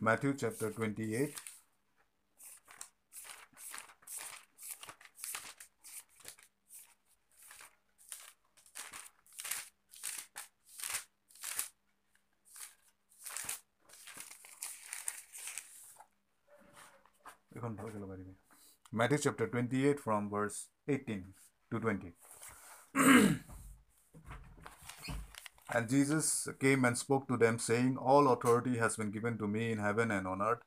Matthew 0.00 0.34
chapter 0.34 0.70
28. 0.70 1.34
Matthew 18.92 19.18
chapter 19.18 19.48
28 19.48 19.98
from 19.98 20.30
verse 20.30 20.68
18 20.86 21.24
to 21.72 21.80
20. 21.80 22.12
And 25.70 25.88
Jesus 25.88 26.48
came 26.58 26.84
and 26.84 26.96
spoke 26.96 27.28
to 27.28 27.36
them, 27.36 27.58
saying, 27.58 27.96
All 27.98 28.32
authority 28.32 28.78
has 28.78 28.96
been 28.96 29.10
given 29.10 29.36
to 29.38 29.46
me 29.46 29.70
in 29.70 29.78
heaven 29.78 30.10
and 30.10 30.26
on 30.26 30.40
earth. 30.40 30.62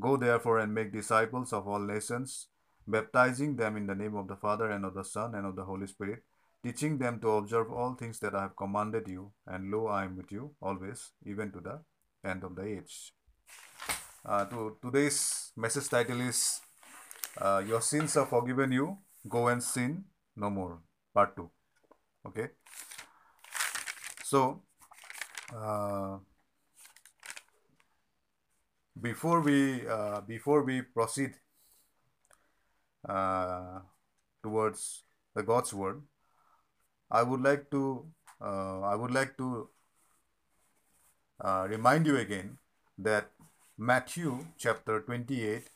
Go 0.00 0.16
therefore 0.16 0.58
and 0.58 0.74
make 0.74 0.92
disciples 0.92 1.52
of 1.52 1.68
all 1.68 1.78
nations, 1.78 2.48
baptizing 2.86 3.56
them 3.56 3.76
in 3.76 3.86
the 3.86 3.94
name 3.94 4.14
of 4.16 4.28
the 4.28 4.36
Father 4.36 4.70
and 4.70 4.84
of 4.84 4.94
the 4.94 5.04
Son 5.04 5.34
and 5.34 5.46
of 5.46 5.56
the 5.56 5.64
Holy 5.64 5.86
Spirit, 5.86 6.22
teaching 6.62 6.98
them 6.98 7.20
to 7.20 7.28
observe 7.32 7.70
all 7.70 7.94
things 7.94 8.18
that 8.20 8.34
I 8.34 8.42
have 8.42 8.56
commanded 8.56 9.08
you. 9.08 9.32
And 9.46 9.70
lo, 9.70 9.88
I 9.88 10.04
am 10.04 10.16
with 10.16 10.32
you 10.32 10.54
always, 10.60 11.12
even 11.24 11.52
to 11.52 11.60
the 11.60 11.80
end 12.28 12.42
of 12.42 12.56
the 12.56 12.64
age. 12.64 13.12
Uh, 14.24 14.44
to, 14.46 14.76
today's 14.82 15.52
message 15.56 15.88
title 15.88 16.20
is 16.20 16.60
uh, 17.38 17.62
Your 17.66 17.80
sins 17.80 18.16
are 18.16 18.26
forgiven 18.26 18.72
you. 18.72 18.98
Go 19.28 19.48
and 19.48 19.62
sin 19.62 20.04
no 20.34 20.50
more. 20.50 20.78
Part 21.14 21.36
2. 21.36 21.50
Okay. 22.26 22.48
So, 24.26 24.62
uh, 25.54 26.18
before 29.00 29.40
we 29.40 29.86
uh, 29.86 30.20
before 30.22 30.64
we 30.64 30.82
proceed 30.82 31.34
uh, 33.08 33.86
towards 34.42 35.04
the 35.36 35.44
God's 35.44 35.72
word, 35.72 36.02
I 37.08 37.22
would 37.22 37.40
like 37.40 37.70
to 37.70 38.10
uh, 38.42 38.80
I 38.80 38.96
would 38.96 39.12
like 39.12 39.36
to 39.36 39.70
uh, 41.38 41.68
remind 41.70 42.06
you 42.06 42.16
again 42.16 42.58
that 42.98 43.30
Matthew 43.78 44.44
chapter 44.58 45.02
28, 45.02 45.70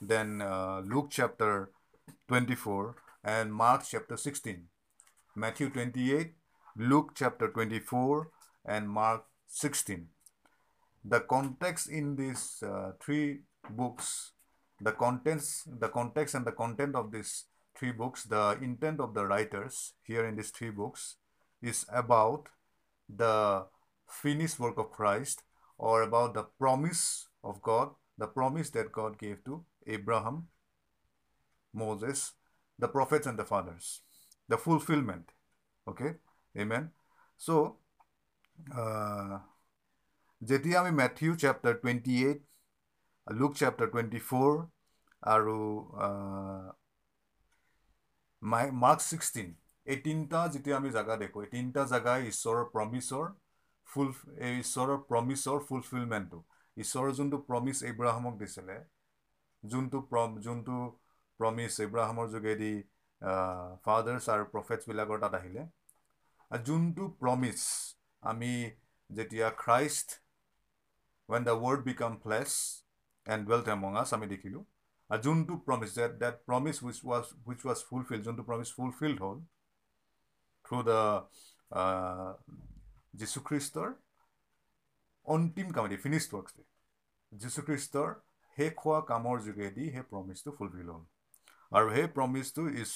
then 0.00 0.42
uh, 0.42 0.82
Luke 0.84 1.06
chapter 1.08 1.70
24, 2.26 2.96
and 3.22 3.54
Mark 3.54 3.84
chapter 3.88 4.16
16. 4.16 4.66
Matthew 5.36 5.70
28, 5.70 6.34
Luke 6.76 7.12
chapter 7.14 7.48
24, 7.48 8.28
and 8.64 8.88
Mark 8.88 9.24
16. 9.48 10.06
The 11.04 11.20
context 11.20 11.88
in 11.88 12.16
these 12.16 12.62
uh, 12.62 12.92
three 13.00 13.40
books, 13.70 14.32
the 14.80 14.92
contents, 14.92 15.64
the 15.66 15.88
context 15.88 16.34
and 16.34 16.46
the 16.46 16.52
content 16.52 16.94
of 16.94 17.10
these 17.12 17.44
three 17.76 17.92
books, 17.92 18.24
the 18.24 18.58
intent 18.62 19.00
of 19.00 19.14
the 19.14 19.26
writers 19.26 19.94
here 20.02 20.26
in 20.26 20.36
these 20.36 20.50
three 20.50 20.70
books 20.70 21.16
is 21.60 21.84
about 21.92 22.48
the 23.08 23.66
finished 24.08 24.58
work 24.58 24.78
of 24.78 24.90
Christ 24.90 25.42
or 25.78 26.02
about 26.02 26.34
the 26.34 26.44
promise 26.58 27.26
of 27.42 27.60
God, 27.62 27.90
the 28.16 28.26
promise 28.26 28.70
that 28.70 28.92
God 28.92 29.18
gave 29.18 29.44
to 29.44 29.64
Abraham, 29.86 30.48
Moses, 31.74 32.32
the 32.78 32.88
prophets, 32.88 33.26
and 33.26 33.38
the 33.38 33.44
fathers. 33.44 34.02
The 34.48 34.58
fulfillment. 34.58 35.30
Okay? 35.88 36.14
Amen. 36.54 36.90
So, 37.40 37.54
যেতিয়া 40.42 40.76
আমি 40.80 40.92
Matthew 40.98 41.32
chapter 41.42 41.74
twenty 41.82 42.14
eight 42.22 42.40
Luke 43.26 43.52
chapter 43.60 43.88
twenty 43.92 44.20
four 44.28 44.52
আৰু 45.22 45.56
my 48.42 48.64
mark 48.82 49.00
sixteen 49.10 49.48
এই 49.86 49.98
তিনিটা 50.06 50.40
যেতিয়া 50.54 50.76
আমি 50.76 50.90
জেগা 50.96 51.16
দেখোঁ 51.22 51.42
এই 51.44 51.50
তিনিটা 51.54 51.82
জেগাই 51.92 52.20
ঈশ্বৰৰ 52.30 52.64
প্ৰমিছৰ 52.74 53.26
ফুল 53.88 54.08
এই 54.48 54.54
ঈশ্বৰৰ 54.64 54.98
প্ৰমিছৰ 55.10 55.58
ফুলফিলমেণ্টটো 55.68 56.38
ঈশ্বৰৰ 56.76 57.14
যোনটো 57.18 57.38
প্ৰমিছ 57.48 57.78
এব্ৰাহামক 57.90 58.34
দিছিলে 58.42 58.76
যোনটো 59.62 59.98
প্ৰম 60.10 60.30
যোনটো 60.46 60.76
প্ৰমিছ 61.40 61.72
এব্ৰাহামৰ 61.86 62.26
যোগেদি 62.34 62.72
ফাদাৰ্ছ 63.84 64.24
আৰু 64.34 64.44
প্ৰফেটছবিলাকৰ 64.54 65.22
তাত 65.24 65.40
আহিলে 65.40 65.66
যোনটো 66.52 67.04
প্ৰমিছ 67.20 67.60
আমি 68.22 68.52
যেতিয়া 69.10 69.48
Christ 69.58 70.08
when 71.28 71.44
the 71.44 71.54
Word 71.62 71.80
became 71.84 72.16
flesh 72.24 72.50
and 73.26 73.42
dwelt 73.50 73.66
among 73.68 73.92
us 74.02 74.08
আমি 74.14 74.26
দেখিলোঁ 74.26 74.62
আৰু 75.10 75.22
যোনটো 75.22 75.54
promise 75.66 75.90
that 75.98 76.12
that 76.22 76.36
promise 76.48 76.76
which 76.84 76.98
was 77.04 77.24
which 77.46 77.60
was 77.66 77.78
fulfil 77.88 78.20
যোনটো 78.22 78.42
প্ৰমিছ 78.50 78.68
ফুলফিল্ড 78.76 79.18
হ'ল 79.24 79.38
থ্ৰু 80.64 80.78
দ্য 80.88 81.00
যীশুখ্ৰীষ্টৰ 83.20 83.88
অন্তিম 85.26 85.68
কামেদি 85.70 85.96
ফিনিছ 85.96 86.24
ৱৰ্কছ 86.34 86.56
যীশুখ্ৰীষ্টৰ 87.32 88.08
শেষ 88.58 88.72
হোৱা 88.84 89.00
কামৰ 89.10 89.36
যোগেদি 89.40 89.84
সেই 89.90 90.04
প্ৰমিছটো 90.12 90.50
ফুলফিল 90.58 90.88
হ'ল। 90.90 91.04
আৰু 91.72 91.86
সেই 91.94 92.08
প্ৰমিছটো 92.16 92.62
ইজ 92.82 92.90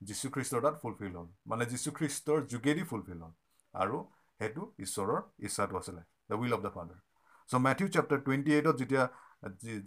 যীশুখ্ৰীষ্টৰ 0.00 0.60
তাত 0.64 0.76
ফুলফিল 0.82 1.12
হ'ল। 1.18 1.28
মানে 1.50 1.64
যীশুখ্ৰীষ্টৰ 1.72 2.38
যোগেদি 2.52 2.84
ফুলফিল 2.90 3.18
হ'ল। 3.24 3.34
আৰু 3.74 3.96
সেইটো 4.40 4.62
ঈশ্বৰৰ 4.84 5.20
ইচ্ছাটো 5.46 5.74
আছিলে 5.80 6.02
the 6.28 6.36
will 6.40 6.54
of 6.56 6.60
the 6.66 6.72
Father 6.76 6.98
so' 7.48 7.60
Matthew 7.66 7.88
chapter 7.94 8.20
twenty 8.26 8.50
এইটত 8.58 8.74
যেতিয়া 8.80 9.04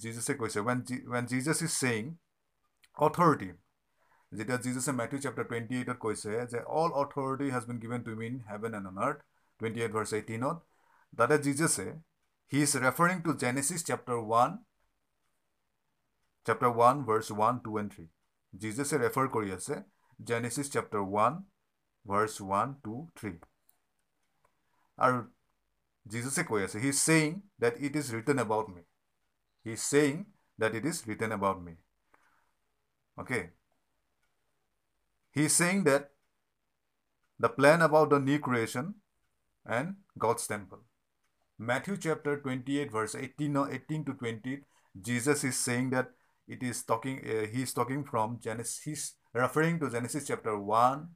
জিজাছে 0.03 0.33
কৈছে 0.41 0.59
when 0.67 0.79
when 1.13 1.23
Jesus 1.31 1.59
is 1.67 1.73
saying 1.81 2.03
authority 2.97 3.49
যেতিয়া 4.31 4.57
জিজাছে 4.65 4.91
মেথিউ 4.99 5.19
চেপ্টাৰ 5.25 5.45
টুৱেণ্টি 5.49 5.75
এইটত 5.79 5.97
কৈছে 6.05 6.31
যে 6.53 6.59
all 6.81 6.91
authority 7.03 7.47
has 7.55 7.63
been 7.69 7.79
given 7.83 8.05
to 8.07 8.15
me in 8.21 8.39
heaven 8.51 8.77
and 8.79 8.87
on 8.91 8.97
earth 9.07 9.19
twenty 9.59 9.79
eight 9.85 9.91
verse 9.97 10.11
এইটিনত 10.19 10.57
তাতে 11.13 11.37
জিজাছে 11.47 11.85
he 12.51 12.59
is 12.67 12.71
referring 12.85 13.17
to 13.25 13.35
Genesis 13.43 13.79
chapter 13.89 14.17
one 14.23 14.57
chapter 16.45 16.71
one 16.71 17.03
verse 17.09 17.27
one 17.35 17.59
two 17.65 17.71
and 17.79 17.89
three 17.93 18.05
জিজাছে 18.53 18.95
refer 19.03 19.27
কৰি 19.35 19.49
আছে 19.57 19.75
Genesis 20.30 20.66
chapter 20.74 21.02
one 21.04 21.38
verse 22.04 22.34
one 22.46 22.74
two 22.86 22.94
three 23.20 23.32
আৰু 24.98 25.22
জিজাছে 26.06 26.44
কৈ 26.50 26.66
আছে 26.66 26.82
he 26.84 26.90
is 26.94 26.98
saying 27.08 27.38
that 27.66 27.80
it 27.88 28.00
is 28.00 28.12
written 28.16 28.44
about 28.46 28.74
me 28.74 28.82
he 29.66 29.72
is 29.78 29.82
saying 29.92 30.24
that 30.58 30.78
it 30.80 30.90
is 30.92 31.02
written 31.10 31.38
about 31.38 31.64
me 31.66 31.74
okay 33.16 33.40
he 35.36 35.48
is 35.48 35.58
saying 35.62 35.82
that 35.90 36.12
the 37.40 37.50
plane 37.58 37.88
about 37.88 38.14
the 38.14 38.20
new 38.28 38.38
creation 38.46 38.86
and 39.66 39.88
God's 40.24 40.42
temple 40.52 40.88
Matthew 41.58 41.96
chapter 41.96 42.40
28, 42.40 42.92
verse 42.92 43.16
18, 43.16 43.56
18 43.56 44.04
to 44.04 44.12
20, 44.12 44.60
Jesus 45.00 45.42
is 45.42 45.56
saying 45.56 45.90
that 45.90 46.10
it 46.48 46.62
is 46.62 46.84
talking, 46.84 47.18
uh, 47.18 47.46
he 47.46 47.62
is 47.62 47.72
talking 47.72 48.04
from 48.04 48.38
Genesis, 48.40 48.80
he's 48.84 49.14
referring 49.33 49.79
to 49.79 49.89
Genesis 49.89 50.27
chapter 50.27 50.57
1, 50.57 51.07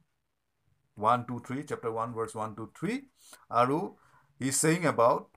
1, 0.96 1.26
2, 1.26 1.42
3, 1.46 1.64
chapter 1.64 1.90
1, 1.90 2.14
verse 2.14 2.34
1 2.34 2.56
to 2.56 2.70
3. 2.78 3.02
Aru, 3.50 3.94
he's 4.38 4.58
saying 4.58 4.84
about, 4.84 5.28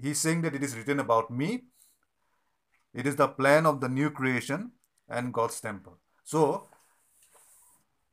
he's 0.00 0.20
saying 0.20 0.42
that 0.42 0.54
it 0.54 0.62
is 0.62 0.76
written 0.76 1.00
about 1.00 1.30
me. 1.30 1.64
It 2.94 3.06
is 3.06 3.16
the 3.16 3.28
plan 3.28 3.66
of 3.66 3.80
the 3.80 3.88
new 3.88 4.10
creation 4.10 4.72
and 5.08 5.32
God's 5.32 5.60
temple. 5.60 5.98
So, 6.24 6.68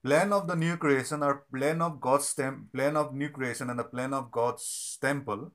plan 0.03 0.33
of 0.33 0.47
the 0.47 0.55
new 0.55 0.77
creation 0.77 1.21
or 1.21 1.45
plan 1.53 1.81
of 1.81 1.99
God's 1.99 2.33
tem- 2.33 2.69
plan 2.73 2.95
of 2.95 3.13
new 3.13 3.29
creation 3.29 3.69
and 3.69 3.79
the 3.79 3.83
plan 3.83 4.13
of 4.13 4.31
God's 4.31 4.97
temple 5.01 5.51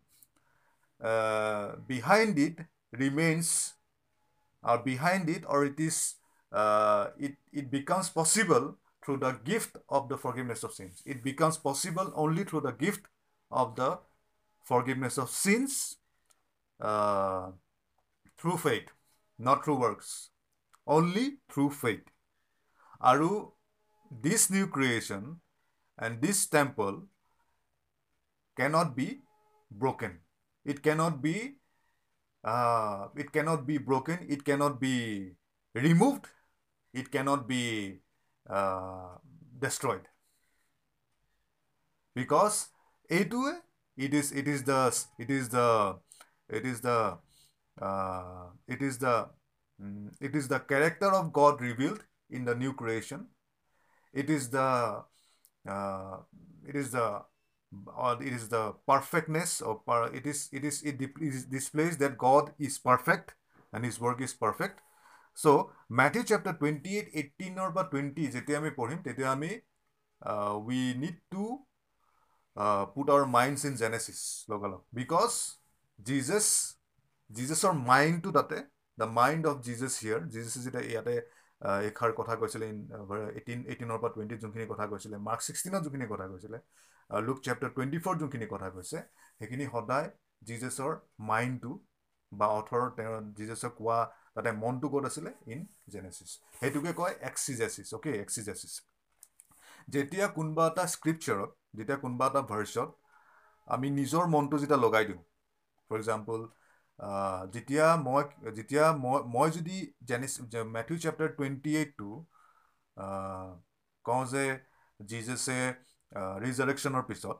uh, 1.03 1.77
behind 1.87 2.39
it 2.39 2.59
remains 2.93 3.75
or 4.63 4.79
behind 4.79 5.29
it 5.29 5.45
or 5.49 5.65
it 5.65 5.81
is 5.81 6.15
uh, 6.53 7.09
it, 7.19 7.37
it 7.53 7.71
becomes 7.71 8.09
possible 8.09 8.77
through 9.05 9.19
the 9.19 9.33
gift 9.45 9.77
of 9.89 10.09
the 10.09 10.17
forgiveness 10.17 10.63
of 10.63 10.73
sins. 10.73 11.03
It 11.05 11.25
becomes 11.25 11.57
possible 11.57 12.13
only 12.15 12.45
through 12.45 12.61
the 12.61 12.73
gift 12.73 13.07
of 13.51 13.75
the 13.77 13.99
forgiveness 14.63 15.19
of 15.19 15.29
sins 15.31 15.97
uh, 16.81 17.51
through 18.39 18.59
faith 18.59 18.89
not 19.39 19.65
through 19.65 19.79
works 19.79 20.31
only 20.87 21.39
through 21.51 21.71
faith. 21.71 22.05
Aru 23.01 23.53
this 24.11 24.51
new 24.51 24.67
creation 24.67 25.41
and 25.99 26.21
this 26.21 26.47
temple 26.47 27.05
cannot 28.57 28.95
be 28.97 29.21
broken. 29.71 30.19
It 30.65 30.83
cannot 30.83 31.23
be 31.23 31.57
uh, 32.45 33.09
it 33.17 33.33
cannot 33.33 33.67
be 33.67 33.79
broken. 33.79 34.27
It 34.29 34.45
cannot 34.45 34.81
be 34.81 35.33
removed 35.75 36.27
it 36.93 37.11
cannot 37.11 37.47
be 37.49 38.01
uh, 38.49 39.17
destroyed. 39.61 40.03
Because 42.15 42.69
a2a 43.11 43.61
it 43.97 44.15
is 44.15 44.33
it 44.33 44.49
is 44.49 44.65
the 44.65 44.81
it 45.19 45.31
is 45.31 45.49
the 45.49 45.99
it 46.49 46.65
is 46.67 46.81
the 46.81 47.19
uh, 47.81 48.47
it 48.69 48.83
is 48.83 48.99
the 48.99 49.29
mm, 49.83 50.11
it 50.21 50.35
is 50.37 50.49
the 50.49 50.59
character 50.61 51.07
of 51.13 51.33
god 51.33 51.61
revealed 51.61 52.05
in 52.31 52.45
the 52.45 52.55
new 52.55 52.73
creation. 52.75 53.27
It 54.13 54.31
is 54.31 54.51
the 54.51 55.05
uh, 55.69 56.17
it 56.67 56.77
is 56.77 56.91
the 56.93 57.23
or 57.97 58.23
it 58.23 58.33
is 58.33 58.49
the 58.49 58.75
perfectness 58.87 59.61
or 59.63 59.77
per, 59.81 60.07
it 60.15 60.27
is 60.27 60.49
it 60.53 60.65
is 60.65 60.83
it, 60.83 61.01
it 61.01 61.13
is 61.21 61.45
displays 61.47 61.97
that 61.99 62.19
god 62.19 62.53
is 62.59 62.79
perfect 62.79 63.35
and 63.73 63.85
his 63.85 64.01
work 64.01 64.21
is 64.21 64.35
perfect. 64.35 64.81
So 65.37 65.71
matthew 65.91 66.23
chapter 66.23 66.53
28 66.53 67.11
18 67.15 67.59
or 67.59 67.71
বা 67.71 67.83
20 67.93 68.25
যেতিয়া 68.35 68.59
আমি 68.59 68.71
পঢ়িম 68.79 68.99
তেতিয়া 69.07 69.29
আমি 69.33 69.51
need 71.03 71.17
to 71.31 71.59
uh, 72.57 72.87
put 72.87 73.11
our 73.11 73.27
minds 73.27 73.65
in 73.65 73.75
genesis 73.77 74.21
লগালগ। 74.51 74.81
Because 74.93 75.37
jesus 75.99 76.47
জিজাছৰ 77.31 77.73
মাইণ্ডটো 77.91 78.31
তাতে 78.39 78.57
the 78.99 79.07
mind 79.19 79.43
of 79.51 79.57
Jesus 79.67 79.93
here 80.03 80.21
জিজাছে 80.35 80.59
যেতিয়া 80.65 80.85
ইয়াতে 80.91 81.15
এষাৰ 81.89 82.13
কথা 82.19 82.35
কৈছিলে 82.41 82.65
ইন 82.73 82.79
এইটিন 83.39 83.61
এইটিনৰ 83.73 83.99
পৰা 84.03 84.11
টুৱেণ্টিত 84.15 84.39
যোনখিনি 84.45 84.67
কথা 84.73 84.85
কৈছিলে 84.93 85.17
মাৰ্ক 85.29 85.41
ছিক্সটিনত 85.47 85.81
যোনখিনি 85.87 86.07
কথা 86.13 86.27
কৈছিলে 86.33 86.59
লুক 87.11 87.39
চেপ্টাৰ 87.47 87.71
টুৱেণ্টি 87.77 87.99
ফ'ৰ 88.05 88.15
যোনখিনি 88.23 88.47
কথা 88.55 88.69
কৈছে 88.77 88.99
সেইখিনি 89.41 89.65
সদায় 89.75 90.09
জিজাছৰ 90.49 90.93
মাইণ্ডটো 91.31 91.73
বা 92.33 92.47
অথৰ 92.59 92.85
তেওঁ 92.99 93.15
জিজাছক 93.39 93.73
কোৱা 93.81 93.99
তাতে 94.37 94.51
মনটো 94.53 94.87
ক'ত 94.89 95.05
আছিলে? 95.05 95.31
ইন 95.47 95.61
জেনেচিছ 95.89 96.31
সেইটোকে 96.61 96.93
কয় 96.97 97.15
এক্সিজেচিছ 97.21 97.89
অ'কে 97.95 98.11
এক্সিজেচিছ 98.21 98.75
যেতিয়া 99.89 100.27
কোনোবা 100.29 100.65
এটা 100.67 100.85
স্ক্ৰিপচাৰত 100.87 101.51
যেতিয়া 101.79 101.99
কোনোবা 101.99 102.27
এটা 102.27 102.43
ভাৰ্চত 102.49 102.89
আমি 103.69 103.89
নিজৰ 103.91 104.25
মনটো 104.27 104.57
যেতিয়া 104.59 104.81
লগাই 104.81 105.05
দিওঁ 105.05 105.23
ফৰ 105.91 105.99
এক্সাম্পল 105.99 106.39
যেতিয়া 107.53 107.87
মই 108.05 108.23
যেতিয়া 108.53 108.85
মই 108.99 109.19
মই 109.35 109.49
যদি 109.51 109.77
জেনিছ 110.05 110.33
মেথিউ 110.77 110.97
চেপ্টাৰ 110.99 111.29
টুৱেণ্টি 111.37 111.71
এইটটো 111.77 112.09
কওঁ 114.05 114.25
যে 114.27 114.45
জিজাছে 115.01 115.57
ৰিজাৰেকশ্যনৰ 116.43 117.05
পিছত 117.09 117.37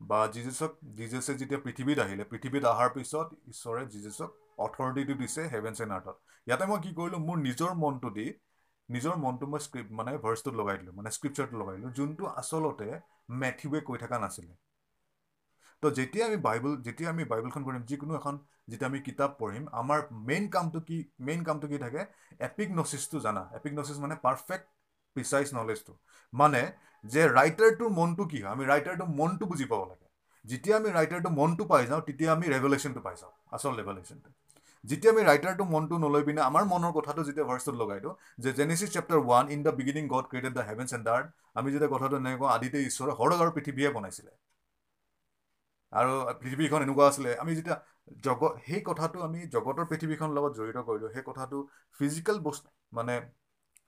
বা 0.00 0.20
জিজাছক 0.34 0.70
জিজাছে 0.96 1.32
যেতিয়া 1.34 1.60
পৃথিৱীত 1.64 1.98
আহিলে 1.98 2.24
পৃথিৱীত 2.24 2.64
অহাৰ 2.64 2.90
পিছত 2.94 3.28
ঈশ্বৰে 3.48 3.82
জিজাছক 3.88 4.39
অথৰিটিটো 4.66 5.14
দিছে 5.22 5.42
হেভেন্স 5.54 5.78
এণ্ড 5.84 5.92
আৰ্থত 5.98 6.16
ইয়াতে 6.46 6.64
মই 6.70 6.78
কি 6.84 6.90
কৰিলোঁ 6.98 7.20
মোৰ 7.28 7.36
নিজৰ 7.48 7.72
মনটো 7.82 8.08
দি 8.18 8.26
নিজৰ 8.88 9.14
মনটো 9.24 9.44
মই 9.52 9.60
স্ক্ৰিপ্ট 9.66 9.90
মানে 9.98 10.10
ভাৰ্চটোত 10.24 10.54
লগাই 10.60 10.76
দিলোঁ 10.80 10.94
মানে 10.96 11.10
স্ক্ৰিপচাৰটো 11.16 11.56
লগাই 11.62 11.76
দিলোঁ 11.78 11.92
যোনটো 11.98 12.24
আচলতে 12.40 12.88
মেথিউৱে 13.42 13.80
কৈ 13.88 13.96
থকা 14.04 14.16
নাছিলে। 14.24 14.54
তো 15.82 15.86
যেতিয়া 15.98 16.24
আমি 16.26 16.38
বাইবল 16.46 16.72
যেতিয়া 16.86 17.08
আমি 17.10 17.24
বাইবলখন 17.24 17.62
পঢ়িম 17.66 17.84
যিকোনো 17.90 18.12
এখন 18.20 18.34
যেতিয়া 18.70 18.88
আমি 18.90 19.00
কিতাপ 19.06 19.30
পঢ়িম 19.40 19.64
আমাৰ 19.80 19.98
মেইন 20.28 20.44
কামটো 20.54 20.78
কি 20.88 20.96
মেইন 21.28 21.40
কামটো 21.44 21.66
কি 21.72 21.78
থাকে? 21.84 22.00
এপিক 22.48 22.68
নচিছটো 22.78 23.16
জানা। 23.26 23.42
এপিক 23.58 23.72
নচিছ 23.78 23.96
মানে 24.04 24.16
পাৰফেক্ট 24.26 24.66
প্ৰিচাইজ 25.16 25.46
নলেজটো 25.58 25.92
মানে 26.32 26.60
যে 27.04 27.22
ৰাইটাৰটোৰ 27.38 27.90
মনটো 27.98 28.24
কি 28.30 28.38
হয়? 28.42 28.52
আমি 28.52 28.64
ৰাইটাৰটোৰ 28.72 29.08
মনটো 29.20 29.44
বুজি 29.50 29.66
পাব 29.72 29.82
লাগে। 29.90 30.06
যেতিয়া 30.44 30.74
আমি 30.80 30.88
ৰাইটাৰটোৰ 30.98 31.32
মনটো 31.40 31.64
পাই 31.72 31.82
যাওঁ 31.86 32.02
তেতিয়া 32.08 32.30
আমি 32.36 32.46
ৰেভলেশ্যনটো 32.54 33.00
পাই 33.06 33.16
যাওঁ 33.20 33.32
আচল 33.56 33.72
ৰেভলেশ্যনটো 33.80 34.28
যেতিয়া 34.84 35.12
আমি 35.12 35.22
ৰাইটাৰটো 35.24 35.64
মনটো 35.68 35.98
নলৈ 35.98 36.24
পিনে 36.24 36.40
আমাৰ 36.42 36.64
মনৰ 36.68 36.92
কথাটো 36.94 37.24
যেতিয়া 37.26 37.46
ভাৰ্চটোত 37.46 37.76
লগাই 37.76 38.00
দিওঁ 38.00 38.14
যে 38.38 38.52
Genesis 38.58 38.90
chapter 38.90 39.22
one 39.22 39.50
in 39.50 39.62
the 39.62 39.72
beginning 39.78 40.04
God 40.08 40.24
created 40.26 40.52
the 40.54 40.66
heavens 40.68 40.90
and 40.92 41.04
dirt 41.04 41.26
আমি 41.54 41.68
যেতিয়া 41.72 41.92
কথাটো 41.94 42.14
এনেকৈ 42.16 42.38
কওঁ 42.38 42.52
আদিতে 42.52 42.84
ঈশ্বৰে 42.84 43.12
সৰগ 43.14 43.38
আৰু 43.40 43.56
পৃথিৱীয়ে 43.56 43.90
বনাইছিলে। 43.92 44.32
আৰু 45.92 46.12
পৃথিৱীখন 46.36 46.84
এনেকুৱা 46.84 47.06
আছিলে 47.08 47.32
আমি 47.38 47.54
যেতিয়া 47.56 47.76
জগত 48.22 48.62
সেই 48.64 48.82
কথাটো 48.86 49.22
আমি 49.24 49.42
জগতৰ 49.50 49.88
পৃথিৱীখনৰ 49.90 50.34
লগত 50.36 50.58
জড়িত 50.58 50.84
কৰিলোঁ 50.86 51.10
সেই 51.14 51.24
কথাটো 51.26 51.60
ফিজিকেল 52.00 52.40
বস্তু 52.42 52.74
মানে 52.92 53.16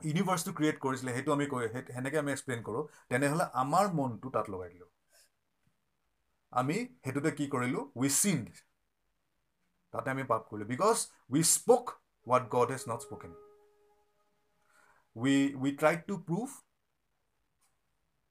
ইউনিভাৰ্চটো 0.03 0.53
ক্ৰিয়েট 0.57 0.81
কৰিছিলে 0.81 1.15
সেইটো 1.15 1.35
আমি 1.35 1.47
কৈ 1.49 1.69
সেনেকৈ 1.91 2.23
আমি 2.23 2.35
এক্সপ্লেইন 2.35 2.67
কৰোঁ 2.67 2.85
তেনেহ'লে 3.11 3.49
আমাৰ 3.63 3.93
মনটো 3.95 4.35
তাত 4.37 4.57
লগাই 4.57 4.75
দিলোঁ। 4.75 4.91
আমি 6.53 6.77
সেইটোতে 7.01 7.31
কি 7.39 7.47
কৰিলোঁ? 7.51 7.83
উই 7.97 8.09
চিণ্ড 8.15 8.45
তাতে 9.94 10.08
আমি 10.10 10.24
পাপ 10.32 10.42
কৰিলোঁ 10.50 10.70
because 10.74 10.96
we 11.30 11.42
spoke 11.56 11.84
what 12.28 12.44
God 12.56 12.68
has 12.74 12.84
not 12.92 13.00
spoken 13.08 13.32
we 15.16 15.36
we 15.62 15.70
try 15.82 15.96
to 16.08 16.16
prove 16.30 16.48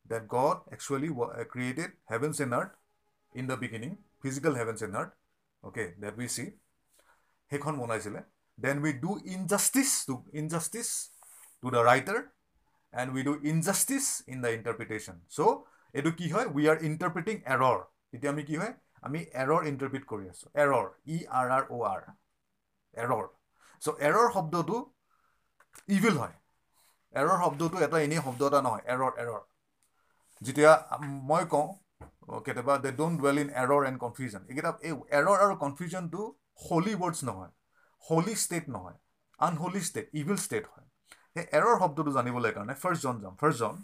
that 0.07 0.29
God 0.29 0.61
actually 0.73 1.11
created 1.49 1.93
heavens 2.05 2.41
and 2.41 2.55
earth 2.55 2.75
in 3.33 3.47
the 3.47 3.57
beginning, 3.57 3.99
physical 4.21 4.55
heavens 4.55 4.83
and 4.83 4.95
earth, 4.95 5.13
okay, 5.65 5.95
that 6.01 6.17
we 6.17 6.29
see. 6.29 6.49
সেইখন 7.51 7.75
বনাইছিলে 7.81 8.21
then 8.59 8.77
we 8.85 8.93
do 9.05 9.11
injustice 9.35 9.91
to 10.09 10.15
injustice 10.41 10.89
to 11.63 11.67
the 11.75 11.83
writer 11.91 12.19
and 12.95 13.09
we 13.15 13.23
do 13.29 13.33
injustice 13.51 14.05
in 14.33 14.39
the 14.45 14.51
interpretation 14.59 15.17
so' 15.37 15.41
এইটো 15.95 16.11
কি 16.19 16.27
হয় 16.35 16.47
we 16.55 16.63
are 16.73 16.79
ইণ্টাৰপ্ৰিটিং 16.89 17.37
error 17.55 17.79
এতিয়া 18.15 18.31
আমি 18.35 18.45
কি 18.49 18.57
হয় 18.61 18.73
আমি 19.04 19.20
এৰৰ 19.36 19.68
ইণ্টাৰপ্ৰিট 19.68 20.04
কৰি 20.08 20.30
আছোঁ। 20.30 20.50
Error 20.58 20.86
E 21.08 21.18
R 21.34 21.48
R 21.52 21.64
O' 21.70 21.84
R 21.88 22.02
error 22.96 23.26
so' 23.82 23.96
error 24.02 24.28
শব্দটো 24.34 24.80
ইভিল 25.92 26.18
হয়। 26.18 26.36
এৰৰ 27.14 27.38
শব্দটো 27.40 27.82
এটা 27.82 27.98
এনেই 28.02 28.22
শব্দ 28.24 28.42
এটা 28.46 28.62
নহয় 28.62 28.84
এৰৰ 28.88 29.12
এৰৰ 29.20 29.42
যেতিয়া 30.42 30.72
মই 31.26 31.44
কওঁ 31.48 31.68
কেতিয়াবা 32.42 32.74
they 32.78 32.92
don't 32.96 33.16
dwell 33.20 33.38
in 33.40 33.50
error 33.56 33.82
and 33.88 33.98
confusion 34.00 34.42
এইকেইটা 34.46 34.72
এই 34.82 34.94
এৰৰ 35.20 35.38
আৰু 35.40 35.58
কনফিউজনটো 35.60 36.22
হলি 36.62 36.94
ৱৰ্ডছ 36.96 37.20
নহয়। 37.24 37.52
হলি 38.04 38.34
ষ্টেট 38.36 38.66
নহয়। 38.70 38.98
আনহলি 39.40 39.82
ষ্টেট 39.84 40.06
ইভিল 40.14 40.38
ষ্টেট 40.38 40.66
হয়। 40.68 40.88
সেই 41.34 41.46
এৰৰ 41.52 41.76
শব্দটো 41.80 42.14
জানিবলৈ 42.14 42.52
কাৰণে 42.52 42.76
ফাৰ্ষ্ট 42.80 43.02
জন 43.04 43.22
যাম। 43.22 43.34
First 43.38 43.60
John 43.60 43.76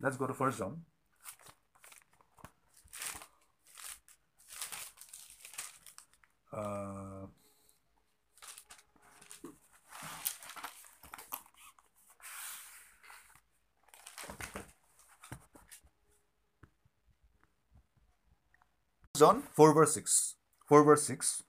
let's 0.00 0.16
go' 0.16 0.28
to 0.28 0.34
first 0.34 0.58
John. 0.58 0.72
Uh, 6.51 7.27
John 19.17 19.43
4 19.53 19.73
verse 19.73 19.93
6. 19.93 20.35
4 20.65 20.83
verse 20.83 21.03
6. 21.03 21.43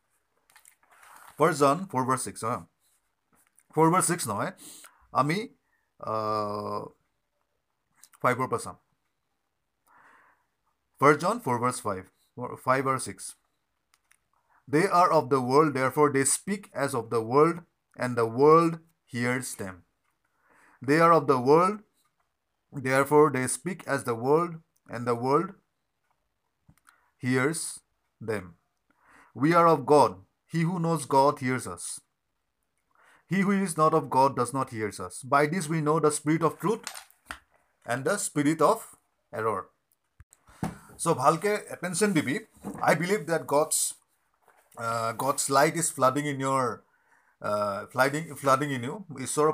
First 1.36 1.60
John 1.60 1.86
4 1.86 2.04
verse 2.04 2.22
6. 2.22 2.42
Huh? 2.42 2.60
4 3.74 3.90
verse 3.90 4.06
6 4.06 4.26
নহয় 4.26 4.52
আমি 5.20 5.38
ফাইভৰ 8.22 8.48
পৰা 8.52 8.60
চাম 8.64 8.76
ফাৰ্ষ্ট 11.00 11.20
জন 11.24 11.36
ফ'ৰ 11.44 11.58
ভাৰ্ছ 11.64 11.78
ফাইভ 11.86 12.02
ফাইভ 12.64 12.88
আৰু 12.92 13.00
six 13.06 13.24
They 14.67 14.87
are 14.87 15.11
of 15.11 15.29
the 15.29 15.41
world, 15.41 15.73
therefore 15.73 16.11
they 16.11 16.23
speak 16.23 16.69
as 16.73 16.95
of 16.95 17.09
the 17.09 17.21
world, 17.21 17.59
and 17.97 18.15
the 18.15 18.25
world 18.25 18.79
hears 19.05 19.55
them. 19.55 19.83
They 20.81 20.99
are 20.99 21.13
of 21.13 21.27
the 21.27 21.39
world, 21.39 21.79
therefore 22.71 23.31
they 23.31 23.47
speak 23.47 23.83
as 23.85 24.03
the 24.03 24.15
world, 24.15 24.55
and 24.89 25.05
the 25.05 25.15
world 25.15 25.51
hears 27.17 27.79
them. 28.19 28.55
We 29.33 29.53
are 29.53 29.67
of 29.67 29.85
God. 29.85 30.15
He 30.47 30.61
who 30.61 30.79
knows 30.79 31.05
God 31.05 31.39
hears 31.39 31.67
us. 31.67 31.99
He 33.27 33.41
who 33.41 33.51
is 33.51 33.77
not 33.77 33.93
of 33.93 34.09
God 34.09 34.35
does 34.35 34.53
not 34.53 34.69
hear 34.69 34.89
us. 34.89 35.23
By 35.23 35.47
this 35.47 35.67
we 35.67 35.81
know 35.81 35.99
the 35.99 36.11
spirit 36.11 36.43
of 36.43 36.59
truth 36.59 36.81
and 37.85 38.05
the 38.05 38.17
spirit 38.17 38.61
of 38.61 38.95
error. 39.33 39.69
So, 40.97 41.15
Bhalke, 41.15 41.71
attention, 41.71 42.13
be, 42.13 42.41
I 42.81 42.93
believe 42.93 43.25
that 43.27 43.47
God's 43.47 43.95
uh, 44.77 45.11
God's 45.13 45.49
light 45.49 45.75
is 45.75 45.89
flooding 45.89 46.25
in 46.25 46.39
your 46.39 46.83
uh, 47.41 47.85
flooding 47.87 48.35
flooding 48.35 48.71
in 48.71 48.83
you. 48.83 48.95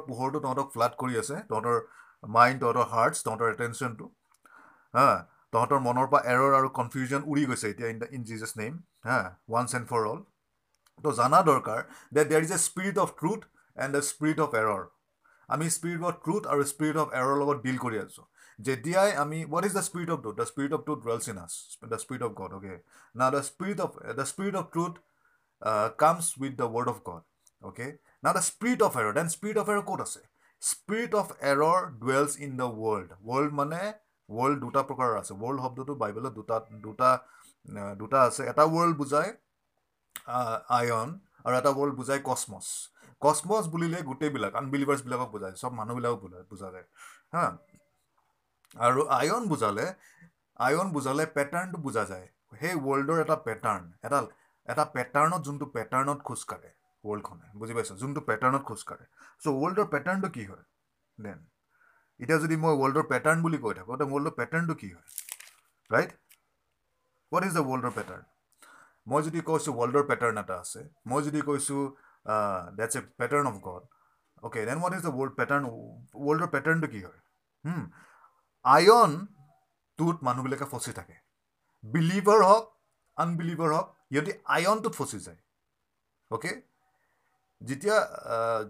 পোহৰটো 0.10 0.40
তহঁতক 0.40 0.68
flood 0.74 0.94
কৰি 1.02 1.20
আছে 1.22 1.36
তহঁতৰ 1.50 1.78
mind 2.24 2.60
তহঁতৰ 2.64 2.86
Hertz 2.94 3.18
তহঁতৰ 3.26 3.48
এটেনশ্যনটো 3.54 4.06
হা 4.94 5.10
তহঁতৰ 5.54 5.80
মনৰ 5.88 6.08
পৰা 6.12 6.22
এৰৰ 6.34 6.52
আৰু 6.60 6.70
কনফিউজন 6.80 7.22
উৰি 7.32 7.44
গৈছে 7.50 7.68
এতিয়া 7.72 7.90
in 7.94 8.00
the 8.04 8.08
in 8.16 8.24
Jesus 8.30 8.52
name 8.62 8.74
Ha 9.08 9.20
once 9.50 9.70
and 9.78 9.86
for 9.92 10.02
all 10.12 10.22
তো 11.04 11.10
জানা 11.20 11.40
দৰকাৰ 11.50 11.80
that 12.16 12.32
there 12.32 12.42
is 12.48 12.52
a 12.58 12.62
spirit 12.68 12.98
of 13.04 13.10
truth 13.20 13.42
and 13.78 13.92
the 13.96 14.04
spirit 14.12 14.40
of 14.46 14.58
error 14.62 14.82
আমি 15.50 15.66
স্পিৰিট 15.78 16.02
অফ 16.10 16.16
ট্ৰুথ 16.26 16.44
আৰু 16.54 16.62
স্পিৰিট 16.72 16.98
অফ 17.04 17.08
এৰৰ 17.20 17.36
লগত 17.42 17.58
ডিল 17.66 17.78
কৰি 17.86 17.98
আছোঁ। 18.06 18.26
যেতিয়াই 18.60 19.12
আমি 19.24 19.38
what 19.44 19.66
is 19.70 19.74
the 19.78 19.84
spirit 19.90 20.10
of 20.14 20.20
truth 20.24 20.36
the 20.40 20.46
spirit 20.52 20.72
of 20.78 20.82
truth 20.88 21.00
dwells 21.10 21.26
in 21.32 21.38
us 21.46 21.54
the 21.94 22.00
spirit 22.04 22.24
of 22.28 22.32
God 22.42 22.52
okay 22.58 22.76
না 23.16 23.28
the 23.36 23.42
spirit 23.50 23.80
of 23.86 23.92
the 24.20 24.26
spirit 24.32 24.56
of 24.62 24.66
truth 24.74 24.94
comes 26.02 26.26
with 26.42 26.54
the 26.62 26.68
word 26.76 26.88
of 26.94 26.98
God 27.10 27.24
okay 27.62 27.88
Nath 28.24 28.36
a 28.42 28.44
spirit 28.52 28.80
of 28.88 28.94
error' 29.02 29.14
then 29.18 29.28
spirit 29.36 29.58
of 29.64 29.68
error 29.74 29.82
ক'ত 29.90 30.00
আছে? 30.08 30.22
Spirit 30.62 31.12
of 31.22 31.28
error 31.52 31.80
dwells 32.02 32.32
in 32.46 32.52
the 32.62 32.68
world 32.82 33.10
world 33.28 33.52
মানে 33.60 33.80
world 34.30 34.58
দুটা 34.64 34.82
প্ৰকাৰৰ 34.90 35.16
আছে। 35.22 35.34
World 35.42 35.60
শব্দটো 35.66 35.94
বাইবেলত 36.04 36.32
দুটা 36.40 36.58
দুটা 36.86 37.10
দুটা 38.02 38.20
আছে। 38.28 38.42
এটা 38.52 38.64
ৱৰ্ল্ড 38.74 38.96
বুজায় 39.02 39.32
আয়ন 40.80 41.10
আৰু 41.46 41.54
এটা 41.62 41.72
ৱৰ্ল্ড 41.78 41.94
বুজায় 42.00 42.22
কছমছ 42.30 42.68
কছমছ 43.22 43.64
বুলিলে 43.74 43.98
গোটেইবিলাক 44.10 44.54
আনবিলিভাৰ্ছবিলাকক 44.62 45.30
বুজায়। 45.36 45.54
চব 45.62 45.72
মানুহবিলাকক 45.80 46.20
বুজায় 46.26 46.44
বুজালে 46.52 46.82
হা? 47.36 47.46
আৰু 48.76 49.02
আয়ন 49.20 49.44
বুজালে 49.52 49.86
আয়ন 50.60 50.88
বুজালে 50.96 51.24
পেটাৰ্ণটো 51.36 51.78
বুজা 51.86 52.04
যায়। 52.12 52.28
সেই 52.60 52.76
ৱৰ্ল্ডৰ 52.86 53.18
এটা 53.26 53.36
পেটাৰ্ণ 53.48 53.84
এটা 54.08 54.18
এটা 54.70 54.84
পেটাৰ্ণত 54.96 55.42
যোনটো 55.48 55.66
পেটাৰ্ণত 55.76 56.20
খোজকাঢ়ে 56.28 56.72
ৱৰ্ল্ডখনে 57.04 57.48
বুজি 57.60 57.74
পাইছোঁ? 57.78 57.96
যোনটো 58.02 58.22
পেটাৰ্ণত 58.30 58.64
খোজকাঢ়ে 58.70 59.06
চ' 59.42 59.48
ৱৰ্ল্ডৰ 59.62 59.88
পেটাৰ্ণটো 59.94 60.30
কি 60.36 60.44
হয় 60.50 60.66
দেন 61.18 61.40
এতিয়া 62.20 62.38
যদি 62.44 62.56
মই 62.64 62.74
ৱৰ্ল্ডৰ 62.82 63.06
পেটাৰ্ণ 63.12 63.46
বুলি 63.46 63.60
কৈ 63.66 63.74
থাকোঁ 63.78 63.94
তেতিয়া 63.94 64.12
ৱৰ্ল্ডৰ 64.14 64.34
পেটাৰ্ণটো 64.40 64.76
কি 64.82 64.90
হয়? 64.94 65.08
ৰাইট 65.90 66.12
হোৱাট 67.32 67.44
ইজ 67.48 67.54
দ্য 67.54 67.64
ৱৰ্ল্ডৰ 67.70 67.94
পেটাৰ্ণ 67.98 68.24
মই 69.08 69.22
যদি 69.28 69.42
কৈছোঁ 69.50 69.74
ৱৰ্ল্ডৰ 69.80 70.06
পেটাৰ্ণ 70.10 70.44
এটা 70.44 70.56
আছে 70.64 70.82
মই 71.12 71.20
যদি 71.28 71.42
কৈছোঁ 71.50 71.82
that's 72.78 72.96
a 72.96 73.02
pattern 73.22 73.46
of 73.52 73.56
God 73.68 73.84
okay 74.44 74.66
then 74.70 74.78
what 74.84 74.94
is 74.98 75.02
the 75.08 75.14
world 75.18 75.34
pattern 75.40 75.64
ৱৰ্ল্ডৰ 76.26 76.50
পেটাৰ্ণটো 76.56 76.88
কি 76.94 77.02
হয়? 77.06 77.20
আয়নটোত 78.66 80.18
মানুহবিলাকে 80.28 80.66
ফচি 80.74 80.92
থাকে। 81.00 81.18
বিলিভাৰ 81.84 82.40
হওক 82.50 82.66
আনবিলিভাৰ 83.18 83.70
হওক 83.76 83.88
সিহঁতি 84.12 84.32
আয়নটোত 84.56 84.94
ফচি 84.96 85.20
যায় 85.28 85.40
অ'কে 86.32 86.52
যেতিয়া 87.62 87.98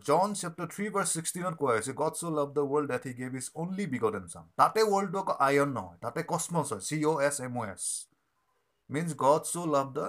জন 0.07 0.27
চেপ্টাৰ 0.39 0.67
থ্ৰী 0.73 0.85
বাৰ 0.93 1.05
ছিক্সটিনত 1.07 1.55
কোৱা 1.59 1.73
হৈছে 1.75 1.93
God 1.93 2.13
so' 2.19 2.31
love 2.37 2.47
the 2.53 2.63
world 2.65 2.87
that 2.91 3.03
he 3.07 3.13
gave 3.13 3.35
is 3.39 3.47
only 3.63 3.85
begotten 3.91 4.13
and 4.19 4.29
son 4.33 4.45
তাতে 4.61 4.79
ৱৰ্ল্ডটো 4.83 5.19
আকৌ 5.23 5.35
আয়ন 5.47 5.69
নহয় 5.73 5.97
তাতে 6.03 6.19
কচমছ 6.31 6.67
হয় 6.71 6.83
C 6.87 6.97
O' 7.05 7.17
S 7.27 7.35
M 7.47 7.55
O' 7.61 7.67
S 7.73 7.83
means 8.89 9.09
God 9.23 9.41
so' 9.51 9.67
love 9.75 9.87
the 9.97 10.07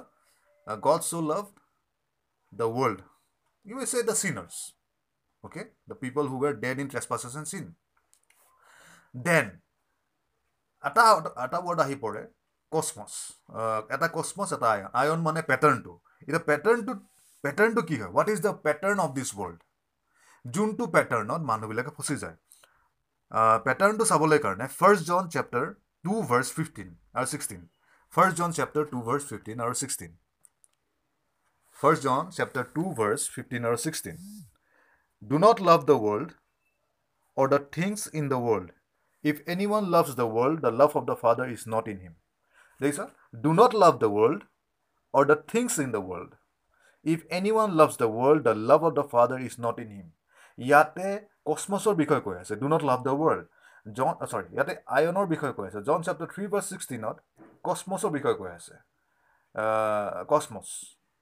God 0.83 1.01
so' 1.11 1.23
love 1.31 1.45
the 2.53 2.67
world 2.77 3.01
you 3.67 3.77
a 3.81 3.87
say 3.93 3.99
the 4.03 4.17
sinners 4.23 4.55
okay 5.45 5.63
the 5.89 5.97
people 6.03 6.25
who 6.31 6.37
were 6.43 6.53
dead 6.65 6.77
in 6.83 6.89
trespasses 6.89 7.33
and 7.37 7.49
sin 7.53 7.65
then 9.15 9.47
এটা 10.85 11.05
এটা 11.45 11.59
word 11.61 11.79
আহি 11.81 11.97
পৰে 12.05 12.23
কচমছ 12.72 13.14
এটা 13.90 14.08
কচমছ 14.16 14.50
এটা 14.56 14.68
ion 14.74 14.90
ion 15.02 15.20
মানে 15.28 15.42
পেটাৰ্ণটো 15.50 15.94
এতিয়া 16.22 16.42
পেটাৰ্ণটোত 16.50 17.00
পেটাৰ্ণটো 17.44 17.82
কি 17.90 17.96
হয় 18.02 18.12
what 18.12 18.28
is 18.34 18.40
the 18.46 18.54
pattern 18.66 18.98
of 19.06 19.12
this 19.18 19.30
world 19.32 19.60
যোনটো 20.46 20.84
পেটাৰ্ণত 20.96 21.42
মানুহবিলাকে 21.52 21.92
ফচি 21.98 22.16
যায় 22.24 22.38
পেটাৰ্ণটো 23.66 24.06
চাবলৈ 24.12 24.40
কাৰণে 24.40 24.66
first 24.74 25.04
John 25.08 25.24
chapter 25.30 25.66
two 26.06 26.14
verse 26.30 26.48
fifteen 26.58 26.90
আৰু 27.16 27.26
sixteen 27.32 27.62
first 28.14 28.36
John 28.40 28.52
chapter 28.58 28.86
two 28.92 29.04
verse 29.04 29.24
fifteen 29.30 29.64
আৰু 29.66 29.74
sixteen 29.76 30.12
first 31.80 32.02
John 32.04 32.30
chapter 32.32 32.68
two 32.76 32.84
verse 33.00 33.22
fifteen 33.32 33.70
আৰু 33.70 33.78
sixteen 33.86 34.18
do 35.22 35.40
not 35.40 35.64
love 35.70 35.88
the 35.88 35.98
world 36.02 36.30
or 37.38 37.50
the 37.50 37.60
things 37.72 38.00
in 38.14 38.30
the 38.30 38.40
world 38.44 38.70
if 39.24 39.42
any 39.48 39.66
one 39.68 39.90
loves 39.92 40.16
the 40.16 40.28
world 40.30 40.58
the 40.62 40.72
love 40.76 40.96
of 40.98 41.10
the 41.10 41.16
father 41.24 41.52
is 41.52 41.68
not 41.70 41.92
in 41.94 42.00
him 42.06 42.16
দেখিছা 42.81 43.05
do 43.45 43.51
not 43.61 43.73
love 43.83 43.93
the 44.03 44.09
world 44.17 44.41
or 45.15 45.23
the 45.31 45.37
things 45.53 45.73
in 45.85 45.91
the 45.97 46.03
world 46.11 46.31
if 47.13 47.21
any 47.37 47.51
one 47.57 47.71
loves 47.81 47.95
the 48.03 48.09
world 48.19 48.41
the 48.47 48.55
love 48.71 48.81
of 48.89 48.93
the 48.99 49.05
father 49.13 49.39
is 49.49 49.55
not 49.67 49.77
in 49.85 49.91
him 49.97 50.09
ইয়াতে 50.59 51.09
কচমছৰ 51.49 51.95
বিষয়ে 52.03 52.23
কৈ 52.27 52.37
আছে। 52.43 52.55
Do 52.63 52.67
not 52.73 52.83
love 52.91 52.99
the 53.09 53.15
world 53.23 53.45
John 53.99 54.13
sorry 54.33 54.49
ইয়াতে 54.57 54.73
আয়নৰ 54.97 55.27
বিষয়ে 55.35 55.53
কৈ 55.59 55.67
আছে। 55.71 55.81
জন 55.89 56.01
chapter 56.07 56.29
three 56.33 56.45
বাৰ 56.53 56.63
ছিক্সটিনত 56.71 57.17
কচমছৰ 57.67 58.11
বিষয়ে 58.17 58.37
কৈ 58.41 58.51
আছে। 58.59 58.75
কচমছ 60.31 60.69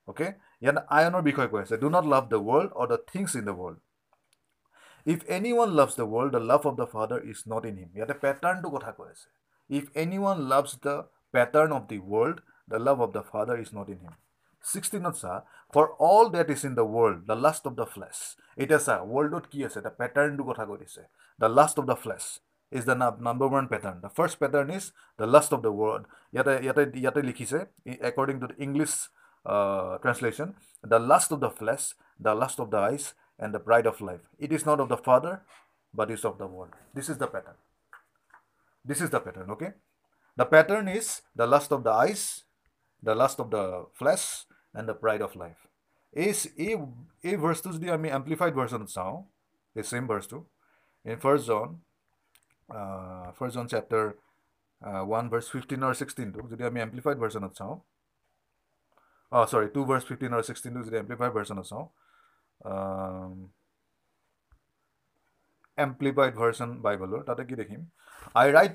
অ'কে 0.09 0.27
ইয়াতে 0.63 0.81
আয়নৰ 0.97 1.23
বিষয়ে 1.29 1.49
কৈ 1.53 1.61
আছে। 1.65 1.75
Do 1.83 1.89
not 1.95 2.05
love 2.15 2.25
the 2.33 2.39
world 2.49 2.71
or 2.81 2.87
the 2.93 2.99
things 3.13 3.31
in 3.41 3.45
the 3.51 3.57
world 3.61 3.79
if 5.13 5.21
any 5.37 5.51
one 5.57 5.71
loves 5.79 5.93
the 6.01 6.07
world 6.15 6.31
the 6.35 6.43
love 6.51 6.61
of 6.69 6.75
the 6.81 6.87
father 6.95 7.21
is 7.31 7.39
not 7.53 7.63
in 7.71 7.75
him 7.81 7.91
ইয়াতে 7.99 8.15
পেটাৰ্ণটো 8.25 8.69
কথা 8.75 8.91
কৈ 8.99 9.09
আছে। 9.15 9.29
If 9.71 9.85
any 10.03 10.19
one 10.25 10.39
loves 10.53 10.73
the 10.87 10.95
pattern 11.34 11.72
of 11.78 11.84
the 11.92 12.00
world 12.12 12.38
the 12.72 12.80
love 12.88 12.98
of 13.06 13.10
the 13.18 13.24
father 13.32 13.58
is 13.64 13.70
not 13.80 13.88
in 13.94 14.00
হিম 14.04 14.16
ছিক্সটিনত 14.64 15.16
চা 15.24 15.34
for 15.74 15.86
all 16.10 16.26
that 16.38 16.50
is 16.56 16.62
in 16.70 16.74
the 16.80 16.86
world 16.96 17.18
the 17.30 17.38
lust 17.46 17.64
of 17.70 17.74
the 17.82 17.88
flash 17.94 18.18
এতিয়া 18.58 18.80
চা 18.88 18.96
ৱৰ্ল্ডত 19.12 19.46
কি 19.52 19.60
আছে 19.68 19.78
এটা 19.82 19.92
পেটাৰ্ণটো 20.00 20.44
কথা 20.50 20.64
কৈ 20.70 20.78
দিছে 20.84 21.02
the 21.40 21.50
lust 21.60 21.76
of 21.82 21.86
the 21.92 21.98
flash 22.04 22.24
is 22.72 22.84
the 22.90 22.96
number 23.28 23.48
one 23.50 23.66
pattern 23.74 23.98
the 24.04 24.12
first 24.18 24.36
pattern 24.44 24.70
is 24.78 24.86
the 25.20 25.28
lust 25.34 25.52
of 25.56 25.60
the 25.66 25.72
world 25.80 26.04
ইয়াতে 26.34 26.54
ইয়াতে 26.66 26.84
ইয়াতে 27.02 27.22
লিখিছে 27.30 27.60
according 28.10 28.36
to 28.42 28.48
the 28.52 28.58
English 28.68 28.94
translation 30.04 30.48
the 30.84 31.00
lust 31.12 31.30
of 31.36 31.40
the 31.46 31.52
flash 31.60 31.82
the 32.26 32.34
lust 32.42 32.58
of 32.64 32.68
the 32.74 32.80
ice 32.90 33.04
and 33.40 33.52
the 33.56 33.62
pride 33.68 33.86
of 33.92 33.96
life 34.10 34.20
it 34.46 34.52
is 34.58 34.64
not 34.70 34.80
of 34.84 34.88
the 34.94 35.00
father 35.08 35.36
but 35.94 36.08
is 36.16 36.22
of 36.30 36.34
the 36.42 36.48
world 36.56 36.72
this 36.96 37.08
is 37.14 37.18
the 37.24 37.30
pattern 37.36 37.58
this 38.86 39.00
is 39.06 39.10
the 39.16 39.22
pattern 39.26 39.50
okay 39.56 39.70
the 40.38 40.46
pattern 40.54 40.86
is 41.00 41.08
the 41.40 41.46
lust 41.54 41.70
of 41.76 41.80
the 41.88 41.94
Aich 42.04 42.22
the 43.04 43.14
lust 43.22 43.38
of 43.44 43.48
the 43.56 43.64
flash 44.00 44.22
and 44.76 44.86
the 44.90 44.96
pride 45.04 45.22
of 45.28 45.32
life 45.44 45.58
এই 46.14 46.32
এই 46.66 46.74
এই 47.30 47.36
ভাৰ্চটো 47.44 47.70
যদি 47.78 47.88
আমি 47.98 48.08
এম্প্লিফাইড 48.20 48.54
ভাৰ্চনত 48.60 48.90
চাওঁ 48.98 49.16
এই 49.76 49.84
same 49.92 50.04
ভাৰ্চটো 50.12 50.38
in 51.06 51.18
first 51.24 51.46
John 51.50 51.68
first 53.38 53.54
John 53.58 53.66
chapter 53.74 54.06
one 55.04 55.26
verse 55.32 55.46
fifteen 55.54 55.80
আৰু 55.86 55.94
ছিক্সটিনটো 56.02 56.40
যদি 56.52 56.64
আমি 56.70 56.80
এম্প্লিফাইড 56.86 57.18
ভাৰ্চনত 57.24 57.52
চাওঁ 57.60 57.76
অঁ 59.32 59.46
চৰি 59.52 59.68
টু 59.76 59.82
ভাৰ্চ 59.90 60.04
ফিফটিন 60.10 60.32
আৰু 60.36 60.44
ছিক্সটিনটো 60.50 60.82
যদি 60.88 60.98
এম্প্লিফাইড 61.02 61.32
ভাৰ্চনত 61.38 61.66
চাওঁ 61.72 61.86
এম্প্লিফাইড 65.78 66.34
ভাৰ্চন 66.42 66.70
বাইবলৰ 66.86 67.22
তাতে 67.30 67.44
কি 67.50 67.56
দেখিম 67.62 67.82
I 68.36 68.46
right 68.58 68.74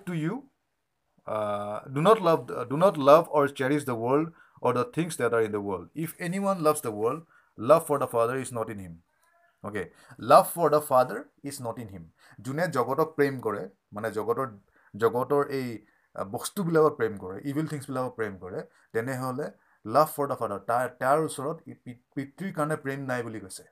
do 1.96 2.02
not 2.02 2.20
love 2.22 2.38
do 2.70 2.78
not 2.78 2.96
love 3.10 3.22
or 3.32 3.46
cherish 3.60 3.82
the 3.84 3.96
world 3.98 4.28
or 4.62 4.74
the 4.74 4.86
things 4.88 5.18
that 5.18 5.34
are 5.34 5.42
in 5.42 5.52
the 5.52 5.62
world. 5.62 5.90
If 5.96 6.16
anyone 6.20 6.64
loves 6.64 6.82
the 6.82 6.92
world, 6.92 7.24
love 7.58 7.86
for 7.86 8.00
the 8.00 8.08
Father 8.08 8.38
is 8.38 8.52
not 8.52 8.70
in 8.70 8.80
him. 8.80 9.00
Okay, 9.64 9.92
love 10.20 10.50
for 10.50 10.70
the 10.70 10.82
Father 10.82 11.28
is 11.44 11.60
not 11.60 11.78
in 11.78 11.90
him. 11.90 12.06
যোনে 12.46 12.66
জগতক 12.78 13.10
প্ৰেম 13.18 13.36
কৰে 13.46 13.64
মানে 13.98 14.10
জগতৰ 14.18 14.48
জগতৰ 14.94 15.44
এই 15.60 15.68
বস্তুবিলাকত 16.16 16.94
প্ৰেম 17.00 17.14
কৰে 17.24 17.38
evil 17.52 17.68
থিংছবিলাকক 17.74 18.14
প্ৰেম 18.20 18.34
কৰে 18.44 18.64
তেনেহ'লে 18.94 19.48
লাভ 19.86 20.10
ফৰ 20.16 20.28
দ্য 20.32 20.38
ফাদাৰ 20.42 20.62
তাৰ 20.70 20.88
তাৰ 21.04 21.18
ওচৰত 21.28 21.58
পিতৃৰ 22.16 22.52
কাৰণে 22.58 22.78
প্ৰেম 22.84 23.06
নাই 23.12 23.26
বুলি 23.28 23.40
কৈছে 23.46 23.66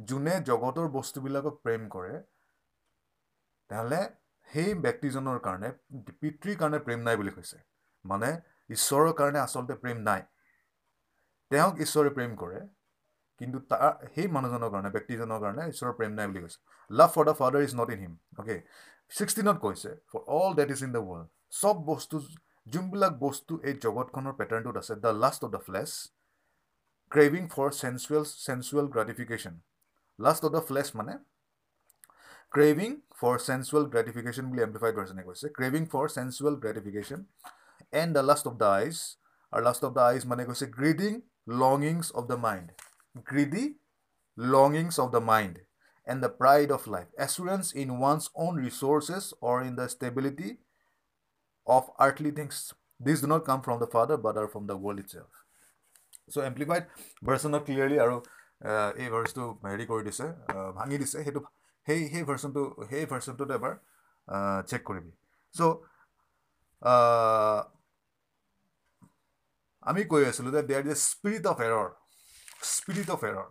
যোনে 0.00 0.34
জগতৰ 0.50 0.86
বস্তুবিলাকক 0.98 1.54
প্ৰেম 1.64 1.88
কৰে 1.96 2.14
তেনেহ'লে 3.70 4.00
সেই 4.50 4.74
ব্যক্তিজনৰ 4.84 5.38
কাৰণে 5.46 5.68
পিতৃৰ 6.20 6.56
কাৰণে 6.60 6.78
প্ৰেম 6.86 7.00
নাই 7.08 7.16
বুলি 7.20 7.32
কৈছে। 7.36 7.58
মানে 8.04 8.28
ঈশ্বৰৰ 8.76 9.12
কাৰণে 9.20 9.38
আচলতে 9.46 9.74
প্ৰেম 9.82 9.98
নাই। 10.08 10.22
তেওঁক 11.50 11.74
ঈশ্বৰে 11.84 12.10
প্ৰেম 12.16 12.36
কৰে 12.42 12.60
কিন্তু 13.40 13.58
তাৰ 13.70 13.92
সেই 14.14 14.28
মানুহজনৰ 14.36 14.70
কাৰণে 14.74 14.90
ব্যক্তিজনৰ 14.96 15.38
কাৰণে 15.44 15.62
ঈশ্বৰৰ 15.72 15.94
প্ৰেম 15.98 16.12
নাই 16.18 16.26
বুলি 16.30 16.40
কৈছে। 16.44 16.58
Love 16.90 17.10
for 17.14 17.24
the 17.28 17.34
father 17.40 17.62
is 17.68 17.72
not 17.80 17.88
in 17.94 18.00
him 18.04 18.14
okay 18.40 18.56
ছিক্সটিনত 19.18 19.56
কৈছে 19.64 19.90
for 20.10 20.20
all 20.38 20.50
that 20.60 20.70
is 20.74 20.82
in 20.86 20.92
the 20.96 21.02
world 21.08 21.26
চব 21.60 21.76
বস্তু 21.90 22.16
যোনবিলাক 22.66 23.12
বস্তু 23.26 23.52
এই 23.68 23.74
জগতখনৰ 23.84 24.34
পেটাৰ্ণটোত 24.40 24.76
আছে 24.82 24.94
the 25.04 25.12
lust 25.22 25.40
of 25.46 25.50
the 25.56 25.62
flesh 25.66 25.90
craving 27.12 27.42
for 27.54 27.68
sensual 27.82 28.24
sensual 28.46 28.86
gratification 28.94 29.54
lust 30.18 30.42
of 30.46 30.50
the 30.56 30.62
flesh 30.68 30.88
মানে 30.98 31.14
ক্ৰেভিং 32.52 32.94
ফৰ 33.18 33.36
চেঞ্চুৱেল 33.48 33.84
গ্ৰেটিফিকেশ্যন 33.90 34.46
বুলি 34.50 34.62
এম্পিফাইড 34.62 34.94
ভাৰ্চনে 34.98 35.22
কৈছে। 35.26 35.46
Craving 35.58 35.82
for 35.92 36.06
sensual 36.14 36.54
gratification 36.62 37.20
and 38.00 38.10
the 38.16 38.22
lust 38.30 38.44
of 38.50 38.54
the 38.62 38.70
eyes 38.78 38.96
আৰু 39.52 39.62
লাষ্ট 39.68 39.82
অফ 39.88 39.92
দ্য 39.98 40.02
আইজ 40.10 40.26
মানে 40.30 40.46
কৈছে 40.48 40.66
greedy 40.78 41.12
longings 41.62 42.06
of 42.20 42.24
the 42.32 42.38
mind 42.46 42.66
greedy 43.30 43.64
longings 44.38 44.94
of 45.04 45.08
the 45.16 45.22
mind 45.30 45.54
and 46.06 46.20
the 46.24 46.30
pride 46.40 46.68
of 46.76 46.82
life 46.94 47.06
assurance 47.26 47.64
in 47.82 47.88
one's 47.98 48.22
own 48.44 48.52
resources 48.66 49.24
or 49.50 49.56
in 49.68 49.72
the 49.80 49.86
stability 49.94 50.50
of 51.66 51.84
earthly 52.06 52.30
things 52.38 52.54
this 53.06 53.18
do 53.24 53.26
not 53.32 53.42
come 53.50 53.58
from 53.64 53.76
the 53.82 53.90
father 53.94 54.18
but 54.26 54.34
are 54.42 54.46
from 54.52 54.64
the 54.70 54.76
world 54.82 54.98
itself 55.14 55.30
so' 56.32 56.44
amplified 56.50 56.84
ভাৰ্চনত 57.26 57.62
clearly 57.66 57.96
আৰু 58.04 58.16
এই 59.02 59.08
ভাৰ্চটো 59.14 59.44
হেৰি 59.70 59.84
কৰি 59.90 60.02
দিছে 60.08 60.26
ভাঙি 60.78 60.96
দিছে। 61.02 61.18
সেইটো 61.26 61.40
সেই 61.86 62.00
সেই 62.12 62.24
ভাৰ্চনটো 62.28 62.62
সেই 62.90 63.04
ভাৰ্চনটোত 63.12 63.50
এবাৰ 63.58 63.74
চেক 64.70 64.82
কৰিবি। 64.88 65.12
চ' 65.54 65.62
আমি 69.82 70.02
কৈ 70.12 70.22
আছিলোঁ 70.30 70.52
যে 70.52 70.62
there 70.68 70.82
is 70.86 70.90
a 70.90 70.98
spirit 71.02 71.44
of 71.52 71.60
error 71.66 71.88
spirit 72.70 73.08
of 73.10 73.24
error 73.24 73.48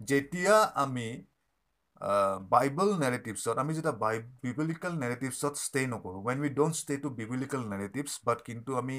যেতিয়া 0.00 0.54
আমি 0.84 1.08
বাইবল 2.52 2.88
নেৰেটিভছত 3.00 3.56
আমি 3.58 3.74
যেতিয়া 3.74 3.96
বাই 3.98 4.16
বিবলিকেল 4.42 4.92
নেৰেটিভছত 5.02 5.54
ষ্টে 5.66 5.82
নকৰোঁ 5.92 6.22
when 6.26 6.38
we 6.40 6.50
don't 6.58 6.74
stay 6.76 6.96
to 7.04 7.08
biblical 7.20 7.62
narratives 7.72 8.12
but 8.24 8.38
কিন্তু 8.48 8.70
আমি 8.76 8.98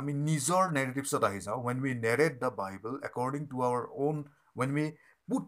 আমি 0.00 0.12
নিজৰ 0.28 0.62
নেৰেটিভছত 0.72 1.22
আহি 1.24 1.40
যাওঁ 1.46 1.58
when 1.66 1.78
we 1.82 1.92
narrate 2.06 2.34
the 2.42 2.50
Bible 2.56 2.94
according 3.08 3.46
to 3.46 3.56
our 3.68 3.84
own 4.06 4.16
when 4.56 4.70
we 4.76 4.86
put 5.28 5.44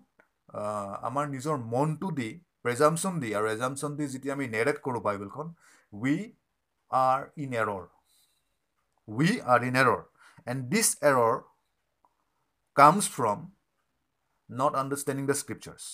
আমাৰ 0.53 1.29
নিজৰ 1.29 1.57
মনটো 1.67 2.11
দি 2.13 2.31
প্ৰেজামশ্যন 2.63 3.21
দি 3.21 3.31
আৰু 3.35 3.47
এজামশ্যন 3.49 3.97
দি 3.97 4.07
যেতিয়া 4.09 4.35
আমি 4.35 4.47
নেৰেট 4.49 4.79
কৰোঁ 4.85 5.03
বাইবেলখন 5.03 5.53
we 5.93 6.17
are 6.91 7.21
in 7.45 7.55
error 7.55 7.85
we 9.09 9.31
are 9.55 9.65
in 9.65 9.77
error 9.77 10.01
and 10.47 10.61
this 10.73 10.89
error 11.11 11.35
comes 12.77 13.05
from 13.15 13.39
not 14.51 14.73
understanding 14.83 15.25
the 15.27 15.37
scriptures 15.37 15.85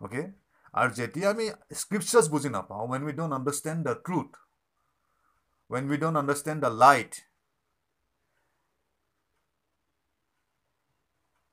okay 0.00 0.22
আৰু 0.74 0.90
যেতিয়া 0.98 1.26
আমি 1.30 1.46
স্ক্ৰিপচাৰ্ছ 1.80 2.26
বুজি 2.30 2.50
নাপাওঁ 2.50 2.86
when 2.88 3.02
we 3.08 3.12
don't 3.12 3.32
understand 3.34 3.80
the 3.88 3.94
truth 4.06 4.30
when 5.70 5.90
we 5.90 5.98
don't 5.98 6.16
understand 6.16 6.60
the 6.64 6.72
light 6.84 7.12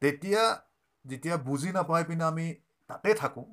তেতিয়া 0.02 0.44
যেতিয়া 1.08 1.36
বুজি 1.48 1.70
নাপাই 1.72 2.04
পিনে 2.04 2.24
আমি 2.24 2.48
তাতে 2.90 3.10
থাকোঁ 3.14 3.48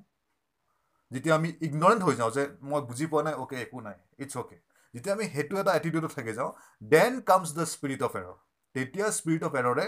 যেতিয়া 1.11 1.35
আমি 1.35 1.49
ইগনৰেণ্ট 1.61 2.03
হৈ 2.05 2.15
যাওঁ 2.15 2.31
যে 2.31 2.43
মই 2.63 2.81
বুজি 2.89 3.07
পোৱা 3.07 3.23
নাই 3.23 3.35
অ'কে 3.35 3.57
একো 3.63 3.79
নাই 3.81 3.97
ইটছ 4.19 4.35
অ'কে 4.37 4.59
যেতিয়া 4.95 5.15
আমি 5.17 5.25
সেইটো 5.29 5.55
এটা 5.61 5.73
এটিটিউডত 5.75 6.13
থাকি 6.15 6.33
যাওঁ 6.33 6.51
then 6.85 7.13
comes 7.21 7.49
the 7.59 7.65
spirit 7.75 8.01
of 8.03 8.13
error 8.17 8.37
তেতিয়া 8.75 9.07
spirit 9.19 9.43
of 9.49 9.53
এৰৰে 9.61 9.87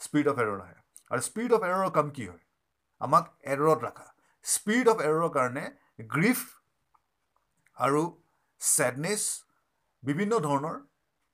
spirit 0.00 0.26
of 0.28 0.36
error 0.38 0.58
আহে 0.60 0.78
আৰু 1.10 1.20
স্পিৰিট 1.20 1.52
অফ 1.52 1.62
এৰৰ 1.62 1.90
কাম 1.90 2.06
কি 2.10 2.24
হয়? 2.28 2.42
আমাক 3.00 3.24
এৰত 3.52 3.78
ৰাখা 3.86 4.06
স্পিৰিট 4.44 4.86
অফ 4.88 4.98
এৰৰ 5.08 5.28
কাৰণে 5.36 5.64
গ্ৰীফ 6.14 6.40
আৰু 7.76 8.02
ছেডনেছ 8.60 9.22
বিভিন্ন 10.02 10.32
ধৰণৰ 10.46 10.76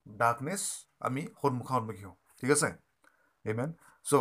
ডাৰ্কনেছ 0.07 0.62
আমি 1.00 1.23
সন্মুখা 1.42 1.75
সন্মুখী 1.75 2.04
হওঁ 2.04 2.16
ঠিক 2.40 2.50
আছে? 2.50 2.69
এমেন 3.45 3.71
চ' 4.07 4.14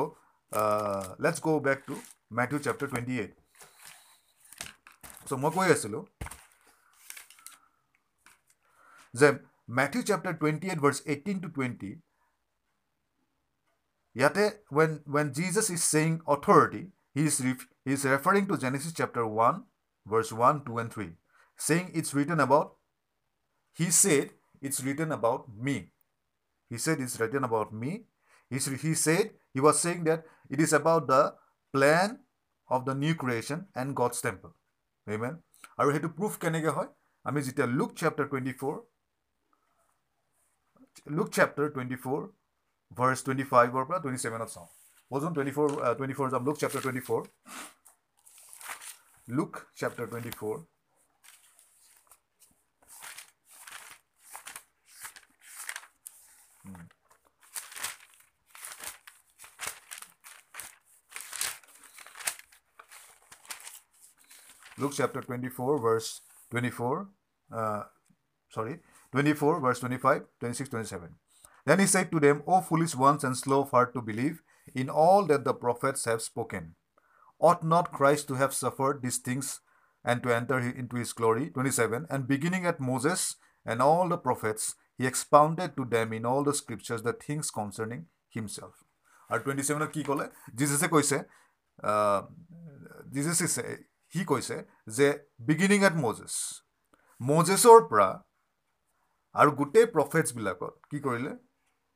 লেটছ 1.22 1.38
গ' 1.40 1.60
back 1.62 1.78
to 1.86 1.94
Matthew 2.32 2.58
chapter 2.60 2.88
twenty 2.88 3.14
eight 3.20 3.32
চ' 5.26 5.38
মই 5.42 5.50
কৈ 5.54 5.68
আছিলোঁ 5.74 6.02
যে 9.14 9.28
Matthew 9.76 10.02
chapter 10.08 10.34
twenty 10.34 10.66
eight 10.72 10.80
verse 10.80 10.98
eighteen 11.06 11.40
to 11.44 11.48
twenty 11.50 11.92
ইয়াতে 14.16 14.44
when 14.72 14.92
when 15.14 15.32
Jesus 15.38 15.66
is 15.70 15.82
saying 15.86 16.18
authority 16.34 16.82
he 17.16 17.24
is 17.30 17.36
rift 17.46 17.64
he 17.86 17.92
is 17.92 18.06
referring 18.06 18.46
to 18.50 18.58
Genesis 18.62 18.92
chapter 19.00 19.26
one 19.26 19.62
verse 20.06 20.28
one 20.32 20.60
two 20.66 20.80
and 20.82 20.90
three 20.94 21.08
saying 21.60 21.82
its 22.00 22.10
written 22.18 22.44
about 22.46 22.68
he 23.78 23.88
said 23.98 24.26
its 24.62 24.76
written 24.86 25.16
about 25.18 25.50
me 25.64 25.76
he 26.70 26.78
said 26.84 27.02
its 27.04 27.14
written 27.22 27.48
about 27.48 27.74
me 27.80 27.92
he 28.50 28.58
said 28.96 29.26
he 29.54 29.60
was 29.60 29.76
saying 29.82 30.04
date 30.08 30.20
the 31.11 31.21
plan 31.73 32.09
of 32.69 32.79
the 32.87 32.93
new 33.03 33.13
creation 33.21 33.59
and 33.81 33.89
God's 33.99 34.15
temple 34.25 34.49
amen 35.07 35.33
আৰু 35.79 35.87
সেইটো 35.93 36.09
proof 36.17 36.33
কেনেকৈ 36.43 36.71
হয়? 36.77 36.89
আমি 37.25 37.39
যেতিয়া 37.47 37.67
Luke 37.79 37.89
chapter 37.99 38.25
twenty 38.31 38.53
four 38.59 38.75
Luke 41.17 41.27
chapter 41.35 41.67
twenty 41.73 41.97
four 42.03 42.21
verse 42.97 43.19
twenty 43.25 43.45
ফাইভৰ 43.51 43.83
পৰা 43.87 43.97
twenty 44.03 44.21
ছেভেনত 44.23 44.49
চাওঁ। 44.55 44.67
বলচোন 45.11 45.31
টুৱেণ্টি 45.35 45.53
ফ'ৰ 45.57 45.69
টুৱেণ্টি 45.97 46.15
ফ'ৰ 46.17 46.27
যাম। 46.33 46.41
Luke 46.47 46.57
chapter 46.61 46.81
twenty 46.85 47.03
four 47.07 47.21
Luke 49.27 49.51
chapter 49.79 50.07
twenty 50.11 50.31
four 50.39 50.55
Luke 64.80 64.92
chapter 64.94 65.20
24, 65.20 65.80
verse 65.80 66.20
24, 66.50 67.08
uh, 67.52 67.82
sorry, 68.50 68.80
24, 69.12 69.60
verse 69.60 69.80
25, 69.80 70.22
26, 70.40 70.70
27. 70.70 71.08
Then 71.64 71.78
he 71.80 71.86
said 71.86 72.12
to 72.12 72.20
them, 72.20 72.42
O 72.46 72.60
foolish 72.60 72.94
ones 72.94 73.24
and 73.24 73.36
slow 73.36 73.62
of 73.62 73.70
heart 73.70 73.94
to 73.94 74.02
believe 74.02 74.42
in 74.74 74.88
all 74.88 75.24
that 75.26 75.44
the 75.44 75.54
prophets 75.54 76.04
have 76.04 76.22
spoken. 76.22 76.74
Ought 77.38 77.64
not 77.64 77.92
Christ 77.92 78.28
to 78.28 78.34
have 78.34 78.54
suffered 78.54 79.02
these 79.02 79.18
things 79.18 79.60
and 80.04 80.22
to 80.22 80.34
enter 80.34 80.58
into 80.58 80.96
his 80.96 81.12
glory? 81.12 81.50
27. 81.50 82.06
And 82.08 82.28
beginning 82.28 82.66
at 82.66 82.80
Moses 82.80 83.36
and 83.64 83.82
all 83.82 84.08
the 84.08 84.16
prophets, 84.16 84.76
he 84.96 85.06
expounded 85.06 85.76
to 85.76 85.84
them 85.84 86.12
in 86.12 86.24
all 86.24 86.44
the 86.44 86.54
scriptures 86.54 87.02
the 87.02 87.12
things 87.12 87.50
concerning 87.50 88.06
himself. 88.30 88.74
আৰু 89.30 89.40
twenty 89.44 89.64
ছেভেনত 89.68 89.90
কি 89.94 90.02
ক'লে 90.08 90.24
জিজাছে 90.58 90.86
কৈছে 90.94 91.18
জিজাছে 93.14 93.46
C 94.13 94.21
কৈছে 94.31 94.57
যে 94.97 95.07
beginning 95.49 95.79
at 95.89 95.95
Moses 96.05 96.33
মজেছৰ 97.21 97.79
পৰা 97.91 98.09
আৰু 99.35 99.51
গোটেই 99.59 99.87
প্ৰফেটছবিলাকত 99.95 100.73
কি 100.91 100.99
কৰিলে? 101.07 101.33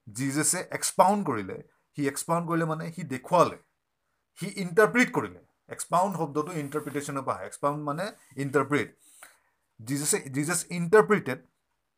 জিজেছে 0.08 0.60
এক্সপাউণ্ড 0.78 1.22
কৰিলে। 1.30 1.58
সি 1.98 2.02
এক্সপাউণ্ড 2.12 2.44
কৰিলে 2.50 2.66
মানে 2.72 2.86
সি 2.96 3.04
দেখুৱালে। 3.14 3.58
সি 4.40 4.48
ইণ্টাৰপ্ৰিট 4.64 5.10
কৰিলে। 5.18 5.42
এক্সপাউণ্ড 5.76 6.14
শব্দটো 6.22 6.52
ইণ্টাৰপ্ৰিটেশ্যনৰ 6.62 7.24
পৰা 7.28 7.36
আহে। 7.36 7.46
এক্সপাউণ্ড 7.50 7.80
মানে 7.90 8.06
interpret 8.44 8.90
জিজাছে 9.80 10.18
Jesus 10.36 10.60
interpreted 10.80 11.40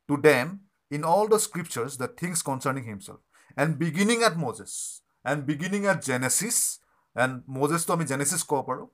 to 0.08 0.14
them 0.28 0.46
in 0.90 1.02
all 1.14 1.26
the 1.32 1.38
scriptures 1.46 1.92
the 2.02 2.08
things 2.20 2.36
concerning 2.50 2.82
himself 2.90 3.20
and 3.62 3.72
beginning 3.82 4.18
at 4.28 4.34
Moses 4.46 4.72
and 5.24 5.40
beginning 5.50 5.80
at 5.92 5.98
Genesis 6.10 6.58
and 7.16 7.34
মজেছটো 7.58 7.90
আমি 7.96 8.04
জেনেচিছ 8.12 8.42
ক'ব 8.50 8.62
পাৰোঁ। 8.68 8.86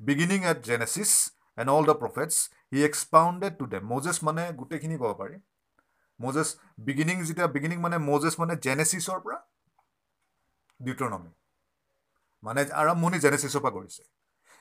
Beginning 0.00 0.40
at 0.50 0.58
Genesis 0.68 1.10
and 1.58 1.68
all 1.76 1.84
the 1.90 1.96
prophets 2.02 2.34
he 2.72 2.78
expounded 2.90 3.52
to 3.60 3.64
them 3.72 3.82
Moses 3.92 4.16
মানে 4.28 4.42
গোটেইখিনি 4.60 4.96
ক'ব 5.02 5.12
পাৰি। 5.20 5.36
Moses 6.20 6.48
beginning 6.86 7.16
যেতিয়া 7.28 7.48
beginning 7.54 7.78
মানে 7.86 7.96
Moses 8.10 8.34
মানে 8.42 8.54
জেনেচিছৰ 8.66 9.18
পৰা 9.24 9.38
ডিউট্ৰনমি 10.80 11.32
মানে 12.42 12.60
আৰম্ভণি 12.82 13.18
জেনেচিছৰ 13.24 13.60
পৰা 13.64 13.72
কৰিছে। 13.78 14.02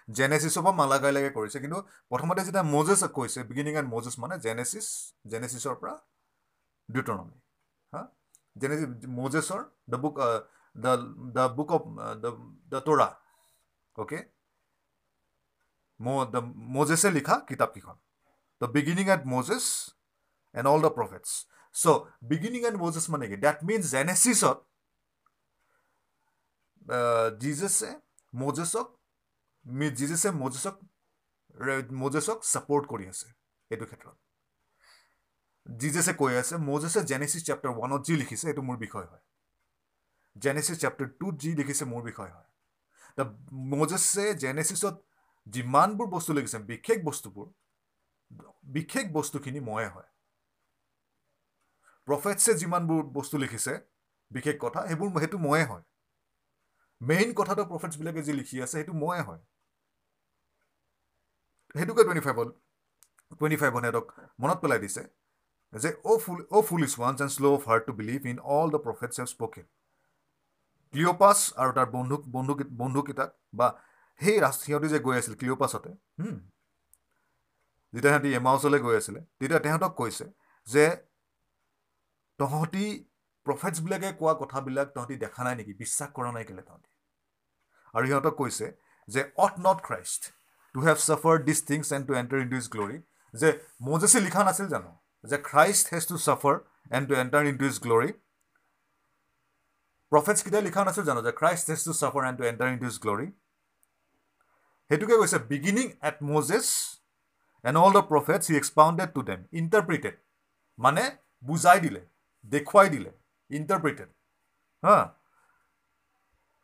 জেনেচিছৰ 0.07 0.61
পৰা 0.65 0.75
মালাগাইলৈকে 0.81 1.31
কৰিছে। 1.37 1.57
কিন্তু 1.63 1.77
প্ৰথমতে 2.09 2.41
যেতিয়া 2.47 2.65
মজেছ 2.75 3.01
কৈছে 3.17 3.39
বিগিনিং 3.49 3.73
এণ্ড 3.79 3.89
মজেছ 3.95 4.15
মানে 4.23 4.35
জেনেচিছ 4.45 4.87
জেনেচিছৰ 5.31 5.75
পৰা 5.81 5.93
ডিউট্ৰনমি 6.89 7.37
হা? 7.93 8.01
মজেছৰ 9.19 9.61
the 9.91 9.97
book 10.03 10.15
the 10.75 10.91
the 11.35 11.45
book 11.57 11.69
of 11.77 11.83
the 12.23 12.31
the 12.71 12.79
Torah 12.87 13.07
okay 13.95 14.19
মজেছে 15.99 17.09
লিখা 17.11 17.35
কিতাপকেইখন 17.49 17.97
the 18.61 18.67
beginning 18.67 19.05
at 19.15 19.21
Moses 19.25 19.65
and 20.55 20.67
all 20.67 20.79
the 20.81 20.91
prophets 20.97 21.29
so' 21.75 21.99
beginning 22.31 22.61
and 22.67 22.77
Moses 22.79 23.05
মানে 23.13 23.25
কি 23.29 23.37
ডেট 23.37 23.57
মিনছ 23.67 23.83
জেনেচিছত 23.91 24.57
জিজেছে 27.41 27.89
মজেছক 28.33 28.87
জিজেছে 29.91 30.29
মজেছক 30.41 30.75
মজেছক 32.01 32.37
ছাপৰ্ট 32.51 32.83
কৰি 32.91 33.05
আছে 33.07 33.27
এইটো 33.71 33.85
ক্ষেত্ৰত 33.85 34.17
জিজেছে 35.65 36.13
কৈ 36.13 36.33
আছে 36.41 36.55
মজেছে 36.65 36.99
জেনেচিছ 37.11 37.41
চেপ্টাৰ 37.47 37.71
ওৱানত 37.73 38.01
যি 38.07 38.13
লিখিছে 38.15 38.45
এইটো 38.47 38.61
মোৰ 38.61 38.77
বিষয় 38.77 39.07
হয় 39.11 39.23
জেনেচিছ 40.35 40.77
চেপ্টাৰ 40.79 41.07
টুত 41.19 41.33
যি 41.41 41.49
লিখিছে 41.55 41.85
মোৰ 41.85 42.01
বিষয় 42.01 42.31
হয় 42.31 42.49
দ্য 43.17 43.25
মজেছে 43.71 44.23
জেনেচিছত 44.43 44.95
যিমানবোৰ 45.47 46.07
বস্তু 46.15 46.31
লিখিছে 46.33 46.59
বিশেষ 46.71 46.99
বস্তুবোৰ 47.07 47.47
বিশেষ 48.75 49.05
বস্তুখিনি 49.11 49.59
ময়ে 49.69 49.89
হয়। 49.89 50.09
প্ৰফেটছে 52.07 52.51
যিমানবোৰ 52.61 53.03
বস্তু 53.17 53.35
লিখিছে 53.37 53.73
বিশেষ 54.31 54.55
কথা 54.59 54.79
সেইবোৰ 54.87 55.09
সেইটো 55.19 55.37
ময়ে 55.47 55.65
হয়। 55.65 55.83
মেইন 57.01 57.29
কথাটো 57.39 57.63
প্ৰফেটছবিলাকে 57.71 58.21
যি 58.27 58.33
লিখি 58.33 58.55
আছে 58.61 58.73
সেইটো 58.77 58.93
ময়ে 59.03 59.21
হয়। 59.21 59.41
সেইটোকে 61.75 62.01
টুৱেণ্টি 62.03 62.23
ফাইভত 62.27 62.49
টুৱেণ্টি 63.31 63.57
ফাইভত 63.61 63.81
সিহঁতক 63.83 64.05
মনত 64.39 64.57
পেলাই 64.63 64.79
দিছে 64.79 65.01
যে 65.73 65.89
অ' 66.11 66.19
fool 66.25 66.39
oh' 66.51 66.63
foolish 66.69 66.91
ones 66.99 67.17
and 67.21 67.33
slow' 67.35 67.53
of 67.53 67.61
heart 67.69 67.83
to 67.87 67.93
believe 67.93 68.19
in 68.33 68.37
all 68.57 68.67
the 68.75 68.79
prophets 68.85 69.15
have 69.19 69.27
spoken 69.27 69.65
Cleopas 70.93 71.39
আৰু 71.61 71.71
তাৰ 71.77 71.87
বন্ধু 71.91 72.15
বন্ধু 72.35 72.53
বন্ধুকেইটাক 72.81 73.29
বা 73.53 73.67
সেই 74.21 74.37
সিহঁতি 74.63 74.87
যে 74.93 74.99
গৈ 75.07 75.15
আছিল 75.21 75.33
ক্লিঅ'পাছতে 75.39 75.91
যেতিয়া 77.93 78.11
সিহঁতি 78.13 78.29
এমাউচলৈ 78.39 78.79
গৈ 78.85 78.95
আছিলে 79.01 79.21
তেতিয়া 79.39 79.59
তেহঁতক 79.65 79.93
কৈছে 80.01 80.25
যে 80.67 80.85
তহঁতি 82.39 82.85
প্ৰফেটছবিলাকে 83.45 84.09
কোৱা 84.21 84.33
কথাবিলাক 84.41 84.87
তহঁতি 84.95 85.15
দেখা 85.25 85.41
নাই 85.47 85.55
নেকি 85.59 85.73
বিশ্বাস 85.81 86.09
কৰা 86.17 86.29
নাই 86.35 86.45
কেলে 86.49 86.63
তহঁতি 86.69 86.91
আৰু 87.93 88.05
সিহঁতক 88.09 88.35
কৈছে 88.41 88.65
যে 89.07 89.21
ought 89.45 89.53
not 89.65 89.79
Christ 89.87 90.21
to 90.75 90.79
have 90.87 90.97
suffer 91.07 91.35
this 91.47 91.59
things 91.69 91.85
and 91.95 92.05
to 92.09 92.13
enter 92.21 92.39
into 92.53 92.57
his 92.61 92.67
glory 92.75 92.97
যে 93.33 93.49
মজেছে 93.87 94.17
লিখা 94.27 94.41
নাছিল 94.47 94.67
জানো 94.75 94.91
যে 95.23 95.37
Christ 95.49 95.85
has 95.93 96.03
to 96.11 96.17
suffer 96.27 96.55
and 96.91 97.07
to 97.07 97.17
enter 97.17 97.43
into 97.43 97.65
his 97.65 97.79
glory. 97.79 98.13
Prophets 100.11 100.41
কেতিয়া 100.43 100.61
লিখা 100.61 100.81
নাছিল 100.87 101.03
জানো 101.09 101.21
যে 101.27 101.31
Christ 101.39 101.65
has 101.67 101.81
to 101.83 101.93
suffer 101.93 102.21
and 102.27 102.37
to 102.39 102.43
enter 102.51 102.67
into 102.67 102.85
his 102.89 102.97
glory. 102.97 103.27
সেইটোকে 104.88 105.16
কৈছে 105.20 105.38
beginning 105.52 105.90
at 106.08 106.16
Moses 106.30 106.66
and 107.66 107.74
all 107.80 107.92
the 107.98 108.04
prophets 108.12 108.44
he 108.50 108.56
expounded 108.60 109.08
to 109.16 109.22
them, 109.28 109.40
interpreted. 109.60 110.14
মানে 110.84 111.04
বুজাই 111.48 111.78
দিলে 111.84 112.02
দেখুৱাই 112.54 112.88
দিলে 112.94 113.10
interpreted. 113.50 114.10
Huh? 114.82 115.04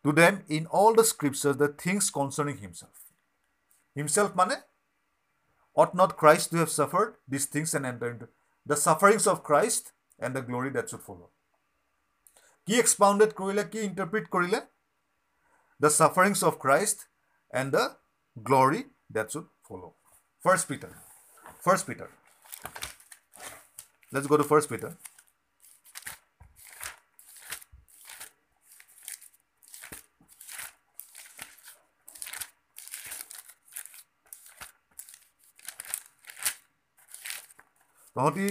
To 0.04 0.10
them 0.20 0.34
in 0.56 0.64
all 0.76 0.92
the 1.00 1.06
scriptures 1.12 1.56
the 1.62 1.70
things 1.84 2.04
concerning 2.18 2.58
himself. 2.66 2.98
Himself 3.96 4.30
মানে 4.40 4.56
ought 5.78 5.94
not 6.00 6.10
Christ 6.20 6.46
to 6.50 6.56
have 6.62 6.72
suffered 6.80 7.10
these 7.32 7.46
things 7.54 7.70
and 7.76 7.84
enter 7.92 8.08
into 8.14 8.26
the 8.70 8.78
sufferings 8.86 9.26
of 9.32 9.36
Christ 9.48 9.84
and 10.22 10.30
the 10.36 10.44
glory 10.48 10.70
that 10.76 10.88
should 10.90 11.04
follow. 11.10 11.28
কি 12.66 12.74
expounded 12.82 13.30
কৰিলে 13.40 13.64
কি 13.72 13.78
interpret 13.88 14.26
কৰিলে 14.34 14.60
the 15.80 15.90
ছাফাৰিংছ 15.98 16.38
of 16.48 16.54
Christ 16.64 16.98
and 17.60 17.68
the 17.74 17.84
glory 18.35 18.81
that 19.15 19.27
should 19.33 19.45
follow' 19.65 19.85
first 20.43 20.65
Peter 20.69 20.93
first 21.65 21.85
Peter 21.89 22.09
let's 24.11 24.27
go' 24.31 24.39
to 24.41 24.45
first 24.51 24.69
Peter 24.73 24.93
তহঁতি 38.15 38.47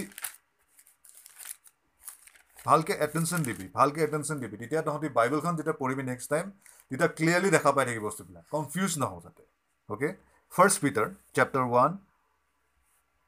ভালকৈ 2.65 2.95
attention 3.05 3.41
দিবি 3.47 3.65
ভালকৈ 3.77 4.01
attention 4.07 4.37
দিবি। 4.43 4.55
তেতিয়া 4.61 4.81
তহঁতি 4.87 5.07
বাইবেলখন 5.17 5.53
যেতিয়া 5.59 5.75
পঢ়িবি 5.81 6.03
নেক্সট 6.11 6.27
টাইম 6.33 6.45
তেতিয়া 6.89 7.09
ক্লিয়াৰলি 7.17 7.49
দেখা 7.55 7.71
পাই 7.75 7.83
থাকিবি 7.87 8.03
বস্তুবিলাক। 8.07 8.43
কনফিউজ 8.55 8.91
নহওঁ 9.01 9.21
যাতে 9.25 9.43
okay? 9.89 10.15
First 10.49 10.81
peter 10.81 11.17
chapter 11.33 11.65
1 11.65 11.99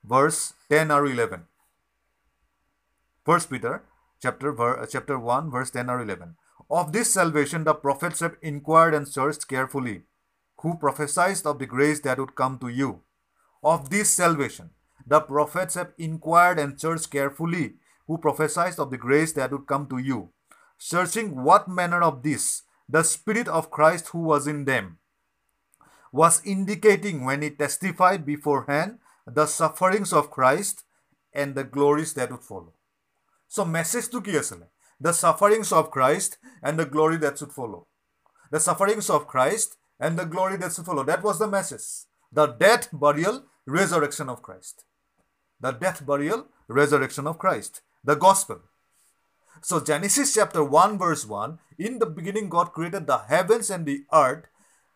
verse 0.04 0.54
10 0.70 0.92
or 0.92 1.06
11 1.06 1.46
first 3.24 3.50
peter 3.50 3.84
chapter 4.22 4.52
uh, 4.62 4.86
chapter 4.86 5.18
1 5.18 5.50
verse 5.50 5.72
10 5.72 5.90
or 5.90 6.02
11 6.02 6.36
of 6.70 6.92
this 6.92 7.14
salvation 7.14 7.64
the 7.64 7.74
prophets 7.74 8.20
have 8.20 8.36
inquired 8.42 8.94
and 8.94 9.08
searched 9.08 9.48
carefully 9.48 10.04
who 10.64 10.76
prophesied 10.78 11.46
of 11.46 11.60
the 11.60 11.66
grace 11.66 12.00
that 12.00 12.18
would 12.18 12.36
come 12.36 12.58
to 12.58 12.70
you. 12.70 13.02
Of 13.64 13.90
this 13.90 14.10
salvation 14.10 14.72
the 15.06 15.20
prophets 15.20 15.76
have 15.76 15.92
inquired 15.98 16.58
and 16.58 16.80
searched 16.80 17.12
carefully 17.12 17.76
who 18.08 18.18
prophesied 18.18 18.80
of 18.80 18.90
the 18.90 18.98
grace 18.98 19.34
that 19.34 19.52
would 19.52 19.68
come 19.68 19.88
to 19.88 19.98
you. 19.98 20.30
Searching 20.78 21.44
what 21.44 21.68
manner 21.68 22.02
of 22.02 22.24
this? 22.24 22.64
The 22.90 23.04
spirit 23.04 23.48
of 23.48 23.72
christ 23.72 24.08
who 24.10 24.20
was 24.20 24.48
in 24.48 24.66
them 24.66 25.00
was 26.14 26.42
indicating 26.46 27.26
when 27.26 27.42
he 27.42 27.50
testified 27.50 28.26
beforehand 28.26 29.00
the 29.28 29.46
sufferings 29.46 30.14
of 30.14 30.32
Christ 30.32 30.86
and 31.34 31.56
the 31.56 31.66
glories 31.66 32.14
that 32.14 32.32
would 32.32 32.44
follow. 32.44 32.72
So, 33.50 33.66
message 33.66 34.08
to 34.12 34.22
Kiyasale 34.22 34.68
the 35.02 35.12
sufferings 35.12 35.74
of 35.74 35.92
Christ 35.92 36.38
and 36.62 36.80
the 36.80 36.86
glory 36.86 37.18
that 37.18 37.38
should 37.38 37.52
follow. 37.52 37.88
The 38.52 38.62
sufferings 38.62 39.10
of 39.10 39.28
Christ 39.28 39.76
and 40.00 40.18
the 40.18 40.24
glory 40.24 40.56
that 40.58 40.72
should 40.72 40.86
follow. 40.86 41.04
That 41.04 41.24
was 41.24 41.40
the 41.40 41.48
message. 41.48 42.08
The 42.32 42.48
death, 42.48 42.88
burial, 42.94 43.44
resurrection 43.66 44.30
of 44.30 44.42
Christ. 44.42 44.86
The 45.60 45.72
death, 45.72 46.06
burial, 46.06 46.48
resurrection 46.70 47.28
of 47.28 47.38
Christ 47.38 47.82
the 48.04 48.16
gospel. 48.16 48.60
So, 49.62 49.80
Genesis 49.80 50.34
chapter 50.34 50.64
1, 50.64 50.98
verse 50.98 51.26
1 51.26 51.60
in 51.80 52.00
the 52.00 52.06
beginning, 52.06 52.50
God 52.50 52.74
created 52.74 53.08
the 53.08 53.20
heavens 53.20 53.70
and 53.70 53.86
the 53.86 54.04
earth. 54.12 54.46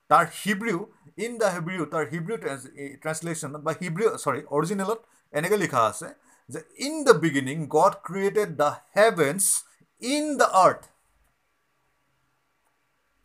Tar 0.08 0.26
Hebrew, 0.26 0.88
in 1.16 1.38
the 1.38 1.50
Hebrew, 1.52 1.86
tar 1.86 2.06
Hebrew 2.06 2.38
trans, 2.38 2.66
uh, 2.66 2.96
translation, 3.00 3.56
by 3.62 3.74
Hebrew, 3.74 4.18
sorry, 4.18 4.44
original, 4.58 4.96
এনেকে 5.38 5.56
লিখা 5.64 5.80
আছে 5.90 6.08
যে 6.52 6.60
in 6.86 6.94
the 7.08 7.14
beginning, 7.24 7.60
God 7.76 7.92
created 8.08 8.48
the 8.62 8.72
heavens 8.96 9.44
in 10.14 10.22
the 10.40 10.48
earth. 10.64 10.84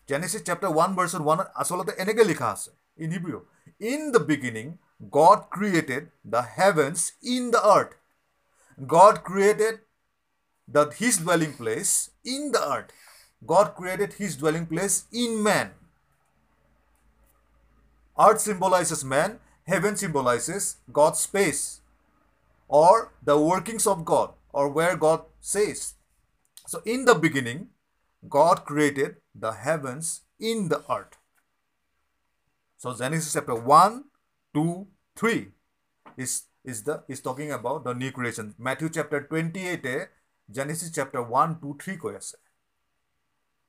Genesis 0.10 0.42
chapter 0.48 0.70
1, 0.72 0.96
verse 1.00 1.14
1, 1.14 1.40
আচলতে 1.62 1.92
এনেকে 2.02 2.24
লিখা 2.32 2.48
আছে 2.56 2.72
in 3.04 3.10
Hebrew. 3.16 3.42
In 3.80 4.02
the 4.16 4.24
beginning, 4.32 4.70
God 5.18 5.40
created 5.56 6.04
the 6.34 6.44
heavens 6.58 7.02
in 7.22 7.52
the 7.52 7.62
earth. 7.76 7.94
God 8.96 9.24
created 9.30 9.76
the, 10.68 10.84
his 11.02 11.18
dwelling 11.24 11.54
place 11.62 12.10
in 12.24 12.52
the 12.52 12.62
earth. 12.74 12.92
God 13.46 13.76
created 13.76 14.14
his 14.14 14.36
dwelling 14.36 14.66
place 14.66 15.06
in 15.12 15.42
man. 15.44 15.72
Earth 18.20 18.42
symbolizes 18.42 19.04
man, 19.04 19.40
heaven 19.64 19.96
symbolizes 19.96 20.78
God's 20.92 21.20
space 21.20 21.82
or 22.68 23.14
the 23.24 23.40
workings 23.40 23.86
of 23.88 24.06
God 24.06 24.32
or 24.52 24.70
where 24.70 24.96
God 24.98 25.22
says. 25.40 25.94
So, 26.66 26.82
in 26.86 27.06
the 27.06 27.16
beginning, 27.16 27.70
God 28.28 28.66
created 28.66 29.18
the 29.34 29.52
heavens 29.52 30.22
in 30.40 30.70
the 30.70 30.84
earth. 30.92 31.16
So, 32.78 32.94
Genesis 32.94 33.34
chapter 33.34 33.56
1, 33.56 34.04
2, 34.54 34.88
3 35.16 35.48
is 36.18 36.44
is 36.64 36.84
the 36.84 37.04
is 37.08 37.22
talking 37.22 37.52
about 37.52 37.84
the 37.86 37.94
new 37.94 38.12
creation. 38.12 38.54
Matthew 38.58 38.90
chapter 38.90 39.20
28 39.22 39.86
A 39.94 39.98
Genesis 40.58 40.90
chapter 40.98 41.22
1 41.22 41.56
2 41.62 41.74
3 41.84 41.98
কৈ 42.04 42.14
আছে 42.20 42.38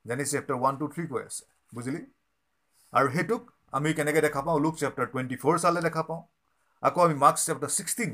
Genesis 0.08 0.32
chapter 0.36 0.56
1 0.70 0.80
2 0.80 0.88
3 0.96 1.06
কৈ 1.12 1.22
আছে 1.28 1.44
বুজিলি 1.76 2.02
আৰু 2.98 3.08
সেইটোক 3.14 3.42
আমি 3.73 3.89
কেনেকৈ 3.97 4.21
দেখা 4.27 4.41
পাওঁ? 4.45 4.57
লুক 4.63 4.75
চেপ্টাৰ 4.81 5.07
টুৱেণ্টি 5.11 5.35
ফ'ৰ 5.43 5.55
চালে 5.63 5.81
দেখা 5.87 6.03
পাওঁ। 6.09 6.21
আকৌ 6.83 6.99
আমি 7.07 7.15
মাৰ্কছ 7.23 7.41
চেপ্টাৰ 7.47 7.71
ছিক্সটিন 7.77 8.11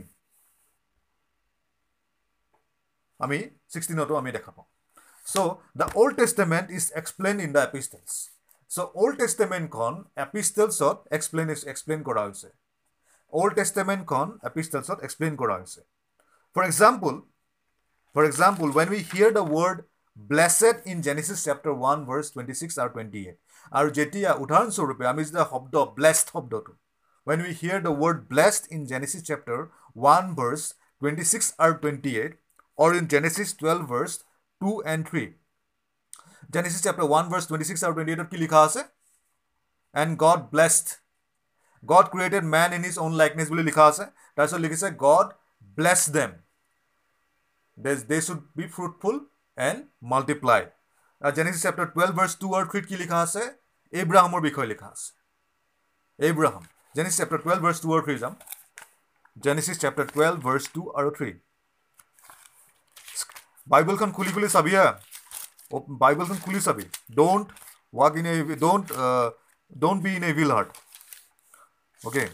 আমি 3.19 3.38
ছিক্সটিনতো 3.74 4.13
আমি 4.22 4.30
দেখা 4.38 4.52
পাওঁ। 4.56 4.67
So' 5.26 5.52
the 5.80 5.88
old 6.02 6.13
testament 6.22 6.67
is 6.78 6.86
explain 7.02 7.36
in 7.45 7.50
the 7.56 7.62
epistles 7.69 8.10
so' 8.72 8.88
old 9.02 9.15
টেষ্টেমেণ্টখন 9.22 9.93
এপিষ্টেলছত 10.26 10.98
এক্সপ্লেইন 11.17 11.48
এক্সপ্লেইন 11.72 12.00
কৰা 12.10 12.22
হৈছে। 12.28 12.50
অল্ড 13.34 13.54
টেষ্টেমেণ্টখন 13.60 14.28
এপিষ্টেলছত 14.50 14.98
এক্সপ্লেইন 15.06 15.34
কৰা 15.41 15.56
হৈছে। 15.60 15.82
For 16.56 16.63
example 16.69 17.13
for 18.15 18.24
example 18.32 18.67
when 18.78 18.88
we 18.93 19.02
hear 19.12 19.32
the 19.38 19.43
word 19.56 19.78
blessed 20.17 20.76
in 20.91 20.98
Genesis 21.08 21.38
chapter 21.48 21.74
one 21.80 21.98
verse 22.08 22.26
twenty 22.34 22.56
six 22.62 22.76
আৰু 22.82 22.89
twenty 22.95 23.22
eight 23.30 23.38
আৰু 23.73 23.88
যেতিয়া 23.90 24.31
উদাহৰণস্বৰূপে 24.37 25.05
আমি 25.07 25.25
যেতিয়া 25.25 25.47
শব্দ 25.53 25.85
ব্লেছড 25.97 26.33
শব্দটো 26.35 26.73
when 27.27 27.38
we 27.45 27.53
hear 27.53 27.79
the 27.83 27.93
word 28.01 28.19
blessed 28.31 28.64
in 28.75 28.81
Genesis 28.87 29.23
chapter 29.29 29.61
one 29.97 30.35
verse 30.35 30.62
twenty 31.03 31.25
six 31.31 31.47
আৰু 31.59 31.79
twenty 31.79 32.12
eight 32.19 32.33
or 32.79 32.99
in 32.99 33.07
Genesis 33.12 33.49
twelve 33.55 33.83
verse 33.93 34.12
two 34.61 34.71
and 34.93 35.11
three 35.11 35.25
Genesis 36.53 36.81
chapter 36.83 37.07
one 37.07 37.33
verse 37.33 37.45
twenty 37.49 37.67
six 37.71 37.83
আৰু 37.85 37.95
twenty 37.95 38.12
এইটত 38.14 38.29
কি 38.31 38.43
লিখা 38.45 38.61
আছে 38.62 38.81
and 39.95 40.12
God 40.19 40.47
blessed 40.53 40.87
God 41.83 42.07
created 42.12 42.45
man 42.53 42.71
in 42.73 42.83
his 42.85 42.97
own 42.99 43.12
likeness 43.21 43.49
বুলি 43.49 43.64
লিখা 43.64 43.85
আছে 43.87 44.05
তাৰপিছত 44.37 44.61
লিখিছে 44.61 44.88
God 45.03 45.27
bless 45.79 46.01
them 46.17 46.31
they 47.79 47.93
they 48.11 48.19
should 48.27 48.40
be 48.57 48.64
fruitful 48.75 49.21
and 49.59 49.79
multiply 50.11 50.62
Genesis 51.23 51.61
chapter 51.62 51.88
twelve 51.88 52.14
verse 52.19 52.33
two 52.40 52.49
আৰু 52.57 52.67
থ্ৰীত 52.71 52.85
কি 52.88 52.97
লিখা 52.97 53.19
আছে 53.21 53.43
এইব্ৰাহামৰ 53.93 54.40
বিষয়ে 54.40 54.69
লিখা 54.69 54.88
আছে 54.88 55.09
Abraham 56.19 56.64
Genesis 56.95 57.17
chapter 57.19 57.40
twelve 57.40 57.61
verse 57.62 57.79
two 57.83 57.95
আৰু 57.95 58.03
থ্ৰী 58.07 58.17
যাম 58.19 58.35
Genesis 59.37 59.77
chapter 59.79 60.07
twelve 60.09 60.37
verse 60.45 60.64
two 60.75 60.83
আৰু 60.95 61.11
থ্ৰী 61.17 61.31
বাইবেলখন 63.67 64.11
খুলি 64.12 64.33
খুলি 64.33 64.49
চাবি 64.49 64.75
হা 64.77 64.87
বাইবেলখন 66.01 66.38
খুলি 66.45 66.61
চাবি 66.61 66.85
don't 67.17 67.47
walk 67.95 68.12
in 68.17 68.27
a 68.27 68.35
don't 68.61 68.87
don't 69.73 69.99
be 70.05 70.12
in 70.17 70.25
a 70.25 70.33
vile 70.38 70.51
heart 70.51 70.71
okay 72.01 72.25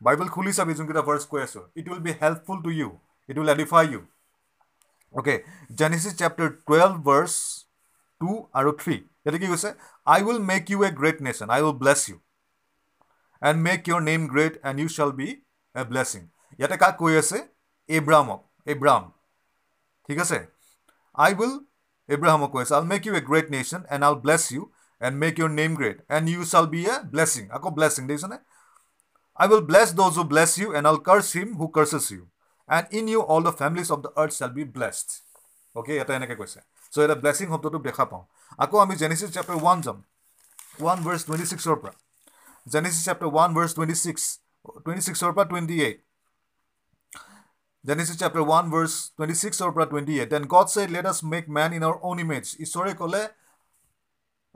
Bible 0.00 0.28
খুলি 0.28 0.52
চাবি 0.52 0.72
যোনকেইটা 0.74 1.02
ভাৰ্ছ 1.08 1.24
কৈ 1.30 1.40
আছোঁ 1.42 1.64
it 1.76 1.86
will 1.88 2.02
be 2.06 2.12
helpful 2.22 2.62
to 2.62 2.70
you 2.72 2.88
it 3.28 3.36
will 3.38 3.50
edify 3.50 3.84
you 3.86 4.00
okay 5.14 5.34
Genesis 5.78 6.14
chapter 6.20 6.48
twelve 6.60 6.94
verse 7.06 7.34
two 8.24 8.30
আৰু 8.58 8.70
থ্ৰী 8.80 8.96
ইয়াতে 9.22 9.38
কি 9.42 9.48
কৈছে 9.52 9.70
I 10.06 10.18
will 10.26 10.40
make 10.50 10.62
you 10.72 10.78
a 10.88 10.90
great 11.00 11.22
nation 11.26 11.46
I 11.56 11.60
will 11.64 11.76
bless 11.82 12.00
you 12.10 12.16
and 13.42 13.58
make 13.68 13.80
your 13.88 14.00
name 14.10 14.20
great 14.34 14.54
and 14.68 14.76
you 14.82 14.88
shall 14.96 15.12
be 15.20 15.28
a 15.74 15.82
blessing 15.90 16.22
ইয়াতে 16.58 16.76
কাক 16.82 16.94
কৈ 17.02 17.12
আছে 17.22 17.38
এব্ৰামক 17.88 18.40
এব্ৰাম 18.72 19.02
ঠিক 20.08 20.18
আছে 20.24 20.38
আই 21.18 21.30
উইল 21.40 21.54
এব্ৰাহামক 22.08 22.50
কৈ 22.54 22.62
আছে 22.64 22.74
I'll 22.78 22.86
make 22.92 23.02
you 23.06 23.12
a 23.20 23.22
great 23.30 23.46
nation 23.56 23.80
and 23.92 24.02
I'll 24.08 24.16
bless 24.24 24.42
you 24.54 24.62
and 25.00 25.14
make 25.24 25.34
your 25.40 25.50
name 25.60 25.70
great 25.80 25.98
and 26.16 26.24
you 26.32 26.40
shall 26.52 26.66
be 26.74 26.80
a 26.92 26.94
blessing 27.12 27.44
আকৌ 27.56 27.68
blessing 27.78 28.02
দেখিছনে 28.10 28.38
I 29.38 29.46
will 29.46 29.62
bless 29.62 29.92
those 29.92 30.16
who 30.16 30.24
bless 30.24 30.58
you, 30.58 30.74
and 30.74 30.86
I'll 30.86 31.00
curse 31.00 31.32
him 31.32 31.54
who 31.54 31.68
curses 31.68 32.10
you. 32.10 32.28
And 32.68 32.86
in 32.90 33.08
you 33.08 33.22
all 33.22 33.40
the 33.40 33.52
families 33.52 33.90
of 33.90 34.02
the 34.02 34.12
earth 34.16 34.36
shall 34.36 34.50
be 34.50 34.64
blessed. 34.76 35.08
Okay 35.74 35.92
এটা 36.02 36.12
এনেকৈ 36.18 36.36
কৈছে 36.40 36.60
চ' 36.95 37.03
এটা 37.05 37.15
blessing 37.21 37.47
শব্দটো 37.53 37.77
দেখা 37.87 38.05
পাওঁ। 38.11 38.23
আকৌ 38.63 38.77
আমি 38.85 38.95
জেনেচিছ 39.01 39.29
চেপ্টাৰ 39.35 39.57
ওৱান 39.61 39.77
যাম। 39.85 39.97
ওৱান 40.81 40.97
ভাৰ্ছ 41.05 41.21
টুৱেণ্টি 41.27 41.47
ছিক্সৰ 41.51 41.75
পৰা। 41.81 41.93
Genesis 42.73 43.01
chapter 43.07 43.29
one 43.31 43.49
verse 43.55 43.71
twenty 43.75 43.95
six 44.03 44.23
twenty 44.83 45.03
ছিক্সৰ 45.07 45.31
পৰা 45.35 45.45
twenty 45.51 45.75
eight 45.87 45.97
Genesis 47.85 48.15
chapter 48.21 48.43
one 48.45 48.65
verse 48.73 48.93
twenty 49.15 49.35
ছিক্সৰ 49.43 49.69
পৰা 49.75 49.85
twenty 49.91 50.13
eight 50.19 50.29
then 50.33 50.43
God 50.53 50.67
said 50.73 50.89
let 50.95 51.05
us 51.11 51.19
make 51.33 51.43
man 51.57 51.69
in 51.77 51.83
our 51.87 51.97
own 52.09 52.17
image 52.23 52.45
ঈশ্বৰে 52.65 52.91
ক'লে 53.01 53.21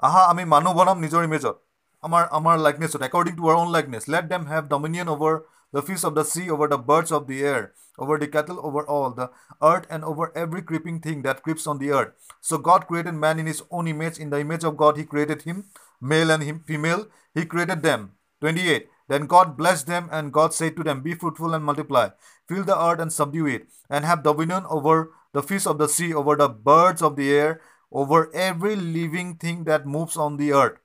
আহা 0.08 0.22
আমি 0.32 0.44
মানুহ 0.54 0.72
বনাম 0.80 0.98
নিজৰ 1.06 1.22
ইমেজত 1.30 1.56
আমাৰ 2.04 2.24
আমাৰ 2.38 2.56
লাইকনেছত 2.66 3.02
according 3.08 3.34
to 3.40 3.44
our 3.50 3.58
own 3.64 3.72
likeness 3.76 4.04
let 4.14 4.26
them 4.32 4.44
have 4.52 4.64
dominion 4.74 5.08
over 5.16 5.36
the 5.72 5.82
fish 5.82 6.04
of 6.04 6.16
the 6.16 6.24
sea, 6.24 6.50
over 6.50 6.68
the 6.68 6.78
birds 6.78 7.12
of 7.12 7.28
the 7.28 7.44
air, 7.44 7.74
over 7.98 8.18
the 8.18 8.28
cattle, 8.28 8.60
over 8.64 8.86
all 8.88 9.12
the 9.12 9.30
earth, 9.62 9.86
and 9.90 10.04
over 10.04 10.32
every 10.36 10.62
creeping 10.62 11.00
thing 11.00 11.22
that 11.24 11.44
creeps 11.44 11.68
on 11.68 11.80
the 11.80 11.92
earth. 11.92 12.14
So 12.42 12.58
God 12.58 12.88
created 12.88 13.14
man 13.14 13.40
in 13.40 13.46
his 13.46 13.64
own 13.70 13.88
image. 13.88 14.18
In 14.18 14.30
the 14.30 14.40
image 14.40 14.64
of 14.64 14.78
God, 14.78 14.98
he 14.98 15.04
created 15.06 15.44
him, 15.44 15.66
male 16.02 16.32
and 16.32 16.44
him, 16.44 16.64
female, 16.66 17.08
he 17.34 17.46
created 17.46 17.84
them. 17.84 18.14
28. 18.42 18.90
Then 19.10 19.26
God 19.26 19.58
blessed 19.58 19.88
them, 19.88 20.08
and 20.12 20.32
God 20.32 20.54
said 20.54 20.76
to 20.78 20.84
them, 20.84 21.02
Be 21.02 21.16
fruitful 21.16 21.54
and 21.54 21.66
multiply, 21.66 22.10
fill 22.48 22.64
the 22.64 22.80
earth 22.80 23.00
and 23.00 23.12
subdue 23.12 23.48
it, 23.48 23.68
and 23.90 24.06
have 24.06 24.24
dominion 24.24 24.66
over 24.70 25.12
the 25.34 25.44
fish 25.44 25.66
of 25.66 25.78
the 25.78 25.90
sea, 25.90 26.14
over 26.14 26.36
the 26.36 26.48
birds 26.48 27.02
of 27.02 27.16
the 27.16 27.32
air, 27.32 27.62
over 27.92 28.34
every 28.34 28.76
living 28.76 29.36
thing 29.36 29.64
that 29.64 29.88
moves 29.88 30.16
on 30.16 30.38
the 30.38 30.54
earth. 30.54 30.78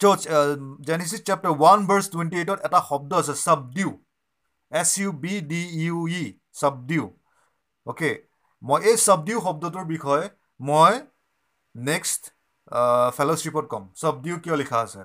Church, 0.00 0.26
uh, 0.28 0.56
Genesis 0.88 1.20
chapter 1.28 1.52
1, 1.52 1.86
verse 1.90 2.08
28, 2.14 2.58
এটা 2.66 2.80
শব্দ 2.90 3.10
আছে 3.20 3.34
subdue. 3.46 3.94
S 4.72 4.90
U 5.02 5.10
B 5.24 5.34
D 5.50 5.60
U 5.82 5.96
E 6.20 6.24
subdue 6.60 7.04
okay 7.86 8.10
মই 8.62 8.78
এই 8.90 8.96
চাবডিউ 9.06 9.38
শব্দটোৰ 9.46 9.84
বিষয়ে 9.94 10.24
মই 10.60 10.92
next 11.74 12.22
ফেল'শ্বিপত 13.16 13.64
ক'ম। 13.72 13.84
চাবডিউ 14.02 14.34
কিয় 14.44 14.56
লিখা 14.62 14.78
আছে? 14.84 15.00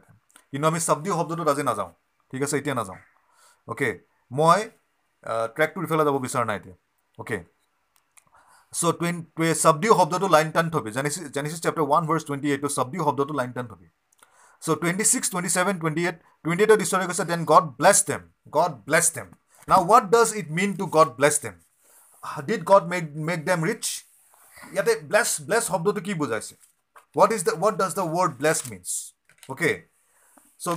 কিন্তু 0.52 0.66
আমি 0.72 0.80
চাবডিউ 0.88 1.14
শব্দটোত 1.20 1.48
আজি 1.54 1.64
নাযাওঁ। 1.70 1.92
ঠিক 2.32 2.42
আছে 2.46 2.56
এতিয়া 2.60 2.76
নাযাওঁ। 2.80 3.00
অ'কে 3.68 3.90
মই 4.32 4.60
ট্ৰেকটোৰ 5.56 5.84
ইফালে 5.88 6.04
যাব 6.08 6.16
বিচৰা 6.26 6.46
নাই 6.50 6.58
এতিয়া। 6.60 6.76
অ'কে 7.22 7.38
চ' 8.74 8.94
টুৱেণ্টি 9.00 9.48
চাবডিউ 9.64 9.92
শব্দটো 10.00 10.28
লাইন 10.36 10.48
টান 10.56 10.66
থবি। 10.74 10.90
Genesis 10.98 11.24
Genesis 11.36 11.60
chapter 11.66 11.84
one 11.90 12.04
verse 12.08 12.24
twenty 12.28 12.48
eight 12.54 12.64
subdue 12.78 13.02
শব্দটো 13.08 13.34
লাইন 13.40 13.52
টান 13.56 13.66
থবি। 13.72 13.88
Six 14.64 15.28
twenty 15.32 15.50
seven 15.56 15.76
twenty 15.82 16.04
eight 16.08 16.18
twenty 16.44 16.64
এইটত 16.66 16.80
ঈশ্বৰে 16.86 17.06
কৈছে 17.10 17.26
then 17.32 17.42
God 17.52 17.66
bless 17.80 17.98
them 18.10 18.22
God 18.58 18.74
bless 18.88 19.08
them 19.16 19.28
Now, 19.68 19.82
what 19.82 20.12
does 20.12 20.34
it 20.34 20.50
mean 20.50 20.76
to 20.78 20.88
God 20.88 21.16
bless 21.16 21.38
them? 21.38 21.56
Did 22.46 22.66
God 22.66 22.90
make, 22.90 23.16
make 23.16 23.46
them 23.46 23.62
rich? 23.64 23.88
ইয়াতে 24.74 24.94
bless 25.10 25.30
bless 25.48 25.64
শব্দটো 25.72 26.02
কি 26.08 26.14
বুজাইছে? 26.22 26.54
What 27.16 27.30
is 27.36 27.42
the 27.48 27.54
what 27.62 27.76
does 27.82 27.92
the 28.00 28.06
word 28.16 28.32
bless 28.40 28.60
means 28.72 28.88
okay 29.50 29.72
so' 30.64 30.68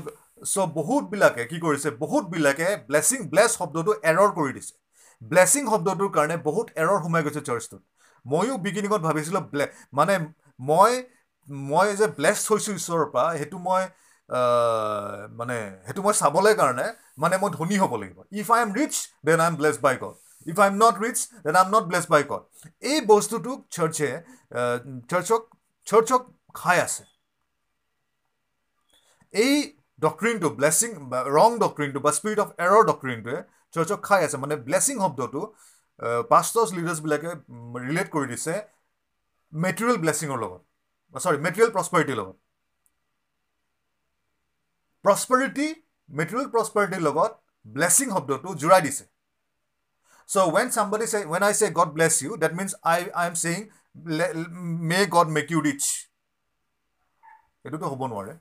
so' 0.53 0.67
বহুতবিলাকে 0.79 1.43
কি 1.51 1.59
কৰিছে? 1.67 1.89
বহুতবিলাকে 2.03 2.67
blessing 2.89 3.19
bless 3.33 3.51
শব্দটো 3.61 3.93
error 4.11 4.31
কৰি 4.39 4.53
দিছে। 4.57 4.75
ব্লেছিং 5.23 5.63
শব্দটোৰ 5.73 6.11
কাৰণে 6.17 6.37
বহুত 6.49 6.67
এৰৰ 6.83 6.99
সোমাই 7.05 7.23
গৈছে 7.27 7.43
চাৰ্চটোত 7.49 7.83
ময়ো 8.25 8.55
বিগিনিঙত 8.65 9.01
ভাবিছিলোঁ 9.09 9.43
ব্লে 9.53 9.67
মানে 9.99 10.15
মই 10.69 10.93
মই 11.49 11.87
যে 12.01 12.07
ব্লেছ 12.19 12.41
হৈছোঁ 12.51 12.75
ঈশ্বৰৰ 12.81 13.07
পৰা 13.15 13.27
সেইটো 13.41 13.59
মই 13.69 13.83
মানে 15.41 15.57
সেইটো 15.87 16.01
মই 16.07 16.15
চাবলৈ 16.23 16.55
কাৰণে 16.61 16.87
মানে 17.23 17.35
মই 17.43 17.51
ধনী 17.59 17.77
হ'ব 17.83 17.93
লাগিব। 18.03 18.19
If 18.41 18.49
I 18.55 18.61
am 18.67 18.71
rich 18.79 18.95
then 19.27 19.39
I 19.45 19.49
am 19.53 19.57
bless 19.61 19.77
by 19.87 19.95
God 20.03 20.15
if 20.47 20.57
I 20.63 20.69
am 20.73 20.77
not 20.85 20.95
rich 21.05 21.19
then 21.45 21.55
I 21.59 21.63
am 21.67 21.71
not 21.77 21.85
bless 21.91 22.05
by 22.15 22.23
God 22.31 22.43
এই 22.91 22.99
বস্তুটোক 23.13 23.59
চাৰ্চে 23.77 24.09
চাৰ্চক 25.11 25.43
চাৰ্চক 25.87 26.23
খাই 26.61 26.79
আছে। 26.87 27.03
এই 29.35 29.55
ডক্ট্ৰিনটো 30.05 30.49
ব্লেছিং 30.59 30.91
ৰং 31.37 31.51
ডক্ট্ৰিনটো 31.65 32.01
বা 32.07 32.11
স্পিৰিট 32.19 32.39
অফ 32.45 32.49
এৰৰ 32.67 32.83
ডক্ট্ৰিনটোৱে 32.91 33.39
চাৰ্চক 33.75 34.01
খাই 34.09 34.21
আছে। 34.27 34.37
মানে 34.45 34.55
ব্লেছিং 34.69 34.95
শব্দটো 35.05 35.41
পাষ্টৰ্ছ 36.33 36.71
লিডাৰ্ছবিলাকে 36.79 37.31
ৰিলেট 37.89 38.09
কৰি 38.15 38.27
দিছে 38.33 38.55
মেটেৰিয়েল 39.53 39.99
ব্লেছিঙৰ 40.05 40.39
লগত। 40.45 40.66
চৰি 41.16 41.38
মেটেৰিয়েল 41.46 41.72
প্ৰস্পাৰিটিৰ 41.72 42.18
লগত 42.18 42.38
প্ৰস্পাৰিটি 45.06 45.68
মেটেৰিয়েল 46.10 46.50
প্ৰস্পাৰিটিৰ 46.52 47.02
লগত 47.02 47.32
ব্লেছিং 47.66 48.14
শব্দটো 48.16 48.54
জোৰাই 48.62 48.82
দিছে 48.88 49.06
চ' 50.30 50.46
ৱেন 50.50 50.70
চাম্বডি 50.76 51.08
চে 51.08 51.20
when 51.26 51.44
I 51.44 51.54
say 51.56 51.70
God 51.80 51.90
bless 51.96 52.14
you 52.22 52.38
that 52.44 52.54
means 52.60 52.72
I 52.92 53.00
I 53.14 53.26
M 53.28 53.36
saying 53.36 53.60
may 54.90 55.00
God 55.16 55.34
make 55.38 55.52
you 55.52 55.64
rich 55.68 55.84
এইটোতো 57.66 57.86
হ'ব 57.92 58.02
নোৱাৰে 58.06 58.34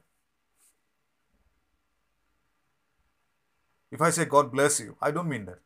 if 3.92 4.00
I 4.02 4.12
say 4.12 4.26
God 4.34 4.46
bless 4.52 4.72
you 4.80 4.92
I 5.00 5.10
don't 5.12 5.28
mean 5.32 5.42
date 5.46 5.60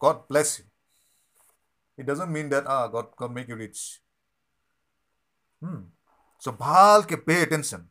god 0.00 0.18
bless 0.28 0.48
you 0.58 0.66
it 1.98 2.04
doesn't 2.06 2.32
mean 2.36 2.46
date 2.50 2.64
a 2.74 2.78
god 2.94 3.08
god 3.20 3.30
make 3.38 3.46
you 3.50 3.56
Hmm. 5.61 5.89
So 6.39 6.51
bhalke 6.51 7.25
pay 7.25 7.43
attention. 7.43 7.89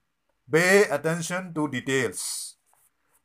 Pay 0.51 0.85
attention 0.85 1.53
to 1.55 1.69
details. 1.69 2.57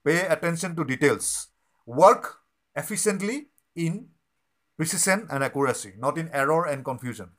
Pay 0.04 0.26
attention 0.26 0.76
to 0.76 0.84
details. 0.84 1.48
Work 1.86 2.42
efficiently 2.76 3.50
in 3.76 4.10
precision 4.78 5.28
and 5.30 5.44
accuracy, 5.44 5.94
not 5.98 6.18
in 6.18 6.30
error 6.34 6.66
and 6.66 6.84
confusion. 6.84 7.30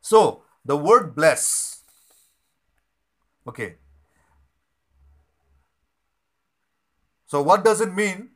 So 0.00 0.44
the 0.64 0.76
word 0.76 1.16
bless. 1.16 1.82
Okay. 3.48 3.76
So 7.26 7.42
what 7.42 7.64
does 7.64 7.80
it 7.80 7.92
mean? 7.92 8.30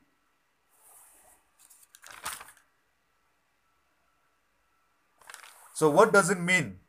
So 5.75 5.89
what 5.89 6.13
does 6.13 6.29
it 6.29 6.41
mean? 6.41 6.81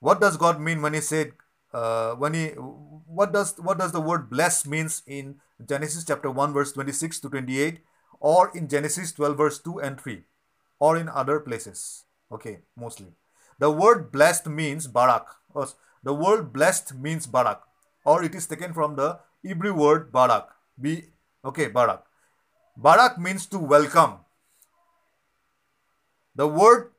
What 0.00 0.20
does 0.20 0.36
God 0.36 0.60
mean 0.60 0.82
when 0.82 0.94
He 0.94 1.00
said, 1.00 1.32
uh, 1.72 2.14
when 2.14 2.34
he 2.34 2.48
what 2.48 3.32
does 3.32 3.54
what 3.58 3.78
does 3.78 3.92
the 3.92 4.00
word 4.00 4.28
bless 4.28 4.66
means 4.66 5.02
in 5.06 5.36
genesis 5.66 6.04
chapter 6.04 6.30
1 6.30 6.52
verse 6.52 6.72
26 6.72 7.20
to 7.20 7.30
28 7.30 7.80
or 8.18 8.50
in 8.56 8.68
genesis 8.68 9.12
12 9.12 9.36
verse 9.36 9.58
2 9.60 9.80
and 9.80 10.00
3 10.00 10.22
or 10.78 10.96
in 10.96 11.08
other 11.08 11.40
places? 11.40 12.04
Okay 12.32 12.60
mostly. 12.76 13.14
The 13.58 13.70
word 13.70 14.10
blessed 14.10 14.46
means 14.46 14.86
barak. 14.86 15.26
The 16.02 16.14
word 16.14 16.52
blessed 16.52 16.94
means 16.94 17.26
barak. 17.26 17.62
Or 18.04 18.24
it 18.24 18.34
is 18.34 18.46
taken 18.46 18.72
from 18.72 18.96
the 18.96 19.20
hebrew 19.42 19.74
word 19.74 20.10
barak. 20.10 20.48
B 20.80 21.04
okay 21.44 21.68
barak. 21.68 22.04
Barak 22.76 23.18
means 23.18 23.46
to 23.46 23.58
welcome. 23.58 24.24
The 26.34 26.48
word 26.48 26.92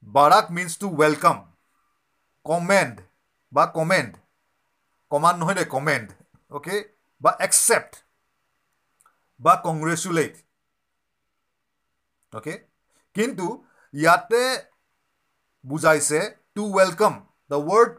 barak 0.00 0.50
means 0.50 0.76
to 0.78 0.88
welcome 0.88 1.55
commend 2.46 2.96
বা 3.52 3.64
comment 3.76 4.12
command 5.10 5.38
নহয় 5.40 5.56
দেই 5.58 5.68
comment 5.74 6.08
okay 6.52 6.76
বা 7.20 7.30
accept 7.46 7.92
বা 9.40 9.52
congratulate 9.66 10.34
okay 12.32 12.54
কিন্তু 13.16 13.46
ইয়াতে 13.94 14.42
বুজাইছে 15.64 16.20
to 16.56 16.62
welcome 16.76 17.14
the 17.50 17.58
word 17.68 17.92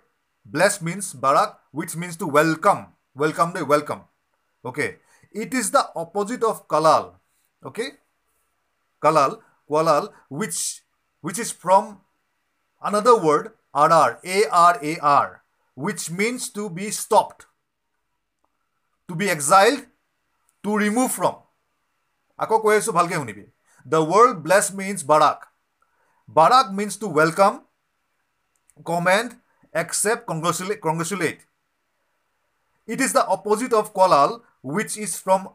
bless 0.45 0.75
means 0.87 1.05
barak 1.23 1.49
which 1.77 1.91
means 2.01 2.13
to 2.21 2.25
welcome 2.35 2.77
welcome 3.15 3.47
দেই 3.55 3.65
welcome 3.71 3.99
okay 4.63 4.87
it 5.35 5.51
is 5.59 5.67
the 5.75 5.81
opposite 6.03 6.41
of 6.49 6.55
qalal 6.73 7.03
okay 7.63 7.85
qalal 9.03 9.31
qalal 9.69 10.03
which 10.37 10.55
which 11.23 11.37
is 11.43 11.49
from 11.63 11.83
another 12.83 13.15
word 13.17 13.45
RR, 13.76 14.10
A-R-A-R, 14.24 15.42
which 15.76 16.10
means 16.10 16.50
to 16.50 16.68
be 16.68 16.90
stopped, 16.90 17.46
to 19.08 19.14
be 19.14 19.30
exiled, 19.30 19.82
to 20.64 20.76
remove 20.76 21.12
from. 21.12 21.34
আকৌ 22.38 22.56
কৈ 22.64 22.74
আছোঁ 22.80 22.92
ভালকৈ 22.98 23.16
শুনিবি 23.22 23.44
the 23.86 24.00
world 24.12 24.36
bless 24.44 24.66
means 24.78 24.98
barak 25.10 25.38
barak 26.28 26.66
means 26.78 26.92
to 27.02 27.06
welcome 27.18 27.52
comment 28.86 29.30
accept 29.74 30.22
congratulate 30.30 30.78
congratulate 30.86 31.38
it 32.88 32.98
is 33.06 33.12
the 33.18 33.24
opposite 33.36 33.72
of 33.80 33.84
কলাল 33.98 34.30
which 34.62 34.96
is 34.96 35.18
from 35.18 35.48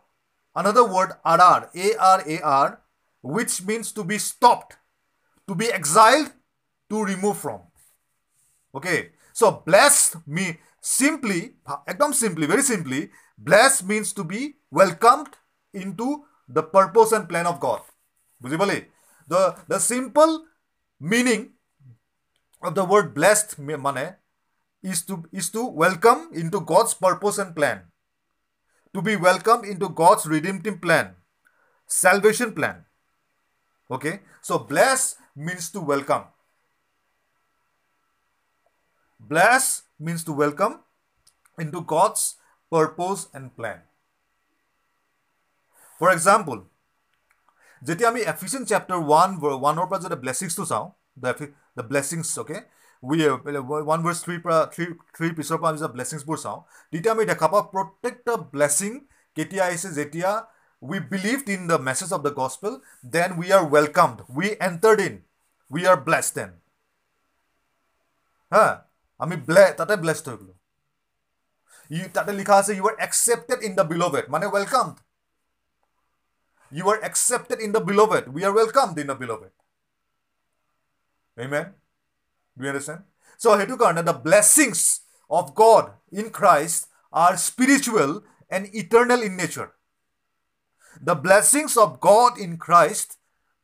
another 0.56 0.84
word 0.84 1.13
arar, 1.26 1.70
A-R-A-R, 1.74 2.82
which 3.24 3.63
means 3.63 3.92
to 3.94 4.04
be 4.04 4.18
stopped, 4.18 4.78
to 5.48 5.56
be 5.56 5.72
exiled, 5.72 6.32
to 6.92 7.04
remove 7.04 7.38
from. 7.38 7.62
Okay. 8.75 9.13
So 9.33 9.63
bless 9.65 10.17
me 10.27 10.59
simply, 10.81 11.55
ekdom 11.89 12.13
simply, 12.13 12.47
very 12.47 12.63
simply, 12.63 13.11
bless 13.39 13.83
means 13.83 14.13
to 14.13 14.25
be 14.25 14.57
welcomed 14.71 15.37
into 15.73 16.25
the 16.49 16.63
purpose 16.63 17.13
and 17.13 17.29
plan 17.29 17.47
of 17.47 17.61
God. 17.61 17.81
The, 18.43 19.57
the 19.69 19.79
simple 19.79 20.45
meaning 21.01 21.53
of 22.63 22.75
the 22.75 22.85
word 22.85 23.15
blessed 23.15 23.59
mane 23.59 24.17
is 24.83 25.03
to 25.07 25.25
is 25.33 25.49
to 25.51 25.65
welcome 25.65 26.29
into 26.35 26.61
God's 26.61 26.93
purpose 26.93 27.39
and 27.39 27.55
plan. 27.55 27.83
To 28.95 29.01
be 29.01 29.17
welcomed 29.17 29.65
into 29.65 29.89
God's 29.89 30.27
redemptive 30.27 30.83
plan, 30.83 31.15
salvation 31.87 32.53
plan. 32.53 32.85
Okay, 33.91 34.21
so 34.43 34.59
bless 34.59 35.17
means 35.35 35.71
to 35.71 35.81
welcome. 35.81 36.25
Bless 39.22 39.63
means 40.00 40.20
to 40.24 40.34
welcome 40.34 40.72
bless 40.72 40.78
means 41.60 41.60
to 41.60 41.62
welcome 41.62 41.62
in 41.63 41.68
two 41.72 41.80
God's 41.94 42.18
purpose 42.72 43.18
and 43.38 43.48
plan 43.58 43.78
for 46.02 46.10
example 46.12 46.58
যেতিয়া 47.82 48.10
আমি 48.10 48.22
efficient 48.34 48.66
chapter 48.72 49.00
one 49.04 49.30
ওৱানৰ 49.58 49.88
পৰা 49.90 50.00
যেতিয়া 50.04 50.22
ব্লেছিংছটো 50.24 50.63
চাওঁ 50.72 50.88
the 51.76 51.84
blessings 51.92 52.28
okay 52.40 52.58
we 53.04 53.18
one 53.82 54.00
verse 54.06 54.20
থ্ৰীৰ 54.26 54.40
পৰা 54.46 54.60
three 54.74 54.86
থ্ৰীৰ 55.16 55.34
পিছৰ 55.38 55.58
পৰা 55.60 55.70
আমি 55.72 55.80
যেতিয়া 55.80 55.96
ব্লেছিংছবোৰ 55.96 56.38
চাওঁ 56.44 56.60
তেতিয়া 56.94 57.13
আমি 57.16 57.26
দেখা 57.32 57.48
পাওঁ 57.48 57.63
প্ৰত্যেকটা 57.74 58.34
ব্লেছিং 58.54 58.92
কেতিয়া 59.38 59.63
আহিছে 59.66 59.90
যেতিয়া 60.00 60.30
we 60.82 61.00
believe 61.12 61.38
in 61.50 61.62
the 61.68 61.78
message 61.88 62.10
of 62.13 62.22
the 62.22 62.34
gospel 62.40 62.74
then 63.13 63.30
we 63.40 63.48
are 63.58 63.63
welcomed 63.76 64.18
we 64.38 64.48
entered 64.70 65.00
in 65.08 65.16
we 65.72 65.82
are 65.92 65.98
blessed 66.08 66.34
then 66.38 66.52
হা 68.52 68.66
আমি 69.24 69.36
ব্লে 69.48 69.66
তাতে 69.80 69.96
ব্লেছড 70.04 70.26
হৈ 70.30 70.38
গ'লোঁ 70.42 70.58
ইউ 71.96 72.06
তাতে 72.16 72.32
লিখা 72.40 72.56
আছে 72.62 72.72
you 72.78 72.86
are 72.90 72.96
accepted 73.06 73.60
in 73.68 73.74
the 73.80 73.86
beloved 73.92 74.26
মানে 74.34 74.46
ৱেলকামড 74.56 74.98
You 76.72 76.90
are 76.90 77.04
accepted 77.04 77.60
in 77.60 77.72
the 77.72 77.80
beloved. 77.80 78.34
We 78.34 78.44
are 78.44 78.54
welcomed 78.54 78.98
in 79.00 79.08
the 79.08 79.16
beloved. 79.16 79.52
Amen. 81.40 81.74
Do 82.58 82.63
you 82.63 82.70
understand? 82.70 83.04
So, 83.38 83.56
the 83.56 84.20
blessings 84.24 85.02
of 85.30 85.54
God 85.56 85.92
in 86.12 86.30
Christ 86.32 86.88
are 87.13 87.38
spiritual 87.38 88.24
and 88.50 88.74
eternal 88.74 89.22
in 89.22 89.38
nature. 89.38 89.74
The 91.02 91.16
blessings 91.16 91.78
of 91.78 92.00
God 92.00 92.40
in 92.40 92.58
Christ 92.58 93.18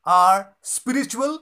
are 0.06 0.56
spiritual 0.62 1.40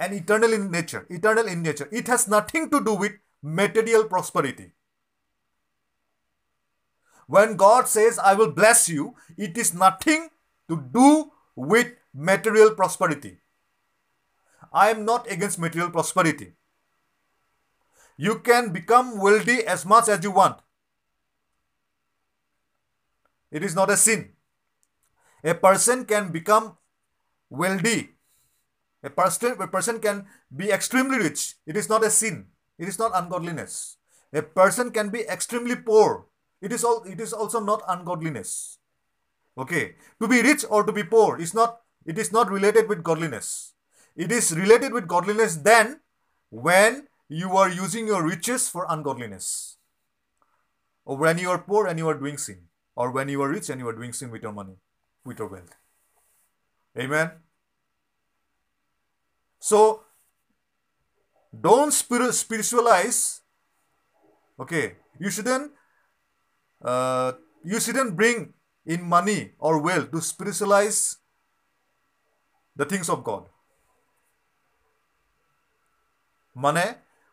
and 0.00 0.14
eternal 0.14 0.52
in 0.52 0.70
nature. 0.70 1.06
Eternal 1.10 1.46
in 1.46 1.62
nature. 1.62 1.88
It 1.92 2.06
has 2.06 2.26
nothing 2.26 2.70
to 2.70 2.82
do 2.82 2.94
with 2.94 3.12
material 3.47 4.03
prosperity. 4.05 4.71
When 7.27 7.55
God 7.55 7.87
says, 7.87 8.19
I 8.19 8.33
will 8.33 8.51
bless 8.51 8.87
you, 8.89 9.15
it 9.37 9.57
is 9.57 9.73
nothing 9.73 10.29
to 10.69 10.81
do 10.93 11.31
with 11.55 11.87
material 12.13 12.71
prosperity. 12.71 13.37
I 14.73 14.89
am 14.89 15.05
not 15.05 15.29
against 15.31 15.59
material 15.59 15.91
prosperity. 15.91 16.53
You 18.17 18.39
can 18.39 18.71
become 18.73 19.19
wealthy 19.19 19.63
as 19.65 19.85
much 19.85 20.09
as 20.09 20.23
you 20.23 20.31
want. 20.31 20.59
It 23.51 23.63
is 23.63 23.75
not 23.75 23.89
a 23.89 23.97
sin. 23.97 24.33
A 25.43 25.53
person 25.53 26.03
can 26.05 26.31
become 26.31 26.77
wealthy. 27.49 28.09
A 29.03 29.09
person, 29.09 29.55
a 29.61 29.67
person 29.67 29.99
can 29.99 30.25
be 30.53 30.71
extremely 30.71 31.19
rich. 31.19 31.55
It 31.65 31.77
is 31.77 31.87
not 31.87 32.03
a 32.03 32.09
sin. 32.09 32.47
It 32.77 32.87
is 32.87 32.99
not 32.99 33.11
ungodliness. 33.13 33.97
A 34.33 34.41
person 34.41 34.91
can 34.91 35.09
be 35.09 35.21
extremely 35.21 35.75
poor. 35.75 36.25
It 36.61 36.71
is 36.71 36.83
all 36.83 37.03
it 37.03 37.19
is 37.19 37.33
also 37.33 37.59
not 37.59 37.81
ungodliness. 37.87 38.79
Okay. 39.57 39.95
To 40.21 40.27
be 40.27 40.41
rich 40.41 40.65
or 40.69 40.83
to 40.83 40.91
be 40.91 41.03
poor 41.03 41.39
is 41.39 41.53
not 41.53 41.81
it 42.05 42.17
is 42.17 42.31
not 42.31 42.49
related 42.51 42.87
with 42.87 43.03
godliness. 43.03 43.73
It 44.15 44.31
is 44.31 44.55
related 44.55 44.93
with 44.93 45.07
godliness 45.07 45.57
then 45.57 46.01
when 46.49 47.07
you 47.29 47.57
are 47.57 47.69
using 47.69 48.07
your 48.07 48.23
riches 48.23 48.69
for 48.69 48.85
ungodliness. 48.89 49.77
Or 51.05 51.17
when 51.17 51.37
you 51.37 51.49
are 51.49 51.59
poor 51.59 51.87
and 51.87 51.99
you 51.99 52.07
are 52.07 52.17
doing 52.17 52.37
sin. 52.37 52.67
Or 52.95 53.11
when 53.11 53.29
you 53.29 53.41
are 53.41 53.49
rich 53.49 53.69
and 53.69 53.79
you 53.79 53.87
are 53.87 53.93
doing 53.93 54.11
sin 54.11 54.31
with 54.31 54.41
your 54.41 54.51
money, 54.51 54.75
with 55.23 55.39
your 55.39 55.47
wealth. 55.47 55.75
Amen. 56.97 57.31
So 59.59 60.06
don't 61.52 61.92
spir- 61.92 62.32
spiritualize. 62.32 63.42
Okay. 64.58 64.96
You 65.18 65.30
shouldn't 65.30 65.72
uh, 66.82 67.32
you 67.64 67.78
shouldn't 67.80 68.16
bring 68.16 68.54
in 68.86 69.02
money 69.02 69.52
or 69.58 69.80
wealth 69.80 70.10
to 70.12 70.20
spiritualize 70.20 71.18
the 72.76 72.84
things 72.84 73.08
of 73.08 73.24
God. 73.24 73.44
মানে 76.56 76.84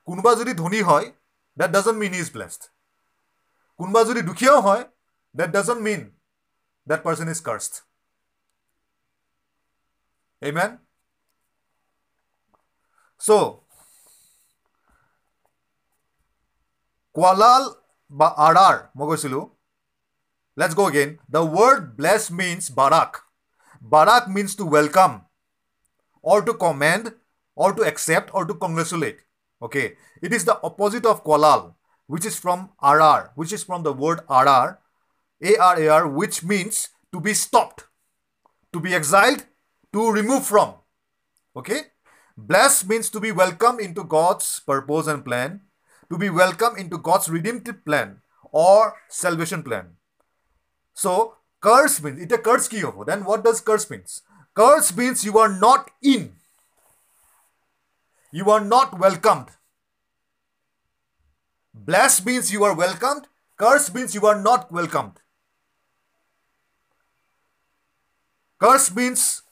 কোনোবা 0.08 0.32
যদি 0.40 0.52
ধনী 0.62 0.82
হয় 0.90 1.08
that 1.58 1.70
doesn't 1.76 1.98
mean 2.04 2.14
is 2.22 2.28
blessed 2.36 2.62
কোনোবা 3.80 4.02
যদি 4.10 4.22
দুখীয়াও 4.30 4.60
হয় 4.68 4.84
that 5.36 5.50
doesn't 5.58 5.82
mean 5.88 6.02
that 6.88 7.00
person 7.06 7.28
is 7.34 7.40
cursed 7.48 7.74
Amen? 10.42 10.80
So, 13.22 13.63
qalal 17.17 17.65
বা 18.13 18.29
আড়াৰ 18.47 18.77
মই 18.97 19.07
গৈছিলোঁ 19.11 19.45
let's 20.57 20.75
go' 20.79 20.87
again 20.89 21.11
the 21.35 21.43
word 21.57 21.81
bless 21.99 22.23
means 22.41 22.63
barak 22.81 23.11
barak 23.83 24.25
means 24.35 24.51
to 24.61 24.65
welcome 24.75 25.13
or 26.25 26.45
to 26.49 26.53
commend 26.65 27.05
or 27.57 27.71
to 27.77 27.83
accept 27.93 28.29
or 28.37 28.45
to 28.51 28.55
congratulate 28.65 29.17
okay 29.63 29.85
it 30.25 30.33
is 30.39 30.43
the 30.51 30.57
opposite 30.71 31.05
of 31.13 31.17
qalal 31.29 31.63
which 32.11 32.27
is 32.27 32.39
from 32.39 32.71
arar, 32.83 33.31
which 33.35 33.53
is 33.53 33.65
from 33.65 33.83
the 33.83 33.93
word 33.93 34.21
RR, 34.29 34.79
ARAR, 35.43 36.09
which 36.09 36.43
means 36.45 36.89
to 37.13 37.21
be 37.21 37.35
stopped, 37.35 37.85
to 38.75 38.81
be 38.81 38.95
exiled, 38.95 39.45
to 39.95 40.11
remove 40.13 40.47
from. 40.47 40.75
Okay? 41.57 41.83
bless 42.39 42.85
means 42.85 43.09
to 43.11 43.21
be 43.21 43.31
welcomed 43.31 43.79
into 43.79 44.03
God's 44.03 44.61
purpose 44.67 45.07
and 45.07 45.25
plan 45.25 45.61
to 46.15 46.19
be 46.19 46.31
welcomed 46.31 46.79
into 46.79 46.97
God's 46.97 47.29
redemptive 47.29 47.85
plan 47.85 48.21
or 48.53 48.95
salvation 49.09 49.65
plan. 49.65 49.97
So 50.95 51.35
curse 51.61 52.01
means 52.01 52.23
it 52.23 52.31
a 52.31 52.39
curse 52.39 52.69
ki. 52.69 52.83
Then 53.05 53.25
what 53.25 53.43
does 53.43 53.61
curse 53.61 53.91
means? 53.91 54.23
Curse 54.55 54.97
means 54.97 55.25
you 55.25 55.39
are 55.39 55.53
not 55.53 55.91
in. 56.01 56.35
You 58.31 58.49
are 58.51 58.65
not 58.65 58.97
welcomed. 58.99 59.49
Bless 61.75 62.25
means 62.25 62.53
you 62.53 62.63
are 62.63 62.75
welcomed. 62.75 63.27
Curse 63.57 63.93
means 63.93 64.15
you 64.15 64.25
are 64.27 64.41
not 64.41 64.71
welcomed. 64.71 65.19
Curse 68.61 68.95
means 68.95 69.43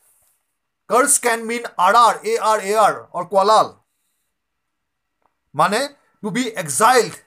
curse 0.89 1.19
can 1.19 1.45
mean 1.45 1.65
arar, 1.77 2.25
A-R-A-R 2.25 3.09
or 3.11 3.29
kwalal. 3.29 3.79
Mane 5.53 5.97
to 6.23 6.31
be 6.31 6.57
exiled, 6.57 7.21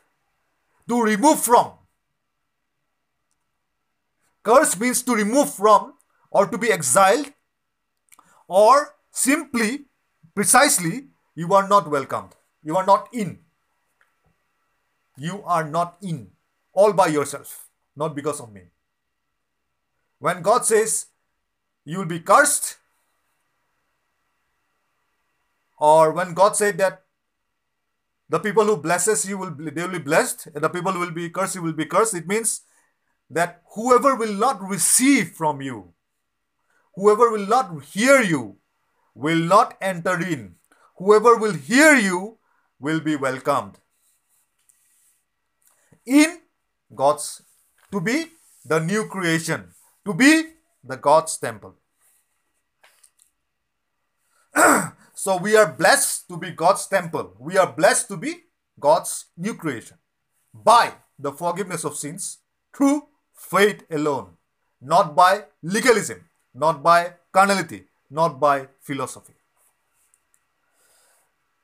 to 0.88 1.02
remove 1.02 1.42
from. 1.42 1.72
Curse 4.44 4.80
means 4.80 5.02
to 5.04 5.16
remove 5.16 5.54
from 5.54 5.94
or 6.30 6.48
to 6.48 6.58
be 6.58 6.72
exiled 6.72 7.32
or 8.48 8.96
simply, 9.12 9.86
precisely, 10.34 11.08
you 11.34 11.54
are 11.54 11.68
not 11.68 11.90
welcomed. 11.90 12.36
You 12.64 12.78
are 12.78 12.86
not 12.86 13.10
in. 13.12 13.40
You 15.18 15.44
are 15.46 15.64
not 15.64 15.98
in 16.02 16.32
all 16.74 16.94
by 16.94 17.08
yourself, 17.08 17.68
not 17.96 18.16
because 18.16 18.40
of 18.40 18.52
me. 18.52 18.62
When 20.20 20.42
God 20.42 20.66
says 20.66 21.08
you 21.86 22.00
will 22.00 22.06
be 22.06 22.20
cursed, 22.20 22.78
or 25.78 26.12
when 26.12 26.34
God 26.34 26.56
said 26.56 26.78
that 26.78 27.05
the 28.30 28.40
people 28.40 28.66
who 28.66 28.78
blesses 28.78 29.28
you 29.28 29.38
will 29.38 29.52
be, 29.52 29.70
they 29.70 29.84
will 29.84 29.92
be 29.92 30.00
blessed, 30.00 30.48
and 30.48 30.64
the 30.64 30.70
people 30.70 30.92
who 30.92 31.00
will 31.00 31.12
be 31.12 31.30
cursed 31.30 31.56
you 31.56 31.62
will 31.62 31.74
be 31.74 31.86
cursed, 31.86 32.16
it 32.16 32.28
means 32.28 32.62
that 33.30 33.62
whoever 33.74 34.16
will 34.16 34.34
not 34.34 34.62
receive 34.62 35.32
from 35.32 35.62
you, 35.62 35.94
whoever 36.96 37.30
will 37.32 37.46
not 37.48 37.84
hear 37.84 38.22
you, 38.22 38.58
will 39.14 39.40
not 39.40 39.76
enter 39.82 40.22
in. 40.22 40.56
Whoever 40.98 41.36
will 41.38 41.54
hear 41.54 41.96
you 41.96 42.38
will 42.80 43.00
be 43.00 43.16
welcomed. 43.16 43.80
In 46.06 46.40
God's, 46.94 47.42
to 47.92 48.02
be 48.02 48.26
the 48.64 48.80
new 48.80 49.08
creation, 49.08 49.74
to 50.06 50.14
be 50.14 50.44
the 50.84 50.98
God's 50.98 51.38
temple. 51.38 51.76
so 55.16 55.38
we 55.38 55.56
are 55.56 55.72
blessed 55.72 56.28
to 56.28 56.38
be 56.38 56.52
God's 56.52 56.86
temple. 56.88 57.34
We 57.40 57.58
are 57.58 57.72
blessed 57.72 58.10
to 58.10 58.18
be 58.18 58.34
God's 58.80 59.26
new 59.38 59.56
creation 59.56 59.98
by 60.54 60.94
the 61.18 61.32
forgiveness 61.32 61.86
of 61.86 61.96
sins 61.96 62.40
through 62.76 63.08
faith 63.34 63.86
alone, 63.90 64.32
not 64.82 65.16
by 65.16 65.46
legalism, 65.64 66.26
not 66.54 66.84
by 66.84 67.14
carnality, 67.32 67.86
not 68.10 68.40
by 68.42 68.68
philosophy. 68.82 69.34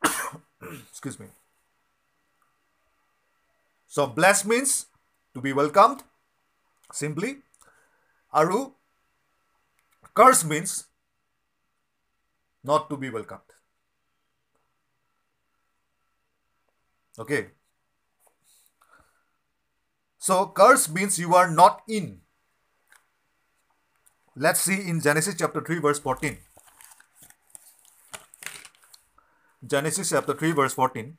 Excuse 0.89 1.19
me. 1.19 1.27
So, 3.87 4.07
blessed 4.07 4.45
means 4.45 4.85
to 5.33 5.41
be 5.41 5.51
welcomed, 5.51 6.03
simply. 6.93 7.39
Aru, 8.33 8.71
curse 10.13 10.45
means 10.45 10.85
not 12.63 12.89
to 12.89 12.97
be 12.97 13.09
welcomed. 13.09 13.41
Okay. 17.19 17.47
So, 20.17 20.47
curse 20.47 20.89
means 20.89 21.17
you 21.17 21.33
are 21.33 21.49
not 21.49 21.81
in. 21.87 22.21
Let's 24.35 24.61
see 24.61 24.87
in 24.87 25.01
Genesis 25.01 25.35
chapter 25.37 25.61
3, 25.61 25.79
verse 25.79 25.99
14. 25.99 26.37
Genesis 29.65 30.09
chapter 30.09 30.33
3, 30.33 30.51
verse 30.53 30.73
14. 30.73 31.17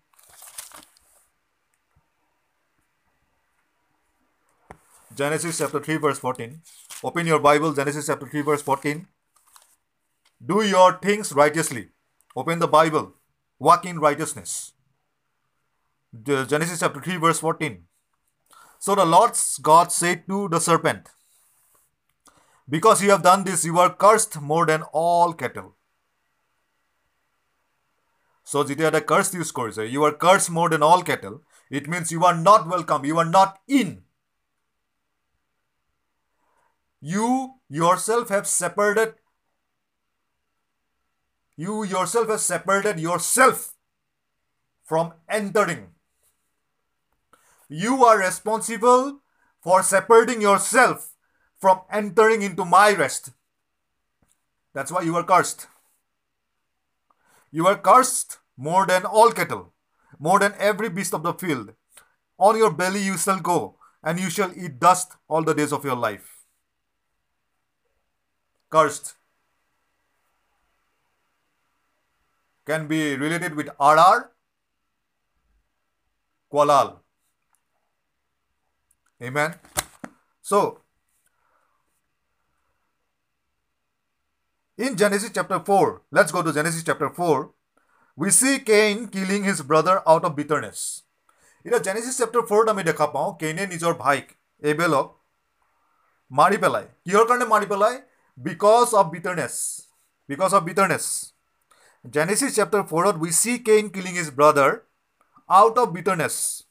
Genesis 5.14 5.58
chapter 5.58 5.80
3, 5.80 5.96
verse 5.96 6.18
14. 6.18 6.60
Open 7.04 7.26
your 7.26 7.38
Bible, 7.38 7.72
Genesis 7.74 8.06
chapter 8.06 8.26
3, 8.26 8.42
verse 8.42 8.62
14. 8.62 9.06
Do 10.41 10.63
your 10.63 10.99
things 10.99 11.33
righteously. 11.33 11.89
Open 12.35 12.59
the 12.59 12.67
Bible. 12.67 13.13
Walk 13.59 13.85
in 13.85 13.99
righteousness. 13.99 14.73
The 16.13 16.45
Genesis 16.45 16.79
chapter 16.79 17.01
3, 17.01 17.17
verse 17.17 17.39
14. 17.39 17.85
So 18.79 18.95
the 18.95 19.05
Lord 19.05 19.31
God 19.61 19.91
said 19.91 20.27
to 20.27 20.47
the 20.49 20.59
serpent, 20.59 21.09
Because 22.69 23.01
you 23.01 23.09
have 23.09 23.23
done 23.23 23.43
this, 23.43 23.65
you 23.65 23.79
are 23.79 23.93
cursed 23.93 24.39
more 24.41 24.65
than 24.65 24.83
all 24.93 25.33
cattle. 25.33 25.73
So 28.51 28.63
যেতিয়া 28.67 28.87
এটা 28.91 29.01
curse 29.11 29.27
use 29.37 29.49
কৰিছে 29.59 29.83
you 29.93 30.01
are 30.07 30.13
curse 30.25 30.43
মোৰ 30.57 30.67
then 30.73 30.83
all 30.89 31.01
kettle 31.09 31.33
it 31.77 31.85
means 31.93 32.05
you 32.13 32.21
are 32.29 32.35
not 32.49 32.61
welcome 32.73 32.99
you 33.07 33.15
are 33.23 33.27
not 33.37 33.51
in 33.79 33.89
you 37.01 37.27
yourself 37.79 38.29
have 38.35 38.47
separated 38.47 39.09
you 41.56 41.84
yourself 41.84 42.28
have 42.28 42.40
separated 42.40 42.98
yourself 42.98 43.74
from 44.84 45.12
entering. 45.28 45.88
You 47.68 48.04
are 48.04 48.18
responsible 48.18 49.20
for 49.62 49.82
separating 49.82 50.40
yourself 50.42 51.14
from 51.60 51.80
entering 51.90 52.42
into 52.42 52.64
my 52.64 52.94
rest. 52.94 53.30
That's 54.74 54.90
why 54.90 55.02
you 55.02 55.16
are 55.16 55.24
cursed. 55.24 55.66
You 57.50 57.66
are 57.66 57.76
cursed 57.76 58.38
more 58.56 58.86
than 58.86 59.04
all 59.04 59.32
cattle 59.32 59.72
more 60.22 60.38
than 60.38 60.54
every 60.58 60.88
beast 60.88 61.14
of 61.14 61.24
the 61.24 61.34
field. 61.34 61.72
On 62.38 62.56
your 62.56 62.72
belly 62.72 63.02
you 63.02 63.18
shall 63.18 63.40
go 63.40 63.76
and 64.04 64.20
you 64.20 64.30
shall 64.30 64.52
eat 64.56 64.78
dust 64.78 65.16
all 65.28 65.42
the 65.42 65.54
days 65.54 65.72
of 65.72 65.84
your 65.84 65.96
life. 65.96 66.44
Cursed 68.70 69.14
can 72.66 72.86
be 72.86 73.16
related 73.16 73.54
with 73.54 73.68
arar, 73.78 74.28
Qualal. 76.52 76.98
Amen. 79.22 79.54
So, 80.44 80.80
in 84.78 84.96
Genesis 84.96 85.30
chapter 85.32 85.60
4, 85.60 86.02
let's 86.10 86.32
go 86.32 86.42
to 86.42 86.52
Genesis 86.52 86.82
chapter 86.82 87.08
4, 87.08 87.50
we 88.16 88.30
see 88.30 88.58
Cain 88.58 89.08
killing 89.08 89.44
his 89.44 89.62
brother 89.62 90.02
out 90.06 90.24
of 90.24 90.36
bitterness. 90.36 91.02
এতিয়া 91.64 91.80
Genesis 91.86 92.14
chapter 92.20 92.42
4, 92.42 92.70
আমি 92.72 92.82
দেখা 92.90 93.06
Cain 93.06 93.34
কেইনে 93.40 93.64
নিজৰ 93.72 93.92
ভাইক 94.04 94.26
এবেলক 94.70 95.06
মাৰি 96.30 96.56
পেলায় 96.62 96.88
কিহৰ 97.04 97.24
কাৰণে 97.28 97.46
মাৰি 97.52 97.66
পেলায় 97.72 97.98
because 98.38 98.86
of 99.00 99.06
bitterness 99.14 99.54
because 100.28 100.50
of 100.56 100.62
bitterness 100.68 101.04
Genesis 102.09 102.55
chapter 102.55 102.83
4, 102.83 103.13
we 103.13 103.31
see 103.31 103.59
Cain 103.59 103.89
killing 103.89 104.15
his 104.15 104.31
brother 104.31 104.83
out 105.49 105.77
of 105.77 105.93
bitterness. 105.93 106.63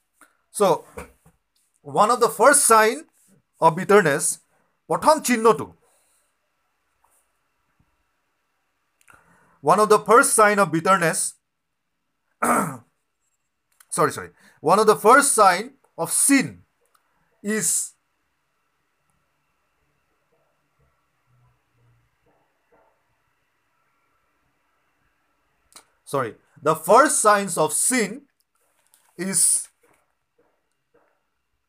So, 0.51 0.85
one 1.83 2.11
of 2.11 2.21
the 2.21 2.29
first 2.29 2.65
sign 2.65 3.05
of 3.61 3.77
bitterness, 3.77 4.41
প্ৰথম 4.91 5.17
চিহ্নটো 5.29 5.67
one 9.71 9.81
of 9.83 9.89
the 9.93 9.99
first 10.09 10.31
sign 10.39 10.59
of 10.63 10.67
bitterness 10.73 11.21
sorry 13.97 14.13
sorry 14.17 14.31
one 14.61 14.79
of 14.83 14.87
the 14.91 14.97
first 15.05 15.31
sign 15.39 15.65
of 16.03 16.13
sin 16.17 16.47
is 17.57 17.69
sorry. 26.12 26.34
The 26.68 26.76
first 26.88 27.22
signs 27.26 27.58
of 27.58 27.74
sin 27.74 28.18
is 29.18 29.44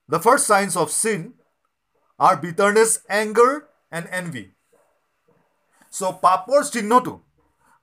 the 0.08 0.20
first 0.26 0.50
signs 0.52 0.76
of 0.76 0.90
sin 1.02 1.20
are 2.20 2.36
bitterness 2.36 2.98
anger 3.20 3.52
and 3.90 4.04
envy. 4.20 4.44
So 6.00 6.12
পাপৰ 6.24 6.60
চিহ্নটো 6.74 7.14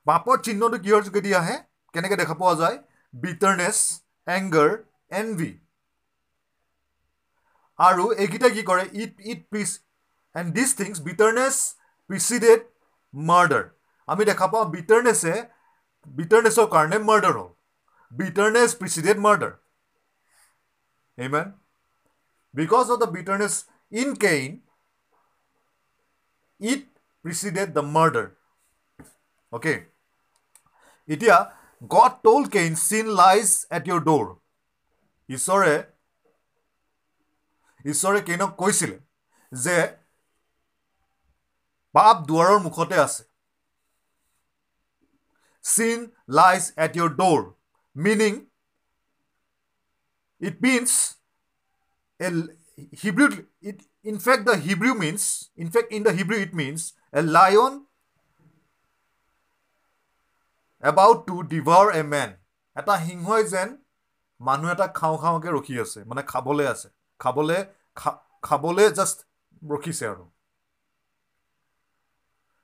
পাপৰ 0.06 0.36
চিহ্নটো 0.46 0.78
কিহৰ 0.84 1.02
যোগেদি 1.08 1.34
আহে? 1.40 1.56
কেনেকৈ 1.94 2.16
দেখা 2.22 2.34
পোৱা 2.40 2.54
যায়? 2.62 2.78
Bitterness 3.14 3.78
anger 4.36 4.70
NV 5.20 5.50
আৰু 7.78 8.04
এইকেইটা 8.22 8.48
কি 8.56 8.62
কৰে? 8.70 8.84
It 9.02 9.14
it 9.32 9.40
pitch 9.52 9.70
and 10.34 10.48
these 10.56 10.68
things 10.80 10.96
bitterness 11.08 11.54
preceded 12.10 12.60
murder 13.14 13.64
আমি 14.08 14.22
দেখা 14.30 14.46
পাওঁ 14.52 14.66
বিটাৰনেছে 14.74 15.32
বিটাৰনেছৰ 16.06 16.66
কাৰণে 16.70 16.98
মাৰ্ডাৰ 17.04 17.34
হ'ল 17.34 17.48
bitterness 18.12 18.70
preceded 18.74 19.18
murder 19.20 19.52
amen 21.18 21.52
because 22.54 22.90
of 22.90 22.98
the 22.98 23.08
bitterness 23.12 23.54
in 23.92 24.14
Cain 24.16 24.58
it 26.60 26.82
preceded 27.24 27.72
the 27.72 27.84
murder 27.90 28.28
okay 29.52 29.74
এতিয়া 31.08 31.36
God 31.90 32.18
told 32.22 32.42
Cain 32.48 32.76
sin 32.82 33.06
lies 33.20 33.48
at 33.70 33.84
your 33.86 34.00
door 34.04 34.26
ঈশ্বৰে 35.28 35.74
ঈশ্বৰে 37.84 38.20
কেইনক 38.22 38.50
কৈছিলে 38.58 38.96
যে 39.52 39.76
পাপ 41.94 42.16
দুৱাৰৰ 42.26 42.58
মুখতে 42.62 43.00
আছে। 43.00 43.29
Sin 45.60 46.12
lies 46.26 46.72
at 46.76 46.96
your 46.96 47.08
door 47.08 47.54
meaning 47.94 48.46
it 50.40 50.60
means 50.62 51.16
a 52.20 52.30
hebrew 52.92 53.28
it 53.60 53.82
in 54.02 54.18
fact 54.18 54.46
the 54.46 54.56
hebrew 54.56 54.94
means 54.94 55.50
in 55.56 55.70
fact 55.70 55.92
in 55.92 56.02
the 56.02 56.12
hebrew 56.12 56.38
it 56.38 56.54
means 56.54 56.94
a 57.12 57.22
lion 57.22 57.86
about 60.82 61.26
to 61.26 61.42
devour 61.44 61.90
a 61.90 62.02
man 62.02 62.36
এটা 62.76 62.94
সিংহই 63.06 63.42
যেন 63.52 63.68
মানুহ 64.40 64.68
এটা 64.74 64.86
খাওঁ 64.98 65.16
খাওঁকৈ 65.22 65.50
ৰখি 65.56 65.74
আছে 65.84 66.00
মানে 66.10 66.22
খাবলৈ 66.32 66.66
আছে 66.74 66.88
খাবলৈ 67.20 67.60
খাবলৈ 68.46 68.86
জাষ্ট 68.98 69.18
ৰখিছে 69.72 70.04
আৰু 70.12 70.24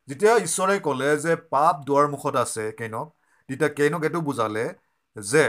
যেতিয়া 0.09 0.35
ঈশ্বৰে 0.47 0.75
ক'লে 0.87 1.11
যে 1.25 1.33
পাপ 1.55 1.75
দুৱাৰ 1.87 2.07
মুখত 2.15 2.35
আছে 2.45 2.65
কেইনক 2.79 3.07
তেতিয়া 3.49 3.71
কেইনক 3.79 4.03
এইটো 4.09 4.21
বুজালে 4.29 4.65
যে 5.17 5.45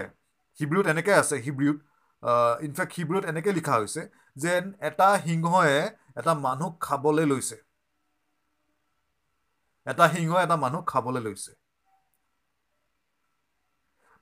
হিব্ৰুত 0.60 0.86
এনেকৈ 0.94 1.14
আছে 1.22 1.36
হিব্ৰুত 1.46 1.78
ইনফেক্ট 2.68 2.94
হিব্ৰুত 2.98 3.24
এনেকৈ 3.32 3.52
লিখা 3.60 3.74
হৈছে 3.80 4.02
যেন 4.38 4.64
এটা 4.90 5.10
সিংহই 5.26 5.76
এটা 6.20 6.34
মানুহ 6.46 6.70
খাবলৈ 6.86 7.26
লৈছে। 7.32 7.58
এটা 9.88 10.06
সিংহই 10.14 10.42
এটা 10.46 10.58
মানুহ 10.66 10.82
খাবলৈ 10.92 11.22
লৈছে। 11.28 11.52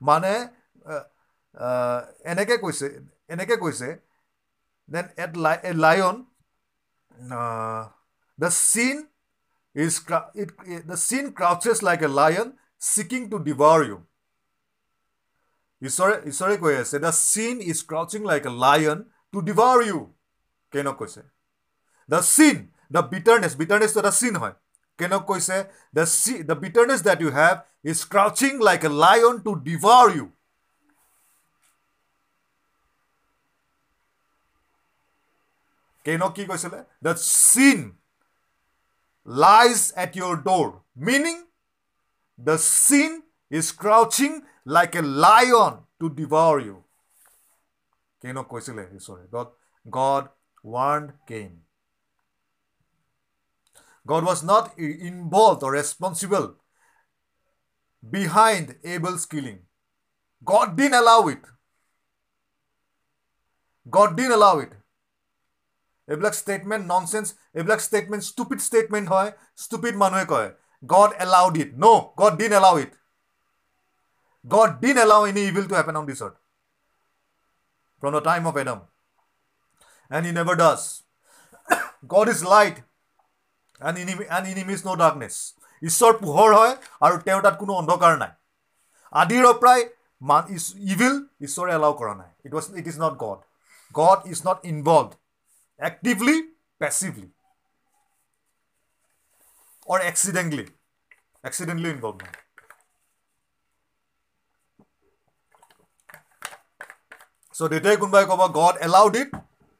মানে 0.01 0.33
এনেকৈ 2.31 2.57
কৈছে 2.63 2.87
এনেকৈ 3.33 3.57
কৈছে 3.63 3.89
then 4.89 5.05
at 5.23 5.31
lie 5.45 5.55
a 5.69 5.71
lion 5.85 6.15
the 8.39 8.49
sin 8.71 8.97
is 9.74 9.94
it 10.42 10.50
the 10.86 10.96
sin 11.08 11.24
crouches 11.38 11.76
like 11.88 12.02
a 12.02 12.10
lion 12.20 12.48
seeking 12.88 13.28
to 13.30 13.42
devour 13.48 13.78
you 13.88 13.98
ঈশ্বৰে 15.82 16.14
ঈশ্বৰে 16.30 16.56
কৈ 16.62 16.74
আছে 16.78 16.96
the 17.04 17.12
sin 17.18 17.60
is 17.70 17.78
crouching 17.90 18.26
like 18.30 18.42
a 18.46 18.52
lion 18.64 18.98
to 19.34 19.38
devour 19.50 19.76
you 19.86 20.00
কেইনক 20.72 20.98
কৈছে 20.98 21.22
দ্য 22.08 22.20
চিন 22.34 22.56
দ্য 22.94 23.02
বিটাৰনেছ 23.12 23.52
বিটাৰনেছটো 23.62 24.00
এটা 24.00 24.12
চিন 24.16 24.42
হয় 24.42 24.54
কেনক 24.98 25.22
কৈছে 25.30 25.56
the 25.94 26.04
C 26.12 26.34
the 26.42 26.56
bitterness 26.64 27.00
that 27.08 27.24
you 27.24 27.30
have 27.38 27.54
is 27.92 27.98
crouching 28.12 28.52
like 28.68 28.84
a 28.84 28.90
lion 29.04 29.40
to 29.46 29.54
devour 29.68 30.04
you 30.16 30.26
কেনক 36.04 36.36
কি 36.36 36.44
কৈছিলে 36.50 36.78
দ্য 37.02 37.14
চিন 37.22 37.78
লাইজ 39.26 39.78
এট 40.04 40.12
ইয়ৰ 40.16 40.34
door 40.48 40.68
meaning 41.08 41.36
the 42.38 42.56
sin 42.66 43.10
is 43.58 43.66
crouching 43.82 44.30
like 44.76 45.00
a 45.00 45.02
lion 45.24 45.72
to 45.98 46.06
devour 46.20 46.52
you 46.66 46.76
কেনক 48.22 48.46
কৈছিলে 48.52 48.84
ঈশ্বৰে 48.98 49.24
god 49.34 49.48
god 49.86 50.24
warn 50.64 51.04
Kane 51.32 51.52
God 54.06 54.24
was 54.24 54.42
not 54.42 54.76
involved 54.78 55.62
or 55.62 55.72
responsible 55.72 56.56
behind 58.02 58.76
Abel's 58.82 59.26
killing. 59.26 59.60
God 60.42 60.76
didn't 60.76 60.94
allow 60.94 61.28
it. 61.28 61.44
God 63.86 64.16
didn't 64.16 64.32
allow 64.32 64.58
it. 64.58 64.72
এইবিলাক 66.07 66.33
statement 66.41 66.83
nonsense 66.93 67.27
এইবিলাক 67.57 67.79
statement 67.87 68.23
stupid 68.31 68.59
statement 68.67 69.07
হয় 69.13 69.29
stupid 69.63 69.93
মানুহে 70.03 70.25
কয়। 70.33 70.49
God 70.83 71.11
allowed 71.25 71.53
it 71.63 71.69
no' 71.83 72.01
God 72.21 72.33
didn't 72.41 72.51
allow 72.59 72.75
it 72.83 72.91
God 74.45 74.71
didn't 74.83 74.97
allow 75.05 75.21
any 75.29 75.43
evil 75.51 75.65
to 75.69 75.75
happen 75.75 75.95
on 76.01 76.05
this 76.09 76.19
earth 76.25 76.35
from 78.01 78.11
the 78.17 78.23
time 78.29 78.41
of 78.49 78.55
Adam 78.63 78.79
and 80.11 80.23
Eve 80.29 80.31
never 80.39 80.55
does 80.63 80.81
God 82.13 82.27
is 82.33 82.39
light 82.55 82.75
and 83.81 83.95
enemy 84.03 84.23
and 84.35 84.45
enemies 84.53 84.79
no' 84.87 84.97
darkness 85.03 85.35
ঈশ্বৰ 85.83 86.11
পোহৰ 86.23 86.49
হয় 86.59 86.73
আৰু 87.05 87.15
তেওঁৰ 87.25 87.41
তাত 87.45 87.55
কোনো 87.61 87.73
অন্ধকাৰ 87.81 88.13
নাই 88.23 88.33
আদিৰ 89.13 89.45
পৰাই 89.61 89.81
মান 90.21 90.43
ইভিল 90.93 91.13
ঈশ্বৰে 91.47 91.71
এলাউ 91.77 91.93
কৰা 91.99 92.13
নাই 92.21 92.31
it 92.45 92.51
was 92.55 92.65
it 92.79 92.87
is 92.91 92.97
not 92.99 93.13
God 93.23 93.39
God 93.95 94.19
is 94.33 94.39
not 94.47 94.59
involve 94.71 95.07
actively 95.80 96.36
passively 96.80 97.28
or 99.86 99.98
accidentally 100.10 100.66
accidentally 101.44 101.88
involve 101.90 102.16
নাই 102.22 102.34
চ' 107.54 107.70
তেতিয়াই 107.72 107.98
কোনোবাই 108.02 108.24
ক'ব 108.30 108.42
গড 108.58 108.74
এলাউড 108.86 109.14
ইট 109.16 109.30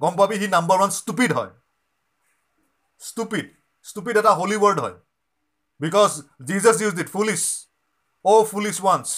গম 0.01 0.15
পাবি 0.21 0.37
সি 0.41 0.47
নাম্বাৰ 0.57 0.77
ওৱান 0.79 0.91
ষ্টুপিড 0.97 1.31
হয় 1.39 1.53
ষ্টুপিড 3.01 3.47
ষ্টুপিড 3.87 4.15
এটা 4.21 4.33
হলি 4.41 4.57
ৱৰ্ড 4.65 4.79
হয় 4.85 4.97
because 5.81 6.11
Jesus 6.49 6.77
use 6.85 6.95
it 7.03 7.09
foolish 7.15 7.43
O' 8.25 8.43
foolish 8.51 8.77
ones 8.81 9.09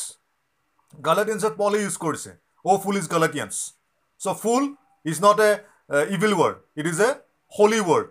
গালেটিয়ানছত 0.95 1.55
poly 1.62 1.78
use 1.82 1.97
কৰিছে 2.05 2.30
অ' 2.64 2.78
ফুলিছ 2.84 3.05
গালেটিয়ানছ 3.14 3.55
চ' 4.20 4.36
fool 4.43 4.62
is 5.05 5.16
not 5.26 5.38
A 5.40 5.51
evil 5.89 6.33
word 6.39 6.55
it 6.79 6.85
is 6.93 6.99
a 7.07 7.09
holy 7.53 7.79
word 7.89 8.07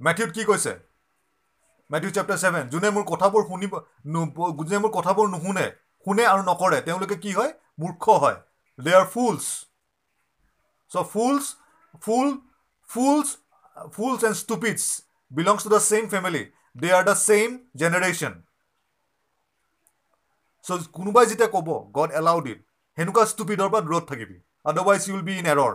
মেথিউত 0.00 0.30
কি 0.36 0.42
কৈছে? 0.50 0.72
Matthew 1.90 2.10
chapter 2.16 2.38
seven 2.42 2.64
যোনে 2.72 2.88
মোৰ 2.96 3.04
কথাবোৰ 3.12 3.42
শুনিব 3.50 3.72
যোনে 4.60 4.78
মোৰ 4.84 4.92
কথাবোৰ 4.98 5.26
নুশুনে 5.34 5.66
শুনে 6.06 6.24
আৰু 6.32 6.42
নকৰে 6.50 6.78
তেওঁলোকে 6.88 7.16
কি 7.24 7.32
হয়? 7.38 7.52
মূৰ্খ 7.80 8.04
হয়। 8.22 8.38
They 8.78 8.90
are 8.98 9.06
fools 9.14 9.44
so' 10.90 11.06
fools 11.12 11.44
fool 12.04 12.28
fools 12.88 13.28
fools 13.94 14.20
and 14.28 14.36
stupids 14.42 14.82
belongs 15.30 15.60
to 15.64 15.70
the 15.74 15.80
same 15.90 16.04
family 16.14 16.42
they 16.82 16.88
are 16.98 17.04
the 17.08 17.16
same 17.28 17.48
generation 17.80 18.32
so' 20.66 20.86
কোনোবাই 20.96 21.26
যেতিয়া 21.30 21.48
ক'ব 21.54 21.68
গড 21.96 22.10
এলাউড 22.20 22.44
ইট 22.52 22.60
সেনেকুৱা 22.98 23.24
ষ্টুপিডৰ 23.32 23.68
পৰা 23.72 23.82
দূৰত 23.88 24.04
থাকিবি। 24.10 24.36
Otherwise 24.70 25.00
you 25.08 25.14
will 25.14 25.26
be 25.28 25.34
in 25.40 25.46
error 25.54 25.72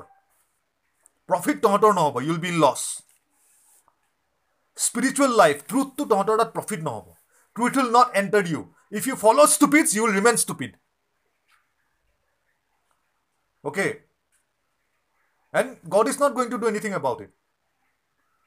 profit 1.29 1.61
তহঁতৰ 1.65 1.93
নহ'ব 1.99 2.15
you 2.23 2.31
will 2.31 2.41
be 2.47 2.51
in 2.55 2.59
loss 2.65 2.81
spiritual 4.79 5.37
life 5.43 5.63
ট্ৰুথটো 5.71 6.09
তহঁতৰ 6.13 6.41
তাত 6.41 6.51
প্ৰফিট 6.57 6.81
নহ'ব 6.89 7.07
truth 7.57 7.79
will 7.79 7.91
not 7.99 8.19
enter 8.23 8.51
you 8.55 8.65
if 8.99 9.09
you 9.09 9.17
fall' 9.23 9.47
ষ্টুপিডছ 9.57 9.87
you 9.95 10.03
will 10.05 10.17
ৰিমেন 10.19 10.37
stupid 10.45 10.77
okay 13.65 13.87
and 15.55 15.71
God 15.97 16.13
is 16.13 16.23
not 16.23 16.33
going 16.37 16.51
to 16.51 16.59
do 16.63 16.69
anything 16.73 16.93
about 17.01 17.21
it 17.27 17.33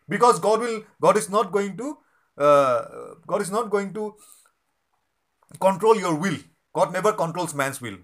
because 0.09 0.39
god 0.39 0.59
will 0.59 0.83
god 1.01 1.17
is 1.17 1.29
not 1.29 1.51
going 1.51 1.75
to 1.77 1.97
uh, 2.37 2.83
god 3.25 3.41
is 3.41 3.51
not 3.51 3.69
going 3.69 3.93
to 3.93 4.15
control 5.59 5.95
your 5.97 6.15
will 6.15 6.37
god 6.75 6.93
never 6.93 7.13
controls 7.13 7.53
man's 7.53 7.81
will 7.81 7.97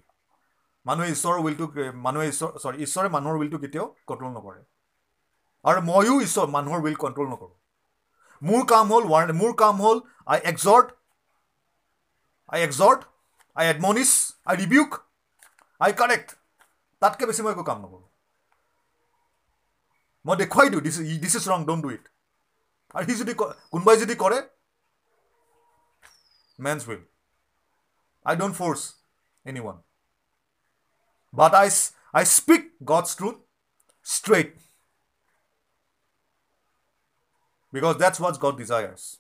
মানুহে 0.89 1.09
ঈশ্বৰৰ 1.15 1.39
উইলটো 1.45 1.67
মানুহে 2.07 2.27
ঈশ্বৰ 2.33 2.51
চৰি 2.65 2.77
ঈশ্বৰে 2.87 3.09
মানুহৰ 3.17 3.37
উইলটো 3.41 3.59
কেতিয়াও 3.65 3.87
control 4.09 4.31
নকৰে। 4.39 4.61
আৰু 5.65 5.81
ময়ো 5.91 6.15
ঈশ্বৰ 6.27 6.47
মানুহৰ 6.57 6.81
উইল 6.85 6.97
কণ্ট্ৰল 7.05 7.29
নকৰোঁ। 7.33 7.55
মোৰ 8.43 8.63
কাম 8.73 8.85
হ'ল 8.93 9.05
ৱাৰ 9.13 9.33
মোৰ 9.41 9.53
কাম 9.63 9.75
হ'ল 9.85 9.99
I 10.33 10.39
exhort 10.51 10.87
I 12.53 12.61
exhort 12.67 13.01
I 13.57 13.65
admonish 13.73 14.11
I 14.51 14.55
rebuke 14.63 14.91
I 15.81 15.91
correct 16.01 16.29
তাতকৈ 17.03 17.25
বেছি 17.31 17.43
মই 17.47 17.53
একো 17.57 17.65
কাম 17.71 17.79
নকৰোঁ। 17.85 18.07
মই 20.25 20.37
দেখুৱাই 20.43 20.69
দিওঁ 20.73 20.83
দিছ 20.87 20.97
দিছ 21.25 21.35
ইজ 21.41 21.45
ৰং 21.53 21.61
ডোণ্ট 21.69 21.83
ডু 21.85 21.91
ইট 21.97 22.05
আৰু 22.95 23.05
সি 23.09 23.15
যদি 23.23 23.33
কোনোবাই 23.43 23.97
যদি 24.05 24.15
কৰে 24.23 24.39
man's 26.59 26.83
will 26.89 27.03
I 28.27 28.35
don't 28.41 28.55
force 28.61 28.81
any 29.47 29.61
one 29.67 29.77
But 31.39 31.55
I, 31.55 31.71
I 32.13 32.25
speak 32.25 32.63
God's 32.85 33.15
truth 33.15 33.37
straight. 34.03 34.55
Because 37.73 37.97
that's 37.97 38.19
what 38.19 38.41
God 38.41 38.59
desires. 38.59 39.19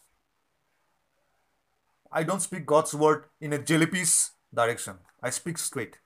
I 2.10 2.24
don't 2.24 2.42
speak 2.42 2.66
God's 2.66 2.92
word 2.92 3.26
in 3.40 3.52
a 3.52 3.58
jellypiece 3.58 4.32
direction. 4.52 4.94
I 5.22 5.30
speak 5.30 5.58
straight. 5.58 5.98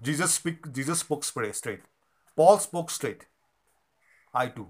Jesus 0.00 0.34
speak 0.34 0.72
Jesus 0.72 1.00
spoke 1.00 1.24
straight. 1.24 1.80
Paul 2.36 2.60
spoke 2.60 2.92
straight. 2.92 3.26
I 4.32 4.46
too. 4.46 4.68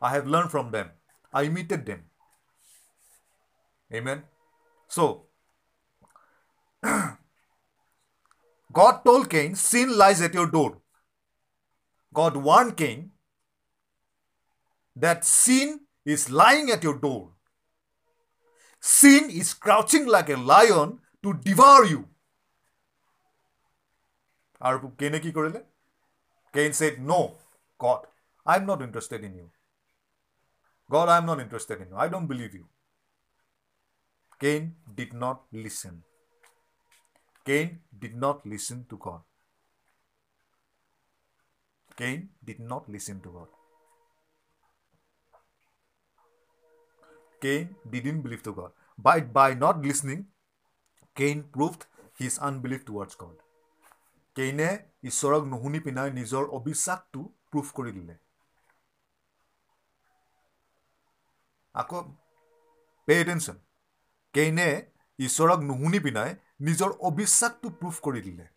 I 0.00 0.14
have 0.14 0.26
learned 0.26 0.50
from 0.50 0.70
them. 0.70 0.92
I 1.30 1.42
imitated 1.44 1.84
them. 1.84 2.04
Amen. 3.92 4.22
So 4.88 5.26
God 8.73 9.03
told 9.03 9.29
Cain, 9.29 9.55
sin 9.55 9.97
lies 9.97 10.21
at 10.21 10.33
your 10.33 10.47
door. 10.47 10.81
God 12.13 12.37
warned 12.37 12.77
Cain 12.77 13.11
that 14.95 15.25
sin 15.25 15.79
is 16.05 16.29
lying 16.29 16.69
at 16.69 16.83
your 16.83 16.97
door. 16.97 17.31
Sin 18.79 19.29
is 19.29 19.53
crouching 19.53 20.05
like 20.07 20.29
a 20.29 20.37
lion 20.37 20.99
to 21.23 21.33
devour 21.33 21.85
you. 21.85 22.05
আৰু 24.67 24.87
কেনে 24.99 25.19
কি 25.23 25.31
কৰিলে 25.35 25.59
Kane 26.53 26.71
said 26.79 26.95
ন' 27.11 27.27
god 27.79 28.01
I 28.45 28.55
am 28.59 28.65
not 28.69 28.79
interested 28.85 29.21
in 29.27 29.33
you 29.39 29.47
god 30.89 31.07
I 31.13 31.17
am 31.21 31.25
not 31.31 31.39
interested 31.45 31.77
in 31.83 31.87
you 31.91 31.97
I 32.03 32.07
don't 32.13 32.27
believe 32.31 32.49
you 32.59 32.65
Kane 34.41 34.61
did 34.97 35.11
Cain 37.46 37.80
did 37.98 38.14
not 38.16 38.46
listen 38.46 38.84
to 38.90 38.96
God. 38.96 39.22
Cain 41.98 42.28
did 42.42 42.60
not 42.60 42.88
listen 42.88 43.20
to 43.20 43.30
God. 43.30 43.48
Cain 47.42 47.74
didn't 47.90 48.22
believe 48.22 48.42
to 48.42 48.52
God. 48.52 48.72
By, 48.98 49.20
by 49.20 49.54
not 49.54 49.82
listening, 49.82 50.26
Cain 51.14 51.44
proved 51.52 51.86
his 52.18 52.38
unbelief 52.38 52.84
towards 52.84 53.14
God. 53.16 53.36
কেইনে 54.36 54.68
ঈশ্বৰক 55.08 55.44
নুশুনি 55.48 55.80
পিনাই 55.80 56.08
নিজৰ 56.14 56.44
অবিশ্বাসটো 56.58 57.20
proof 57.50 57.68
কৰি 57.76 57.90
দিলে 57.98 58.14
আকৌ 61.74 62.00
pay' 63.08 63.18
attention 63.20 63.60
কেইনে 64.34 64.66
ঈশ্বৰক 65.18 65.60
নুশুনি 65.68 66.00
পিনাই 66.06 66.34
নিজৰ 66.60 66.94
অবিশ্বাসটো 67.02 67.72
প্ৰুফ 67.78 68.00
কৰি 68.00 68.20
দিলে। 68.22 68.48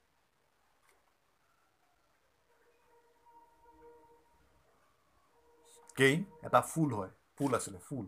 কেইন 5.98 6.20
এটা 6.42 6.60
ফুল 6.62 6.90
হয় 6.94 7.12
ফুল 7.36 7.52
আছিলে 7.56 7.80
ফুল। 7.88 8.06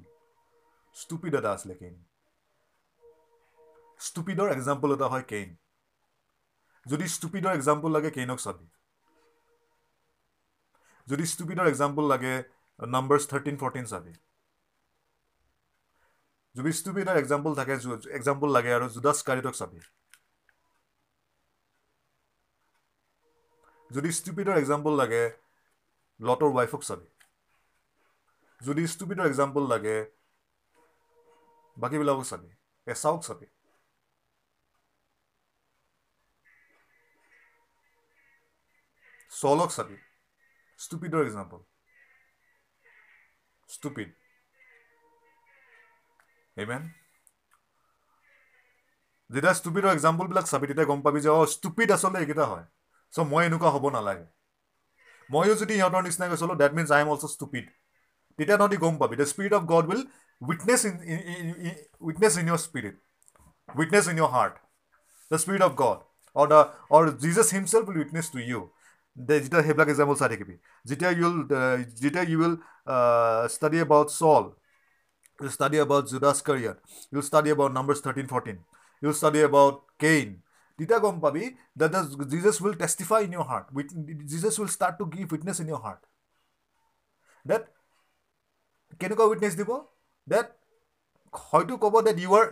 ষ্টুপিড 0.95 1.33
এটা 1.39 1.49
আছিলে 1.51 1.73
কেইন। 1.75 1.95
ষ্টুপিডৰ 3.99 4.47
এক্সাম্পল 4.51 4.89
এটা 4.95 5.07
হয় 5.07 5.25
কেইন। 5.27 5.49
যদি 6.85 7.05
ষ্টুপিডৰ 7.15 7.53
এক্সাম্পল 7.53 7.89
লাগে 7.91 8.09
কেইনক 8.11 8.39
চাবি। 8.39 8.67
যদি 11.07 11.25
ষ্টুপিডৰ 11.25 11.65
এক্সাম্পল 11.67 12.03
লাগে 12.07 12.33
নাম্বাৰ্ছ 12.79 13.23
থাৰ্টিন 13.29 13.55
ফৰ্টিন 13.57 13.85
চাবি। 13.85 14.13
যদি 16.59 16.71
ষ্টুপিডৰ 16.77 17.19
এক্সাম্পল 17.19 17.57
থাকে 17.59 17.77
এক্সাম্পল 18.19 18.55
লাগে 18.57 18.75
আৰু 18.77 18.87
জুদাছ 18.95 19.17
কাৰিটক 19.27 19.59
চাবি। 19.59 19.79
যদি 23.91 24.09
ষ্টুপিডৰ 24.17 24.59
এক্সাম্পল 24.61 24.97
লাগে 24.97 25.21
লটৰ 26.19 26.51
ৱাইফক 26.57 26.85
চাবি। 26.87 27.07
যদি 28.61 28.85
ষ্টুপিডৰ 28.93 29.29
এক্সাম্পল 29.29 29.69
লাগে 29.71 29.95
বাকীবিলাকক 31.77 32.25
চাবি। 32.31 32.49
এচাওক 32.87 33.21
চাবি। 33.27 33.47
চলক 39.31 39.69
চাবি। 39.77 39.97
ষ্টুপিডৰ 40.79 41.21
এক্সাম্পল 41.25 41.59
ষ্টুপিড 43.69 44.09
এমেন 46.59 46.83
যেতিয়া 49.29 49.53
ষ্টুপিডৰ 49.59 49.89
এক্সাম্পলবিলাক 49.91 50.45
চাবি 50.51 50.65
তেতিয়া 50.69 50.87
গম 50.91 50.99
পাবি 51.05 51.19
যে 51.25 51.29
অঁ 51.35 51.45
ষ্টুপিড 51.55 51.89
আচলতে 51.95 52.21
এইকেইটা 52.23 52.45
হয়। 52.51 52.65
চ' 53.13 53.25
মই 53.31 53.43
এনেকুৱা 53.49 53.69
হ'ব 53.75 53.85
নালাগে। 53.95 54.25
ময়ো 55.29 55.53
যদি 55.61 55.73
সিহঁতৰ 55.79 56.01
নিচিনাকৈ 56.07 56.37
চলোঁ 56.41 56.55
that 56.61 56.71
means 56.77 56.89
I 56.95 57.01
am 57.03 57.09
also' 57.13 57.33
stupid 57.35 57.65
তেতিয়া 58.39 58.57
তহঁতি 58.57 58.77
গম 58.85 58.95
পাবি 59.01 59.15
the 59.21 59.27
spirit 59.31 59.53
of 59.57 59.63
God 59.73 59.85
will 59.89 60.01
witness 60.41 60.81
in 60.85 60.95
witness 62.07 62.33
in 62.41 62.45
your 62.49 62.59
spirit 62.67 62.95
witness 63.69 64.05
in 64.11 64.15
your 64.21 64.31
heart 64.35 64.55
the 65.31 65.37
spirit 65.43 65.61
of 65.67 65.71
God 65.83 65.97
or 66.35 66.45
the 66.53 66.59
or 66.95 67.03
Jesus 67.25 67.47
himself 67.57 67.85
will 67.89 67.99
witness 68.03 68.25
to 68.33 68.39
you 68.49 68.59
they 69.17 69.35
যেতিয়া 69.43 69.61
সেইবিলাক 69.65 69.89
example 69.89 70.15
চাই 70.21 70.29
থাকিবি। 70.33 70.55
যেতিয়া 70.85 71.11
you 71.11 71.25
will 71.27 71.39
যেতিয়া 72.01 72.23
you 72.31 72.37
will 72.41 72.55
study 73.55 73.77
about 73.85 74.07
Saul 74.21 74.43
study 75.55 75.77
about 75.77 76.05
Judas 76.11 76.37
Iscariot 76.47 76.75
you 77.13 77.21
study 77.21 77.49
about 77.55 77.71
numbers 77.77 77.99
thirteen 78.05 78.27
fourteen 78.33 78.57
you 79.01 79.11
study 79.13 79.39
about 79.39 79.75
Cain 79.99 80.27
তেতিয়া 80.79 80.99
গম 80.99 81.15
পাবি 81.19 81.43
that 81.79 81.89
the 81.95 82.01
Jesus 82.33 82.55
will 82.63 82.75
testify 82.83 83.19
in 83.25 83.31
your 83.33 83.45
heart 83.51 83.65
with 83.75 83.87
Jesus 84.33 84.55
will 84.59 84.71
start 84.77 84.95
to 84.99 85.05
give 85.15 85.25
witness 85.33 85.57
in 85.63 85.67
your 85.67 85.81
heart 85.85 86.01
that 87.45 87.63
কেনেকুৱা 89.01 89.25
witness 89.31 89.53
দিব 89.55 89.71
that 90.27 90.47
হয়তো 91.33 91.73
ক'ব 91.83 91.95
that 92.07 92.17
you 92.19 92.31
are 92.39 92.45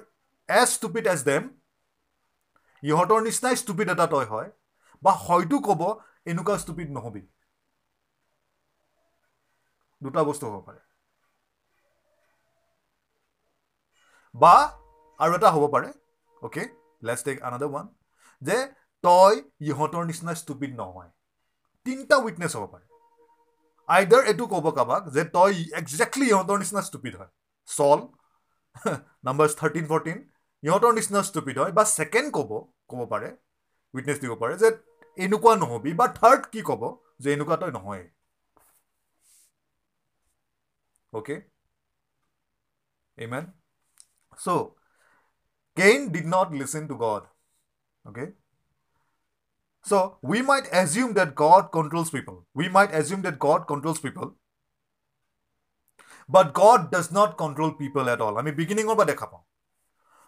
as 0.49 0.67
stupid 0.73 1.05
as 1.13 1.23
them 1.23 1.43
ইহঁতৰ 2.83 3.19
নিচিনাই 3.27 3.55
stupid 3.61 3.87
এটা 3.93 4.05
তই 4.13 4.25
হয়। 4.33 4.49
বা 5.03 5.11
হয়তো 5.25 5.57
ক'ব 5.67 5.81
এনেকুৱা 6.31 6.55
ষ্টুপিড 6.63 6.87
নহবি। 6.91 7.23
দুটা 10.01 10.21
বস্তু 10.29 10.45
হ'ব 10.47 10.61
পাৰে। 10.67 10.86
বা 14.37 14.53
আৰু 15.19 15.31
এটা 15.35 15.49
হ'ব 15.51 15.65
পাৰে। 15.71 15.89
Okay 16.41 16.63
let's 17.01 17.21
take 17.23 17.37
another 17.43 17.69
one 17.69 17.85
যে 18.41 18.57
তই 19.03 19.33
ইহঁতৰ 19.65 20.03
নিচিনা 20.05 20.33
ষ্টুপিড 20.37 20.71
নহয়। 20.77 21.11
তিনিটা 21.85 22.15
উইটনেছ 22.19 22.53
হ'ব 22.55 22.65
পাৰে। 22.71 22.85
আইডাৰ 23.89 24.23
এইটো 24.25 24.45
ক'ব 24.47 24.65
কাৰোবাক 24.71 25.09
যে 25.11 25.23
তই 25.31 25.53
একজেক্টলি 25.73 26.25
ইহঁতৰ 26.27 26.57
নিচিনা 26.59 26.81
ষ্টুপিড 26.83 27.13
হয়। 27.15 27.31
চল। 27.67 27.99
নাম্বাৰ 29.23 29.53
থাৰ্টিন 29.55 29.85
ফৰ্টিন 29.87 30.17
ইহঁতৰ 30.63 30.93
নিচিনা 30.93 31.21
ষ্টুপিড 31.23 31.55
হয়। 31.59 31.71
বা 31.71 31.83
ছেকেণ্ড 31.89 32.33
ক'ব 32.33 32.51
ক'ব 32.87 33.01
পাৰে 33.09 33.29
উইটনেছ 33.93 34.17
দিব 34.19 34.33
পাৰে 34.37 34.57
যে 34.57 34.69
এনেকুৱা 35.17 35.53
নহবি 35.57 35.93
বা 35.95 36.07
থাৰ্ড 36.15 36.51
কি 36.51 36.61
ক'ব 36.63 36.81
যে 37.19 37.33
এনেকুৱা 37.33 37.57
তই 37.57 37.71
নহয় 37.73 38.03
okay 41.13 41.35
amen 43.17 43.45
So, 44.37 44.75
Cain 45.75 46.11
did 46.11 46.25
not 46.25 46.53
listen 46.53 46.87
to 46.87 46.95
God. 46.95 47.23
Okay. 48.07 48.29
So, 49.83 50.17
we 50.21 50.41
might 50.41 50.67
assume 50.71 51.13
that 51.13 51.35
God 51.35 51.71
controls 51.71 52.09
people. 52.09 52.45
We 52.53 52.67
might 52.69 52.93
assume 52.93 53.21
that 53.23 53.39
God 53.39 53.67
controls 53.67 53.99
people. 53.99 54.35
But 56.29 56.53
God 56.53 56.91
does 56.91 57.11
not 57.11 57.37
control 57.37 57.71
people 57.71 58.09
at 58.09 58.19
all. 58.19 58.37
I 58.37 58.41
mean, 58.41 58.55
beginning 58.55 58.89
over 58.89 59.05
the 59.05 59.15
pao. 59.15 59.45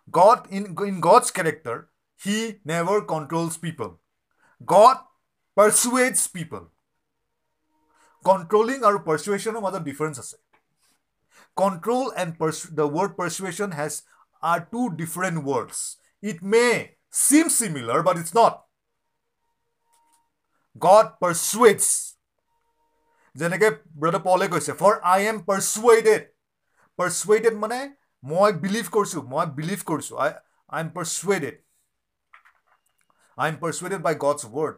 God, 0.10 0.48
in, 0.50 0.76
in 0.86 1.02
God's 1.02 1.30
character, 1.30 1.90
He 2.18 2.60
never 2.64 3.02
controls 3.02 3.58
people. 3.58 4.00
God 4.66 4.98
persuades 5.56 6.28
people. 6.28 6.72
Controlling 8.24 8.84
or 8.84 9.00
persuasion 9.00 9.56
of 9.56 9.66
other 9.66 9.80
differences 9.80 10.36
Control 11.59 12.13
and 12.17 12.39
pers- 12.39 12.71
the 12.73 12.87
word 12.89 13.17
persuasion 13.17 13.73
has 13.73 14.03
are 14.43 14.61
two 14.71 14.87
different 14.97 15.45
words. 15.45 15.97
It 16.23 16.43
may 16.43 16.97
seem 17.11 17.49
similar, 17.51 18.03
but 18.03 18.19
it's 18.19 18.35
not. 18.35 18.65
God 20.77 21.15
persuades. 21.21 21.93
যেনেকৈ 23.37 23.71
ব্ৰদাৰ 24.03 24.21
পলে 24.25 24.47
কৈছে 24.51 24.73
for 24.81 24.93
I 25.13 25.25
am 25.29 25.39
persuaded 25.47 26.27
persuaded 26.99 27.55
মানে 27.63 27.79
মই 28.23 28.53
believe 28.65 28.91
কৰিছোঁ 28.97 29.23
মই 29.33 29.49
believe 29.57 29.81
কৰিছোঁ 29.89 30.21
I 30.25 30.31
I 30.73 30.81
am 30.85 30.91
persuaded 30.99 31.57
I 33.39 33.49
am 33.53 33.57
persuaded 33.65 34.05
by 34.07 34.15
God's 34.25 34.41
word 34.53 34.75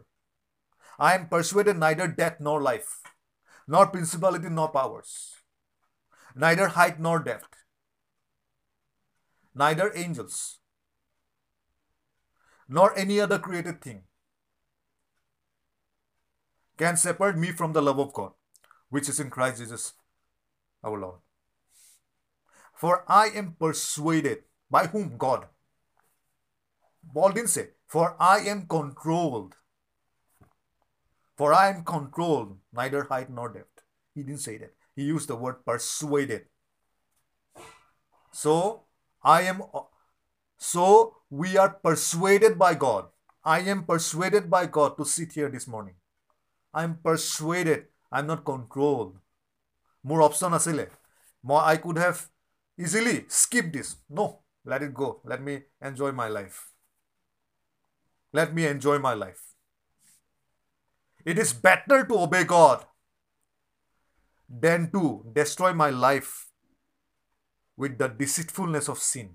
I 0.98 1.18
am 1.18 1.26
persuaded 1.34 1.76
neither 1.84 2.09
death 2.20 2.40
nor 2.48 2.64
life 2.68 2.84
nor 3.68 3.84
principality 3.92 4.54
nor 4.61 4.72
powers 4.76 5.11
neither 6.36 6.67
height 6.69 6.99
nor 6.99 7.19
depth, 7.19 7.55
neither 9.53 9.91
angels, 9.95 10.59
nor 12.67 12.97
any 12.97 13.19
other 13.19 13.39
created 13.39 13.82
thing 13.82 14.03
can 16.77 16.97
separate 16.97 17.38
me 17.38 17.51
from 17.51 17.73
the 17.73 17.82
love 17.82 17.99
of 17.99 18.13
God, 18.13 18.32
which 18.89 19.09
is 19.09 19.19
in 19.19 19.29
Christ 19.29 19.59
Jesus 19.59 19.93
our 20.84 20.99
Lord. 20.99 21.19
For 22.73 23.03
I 23.07 23.27
am 23.27 23.55
persuaded 23.59 24.39
by 24.69 24.88
whom? 24.88 25.17
God. 25.17 25.45
Paul 27.13 27.32
didn't 27.32 27.49
say, 27.49 27.69
For 27.88 28.15
I 28.19 28.39
am 28.39 28.65
controlled. 28.67 29.55
For 31.36 31.53
I 31.53 31.69
am 31.69 31.84
controlled, 31.84 32.57
neither 32.73 33.03
height 33.03 33.29
nor 33.29 33.49
depth. 33.49 33.84
He 34.15 34.23
didn't 34.23 34.39
say 34.39 34.57
that. 34.57 34.73
He 34.95 35.03
used 35.03 35.29
the 35.29 35.35
word 35.35 35.65
persuaded. 35.65 36.45
So 38.31 38.83
I 39.23 39.43
am 39.43 39.63
so 40.57 41.17
we 41.29 41.57
are 41.57 41.69
persuaded 41.69 42.57
by 42.57 42.75
God. 42.75 43.05
I 43.43 43.61
am 43.61 43.83
persuaded 43.83 44.49
by 44.49 44.65
God 44.67 44.97
to 44.97 45.05
sit 45.05 45.33
here 45.33 45.49
this 45.49 45.67
morning. 45.67 45.95
I'm 46.73 46.97
persuaded. 47.03 47.87
I'm 48.11 48.27
not 48.27 48.45
controlled. 48.45 49.17
More 50.03 50.21
option 50.21 50.53
asile. 50.53 50.87
More 51.43 51.61
I 51.61 51.77
could 51.77 51.97
have 51.97 52.29
easily 52.77 53.25
skipped 53.27 53.73
this. 53.73 53.95
No, 54.09 54.41
let 54.65 54.83
it 54.83 54.93
go. 54.93 55.21
Let 55.23 55.41
me 55.41 55.63
enjoy 55.81 56.11
my 56.11 56.27
life. 56.27 56.71
Let 58.33 58.53
me 58.53 58.65
enjoy 58.67 58.99
my 58.99 59.13
life. 59.13 59.41
It 61.25 61.37
is 61.37 61.53
better 61.53 62.05
to 62.05 62.19
obey 62.19 62.43
God 62.43 62.85
than 64.59 64.91
to 64.91 65.25
destroy 65.33 65.73
my 65.73 65.89
life 65.89 66.49
with 67.77 67.97
the 67.97 68.07
deceitfulness 68.07 68.89
of 68.89 68.99
sin. 68.99 69.31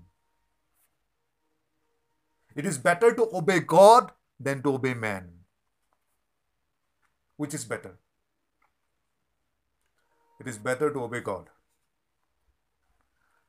It 2.55 2.65
is 2.65 2.77
better 2.77 3.13
to 3.13 3.29
obey 3.33 3.59
God 3.59 4.11
than 4.39 4.61
to 4.63 4.75
obey 4.75 4.93
man 4.93 5.37
which 7.37 7.53
is 7.53 7.63
better? 7.65 7.97
It 10.39 10.47
is 10.47 10.57
better 10.57 10.91
to 10.91 11.03
obey 11.03 11.21
God. 11.21 11.49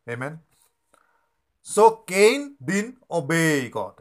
Amen. 0.08 0.38
So 1.62 1.90
Cain 2.06 2.56
didn't 2.64 2.96
obey 3.10 3.68
God. 3.68 3.94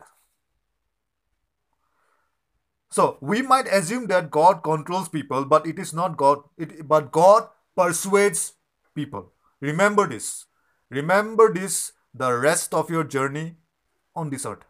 So 2.90 3.18
we 3.22 3.42
might 3.42 3.68
assume 3.68 4.08
that 4.08 4.32
God 4.32 4.64
controls 4.64 5.10
people, 5.10 5.44
but 5.46 5.68
it 5.68 5.78
is 5.78 5.94
not 5.94 6.16
God, 6.16 6.40
it, 6.58 6.88
but 6.88 7.12
God 7.12 7.50
persuades 7.77 8.55
people. 8.95 9.33
Remember 9.61 10.07
this. 10.07 10.47
Remember 10.91 11.53
this 11.53 11.93
the 12.15 12.33
rest 12.33 12.75
of 12.75 12.91
your 12.91 13.05
journey 13.05 13.57
on 14.15 14.31
this 14.31 14.45
earth. 14.45 14.65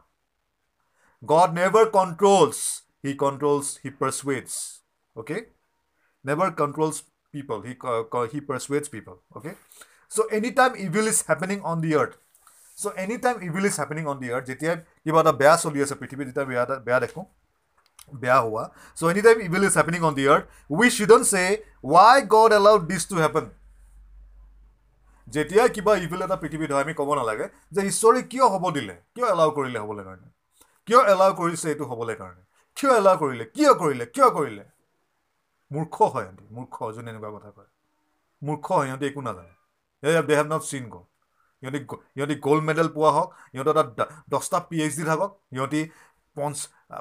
God 1.24 1.54
never 1.54 1.86
controls, 1.86 2.82
He 3.02 3.14
controls, 3.14 3.78
He 3.82 3.90
persuades 3.90 4.82
okay 5.16 5.46
never 6.24 6.50
controls 6.50 7.04
people 7.32 7.62
he 7.62 7.76
uh, 7.84 8.26
he 8.32 8.40
persuades 8.40 8.88
people 8.88 9.20
okay 9.36 9.54
so 10.08 10.24
anytime 10.26 10.76
evil 10.76 11.06
is 11.06 11.22
happening 11.22 11.60
on 11.62 11.80
the 11.80 11.94
earth 11.94 12.16
so 12.74 12.90
anytime 12.90 13.42
evil 13.42 13.64
is 13.64 13.76
happening 13.76 14.06
on 14.06 14.20
the 14.20 14.30
earth 14.34 14.46
যেতিয়া 14.50 14.72
কিবা 15.04 15.20
এটা 15.22 15.32
বেয়া 15.40 15.54
চলি 15.64 15.78
আছে 15.84 15.94
পৃথিৱীত 16.00 16.26
যেতিয়া 16.28 16.46
বেয়া 16.50 16.62
এটা 16.66 16.76
বেয়া 16.86 16.98
দেখোঁ 17.04 17.24
বেয়া 18.15 18.39
হোৱা। 18.41 18.63
So 18.99 19.03
anytime 19.11 19.39
evil 19.45 19.63
is 19.67 19.75
happening 19.79 20.03
on 20.09 20.13
the 20.19 20.25
earth 20.33 20.45
we 20.79 20.85
shouldn't 20.95 21.25
say 21.33 21.47
why 21.93 22.13
god 22.33 22.51
allowed 22.59 22.83
this 22.91 23.03
to 23.11 23.15
happen? 23.23 23.45
যেতিয়াই 25.27 25.69
কিবা 25.75 25.93
ইভিল 26.05 26.21
এটা 26.21 26.37
পৃথিৱীত 26.43 26.71
হয় 26.71 26.83
আমি 26.83 26.93
ক'ব 26.99 27.09
নালাগে 27.19 27.47
যে 27.75 27.81
ঈশ্বৰে 27.91 28.19
কিয় 28.31 28.45
হ'ব 28.53 28.65
দিলে? 28.77 28.95
কিয় 29.15 29.27
এলাউ 29.33 29.49
কৰিলে 29.57 29.79
হ'বলৈ 29.83 30.03
কাৰণে? 30.07 30.27
কিয় 30.87 31.01
এলাউ 31.13 31.31
কৰিছে 31.41 31.65
এইটো 31.71 31.85
হ'বলৈ 31.91 32.15
কাৰণে? 32.21 32.41
কিয় 32.77 32.91
এলাউ 32.99 33.15
কৰিলে? 33.23 33.45
কিয় 33.55 33.71
কৰিলে? 33.81 34.05
কিয় 34.15 34.29
কৰিলে? 34.37 34.63
মূৰ্খ 35.71 35.95
হয় 36.13 36.25
সিহঁতি 36.25 36.45
মূৰ্খ 36.55 36.75
যোনে 36.95 37.09
এনেকুৱা 37.11 37.29
কথা 37.35 37.49
কয়। 37.55 37.69
মূৰ্খ 38.47 38.65
হয় 38.77 38.87
সিহঁতি 38.87 39.05
একো 39.07 39.21
নাজানে। 39.27 39.53
দে 40.03 40.33
হেভ 40.39 40.47
নট 40.53 40.63
চিন 40.71 40.83
গ'ল 40.93 41.03
সিহঁতি 41.59 41.79
সিহঁতি 42.15 42.35
গ'ল্ড 42.45 42.63
মেডেল 42.69 42.87
পোৱা 42.95 43.11
হওক 43.15 43.29
সিহঁতৰ 43.51 43.73
তাত 43.77 43.89
দহটা 44.31 44.57
পি 44.69 44.75
এইচ 44.83 44.93
ডি 44.99 45.03
থাকক 45.09 45.31
সিহঁতি 45.53 45.81
পঞ্চ 46.37 46.57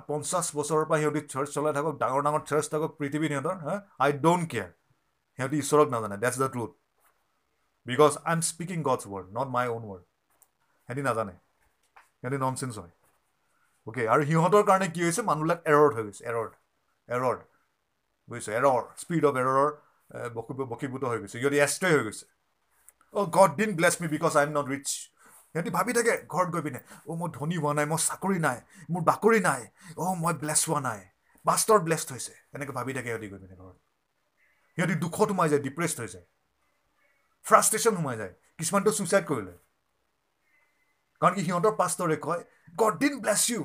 পঞ্চাছ 0.08 0.46
বছৰৰ 0.56 0.84
পৰা 0.88 0.98
সিহঁতি 1.00 1.20
চাৰ্চ 1.32 1.48
চলাই 1.54 1.72
থাকক 1.76 1.94
ডাঙৰ 2.02 2.20
ডাঙৰ 2.26 2.42
চাৰ্চ 2.50 2.66
থাকক 2.72 2.90
পৃথিৱীত 2.98 3.30
সিহঁতৰ 3.32 3.56
হা 3.62 3.74
আই 4.04 4.10
ডোণ্ট 4.24 4.44
কেয়াৰ 4.52 4.70
সিহঁতি 5.38 5.56
ঈশ্বৰক 5.62 5.88
নাজানে 5.90 6.16
that's 6.22 6.36
the 6.38 6.48
truth 6.52 6.70
because 7.86 8.12
I 8.24 8.32
am 8.32 8.40
speaking 8.50 8.78
God's 8.82 9.02
word 9.06 9.26
not 9.38 9.48
my 9.50 9.66
own 9.68 9.82
word 9.84 10.02
সিহঁতি 10.88 11.02
নাজানে। 11.02 11.34
সিহঁতি 12.18 12.38
নন 12.38 12.54
চেঞ্চ 12.60 12.74
হয়। 12.78 12.92
অ'কে 13.86 14.02
আৰু 14.12 14.22
সিহঁতৰ 14.30 14.62
কাৰণে 14.68 14.86
কি 14.94 15.00
হৈছে? 15.06 15.22
মানুহবিলাক 15.22 15.58
এৰৰ্ড 15.64 15.92
হৈ 15.96 16.02
গৈছে 16.02 16.22
এৰৰ্ড 16.30 16.52
এৰৰ্ড 17.08 17.40
বুজিছে? 18.28 18.50
এৰৰ 18.58 18.80
স্পীড 19.02 19.22
অফ 19.24 19.34
এৰৰৰ 19.42 19.70
বকীভূত 20.72 21.02
হৈ 21.10 21.18
গৈছে। 21.20 21.36
সিহঁতি 21.38 21.58
এষ্ট্ৰে 21.66 21.88
হৈ 21.94 22.02
গৈছে। 22.04 22.26
O' 23.14 23.26
God 23.36 23.50
didn't 23.56 23.70
bless 23.78 23.94
me 24.00 24.06
because 24.14 24.32
I 24.36 24.44
am 24.46 24.52
not 24.58 24.66
rich 24.72 24.88
সিহঁতি 25.54 25.70
ভাবি 25.70 25.92
থাকে 25.92 26.14
ঘৰত 26.32 26.48
গৈ 26.50 26.62
পিনে 26.62 26.80
অ' 27.06 27.16
মই 27.16 27.28
ধনী 27.32 27.56
হোৱা 27.56 27.72
নাই 27.78 27.86
মই 27.86 28.00
চাকৰি 28.02 28.38
নাই 28.40 28.58
মোৰ 28.88 29.02
বাকৰি 29.04 29.40
নাই 29.40 29.62
অ' 29.98 30.14
মই 30.22 30.34
ব্লেছ 30.42 30.60
হোৱা 30.68 30.80
নাই 30.80 31.00
বাষ্টৰ 31.44 31.78
ব্লেছড 31.82 32.08
হৈছে 32.12 32.34
এনেকৈ 32.54 32.72
ভাবি 32.72 32.92
থাকে 32.94 33.08
সিহঁতি 33.10 33.28
গৈ 33.32 33.38
পিনে 33.42 33.56
ঘৰত। 33.56 33.76
সিহঁতি 34.78 34.94
দুখত 35.02 35.28
সোমাই 35.28 35.48
যায় 35.48 35.62
ডিপ্ৰেছড 35.62 35.98
হৈ 36.00 36.08
যায়। 36.08 36.26
ফ্ৰাষ্ট্ৰেশ্যন 37.44 37.94
সোমাই 37.96 38.16
যায় 38.16 38.32
কিছুমানটো 38.58 38.90
ছুইচাইড 38.92 39.24
কৰিলে। 39.28 39.54
কাৰণ 41.20 41.34
কি 41.34 41.42
সিহঁতৰ 41.44 41.74
পাষ্টৰে 41.76 42.16
কয় 42.20 42.42
গড 42.74 42.94
ডিন 43.00 43.14
ব্লেছ 43.20 43.42
ইউ 43.50 43.62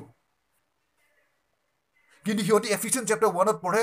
কিন্তু 2.24 2.42
সিহঁতি 2.46 2.68
এফিচিয়েণ্ট 2.76 3.06
চেপ্টাৰ 3.08 3.30
ওৱানত 3.30 3.56
পঢ়ে 3.58 3.82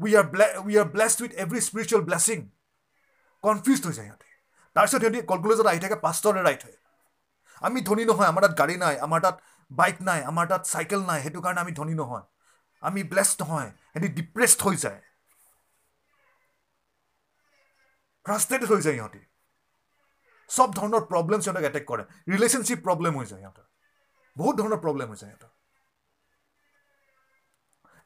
we 0.00 0.10
are 0.16 0.26
ব্লে 0.32 0.46
we 0.60 0.78
are 0.82 0.88
blessed 0.94 1.20
with 1.22 1.32
every 1.44 1.60
spiritual 1.66 2.02
blessing 2.04 2.38
confuse 3.44 3.78
হৈ 3.86 3.92
যায় 3.92 4.08
সিহঁতে। 4.08 4.27
তাৰপিছত 4.76 5.00
সিহঁতি 5.02 5.18
কলকুলেজত 5.30 5.66
আহি 5.66 5.80
থাকে 5.84 5.96
পাষ্টৰে 6.04 6.40
ৰাইট 6.48 6.62
হয়। 6.64 6.76
আমি 7.62 7.78
ধনী 7.80 8.04
নহয় 8.04 8.28
আমাৰ 8.32 8.42
তাত 8.44 8.54
গাড়ী 8.60 8.76
নাই 8.84 8.94
আমাৰ 9.06 9.20
তাত 9.20 9.36
বাইক 9.70 9.96
নাই 10.08 10.20
আমাৰ 10.30 10.46
তাত 10.50 10.62
চাইকেল 10.72 11.00
নাই 11.10 11.18
সেইটো 11.22 11.40
কাৰণে 11.40 11.60
আমি 11.60 11.72
ধনী 11.72 11.94
নহয়। 11.94 12.24
আমি 12.82 13.00
ব্লেছড 13.02 13.42
নহয় 13.42 13.70
সিহঁতি 13.92 14.08
ডিপ্ৰেছড 14.08 14.60
হৈ 14.66 14.76
যায়। 14.76 15.00
ফ্ৰাষ্ট্ৰেটেড 18.26 18.68
হৈ 18.70 18.80
যায় 18.86 18.96
সিহঁতি। 18.96 19.22
চব 20.50 20.68
ধৰণৰ 20.78 21.02
প্ৰব্লেম 21.12 21.40
সিহঁতক 21.40 21.64
এটেক 21.70 21.84
কৰে। 21.90 22.04
ৰিলেশ্যনশ্বিপ 22.32 22.78
প্ৰব্লেম 22.86 23.12
হৈ 23.18 23.26
যায় 23.26 23.40
সিহঁতৰ। 23.42 23.66
বহুত 24.36 24.54
ধৰণৰ 24.60 24.80
প্ৰব্লেম 24.84 25.08
হৈ 25.08 25.16
যায় 25.16 25.30
সিহঁতৰ। 25.32 25.50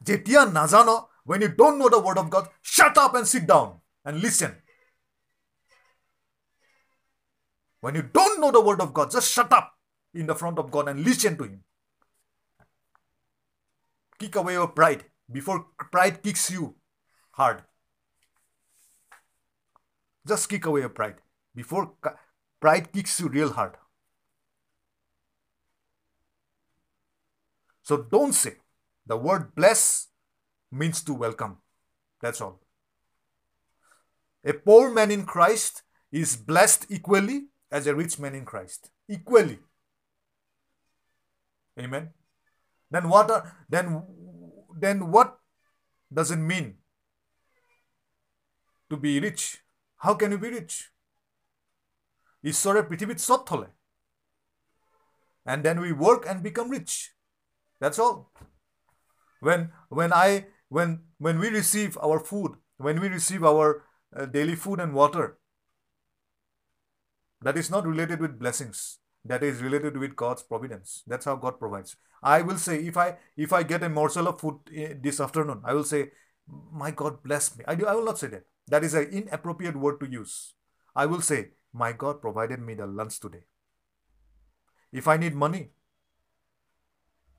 যেতিয়া 0.01 0.41
নাজান 0.59 0.89
when 1.29 1.41
you 1.41 1.49
don't 1.59 1.77
know' 1.81 1.89
the 1.93 1.99
word 2.05 2.17
of 2.19 2.27
God 2.35 2.45
shut 2.75 2.95
up 2.97 3.11
and 3.15 3.27
sit 3.27 3.43
down 3.43 3.69
and 4.05 4.17
listen 4.23 4.51
When 7.83 7.95
you 7.95 8.01
don't 8.01 8.39
know 8.39 8.49
the 8.49 8.61
word 8.61 8.79
of 8.79 8.93
God, 8.93 9.11
just 9.11 9.29
shut 9.29 9.51
up 9.51 9.73
in 10.13 10.25
the 10.25 10.35
front 10.35 10.57
of 10.57 10.71
God 10.71 10.87
and 10.87 11.03
listen 11.03 11.37
to 11.37 11.43
Him. 11.43 11.65
Kick 14.17 14.37
away 14.37 14.53
your 14.53 14.69
pride 14.69 15.03
before 15.29 15.65
pride 15.91 16.23
kicks 16.23 16.49
you 16.49 16.75
hard. 17.31 17.61
Just 20.25 20.47
kick 20.47 20.65
away 20.65 20.79
your 20.79 20.91
pride 20.91 21.15
before 21.53 21.91
pride 22.61 22.89
kicks 22.93 23.19
you 23.19 23.27
real 23.27 23.51
hard. 23.51 23.75
So 27.81 27.97
don't 27.97 28.31
say 28.31 28.55
the 29.05 29.17
word 29.17 29.53
bless 29.55 30.07
means 30.71 31.03
to 31.03 31.13
welcome. 31.13 31.57
That's 32.21 32.39
all. 32.39 32.61
A 34.45 34.53
poor 34.53 34.89
man 34.89 35.11
in 35.11 35.25
Christ 35.25 35.83
is 36.13 36.37
blessed 36.37 36.85
equally 36.89 37.47
as 37.72 37.86
a 37.86 37.94
rich 37.94 38.18
man 38.18 38.34
in 38.34 38.44
Christ 38.44 38.90
equally. 39.08 39.58
Amen. 41.78 42.10
Then 42.90 43.08
what 43.08 43.30
are, 43.30 43.42
then 43.68 44.02
then 44.84 45.10
what 45.10 45.38
does 46.12 46.30
it 46.30 46.44
mean 46.52 46.76
to 48.90 48.96
be 48.96 49.20
rich? 49.20 49.58
How 49.98 50.14
can 50.14 50.30
you 50.32 50.38
be 50.38 50.50
rich? 50.50 50.76
ঈশ্বৰে 52.50 52.80
পৃথিৱীত 52.88 53.20
চব 53.28 53.40
থলে 53.50 53.68
and 55.52 55.60
then 55.66 55.78
we 55.84 55.90
work 56.06 56.22
and 56.30 56.46
become 56.46 56.68
rich 56.78 56.94
that's 57.82 57.98
all 58.04 58.16
when 59.46 59.60
when 59.98 60.10
i 60.26 60.30
when 60.76 60.90
when 61.26 61.36
we 61.42 61.48
receive 61.60 61.92
our 62.06 62.18
food 62.30 62.50
when 62.86 62.96
we 63.02 63.08
receive 63.08 63.42
our 63.50 63.68
uh, 64.16 64.26
daily 64.36 64.56
food 64.64 64.78
and 64.84 64.92
water 65.00 65.26
that 67.43 67.57
is 67.57 67.69
not 67.69 67.85
related 67.85 68.19
with 68.19 68.39
blessings. 68.39 68.99
That 69.25 69.43
is 69.43 69.61
related 69.61 69.97
with 69.97 70.15
god's 70.15 70.43
providence. 70.43 71.03
That's 71.07 71.25
how 71.25 71.35
god 71.35 71.59
provides. 71.59 71.95
I 72.21 72.41
will 72.41 72.57
say 72.57 72.77
if 72.91 72.97
i 72.97 73.17
if 73.37 73.53
i 73.53 73.63
get 73.63 73.83
a 73.83 73.89
morsel 73.89 74.27
of 74.27 74.39
food 74.39 74.59
eh, 74.75 74.93
this 75.01 75.19
afternoon 75.19 75.61
i 75.65 75.73
will 75.73 75.83
say 75.83 76.11
my 76.71 76.91
god 76.91 77.21
bless 77.23 77.57
me. 77.57 77.63
I 77.67 77.75
do 77.75 77.85
i 77.85 77.95
will 77.95 78.05
not 78.05 78.19
say 78.19 78.27
that. 78.27 78.45
That 78.67 78.83
is 78.83 78.93
an 78.93 79.05
inappropriate 79.05 79.75
word 79.75 79.99
to 80.01 80.09
use. 80.09 80.53
I 80.95 81.05
will 81.05 81.21
say 81.21 81.51
my 81.73 81.91
god 81.91 82.21
provided 82.21 82.61
me 82.61 82.75
the 82.75 82.85
lunch 82.85 83.19
today. 83.19 83.43
If 84.91 85.07
i 85.07 85.17
need 85.17 85.35
money 85.35 85.71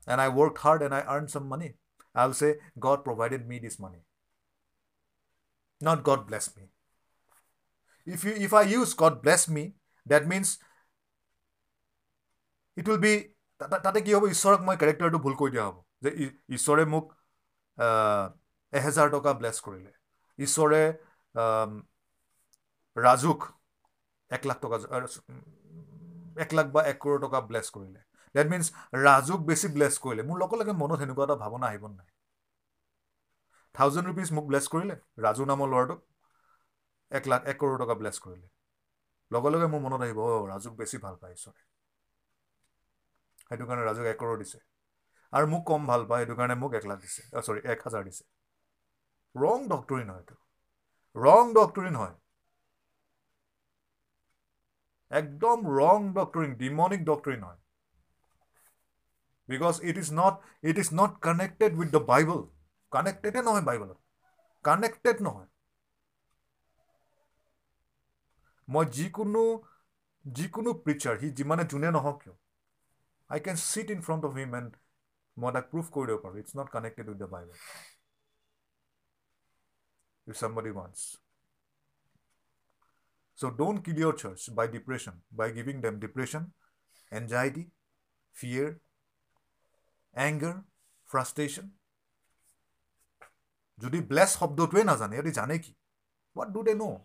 and 0.07 0.21
i 0.21 0.27
worked 0.29 0.59
hard 0.59 0.81
and 0.81 0.93
i 0.93 1.03
earned 1.15 1.31
some 1.31 1.47
money 1.47 1.73
i'll 2.13 2.33
say 2.33 2.55
god 2.79 3.03
provided 3.03 3.47
me 3.47 3.59
this 3.59 3.79
money. 3.79 4.03
Not 5.81 6.03
god 6.03 6.27
bless 6.27 6.55
me. 6.57 6.63
If 8.05 8.23
you 8.23 8.33
if 8.49 8.53
i 8.53 8.61
use 8.75 8.93
god 8.93 9.21
bless 9.21 9.47
me 9.47 9.73
that 10.05 10.23
means 10.31 10.49
it 12.77 12.85
will 12.89 13.01
be 13.07 13.13
তাতে 13.85 13.99
কি 14.05 14.11
হ'ব? 14.15 14.23
ঈশ্বৰক 14.35 14.61
মই 14.67 14.75
কেৰেক্টাৰটো 14.81 15.19
ভুল 15.25 15.35
কৰি 15.41 15.51
দিয়া 15.55 15.65
হ'ব। 15.67 15.77
যে 16.03 16.09
ঈশ্বৰে 16.57 16.83
মোক 16.93 17.05
এহেজাৰ 18.73 19.07
টকা 19.15 19.31
ব্লেছ 19.39 19.57
কৰিলে। 19.67 19.91
ঈশ্বৰে 20.39 20.81
ৰাজুক 22.97 23.39
এক 24.31 24.43
লাখ 24.49 24.57
টকা 24.63 24.77
এক 26.43 26.49
লাখ 26.57 26.67
বা 26.75 26.81
এক 26.91 26.97
কৰোৰ 27.03 27.19
টকা 27.25 27.39
ব্লেছ 27.49 27.67
কৰিলে। 27.75 27.99
ডেট 28.35 28.47
মিনছ 28.53 28.65
ৰাজুক 29.05 29.39
বেছি 29.49 29.67
ব্লেছ 29.75 29.93
কৰিলে। 30.03 30.23
মোৰ 30.29 30.37
লগে 30.43 30.55
লগে 30.61 30.73
মনত 30.81 30.97
সেনেকুৱা 31.01 31.25
এটা 31.27 31.35
ভাৱনা 31.43 31.65
আহিব 31.71 31.83
নাই। 31.99 32.09
থাউজেণ্ড 33.75 34.05
ৰুপিজ 34.09 34.29
মোক 34.35 34.45
ব্লেছ 34.49 34.65
কৰিলে। 34.73 34.95
ৰাজু 35.25 35.43
নামৰ 35.51 35.67
ল'ৰাটোক 35.73 35.99
এক 37.11 37.23
লাখ 37.31 37.41
এক 37.51 37.57
কৰোৰ 37.61 37.77
টকা 37.83 37.95
ব্লেছ 38.01 38.17
কৰিলে। 38.25 38.47
লগে 39.31 39.49
লগে 39.49 39.67
মোৰ 39.67 39.81
মনত 39.81 40.01
আহিব 40.01 40.19
অ' 40.21 40.47
ৰাজুক 40.47 40.73
বেছি 40.77 40.97
ভাল 41.01 41.15
পায় 41.21 41.33
ঈশ্বৰে 41.33 41.61
সেইটো 43.41 43.65
কাৰণে 43.65 43.83
ৰাজুক 43.85 44.07
এক 44.07 44.17
কৰোৰ 44.19 44.37
দিছে। 44.39 44.59
আৰু 45.33 45.49
মোক 45.49 45.63
কম 45.65 45.87
ভাল 45.87 46.05
পায় 46.05 46.23
সেইটো 46.23 46.35
কাৰণে 46.35 46.55
মোক 46.57 46.71
এক 46.73 46.85
লাখ 46.85 47.01
দিছে। 47.01 47.21
চৰি 47.41 47.63
এক 47.67 47.85
হাজাৰ 47.85 48.03
দিছে। 48.03 48.23
ৰং 49.35 49.67
ডক্টৰিন 49.69 50.09
হয় 50.09 50.19
এইটো। 50.19 50.35
ৰং 51.15 51.53
ডক্টৰিন 51.53 51.95
হয়। 51.95 52.13
একদম 55.11 55.63
ৰং 55.71 56.09
ডক্টৰিন 56.13 56.57
ডিমনিক 56.57 57.05
ডক্টৰিন 57.05 57.43
হয়। 57.43 57.57
Because 59.49 59.75
it 59.83 59.95
is 59.97 60.09
not 60.13 60.35
it 60.63 60.75
is 60.77 60.89
not 60.93 61.11
connected 61.21 61.71
with 61.75 61.89
the 61.91 62.01
Bible 62.07 62.39
কানেক্টেডে 62.91 63.39
নহয় 63.41 63.61
বাইবলত 63.61 63.99
কানেক্টেড 64.65 65.17
নহয়। 65.21 65.49
মই 68.68 68.84
যিকোনো 68.96 69.44
যিকোনো 70.24 70.70
প্ৰিচাৰ 70.84 71.14
সি 71.20 71.28
যিমানে 71.38 71.64
যোনে 71.72 71.90
নহওক 71.96 72.16
কিয় 72.22 72.36
I 73.30 73.38
can 73.46 73.56
sit 73.70 73.88
in 73.94 74.00
front 74.06 74.22
of 74.28 74.32
him 74.40 74.50
and 74.60 74.70
মই 75.36 75.50
তাক 75.56 75.64
প্ৰুফ 75.72 75.86
কৰি 75.94 76.06
দিব 76.10 76.18
পাৰোঁ 76.24 76.38
it's 76.42 76.52
not 76.58 76.68
connected 76.76 77.06
with 77.10 77.18
the 77.22 77.28
Bible 77.34 77.58
if 80.26 80.36
somebody 80.36 80.70
wants. 80.70 81.16
So 83.38 83.50
don't 83.50 83.82
kill 83.82 83.98
your 83.98 84.12
church 84.12 84.54
by 84.54 84.66
depression, 84.68 85.14
by 85.32 85.50
giving 85.50 85.80
them 85.80 85.98
depression, 85.98 86.52
anxiety, 87.12 87.68
fear, 88.36 88.80
anger, 90.14 90.54
frustration. 91.08 91.66
যদি 93.78 93.98
bless 94.10 94.30
শব্দটোৱে 94.40 94.82
নাজানে 94.88 95.14
সিহঁতি 95.16 95.32
জানে 95.38 95.56
কি 95.64 95.72
হোৱাট 96.36 96.48
ডু 96.54 96.60
দে 96.66 96.72
ন' 96.74 96.98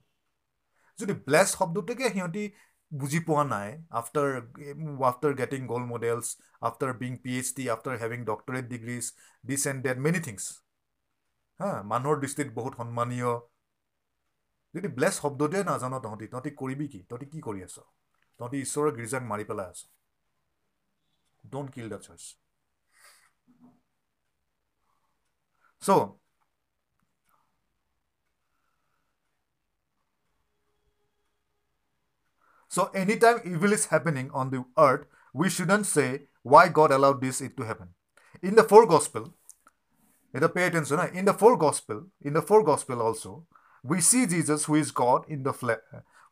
যদি 1.03 1.15
ব্লেছ 1.27 1.49
শব্দটোকে 1.53 2.07
সিহঁতি 2.15 2.45
বুজি 2.93 3.21
পোৱা 3.29 3.45
নাই 3.51 3.69
after 4.01 4.29
after 5.11 5.33
getting 5.41 5.61
gold 5.73 5.87
medals 5.93 6.27
after 6.69 6.93
being 7.03 7.13
P 7.23 7.31
H 7.39 7.49
D 7.57 7.65
after 7.75 7.95
having 8.03 8.21
doctorate 8.31 8.65
degrees 8.73 9.05
this 9.45 9.63
and 9.71 9.81
that 9.87 9.97
many 10.07 10.21
things 10.27 10.45
হা 11.61 11.71
মানুহৰ 11.93 12.17
দৃষ্টিত 12.23 12.49
বহুত 12.59 12.73
সন্মানীয়। 12.81 13.31
যদি 14.75 14.89
ব্লেছ 14.97 15.15
শব্দটোৱে 15.23 15.61
নাজান 15.71 15.95
তহঁতি 16.05 16.27
তহঁতি 16.33 16.51
কৰিবি 16.61 16.87
কি? 16.93 17.01
তহঁতি 17.09 17.27
কি 17.33 17.41
কৰি 17.47 17.61
আছ? 17.67 17.77
তহঁতি 18.41 18.57
ঈশ্বৰৰ 18.65 18.91
গীৰ্জাক 18.99 19.23
মাৰি 19.31 19.45
পেলাই 19.51 19.69
আছ। 19.73 19.81
Don't 21.45 21.69
kill 21.75 21.87
the 21.93 21.99
church 22.07 22.25
so' 25.83 25.91
So 32.75 32.85
anytime 32.95 33.41
evil 33.45 33.73
is 33.73 33.87
happening 33.87 34.31
on 34.33 34.51
the 34.51 34.65
earth, 34.79 35.07
we 35.35 35.51
shouldn't 35.51 35.87
say 35.87 36.09
why 36.43 36.69
God 36.69 36.93
allowed 36.93 37.21
this 37.21 37.41
it 37.41 37.57
to 37.57 37.65
happen. 37.65 37.89
In 38.43 38.55
the 38.55 38.63
four 38.63 38.87
gospel, 38.87 39.35
you 40.33 40.49
pay 40.49 40.67
attention. 40.67 41.01
In 41.13 41.25
the 41.25 41.35
four 41.35 41.57
gospel, 41.57 42.05
in 42.23 42.33
the 42.33 42.43
four 42.43 42.63
gospel 42.63 43.03
also, 43.03 43.47
we 43.83 44.01
see 44.01 44.25
Jesus 44.25 44.67
who 44.67 44.77
is 44.77 44.93
God 44.93 45.25
in 45.29 45.43
the 45.43 45.53
flesh, 45.53 45.79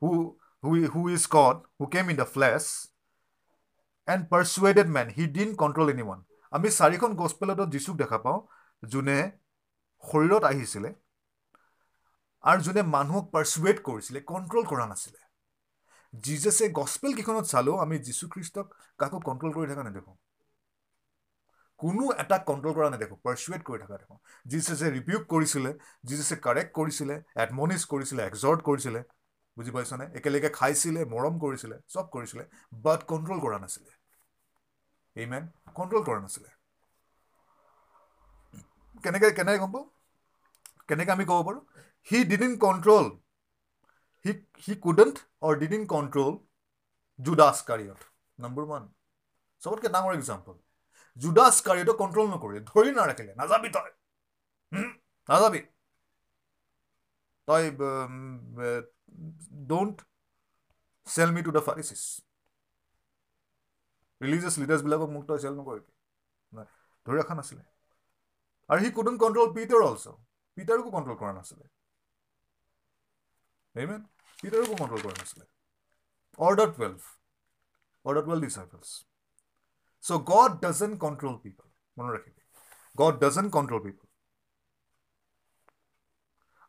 who, 0.01 0.37
who 0.63 0.87
who 0.87 1.09
is 1.09 1.27
God 1.27 1.63
who 1.79 1.89
came 1.89 2.09
in 2.09 2.17
the 2.17 2.27
flesh 2.27 2.87
and 4.07 4.31
persuaded 4.31 4.89
men. 4.89 5.11
He 5.11 5.27
didn't 5.27 5.57
control 5.65 5.91
anyone. 5.91 6.25
আমি 6.57 6.69
চাৰিখন 6.79 7.11
গছপেলতো 7.21 7.65
যীচুক 7.75 7.97
দেখা 8.03 8.19
পাওঁ 8.25 8.39
যোনে 8.93 9.19
শৰীৰত 10.11 10.45
আহিছিলে 10.51 10.91
আৰু 12.51 12.61
যোনে 12.67 12.83
মানুহক 12.95 13.27
পাৰ্চুৱেট 13.35 13.79
কৰিছিলে 13.89 14.21
কণ্ট্ৰল 14.31 14.65
কৰা 14.73 14.87
নাছিলে 14.93 15.28
জিজাছে 16.15 16.65
গছপেল 16.73 17.13
কেইখনত 17.15 17.45
চালেও 17.49 17.77
আমি 17.85 17.97
যীশুখ্ৰীষ্টক 18.07 18.67
কাকো 18.99 19.19
কণ্ট্ৰল 19.25 19.51
কৰি 19.53 19.67
থকা 19.71 19.83
নেদেখোঁ। 19.85 20.17
কোনো 21.81 22.03
এটা 22.23 22.37
কণ্ট্ৰল 22.49 22.73
কৰা 22.73 22.89
নেদেখোঁ 22.91 23.17
পাৰ্চুৱেট 23.23 23.63
কৰি 23.63 23.79
থকা 23.83 23.99
দেখোঁ 23.99 24.17
জিজাছে 24.47 24.91
ৰিপিউক 24.91 25.23
কৰিছিলে 25.27 25.71
জিজাছে 26.05 26.37
কাৰেক্ট 26.47 26.75
কৰিছিলে 26.75 27.17
এডমনিছ 27.45 27.83
কৰিছিলে 27.87 28.23
এক্সৰ্ট 28.25 28.61
কৰিছিলে 28.63 29.03
বুজি 29.57 29.71
পাইছনে? 29.71 30.05
একেলগে 30.15 30.51
খাইছিলে 30.55 31.07
মৰম 31.11 31.39
কৰিছিলে 31.41 31.81
চব 31.89 32.11
কৰিছিলে 32.13 32.45
বাট 32.83 33.09
কণ্ট্ৰল 33.11 33.39
কৰা 33.45 33.59
নাছিলে। 33.61 33.91
এইমেন 35.17 35.45
কণ্ট্ৰল 35.77 36.03
কৰা 36.05 36.21
নাছিলে। 36.21 36.57
কেনেকৈ 39.05 39.31
কেনেকৈ 39.33 39.59
গম 39.59 39.71
পাওঁ? 39.73 39.87
কেনেকৈ 40.89 41.13
আমি 41.13 41.25
ক'ব 41.25 41.41
পাৰোঁ? 41.49 41.63
He 42.09 42.19
didn't 42.25 42.53
control 42.59 43.07
he 44.65 44.75
couldn't 44.85 45.17
or 45.47 45.53
didn't 45.63 45.83
control 45.93 46.33
Judas 47.19 47.57
Iscariot 47.69 48.01
number 48.39 48.63
one 48.65 48.85
চবতকৈ 49.63 49.89
ডাঙৰ 49.97 50.13
এক্সাম্পল 50.19 50.55
জুডাছ 51.17 51.55
কাৰিয়তক 51.67 51.97
কণ্ট্ৰল 52.03 52.27
নকৰিলে 52.35 52.61
ধৰি 52.71 52.91
নাৰাখিলে 52.99 53.33
নাযাবি 53.41 53.69
তই। 53.77 53.91
নাযাবি। 55.29 55.61
তই 57.49 57.65
don't 59.71 59.97
sell 61.07 61.31
me 61.37 61.41
to 61.47 61.51
the 61.57 61.63
Pharisees 61.69 62.03
religious 64.21 64.55
লিডাৰ্ছবিলাকক 64.63 65.09
মোক 65.15 65.25
তই 65.31 65.39
চেল 65.45 65.55
নকৰিবি। 65.61 65.91
ধৰি 67.07 67.17
ৰখা 67.21 67.35
নাছিলে। 67.39 67.63
আৰু 68.71 68.79
সি 68.85 68.91
কুডেণ্ট 68.97 69.19
কণ্ট্ৰল 69.25 69.49
পিটাৰ 69.57 69.81
অলছ' 69.89 70.07
পিটাৰকো 70.57 70.89
কণ্ট্ৰল 70.97 71.17
কৰা 71.21 71.33
নাছিলে। 71.39 71.65
পিটাৰকো 74.39 74.75
কণ্ট্ৰল 74.75 75.01
কৰা 75.03 75.15
নাছিলে 75.15 75.45
order 76.39 76.69
twelve 76.75 77.07
order 78.05 78.25
twelve 78.25 78.43
disciples 78.43 78.89
so' 80.05 80.21
God 80.27 80.61
doesn't 80.61 81.01
control 81.01 81.35
people 81.43 81.67
মনত 81.97 82.11
ৰাখিবি 82.15 82.43
গড 82.99 83.19
ডাজেণ্ট 83.21 83.51
কণ্ট্ৰল 83.53 83.81
পিপল 83.83 84.07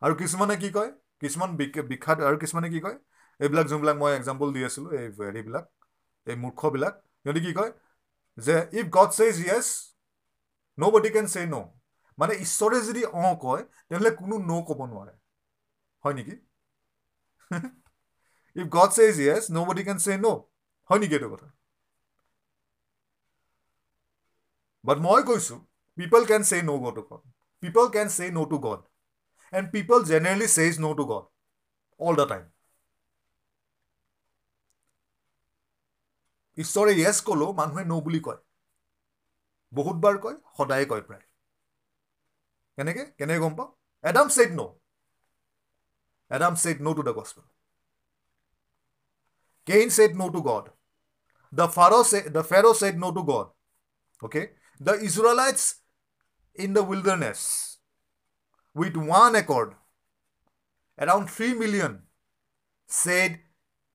আৰু 0.02 0.14
কিছুমানে 0.14 0.56
কি 0.56 0.70
কয় 0.70 0.90
কিছুমান 1.20 1.56
বিখ্যাত 1.60 2.18
আৰু 2.22 2.36
কিছুমানে 2.38 2.68
কি 2.70 2.80
কয় 2.80 2.98
এইবিলাক 3.40 3.66
যোনবিলাক 3.66 3.96
মই 3.96 4.12
এক্সাম্পল 4.14 4.52
দি 4.52 4.60
আছিলোঁ 4.64 4.90
এই 4.98 5.06
হেৰিবিলাক 5.20 5.64
এই 6.26 6.36
মূৰ্খবিলাক 6.36 6.94
সিহঁতে 7.22 7.40
কি 7.40 7.52
কয় 7.52 7.72
যে 8.38 8.56
if 8.80 8.86
God 8.90 9.10
says 9.12 9.34
yes 9.46 9.66
nobody 10.92 11.10
can 11.10 11.26
say 11.26 11.40
no' 11.46 11.66
মানে 12.18 12.32
ঈশ্বৰে 12.44 12.78
যদি 12.82 13.02
অঁ 13.20 13.34
কয় 13.42 13.62
তেনেহ'লে 13.78 14.10
কোনো 14.16 14.34
ন' 14.42 14.64
ক'ব 14.68 14.80
নোৱাৰে 14.86 15.14
হয় 16.04 16.14
নেকি 16.14 16.34
if 18.56 18.68
God 18.70 18.92
says 18.92 19.18
yes, 19.18 19.50
nobody 19.50 19.84
can 19.84 19.98
say 20.00 20.16
no. 20.18 20.32
হয় 20.90 21.00
নেকি 21.02 21.14
এইটো 21.16 21.28
কথা 21.32 21.48
বাট 24.84 24.98
মই 25.04 25.20
কৈছোঁ 25.28 25.58
পিপল 25.98 26.22
কেন 26.30 26.42
চে 26.50 26.56
ন' 26.60 26.80
গ 26.84 26.86
two 26.96 27.02
god 27.08 27.22
people 27.62 27.84
can 27.94 28.08
say 28.16 28.24
no' 28.30 28.48
to 28.50 28.56
God 28.66 28.80
and 29.52 29.66
people 29.74 29.98
generally 30.10 30.48
says 30.56 30.72
no' 30.84 30.96
to 30.98 31.04
God 31.10 31.24
all 32.00 32.14
the 32.20 32.26
time 32.32 32.44
ঈশ্বৰে 36.58 36.92
য়েছ 36.96 37.16
ক'লেও 37.26 37.54
মানুহে 37.58 37.84
ন' 37.84 38.04
বুলি 38.06 38.20
কয়। 38.26 38.40
বহুতবাৰ 39.72 40.18
কয় 40.24 40.36
সদায়ে 40.58 40.86
কয় 40.92 41.02
প্ৰায়। 41.08 41.24
কেনেকৈ? 42.78 43.06
কেনেকৈ 43.18 43.42
গম 43.44 43.54
পাওঁ? 43.58 43.70
Adam 44.04 44.26
said 44.36 44.50
no' 44.52 44.70
Adam 46.30 46.56
said 46.56 46.80
no 46.80 46.94
to 46.94 47.02
the 47.02 47.12
gospel. 47.12 47.44
Cain 49.66 49.90
said 49.90 50.16
no 50.16 50.30
to 50.30 50.42
God. 50.42 50.70
The 51.52 51.68
Pharaoh, 51.68 52.02
say, 52.02 52.28
the 52.28 52.44
Pharaoh 52.44 52.72
said 52.72 52.98
no 52.98 53.10
to 53.12 53.24
God. 53.24 53.48
Okay? 54.22 54.50
The 54.78 54.94
Israelites 54.94 55.80
in 56.54 56.72
the 56.72 56.82
wilderness 56.82 57.78
with 58.74 58.96
one 58.96 59.34
accord, 59.34 59.74
around 60.98 61.28
3 61.28 61.54
million, 61.54 62.02
said 62.86 63.40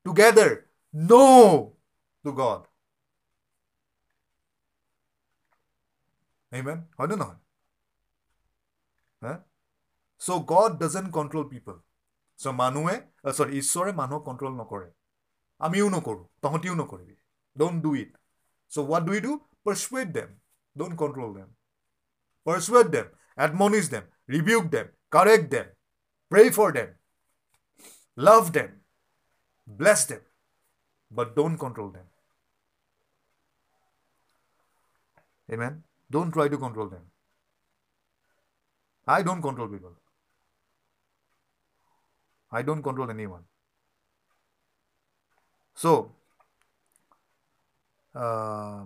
together 0.05 0.67
no 0.93 1.73
to 2.25 2.33
God. 2.33 2.67
Amen? 6.53 6.85
Don't. 6.97 7.37
Huh? 9.21 9.37
So 10.17 10.39
God 10.39 10.79
doesn't 10.79 11.11
control 11.11 11.45
people. 11.45 11.84
চ' 12.38 12.54
মানুহে 12.60 12.96
চৰি 13.38 13.52
ঈশ্বৰে 13.62 13.92
মানুহক 14.00 14.22
control 14.28 14.54
নকৰে 14.60 14.88
আমিও 15.60 15.88
নকৰোঁ 15.96 16.24
তহঁতিও 16.42 16.74
নকৰিবি 16.82 17.16
don't 17.56 17.82
do 17.84 17.94
it 18.02 18.12
so' 18.72 18.86
what 18.86 19.02
do 19.08 19.12
you 19.14 19.22
do 19.28 19.34
persuade 19.64 20.14
Dame 20.18 20.30
don't 20.76 20.94
control 21.02 21.34
them 21.38 21.48
persuade 22.46 22.86
them 22.96 23.06
admonish 23.38 23.84
them 23.94 24.04
rebuke 24.28 24.70
them 24.76 24.86
correct 25.12 25.50
them 25.56 25.66
pray 26.32 26.46
for 26.58 26.78
them 26.78 26.94
love 28.18 28.54
them 28.56 28.70
bless 29.68 30.00
them 30.08 30.22
but 31.10 31.36
don't 31.36 31.56
control 31.58 31.92
them 31.92 32.08
Amen. 35.48 35.82
Don't 36.10 36.30
try 36.30 36.48
to 36.48 36.56
control 36.56 36.88
them. 36.88 37.02
I 39.08 39.22
don't 39.22 39.42
control 39.42 39.68
people. 39.68 39.96
I 42.51 42.61
don't 42.61 42.83
control 42.83 43.09
anyone. 43.09 43.43
So, 45.75 46.11
uh, 48.13 48.85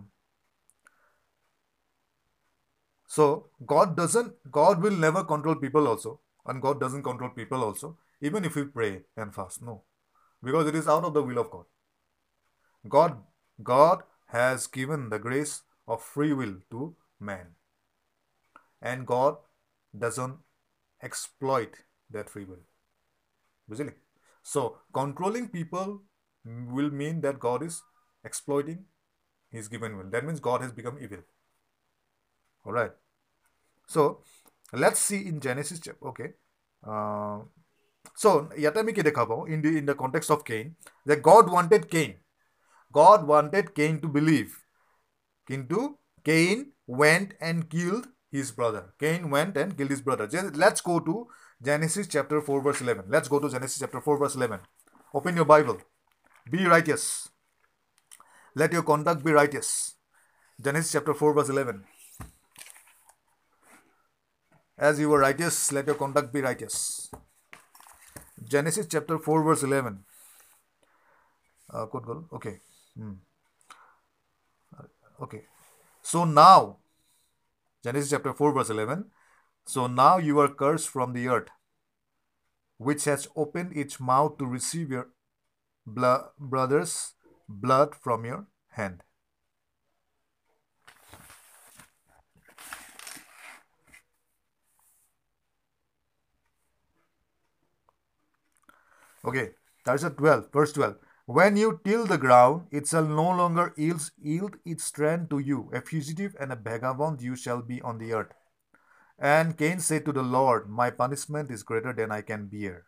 so 3.06 3.50
God 3.66 3.96
doesn't, 3.96 4.34
God 4.52 4.82
will 4.82 4.92
never 4.92 5.24
control 5.24 5.56
people 5.56 5.88
also, 5.88 6.20
and 6.46 6.62
God 6.62 6.80
doesn't 6.80 7.04
control 7.04 7.30
people 7.30 7.64
also, 7.64 7.98
even 8.22 8.44
if 8.44 8.56
we 8.56 8.64
pray 8.64 9.02
and 9.16 9.34
fast. 9.34 9.62
No, 9.62 9.84
because 10.44 10.68
it 10.68 10.76
is 10.76 10.88
out 10.88 11.04
of 11.04 11.14
the 11.14 11.22
will 11.22 11.38
of 11.38 11.52
God. 11.52 11.66
God, 12.88 13.18
God 13.62 14.04
has 14.28 14.68
given 14.68 15.10
the 15.10 15.20
grace 15.20 15.62
of 15.88 16.02
free 16.02 16.34
will 16.34 16.56
to 16.72 16.96
man, 17.20 17.48
and 18.82 19.06
God 19.06 19.38
doesn't 19.98 20.38
exploit 21.04 21.76
that 22.10 22.30
free 22.30 22.46
will 22.46 22.69
Busily. 23.69 23.95
So, 24.43 24.79
controlling 24.93 25.49
people 25.49 26.03
will 26.45 26.91
mean 26.91 27.21
that 27.23 27.39
God 27.39 27.63
is 27.63 27.83
exploiting 28.25 28.85
his 29.51 29.69
given 29.69 29.97
will. 29.97 30.11
That 30.11 30.25
means 30.25 30.41
God 30.41 30.61
has 30.63 30.73
become 30.73 30.99
evil. 31.01 31.23
All 32.65 32.73
right. 32.73 32.93
So, 33.87 34.23
let's 34.73 35.01
see 35.01 35.27
in 35.27 35.41
Genesis 35.41 35.81
chapter. 35.81 36.07
Okay. 36.09 36.31
Uh, 36.87 37.39
so, 38.23 38.31
ইয়াতে 38.61 38.79
আমি 38.83 38.93
কি 38.97 39.03
দেখা 39.09 39.25
পাওঁ 39.31 39.43
in 39.53 39.59
the 39.65 39.71
in 39.81 39.85
the 39.91 39.97
context 40.03 40.31
of 40.35 40.41
Cain 40.51 40.67
that 41.09 41.21
God 41.31 41.45
wanted 41.57 41.83
Cain. 41.95 42.13
God 43.01 43.21
wanted 43.33 43.67
Cain 43.79 43.95
to 44.05 44.09
believe. 44.19 44.53
কিন্তু 45.49 45.79
Cain 46.29 46.57
went 47.03 47.29
and 47.49 47.59
killed 47.75 48.05
his 48.37 48.49
brother. 48.59 48.83
Cain 49.03 49.21
went 49.35 49.55
and 49.63 49.71
killed 49.77 49.93
his 49.97 50.03
brother. 50.07 50.27
Just, 50.35 50.57
let's 50.57 50.81
go 50.91 50.97
to 51.09 51.15
Genesis 51.62 52.08
chapter 52.08 52.42
4, 52.42 52.62
verse 52.62 52.82
11. 52.82 53.06
Let's 53.10 53.28
go 53.28 53.40
to 53.40 53.50
Genesis 53.50 53.80
chapter 53.80 54.00
4, 54.00 54.18
verse 54.18 54.36
11. 54.36 54.60
Open 55.14 55.36
your 55.36 55.46
Bible. 55.46 55.78
Be 56.50 56.66
righteous. 56.66 57.30
Let 58.56 58.72
your 58.72 58.84
conduct 58.84 59.24
be 59.24 59.32
righteous. 59.32 59.96
Genesis 60.62 60.92
chapter 60.94 61.14
4, 61.14 61.34
verse 61.34 61.50
11. 61.50 61.84
As 64.78 65.00
you 65.00 65.10
were 65.10 65.20
righteous, 65.20 65.72
let 65.74 65.86
your 65.86 65.96
conduct 65.96 66.34
be 66.34 66.42
righteous. 66.42 67.12
Genesis 68.42 68.88
chapter 68.88 69.20
4, 69.20 69.44
verse 69.44 69.64
11. 69.64 70.00
Uh. 71.72 71.86
Okay. 72.34 72.62
Hmm. 72.98 73.14
Okay. 75.22 75.44
So 76.02 76.24
now, 76.24 76.78
Genesis 77.84 78.10
chapter 78.10 78.34
4, 78.34 78.54
verse 78.54 78.70
11. 78.70 79.06
So 79.70 79.86
now 79.86 80.18
you 80.18 80.40
are 80.40 80.48
cursed 80.48 80.90
from 80.90 81.14
the 81.14 81.28
earth, 81.28 81.50
which 82.80 83.06
has 83.06 83.28
opened 83.36 83.78
its 83.78 84.00
mouth 84.00 84.40
to 84.40 84.48
receive 84.48 84.90
your 84.90 85.10
blo- 85.86 86.32
brother's 86.40 87.14
blood 87.48 87.96
from 87.96 88.26
your 88.26 88.48
hand. 88.70 89.04
Okay, 99.24 99.52
that's 99.86 100.04
a 100.04 100.10
12, 100.10 100.52
verse 100.52 100.74
12. 100.74 100.98
When 101.26 101.56
you 101.58 101.80
till 101.86 102.06
the 102.06 102.18
ground, 102.18 102.68
it 102.72 102.88
shall 102.88 103.06
no 103.06 103.30
longer 103.30 103.74
yield, 103.78 104.10
yield 104.22 104.58
its 104.66 104.84
strength 104.86 105.30
to 105.30 105.40
you. 105.40 105.70
A 105.74 105.82
fugitive 105.82 106.36
and 106.40 106.52
a 106.52 106.56
vagabond 106.56 107.22
you 107.22 107.36
shall 107.36 107.62
be 107.62 107.82
on 107.82 108.00
the 108.00 108.14
earth. 108.14 108.39
And 109.19 109.57
Cain 109.57 109.81
said 109.81 110.05
to 110.05 110.13
the 110.13 110.23
Lord, 110.23 110.69
My 110.69 110.91
punishment 110.91 111.51
is 111.51 111.63
greater 111.63 111.93
than 111.93 112.11
I 112.11 112.21
can 112.23 112.47
bear. 112.47 112.87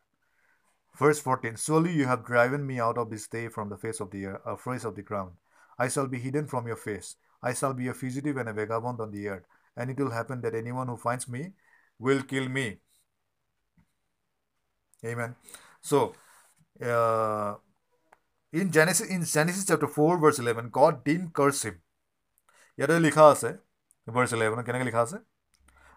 Verse 0.99 1.21
14 1.21 1.57
Surely 1.57 1.93
you 1.93 2.07
have 2.07 2.25
driven 2.25 2.67
me 2.67 2.81
out 2.81 2.99
of 2.99 3.11
this 3.11 3.29
day 3.29 3.49
from 3.49 3.69
the 3.69 3.77
face 3.77 4.01
of 4.01 4.11
the 4.11 4.27
earth, 4.27 4.41
uh, 4.45 4.57
face 4.57 4.85
of 4.85 4.97
the 4.97 5.03
ground. 5.03 5.33
I 5.79 5.89
shall 5.89 6.07
be 6.07 6.19
hidden 6.19 6.47
from 6.47 6.67
your 6.67 6.77
face. 6.77 7.17
I 7.43 7.53
shall 7.55 7.75
be 7.75 7.89
a 7.89 7.95
fugitive 7.95 8.37
and 8.39 8.49
a 8.49 8.53
vagabond 8.53 9.01
on 9.01 9.11
the 9.11 9.29
earth. 9.29 9.45
And 9.77 9.91
it 9.91 9.99
will 9.99 10.11
happen 10.11 10.41
that 10.41 10.55
anyone 10.55 10.89
who 10.89 10.97
finds 10.97 11.29
me 11.29 11.53
will 11.99 12.23
kill 12.23 12.49
me. 12.49 12.79
Amen. 15.05 15.37
So, 15.83 16.15
uh, 16.83 17.55
in 18.53 18.73
Genesis, 18.73 19.09
in 19.09 19.25
Genesis 19.25 19.67
chapter 19.67 19.87
4, 19.87 20.19
verse 20.19 20.39
11, 20.39 20.71
God 20.71 21.05
didn't 21.05 21.33
curse 21.33 21.63
him. 21.65 21.83
ইয়াতে 22.79 22.97
লিখা 23.07 23.25
আছে 23.35 23.51
verse 24.15 24.31
ইলেভেনত 24.37 24.63
কেনেকৈ 24.67 24.87
লিখা 24.89 25.03
আছে 25.07 25.19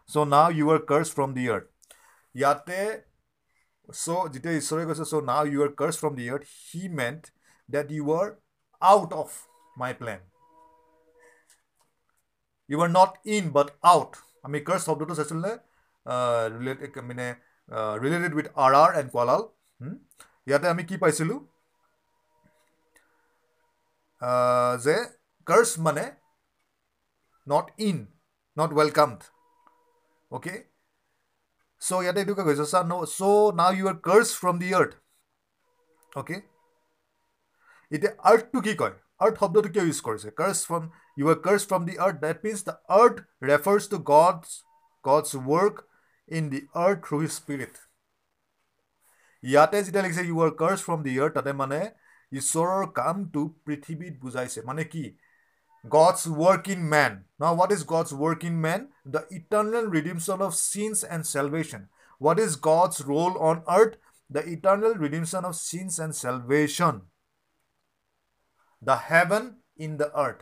so' 0.08 0.26
now 0.28 0.48
you 0.58 0.70
are 0.72 0.80
cursed 0.90 1.08
from 1.16 1.34
the 1.36 1.44
earth 1.52 1.66
ইয়াতে 2.34 2.80
so' 3.88 4.28
যেতিয়া 4.32 4.54
ঈশ্বৰে 4.60 4.84
কৈছে 4.88 5.04
so' 5.04 5.24
now 5.30 5.50
you 5.52 5.64
are 5.66 5.72
cursed 5.80 5.94
from 6.02 6.18
the 6.18 6.28
earth 6.30 6.44
he 6.62 6.82
meant 7.00 7.32
that 7.68 7.92
you 7.92 8.12
are 8.16 8.32
out 8.82 9.16
of 9.22 9.38
my 9.76 9.96
plan 10.00 10.20
you 12.70 12.84
are 12.86 12.90
not 12.90 13.32
in 13.36 13.50
but 13.52 13.72
out 13.92 14.20
আমি 14.42 14.60
curse 14.68 14.82
শব্দটো 14.88 15.14
চাইছিলোঁ 15.14 15.42
নে 15.46 15.52
related 16.56 17.00
মানে 17.10 17.28
related 18.02 18.32
with 18.34 18.48
are 18.64 18.72
are 18.82 18.90
and 19.00 19.08
কোৱালাল 19.10 19.42
ইয়াতে 20.46 20.66
আমি 20.68 20.82
কি 20.88 20.96
পাইছিলোঁ 20.98 21.38
যে 24.84 24.96
কাৰ্চ 25.46 25.70
মানে 25.86 26.04
not 27.46 27.72
in 27.88 28.04
not 28.56 28.70
welcomed 28.78 29.30
okay 30.34 30.54
so' 31.82 32.02
ইয়াতে 32.02 32.20
এইটোকে 32.20 32.44
কৈছে 32.48 32.66
চা 32.66 32.80
ন' 32.84 33.06
so' 33.10 33.56
now 33.58 33.72
you 33.78 33.88
are 33.92 33.96
cursed 34.06 34.28
from 34.40 34.60
the 34.62 34.68
earth 34.74 34.92
okay 36.12 36.36
এতিয়া 37.92 38.12
আৰ্থটো 38.30 38.62
কি 38.66 38.74
কয় 38.76 38.94
আৰ্থ 39.20 39.36
শব্দটো 39.40 39.72
কিয় 39.74 39.84
ইউজ 39.84 40.00
কৰিছে 40.06 40.28
cursed 40.38 40.58
from 40.68 40.84
you 41.16 41.32
are 41.32 41.40
cursed 41.42 41.62
from 41.70 41.88
the 41.88 41.96
earth 42.06 42.16
that 42.22 42.46
means 42.46 42.60
the 42.68 42.76
earth 42.98 43.16
refers 43.50 43.82
to 43.90 43.98
God's 44.10 44.46
God's 45.04 45.28
work 45.42 45.84
in 46.28 46.48
the 46.54 46.60
earth 46.84 46.98
through 47.06 47.20
his 47.20 47.32
spirit 47.34 47.82
ইয়াতে 49.42 49.82
যেতিয়া 49.82 50.04
লিখিছে 50.04 50.24
you 50.24 50.42
are 50.44 50.52
cursed 50.60 50.78
from 50.86 51.06
the 51.06 51.16
earth 51.18 51.34
তাতে 51.34 51.56
মানে 51.56 51.80
ঈশ্বৰৰ 52.32 52.86
কামটো 52.94 53.42
পৃথিৱীত 53.64 54.14
বুজাইছে 54.20 54.66
মানে 54.66 54.84
কি 54.94 55.04
গডছ 55.83 56.19
ৱৰ্ক 56.37 56.69
ইন 56.69 56.81
মেন 56.89 57.13
ন 57.39 57.43
what 57.49 57.71
is 57.71 57.83
God's 57.91 58.09
work 58.15 58.45
in 58.45 58.55
main 58.61 58.81
the 59.13 59.21
eternal 59.37 59.85
ৰিডিমশ্যন 59.91 60.41
of 60.47 60.51
scenes 60.63 60.97
and 61.07 61.23
salvation 61.27 61.81
what 62.21 62.39
is 62.45 62.57
God's 62.63 62.93
roll 63.09 63.37
on 63.49 63.61
earth 63.75 63.91
the 64.29 64.41
eternal 64.55 64.93
ৰিডিমশ্যন 65.03 65.43
of 65.49 65.53
scenes 65.61 65.93
and 65.99 66.13
salvation 66.15 66.95
the 68.81 68.97
haven 69.05 69.43
in 69.79 69.91
the 69.97 70.07
earth 70.23 70.37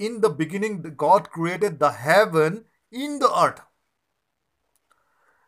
in 0.00 0.12
the 0.20 0.30
beginning 0.40 0.72
God 1.04 1.22
created 1.34 1.78
the 1.78 1.90
haven 2.00 2.52
in 2.92 3.16
the 3.18 3.30
আৰ্থ 3.36 3.58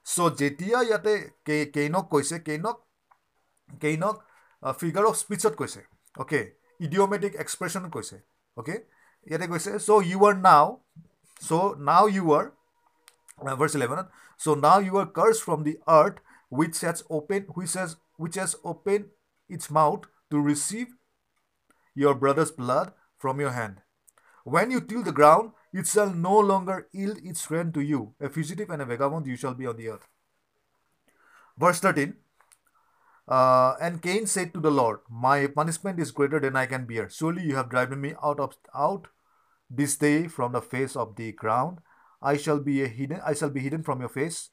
চ' 0.06 0.32
যেতিয়া 0.40 0.78
ইয়াতে 0.80 1.14
কেইনক 1.74 2.08
কৈছে 2.10 2.36
কেইনক 2.46 2.76
কেইনক 3.80 4.16
figure 4.62 5.04
of 5.04 5.14
স্পীচত 5.16 5.52
কৈছে 5.60 5.80
okay 6.14 6.40
ইডিঅ'মেটিক 6.80 7.32
এক্সপ্ৰেশ্যনত 7.44 7.90
কৈছে 7.92 8.16
okay 8.60 8.76
ইয়াতে 9.26 9.46
কৈছে 9.52 9.70
so' 9.86 10.02
you 10.10 10.18
আৰ 10.28 10.34
নাও 10.48 10.66
চ' 11.48 11.72
now 11.88 12.04
you 12.16 12.24
R 12.38 12.44
verse 13.60 13.72
ইলেভেনত 13.78 14.06
চ' 14.40 14.58
now 14.66 14.78
you 14.86 14.94
are 15.02 15.08
curse 15.18 15.36
from 15.46 15.60
the 15.68 15.74
earth 16.00 16.14
which 16.58 16.74
hedge 16.86 16.98
open 17.16 17.42
which 17.56 17.72
hedge 17.80 17.90
which 18.22 18.34
hedge 18.42 18.52
open 18.72 19.00
its 19.50 19.66
mouth 19.78 20.00
to 20.30 20.36
receive 20.50 20.86
your 21.96 22.14
brother's 22.14 22.50
blood 22.50 22.92
from 23.18 23.40
your 23.40 23.50
hand. 23.50 23.80
When 24.46 24.70
you 24.70 24.80
till 24.80 25.02
the 25.02 25.12
ground, 25.12 25.52
it 25.72 25.86
shall 25.86 26.10
no 26.10 26.38
longer 26.38 26.88
yield 26.92 27.18
its 27.24 27.40
strength 27.40 27.72
to 27.74 27.80
you. 27.80 28.14
A 28.20 28.28
fugitive 28.28 28.70
and 28.70 28.82
a 28.82 28.84
vagabond 28.84 29.26
you 29.26 29.36
shall 29.36 29.54
be 29.54 29.66
on 29.66 29.76
the 29.76 29.88
earth. 29.88 30.06
Verse 31.58 31.80
13 31.80 32.14
uh, 33.30 33.74
And 33.80 34.02
Cain 34.02 34.26
said 34.26 34.52
to 34.54 34.60
the 34.60 34.70
Lord, 34.70 35.00
My 35.10 35.46
punishment 35.46 36.00
is 36.00 36.10
greater 36.10 36.40
than 36.40 36.56
I 36.56 36.66
can 36.66 36.86
bear. 36.86 37.08
Surely 37.08 37.42
you 37.42 37.56
have 37.56 37.70
driven 37.70 38.00
me 38.00 38.14
out 38.22 38.40
of 38.40 38.56
out 38.74 39.08
this 39.70 39.96
day 39.96 40.28
from 40.28 40.52
the 40.52 40.62
face 40.62 40.96
of 40.96 41.16
the 41.16 41.32
ground. 41.32 41.78
I 42.22 42.36
shall 42.36 42.60
be 42.60 42.82
a 42.82 42.88
hidden. 42.88 43.20
I 43.24 43.34
shall 43.34 43.50
be 43.50 43.60
hidden 43.60 43.82
from 43.82 44.00
your 44.00 44.08
face. 44.08 44.50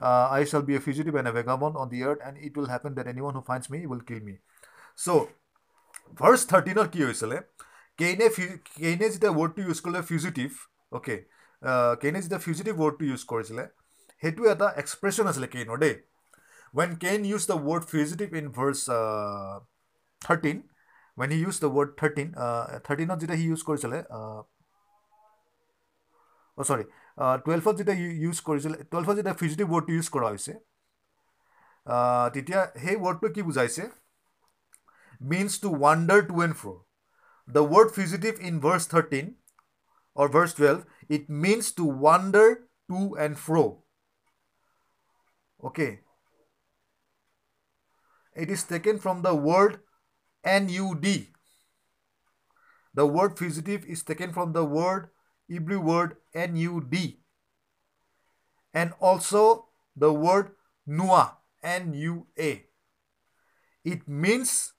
Uh, 0.00 0.28
I 0.30 0.44
shall 0.44 0.62
be 0.62 0.76
a 0.76 0.80
fugitive 0.80 1.14
and 1.14 1.28
a 1.28 1.32
vagabond 1.32 1.76
on 1.76 1.88
the 1.88 2.02
earth, 2.04 2.18
and 2.24 2.36
it 2.36 2.56
will 2.56 2.66
happen 2.66 2.94
that 2.96 3.06
anyone 3.06 3.34
who 3.34 3.42
finds 3.42 3.70
me 3.70 3.86
will 3.86 4.00
kill 4.00 4.20
me. 4.20 4.38
So, 4.94 5.28
verse 6.18 6.40
থাৰ্টিনত 6.50 6.88
কি 6.94 7.00
হৈছিলে 7.06 7.38
কেইনে 8.00 8.26
কেইনে 8.82 9.06
যেতিয়া 9.14 9.32
ৱৰ্ডটো 9.38 9.60
use 9.66 9.78
কৰিলে 9.86 10.02
fugitive 10.10 10.48
okay 10.98 11.16
কেইনে 12.02 12.20
যেতিয়া 12.24 12.40
fugitive 12.44 12.74
ৱৰ্ডটো 12.82 13.04
use 13.10 13.22
কৰিছিলে 13.32 13.64
সেইটো 14.22 14.42
এটা 14.52 14.68
এক্সপ্ৰেশ্যন 14.82 15.30
আছিলে 15.30 15.48
কেইনৰ 15.54 15.78
দেই 15.84 15.94
when 16.71 16.95
Cain 16.95 17.25
used 17.25 17.47
the 17.47 17.57
word 17.57 17.85
fugitive 17.85 18.33
in 18.33 18.49
verse 18.51 18.87
uh, 18.87 19.59
13, 20.23 20.63
when 21.15 21.31
he 21.31 21.37
used 21.37 21.61
the 21.61 21.69
word 21.69 21.93
13, 21.97 22.33
uh, 22.37 22.79
13 22.85 23.07
did 23.19 23.29
he 23.31 23.43
use 23.43 23.63
korisale, 23.63 24.05
uh, 24.09 24.41
oh 26.57 26.63
sorry, 26.63 26.85
uh, 27.17 27.37
12 27.37 27.77
did 27.77 27.89
he 27.89 28.03
use 28.03 28.41
korisale, 28.41 28.89
12 28.89 29.15
did 29.17 29.27
a 29.27 29.33
fugitive 29.33 29.69
word 29.69 29.87
to 29.87 29.93
use 29.93 30.09
korisale, 30.09 30.59
titia, 31.85 32.77
hey, 32.77 32.95
word 32.95 33.21
to 33.21 33.29
keep 33.29 33.45
I 33.57 33.67
say, 33.67 33.89
means 35.19 35.59
to 35.59 35.69
wander 35.69 36.21
to 36.23 36.41
and 36.41 36.55
fro. 36.55 36.85
The 37.47 37.63
word 37.63 37.91
fugitive 37.91 38.39
in 38.39 38.59
verse 38.61 38.87
13 38.87 39.35
or 40.15 40.29
verse 40.29 40.53
12, 40.53 40.85
it 41.09 41.29
means 41.29 41.71
to 41.73 41.83
wander 41.83 42.67
to 42.89 43.15
and 43.19 43.37
fro. 43.37 43.83
Okay. 45.63 45.99
It 48.34 48.50
is 48.50 48.64
taken 48.64 48.98
from 48.98 49.22
the 49.22 49.34
word 49.34 49.80
nud. 50.44 51.06
The 52.94 53.06
word 53.06 53.38
fugitive 53.38 53.84
is 53.84 54.02
taken 54.02 54.32
from 54.32 54.52
the 54.52 54.64
word 54.64 55.08
Hebrew 55.48 55.80
word 55.80 56.16
nud. 56.34 57.16
And 58.74 58.92
also 59.00 59.68
the 59.96 60.12
word 60.12 60.52
nua, 60.86 61.36
N-U-A. 61.62 62.66
It 63.84 64.06
means 64.06 64.74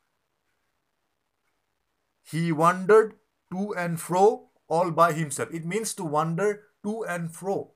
he 2.23 2.51
wandered 2.51 3.15
to 3.51 3.73
and 3.75 3.99
fro 3.99 4.51
all 4.67 4.91
by 4.91 5.13
himself. 5.13 5.49
It 5.51 5.65
means 5.65 5.93
to 5.95 6.03
wander 6.03 6.63
to 6.83 7.05
and 7.05 7.33
fro. 7.33 7.73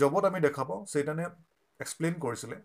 জবত 0.00 0.24
আমি 0.30 0.40
দেখা 0.46 0.62
পাওঁ 0.68 0.82
সেইটানে 0.92 1.24
explain 1.82 2.14
কৰিছিলে 2.24 2.56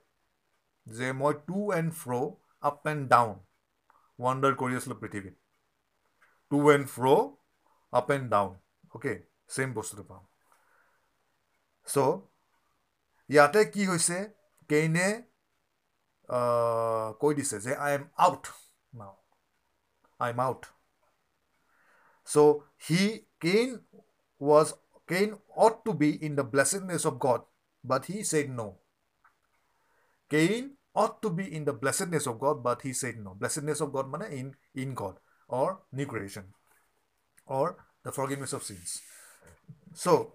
যে 0.97 1.07
মই 1.21 1.33
to 1.49 1.59
and 1.79 1.91
fro' 2.01 2.27
up 2.69 2.89
and 2.91 3.03
down 3.15 3.35
wander 4.19 4.55
কৰি 4.61 4.73
আছিলোঁ 4.79 4.99
পৃথিৱীত 5.03 5.37
to 6.51 6.59
and 6.75 6.87
fro' 6.95 7.23
up 7.93 8.07
and 8.17 8.27
down 8.35 8.51
okay 8.95 9.13
same 9.55 9.71
বস্তুটো 9.79 10.05
পাওঁ 10.11 10.25
চ' 11.87 11.99
ইয়াতে 13.31 13.61
কি 13.75 13.83
হৈছে 13.91 14.19
কেইনে 14.71 15.07
কৈ 17.21 17.33
দিছে 17.39 17.57
যে 17.65 17.73
I 17.85 17.91
am 17.99 18.05
out 18.27 18.45
now 19.01 19.15
I'm 20.21 20.41
out. 20.41 20.67
So 22.29 22.65
he 22.77 23.27
Cain 23.41 23.81
was 24.41 24.75
Cain 25.09 25.39
ought 25.57 25.85
to 25.85 25.95
be 25.95 26.23
in 26.23 26.35
the 26.37 26.45
blessedness 26.45 27.05
of 27.05 27.19
God, 27.19 27.43
but 27.85 28.05
he 28.07 28.23
said 28.23 28.51
no. 28.51 28.79
Cain 30.31 30.77
ought 30.99 31.23
to 31.23 31.31
be 31.31 31.47
in 31.57 31.65
the 31.65 31.73
blessedness 31.73 32.27
of 32.27 32.41
God, 32.41 32.63
but 32.63 32.83
he 32.83 32.93
said 32.93 33.19
no. 33.25 33.35
Blessedness 33.35 33.81
of 33.81 33.93
God 33.93 34.11
means 34.13 34.33
in, 34.41 34.55
in 34.75 34.95
God 34.95 35.19
or 35.49 35.81
new 35.93 36.07
creation 36.07 36.45
or 37.47 37.77
the 38.05 38.13
forgiveness 38.13 38.53
of 38.53 38.63
sins. 38.63 39.01
So, 39.95 40.33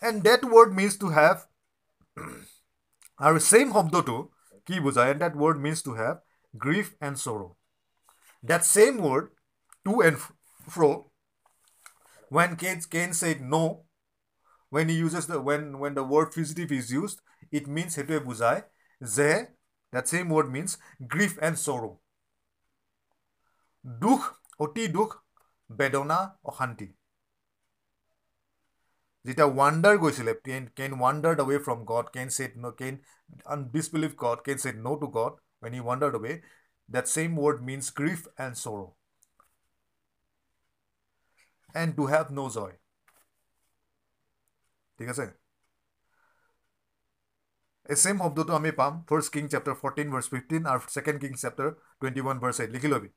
and 0.00 0.22
that 0.24 0.44
word 0.44 0.74
means 0.74 0.96
to 0.98 1.10
have 1.10 1.46
our 3.18 3.38
same 3.38 3.72
homdoto, 3.72 4.28
ki 4.66 4.80
bujay, 4.80 5.10
and 5.12 5.20
that 5.20 5.36
word 5.36 5.60
means 5.60 5.82
to 5.82 5.94
have 5.94 6.20
grief 6.56 6.94
and 7.00 7.18
sorrow. 7.18 7.56
That 8.42 8.64
same 8.64 8.98
word, 8.98 9.30
to 9.84 10.00
and 10.00 10.18
fro, 10.68 11.10
when 12.28 12.56
Cain, 12.56 13.12
said 13.12 13.40
no, 13.40 13.84
when 14.70 14.88
he 14.88 14.94
uses 14.94 15.26
the 15.26 15.40
when 15.40 15.78
when 15.78 15.94
the 15.94 16.04
word 16.04 16.34
fugitive 16.34 16.72
is 16.72 16.92
used, 16.92 17.20
it 17.50 17.66
means 17.66 17.96
hetuye 17.96 18.20
bujay, 18.20 18.64
যে 19.02 19.57
That 19.92 20.08
same 20.08 20.28
word 20.28 20.50
means 20.50 20.78
grief 21.06 21.38
and 21.40 21.58
sorrow. 21.58 22.00
Dukh, 24.00 24.36
oti 24.58 24.88
dukh, 24.88 25.22
bedona, 25.70 26.34
ohanti. 26.44 26.92
Jita 29.26 29.52
wonder 29.52 29.96
goes 29.98 30.20
can, 30.44 30.70
can 30.74 30.98
wandered 30.98 31.40
away 31.40 31.58
from 31.58 31.84
God, 31.84 32.12
can 32.12 32.30
say 32.30 32.52
no, 32.56 32.72
can 32.72 33.00
un- 33.46 33.70
disbelieve 33.72 34.16
God, 34.16 34.44
can 34.44 34.58
say 34.58 34.72
no 34.72 34.96
to 34.96 35.08
God 35.08 35.32
when 35.60 35.72
he 35.72 35.80
wandered 35.80 36.14
away. 36.14 36.42
That 36.88 37.08
same 37.08 37.36
word 37.36 37.62
means 37.62 37.90
grief 37.90 38.26
and 38.38 38.56
sorrow. 38.56 38.94
And 41.74 41.96
to 41.96 42.06
have 42.06 42.30
no 42.30 42.48
joy. 42.48 42.72
ঠিক 44.98 45.08
আছে 45.12 45.26
এই 47.88 47.96
same 48.02 48.16
শব্দটো 48.24 48.52
আমি 48.60 48.70
পাম 48.80 48.92
first 49.08 49.28
king 49.34 49.44
chapter 49.52 49.76
fourteen 49.82 50.08
verse 50.14 50.26
fifteen 50.32 50.62
আৰু 50.72 50.80
second 50.94 51.18
king 51.22 51.32
chapter 51.42 51.68
twenty 52.00 52.20
one 52.24 52.36
verse 52.42 52.56
eight 52.62 52.70
লিখি 52.76 52.88
ল'বি 52.94 53.10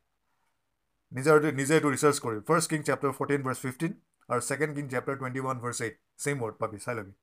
নিজৰ 1.12 1.38
নিজে 1.60 1.74
এইটো 1.78 1.90
ৰিচাৰ্চ 1.96 2.18
কৰি 2.26 2.38
first 2.50 2.68
king 2.72 2.80
chapter 2.90 3.12
fourteen 3.18 3.42
verse 3.48 3.60
fifteen 3.66 3.92
আৰু 4.30 4.42
second 4.50 4.72
king 4.78 4.86
chapter 4.94 5.16
twenty 5.20 5.40
one 5.46 5.58
verse 5.64 5.78
eight 5.86 5.96
same 6.24 6.38
word 6.44 6.56
পাবি 6.62 6.78
চাই 6.86 6.96
ল'বি 7.00 7.14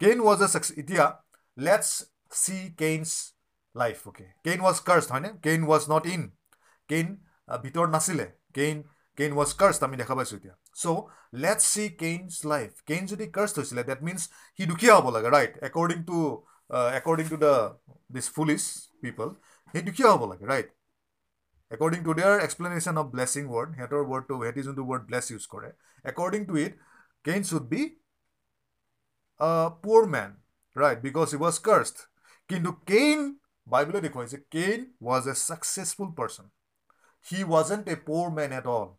কেইন 0.00 0.18
ৱাজ 0.26 0.38
এ 0.46 0.48
চাকচ 0.54 0.68
এতিয়া 0.82 1.04
let's 1.58 1.88
see 2.42 2.56
Cain's 2.82 3.10
life 3.74 3.96
okay 4.08 4.26
Cain 4.46 4.58
was 4.66 4.76
cursed 4.88 5.08
হয়নে 5.14 5.30
Cain 5.46 5.60
was 5.70 5.82
not 5.92 6.04
in 6.14 6.22
Cain 6.88 7.06
ভিতৰত 7.64 7.88
নাছিলে। 7.96 8.26
Kane 8.56 8.76
Kane 9.18 9.32
was 9.38 9.50
কাৰ্ষ্ট 9.60 9.80
আমি 9.86 9.96
দেখা 10.02 10.14
পাইছোঁ 10.18 10.36
এতিয়া। 10.38 10.54
চ' 10.75 10.95
let's 11.43 11.63
see 11.73 11.83
Cain's 12.01 12.31
life 12.45 12.71
Kane 12.89 13.03
যদি 13.11 13.25
কাৰ্ষ্ট 13.35 13.55
হৈছিলে 13.59 13.83
ডেট 13.89 14.01
মিনছ 14.07 14.21
সি 14.59 14.63
দুখীয়া 14.71 14.93
হ'ব 14.95 15.07
লাগে 15.15 15.29
right 15.35 15.53
according 15.69 15.99
to 16.09 16.19
according 16.99 17.25
to 17.33 17.37
the 17.43 17.53
দিছ 18.09 18.25
ফুলিছ 18.35 18.63
পিপল 19.03 19.27
সি 19.73 19.79
দুখীয়া 19.81 20.09
হ'ব 20.11 20.23
লাগে 20.31 20.45
right 20.51 20.67
according 21.71 22.01
to 22.03 22.11
there 22.13 22.35
explanation 22.45 22.95
of 23.01 23.05
blessing 23.13 23.43
word 23.53 23.69
সিহঁতৰ 23.75 24.01
ৱৰ্ডটো 24.09 24.33
সিহঁতি 24.41 24.61
যোনটো 24.67 24.83
ৱৰ্ড 24.89 25.03
ব্লেছ 25.09 25.25
ইউজ 25.31 25.45
কৰে 25.53 25.69
according 26.05 26.41
to 26.49 26.57
it 26.63 26.73
Kane 27.25 27.47
should 27.51 27.65
be 27.69 27.81
পুৱৰ 29.83 30.03
main 30.09 30.35
right 30.75 30.99
because 31.01 31.33
he 31.33 31.39
was 31.39 31.57
কাৰ্ষ্ট 31.65 31.97
কিন্তু 32.49 32.71
Kane 32.91 33.25
বাইবেলে 33.67 34.01
দেখুৱাইছে 34.01 34.37
Kane 34.55 34.85
was 35.07 35.27
A 35.27 35.35
successful 35.39 36.09
person 36.19 36.45
he 37.25 37.39
ৱাজেণ্ট 37.45 37.83
A 37.89 37.95
পুৱৰ 38.07 38.27
main 38.37 38.51
at 38.59 38.67
all 38.73 38.89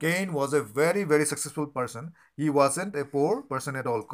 Cain 0.00 0.32
was 0.32 0.52
a 0.52 0.62
very, 0.62 1.04
very 1.04 1.24
successful 1.24 1.66
person. 1.66 2.12
He 2.36 2.50
wasn't 2.50 2.94
a 2.94 3.04
poor 3.04 3.42
person 3.42 3.76
at 3.76 3.86
all. 3.86 4.06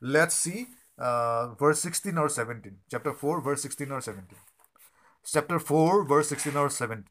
Let's 0.00 0.34
see 0.34 0.66
uh, 1.00 1.54
verse 1.54 1.80
16 1.80 2.18
or 2.18 2.28
17. 2.28 2.76
Chapter 2.90 3.12
4, 3.12 3.40
verse 3.40 3.62
16 3.62 3.90
or 3.90 4.00
17. 4.00 4.36
Chapter 5.24 5.58
4, 5.58 6.04
verse 6.04 6.28
16 6.28 6.56
or 6.56 6.70
17. 6.70 7.04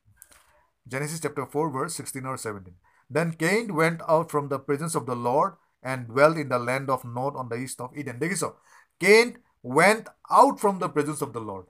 Genesis 0.87 1.19
chapter 1.19 1.45
4, 1.45 1.69
verse 1.71 1.95
16 1.95 2.25
or 2.25 2.37
17. 2.37 2.73
Then 3.09 3.33
Cain 3.33 3.75
went 3.75 4.01
out 4.07 4.29
from 4.29 4.49
the 4.49 4.59
presence 4.59 4.95
of 4.95 5.05
the 5.05 5.15
Lord 5.15 5.53
and 5.81 6.07
dwelt 6.07 6.37
in 6.37 6.49
the 6.49 6.59
land 6.59 6.89
of 6.89 7.03
Nod 7.03 7.35
on 7.35 7.49
the 7.49 7.55
east 7.55 7.81
of 7.81 7.97
Eden. 7.97 8.19
So, 8.35 8.55
Cain 8.99 9.37
went 9.63 10.07
out 10.29 10.59
from 10.59 10.79
the 10.79 10.89
presence 10.89 11.21
of 11.21 11.33
the 11.33 11.39
Lord. 11.39 11.65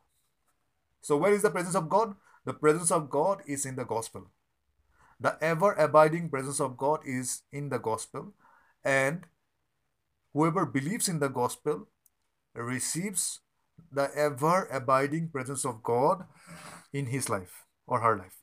So, 1.02 1.16
where 1.16 1.34
is 1.34 1.44
the 1.44 1.52
presence 1.52 1.76
of 1.76 1.90
God? 1.90 2.16
The 2.46 2.54
presence 2.54 2.92
of 2.92 3.10
God 3.10 3.42
is 3.48 3.66
in 3.66 3.76
the 3.76 3.86
gospel. 3.86 4.30
The 5.20 5.38
ever 5.42 5.74
abiding 5.74 6.30
presence 6.30 6.60
of 6.60 6.78
God 6.78 7.02
is 7.06 7.42
in 7.52 7.70
the 7.70 7.78
gospel, 7.78 8.34
and 8.84 9.26
whoever 10.34 10.66
believes 10.66 11.10
in 11.10 11.20
the 11.20 11.28
gospel 11.28 11.88
receives 12.56 13.42
the 13.92 14.10
ever 14.16 14.66
abiding 14.72 15.30
presence 15.30 15.66
of 15.66 15.84
God 15.84 16.26
in 16.94 17.08
his 17.08 17.30
life 17.30 17.66
or 17.88 18.00
her 18.00 18.18
life. 18.18 18.38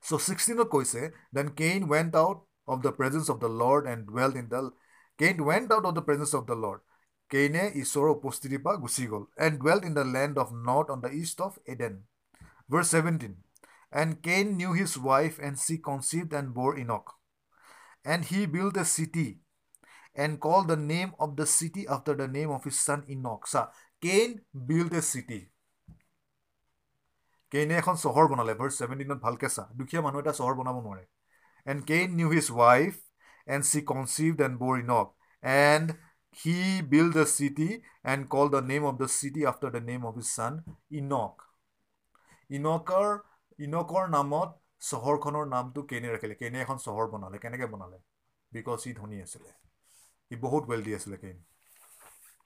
So 0.00 0.18
16 0.18 0.56
koise, 0.66 1.12
then 1.32 1.50
Cain 1.50 1.86
went 1.86 2.14
out 2.16 2.42
of 2.66 2.82
the 2.82 2.92
presence 2.92 3.28
of 3.28 3.40
the 3.40 3.48
Lord 3.48 3.86
and 3.86 4.06
dwelt 4.06 4.34
in 4.34 4.48
the 4.48 4.72
Cain 5.18 5.44
went 5.44 5.70
out 5.70 5.84
of 5.84 5.94
the 5.94 6.02
presence 6.02 6.34
of 6.34 6.46
the 6.46 6.54
Lord. 6.56 6.80
Caine 7.30 7.72
Isoro 7.76 8.20
postiripa 8.20 8.80
gusigol 8.80 9.26
and 9.38 9.60
dwelt 9.60 9.84
in 9.84 9.94
the 9.94 10.04
land 10.04 10.36
of 10.38 10.52
Nod 10.52 10.90
on 10.90 11.00
the 11.00 11.10
east 11.10 11.40
of 11.40 11.58
Eden. 11.68 12.02
Verse 12.68 12.90
17. 12.90 13.36
And 13.91 14.21
Cain 14.21 14.57
knew 14.57 14.73
his 14.73 14.97
wife, 14.97 15.39
and 15.39 15.57
she 15.57 15.77
conceived 15.79 16.33
and 16.33 16.53
bore 16.53 16.77
Enoch. 16.77 17.13
And 18.05 18.25
he 18.25 18.45
built 18.45 18.77
a 18.77 18.85
city 18.85 19.39
and 20.15 20.39
called 20.39 20.67
the 20.67 20.77
name 20.77 21.13
of 21.19 21.35
the 21.35 21.45
city 21.45 21.87
after 21.87 22.13
the 22.15 22.27
name 22.27 22.49
of 22.49 22.63
his 22.63 22.79
son 22.79 23.03
Enoch. 23.09 23.47
Sa 23.47 23.67
Cain 24.01 24.41
built 24.65 24.93
a 24.93 25.01
city. 25.01 25.41
কেইনে 27.51 27.75
এখন 27.81 27.95
চহৰ 28.03 28.25
বনালে 28.31 28.53
verse 28.59 28.73
ছেভেণ্টিনত 28.79 29.19
ভালকৈ 29.25 29.49
চা 29.55 29.63
দুখীয়া 29.79 30.01
মানুহ 30.05 30.19
এটা 30.23 30.33
চহৰ 30.39 30.55
বনাব 30.59 30.77
নোৱাৰে 30.85 31.05
and 31.67 31.81
Kane 31.91 32.07
knew 32.19 32.29
his 32.33 32.47
wife 32.57 32.93
and 33.47 33.63
C 33.71 33.79
কনচিভড 33.91 34.39
and 34.47 34.55
বৰ 34.63 34.73
ink 34.83 35.07
and 35.43 35.87
he 36.37 36.57
build 36.93 37.13
the 37.19 37.25
city 37.37 37.69
and 38.11 38.21
call 38.33 38.47
the 38.55 38.61
name 38.71 38.81
of 38.89 38.95
the 39.01 39.09
city 39.19 39.41
after 39.51 39.71
the 39.75 39.83
name 39.89 40.01
of 40.09 40.13
his 40.19 40.29
ছান 40.37 40.53
ইনক 40.99 41.33
ইনকৰ 42.49 43.07
ইনকৰ 43.66 44.04
নামত 44.16 44.50
চহৰখনৰ 44.90 45.44
নামটো 45.54 45.80
কেনে 45.90 46.08
ৰাখিলে? 46.14 46.34
কেনে 46.42 46.58
এখন 46.64 46.78
চহৰ 46.86 47.06
বনালে? 47.14 47.36
কেনেকৈ 47.44 47.68
বনালে? 47.74 47.98
বিকজ 48.52 48.80
ই 48.88 48.92
ধনী 49.00 49.18
আছিলে। 49.26 49.50
ই 50.30 50.36
বহুত 50.44 50.62
ৱেলডি 50.70 50.92
আছিলে 50.98 51.16
কেইন 51.22 51.38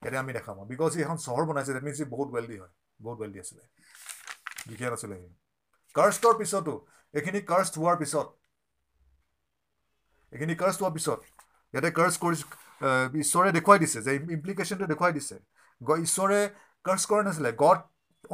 এতিয়া 0.03 0.21
আমি 0.25 0.33
দেখা 0.39 0.53
পাওঁ। 0.57 0.67
বিকজ 0.73 0.91
ই 0.97 1.01
এখন 1.07 1.17
চহৰ 1.27 1.43
বনাইছে 1.49 1.73
ডেট 1.77 1.85
মিনছ 1.89 1.99
ই 2.01 2.07
বহুত 2.15 2.29
ৱেলডি 2.37 2.57
হয়। 2.63 2.73
বহুত 3.05 3.17
ৱেলডি 3.23 3.39
আছিলে। 3.45 3.63
দুখীয়া 4.69 4.91
নাছিলে 4.93 5.17
সি। 5.23 5.29
কাৰ্ষ্টৰ 5.95 6.35
পিছতো 6.41 6.75
এইখিনি 7.15 7.41
কাৰ্ষ্ট 7.51 7.75
হোৱাৰ 7.83 7.97
পিছত 8.03 8.27
এইখিনি 10.33 10.55
কাৰ্ষ্ট 10.63 10.81
হোৱাৰ 10.83 10.95
পিছত 10.97 11.21
ইয়াতে 11.75 11.91
কাৰ্চ 11.99 12.15
কৰি 12.25 12.37
ঈশ্বৰে 13.23 13.51
দেখুৱাই 13.59 13.79
দিছে 13.85 13.99
যে 14.07 14.11
ইমপ্লিকেশ্যনটো 14.37 14.87
দেখুৱাই 14.93 15.13
দিছে। 15.19 15.37
ঈশ্বৰে 16.07 16.39
কাৰ্চ 16.85 17.03
কৰা 17.11 17.23
নাছিলে। 17.29 17.51
God 17.65 17.79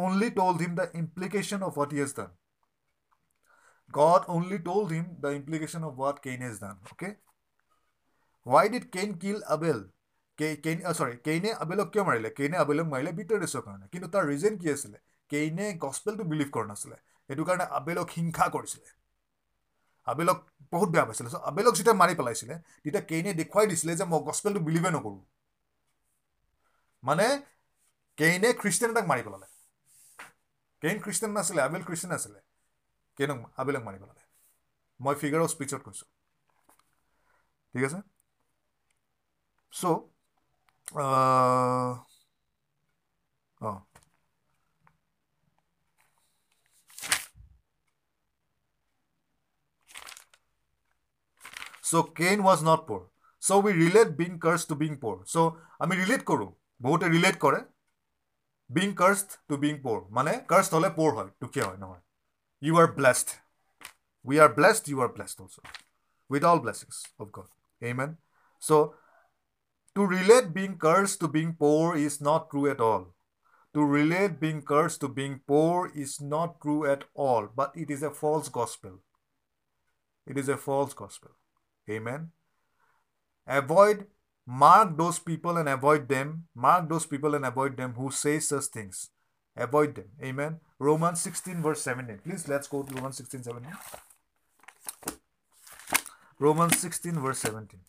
only 0.04 0.28
told 0.38 0.58
him 0.64 0.72
the 0.78 0.86
implication 1.02 1.60
of 1.68 1.72
what 1.78 1.90
has 1.98 2.10
done 2.18 2.30
God 3.98 4.28
only 4.36 4.58
told 4.68 4.92
him 4.96 5.06
the 5.24 5.30
implication 5.38 5.82
of 5.88 5.92
what 6.02 6.22
Cain 6.26 6.40
has 6.46 6.56
done. 6.64 6.78
Okay? 6.92 7.12
Why 8.46 8.64
did 8.74 8.84
Cain 8.94 9.10
kill 9.24 9.42
Abel? 9.56 9.82
Uh, 10.38 10.94
sorry, 10.98 11.16
কেইনে 11.26 11.50
আবেলক 11.62 11.88
কিয় 11.92 12.04
মাৰিলে 12.08 12.30
কেইনে 12.38 12.56
আবেলক 12.62 12.86
মাৰিলে 12.92 13.10
বিটাৰেছৰ 13.18 13.62
কাৰণে 13.66 13.86
কিন্তু 13.92 14.08
তাৰ 14.14 14.24
ৰিজন 14.30 14.54
কি 14.62 14.70
আছিলে? 14.74 14.98
কেইনে 15.32 15.66
গছপেলটো 15.84 16.24
বিলিভ 16.30 16.48
কৰা 16.54 16.66
নাছিলে 16.70 16.96
সেইটো 17.26 17.44
কাৰণে 17.48 17.64
আবেলক 17.78 18.08
হিংসা 18.16 18.46
কৰিছিলে। 18.54 18.88
আবেলক 20.12 20.38
বহুত 20.72 20.88
বেয়া 20.94 21.04
পাইছিলে। 21.08 21.30
চ' 21.34 21.42
আবেলক 21.50 21.74
যেতিয়া 21.78 21.96
মাৰি 22.02 22.14
পেলাইছিলে 22.20 22.54
তেতিয়া 22.82 23.02
কেইনে 23.10 23.30
দেখুৱাই 23.40 23.66
দিছিলে 23.72 23.92
যে 24.00 24.04
মই 24.12 24.20
গছপেলটো 24.28 24.60
বিলিভে 24.68 24.90
নকৰোঁ। 24.96 25.20
মানে 27.08 27.26
কেইনে 28.20 28.48
খ্ৰীষ্টিয়ান 28.62 28.90
এটাক 28.94 29.06
মাৰি 29.12 29.22
পেলালে। 29.26 29.46
কেইন 30.82 30.96
খ্ৰীষ্টিয়ান 31.04 31.32
নাছিলে 31.38 31.60
আবেল 31.68 31.82
খ্ৰীষ্টিয়ান 31.88 32.12
আছিলে 32.18 32.38
কেনক 33.17 33.39
আবেলক 33.57 33.83
মাৰি 33.83 33.97
পেলালে 33.99 34.23
মই 34.99 35.15
ফিগাৰ 35.19 35.41
অফ 35.41 35.49
স্পীচত 35.51 35.81
কৈছোঁ 35.83 36.07
ঠিক 37.73 37.83
আছে 37.83 37.99
চ' 39.73 39.85
অঁ 43.61 43.79
চ' 51.83 52.01
Kane 52.15 52.41
was 52.43 52.63
not 52.63 52.83
poor 52.85 53.01
so' 53.43 53.57
we 53.59 53.75
relate 53.75 54.13
being 54.17 54.37
curse 54.41 54.61
to 54.65 54.77
being 54.77 54.95
poor 54.99 55.17
so' 55.25 55.45
আমি 55.79 55.99
ৰিলেট 55.99 56.25
কৰোঁ 56.25 56.49
বহুতে 56.81 57.11
ৰিলেট 57.11 57.39
কৰে 57.41 57.61
being 58.69 58.95
curse 58.95 59.39
to 59.45 59.59
being 59.59 59.79
poor 59.81 60.01
মানে 60.13 60.35
কাৰ্ছ 60.47 60.67
হ'লে 60.73 60.93
প'ৰ 60.93 61.11
হয় 61.13 61.31
দুখীয়া 61.37 61.65
হয় 61.65 61.79
নহয় 61.79 62.01
you 62.62 62.76
are 62.78 62.86
blessed. 62.90 63.36
We 64.22 64.38
are 64.38 64.48
blessed, 64.48 64.88
you 64.88 65.00
are 65.00 65.08
blessed 65.08 65.40
also. 65.40 65.62
With 66.28 66.44
all 66.44 66.60
blessings 66.60 67.02
of 67.18 67.32
God. 67.32 67.48
Amen. 67.84 68.16
So, 68.60 68.94
to 69.94 70.06
relate 70.06 70.54
being 70.54 70.78
cursed 70.78 71.20
to 71.20 71.28
being 71.28 71.54
poor 71.58 71.96
is 71.96 72.20
not 72.20 72.50
true 72.50 72.70
at 72.70 72.80
all. 72.80 73.14
to 73.74 73.84
relate 73.84 74.38
being 74.40 74.62
cursed 74.62 75.00
to 75.00 75.08
being 75.08 75.40
poor 75.46 75.90
is 75.94 76.20
not 76.20 76.60
true 76.60 76.84
at 76.94 77.04
all, 77.14 77.48
but 77.60 77.72
it 77.74 77.90
is 77.90 78.02
a 78.02 78.10
false 78.10 78.48
gospel. 78.48 79.00
It 80.26 80.36
is 80.38 80.48
a 80.48 80.56
false 80.56 80.94
gospel. 80.94 81.30
Amen. 81.90 82.32
Avoid, 83.46 84.06
mark 84.46 84.96
those 84.96 85.18
people 85.18 85.56
and 85.56 85.68
avoid 85.68 86.08
them. 86.08 86.48
Mark 86.54 86.88
those 86.88 87.06
people 87.06 87.34
and 87.34 87.46
avoid 87.46 87.76
them 87.76 87.94
who 87.94 88.10
say 88.10 88.38
such 88.40 88.64
things. 88.66 89.10
Avoid 89.55 89.95
them. 89.95 90.09
Amen. 90.23 90.59
Romans 90.79 91.19
16, 91.21 91.61
verse 91.61 91.81
17. 91.81 92.19
Please 92.23 92.47
let's 92.47 92.67
go 92.67 92.83
to 92.83 92.93
Romans 92.95 93.17
16, 93.17 93.43
17. 93.43 93.71
Romans 96.39 96.77
16, 96.77 97.19
verse 97.19 97.39
17. 97.39 97.79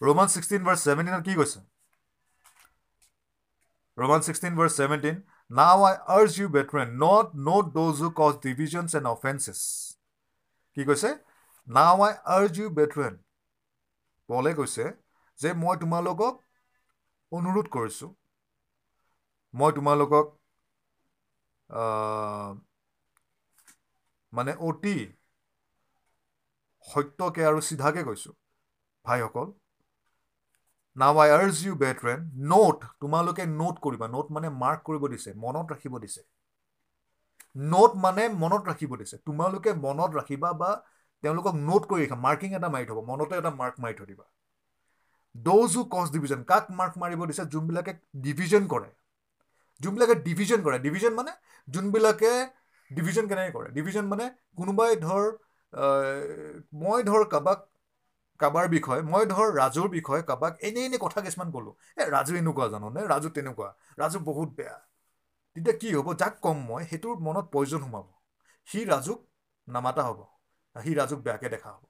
Romans 0.00 0.32
16, 0.32 0.64
verse 0.64 0.82
17 0.82 1.22
কি 1.26 1.34
কৈছে 1.40 1.58
Romans 3.96 4.24
16, 4.26 4.54
verse 4.60 4.74
17. 4.76 5.22
Now 5.48 5.76
I 5.90 5.92
urge 6.18 6.34
you, 6.40 6.48
brethren, 6.54 6.88
not 6.98 7.26
note 7.48 7.68
those 7.78 7.96
who 8.00 8.10
cause 8.20 8.36
divisions 8.48 8.90
and 8.98 9.06
offenses. 9.14 9.60
কি 10.76 10.82
কৈছে 10.88 11.10
Now 11.77 12.01
I 12.01 12.11
urge 12.37 12.57
you, 12.61 12.69
brethren. 12.77 13.13
পলে 14.29 14.51
কৈছে 14.59 14.85
যে 15.39 15.49
মই 15.63 15.75
তোমালোকক 15.83 16.33
অনুৰোধ 17.31 17.67
কৰিছোঁ। 17.75 18.09
মই 19.53 19.71
তোমালোকক 19.77 20.25
মানে 24.33 24.51
অতি 24.69 24.95
সত্যকে 26.85 27.41
আৰু 27.49 27.59
চিধাকে 27.69 28.01
কৈছোঁ 28.09 28.33
ভাইসকল। 29.05 29.47
Now 30.95 31.13
I 31.23 31.29
urge 31.37 31.55
you 31.65 31.73
brethren 31.83 32.19
note 32.53 32.77
তোমালোকে 33.01 33.43
নোট 33.59 33.75
কৰিবা। 33.85 34.05
নোট 34.15 34.27
মানে 34.35 34.47
মাৰ্ক 34.61 34.79
কৰিব 34.87 35.03
দিছে 35.13 35.29
মনত 35.43 35.65
ৰাখিব 35.73 35.93
দিছে। 36.03 36.21
নোট 37.71 37.91
মানে 38.05 38.23
মনত 38.43 38.63
ৰাখিব 38.71 38.91
দিছে। 39.01 39.15
তোমালোকে 39.27 39.71
মনত 39.85 40.11
ৰাখিবা 40.19 40.49
বা 40.61 40.71
তেওঁলোকক 41.23 41.55
নোট 41.69 41.83
কৰি 41.91 42.01
ৰাখা 42.05 42.17
মাৰ্কিং 42.25 42.49
এটা 42.59 42.69
মাৰি 42.75 42.85
থ'ব 42.89 42.99
মনতে 43.09 43.33
এটা 43.41 43.51
মাৰ্ক 43.61 43.75
মাৰি 43.83 43.93
থৈ 43.99 44.05
দিবা। 44.11 44.25
দ'জ 45.35 45.69
হু 45.77 45.83
কজ 45.95 46.07
ডিভিজন 46.15 46.41
কাক 46.51 46.65
মাৰ্ক 46.79 46.93
মাৰিব 47.03 47.21
দিছে? 47.29 47.43
যোনবিলাকে 47.53 47.93
ডিভিজন 48.25 48.63
কৰে। 48.73 48.89
যোনবিলাকে 49.81 50.15
ডিভিজন 50.27 50.59
কৰে 50.65 50.77
ডিভিজন 50.85 51.13
মানে 51.19 51.31
যোনবিলাকে 51.67 52.31
ডিভিজন 52.91 53.25
কেনেকৈ 53.31 53.51
কৰে? 53.57 53.67
ডিভিজন 53.77 54.05
মানে 54.13 54.25
কোনোবাই 54.59 54.91
ধৰ 55.07 55.23
মই 56.81 57.03
ধৰ 57.09 57.23
কাৰোবাক 57.33 57.59
কাৰোবাৰ 58.39 58.67
বিষয়ে 58.75 59.01
মই 59.11 59.25
ধৰ 59.31 59.47
ৰাজুৰ 59.57 59.87
বিষয়ে 59.97 60.21
কাৰোবাক 60.29 60.53
এনেই 60.69 60.85
এনেই 60.89 61.01
কথা 61.05 61.19
কিছুমান 61.25 61.51
ক'লোঁ। 61.55 61.73
এই 62.01 62.07
ৰাজু 62.15 62.31
এনেকুৱা 62.41 62.67
জানোনে? 62.73 63.01
ৰাজু 63.13 63.29
তেনেকুৱা। 63.37 63.69
ৰাজু 64.01 64.17
বহুত 64.29 64.49
বেয়া। 64.57 64.77
তেতিয়া 65.55 65.75
কি 65.81 65.87
হ'ব? 65.95 66.07
যাক 66.21 66.33
ক'ম 66.45 66.57
মই 66.69 66.83
সেইটোৰ 66.91 67.15
মনত 67.27 67.45
প্ৰয়োজন 67.53 67.79
সোমাব। 67.85 68.05
সি 68.67 68.79
ৰাজুক 68.91 69.19
নামাতা 69.67 70.03
হ'ব। 70.07 70.19
সি 70.75 70.91
ৰাজুক 70.95 71.19
বেয়াকৈ 71.23 71.49
দেখা 71.49 71.69
হ'ব। 71.71 71.83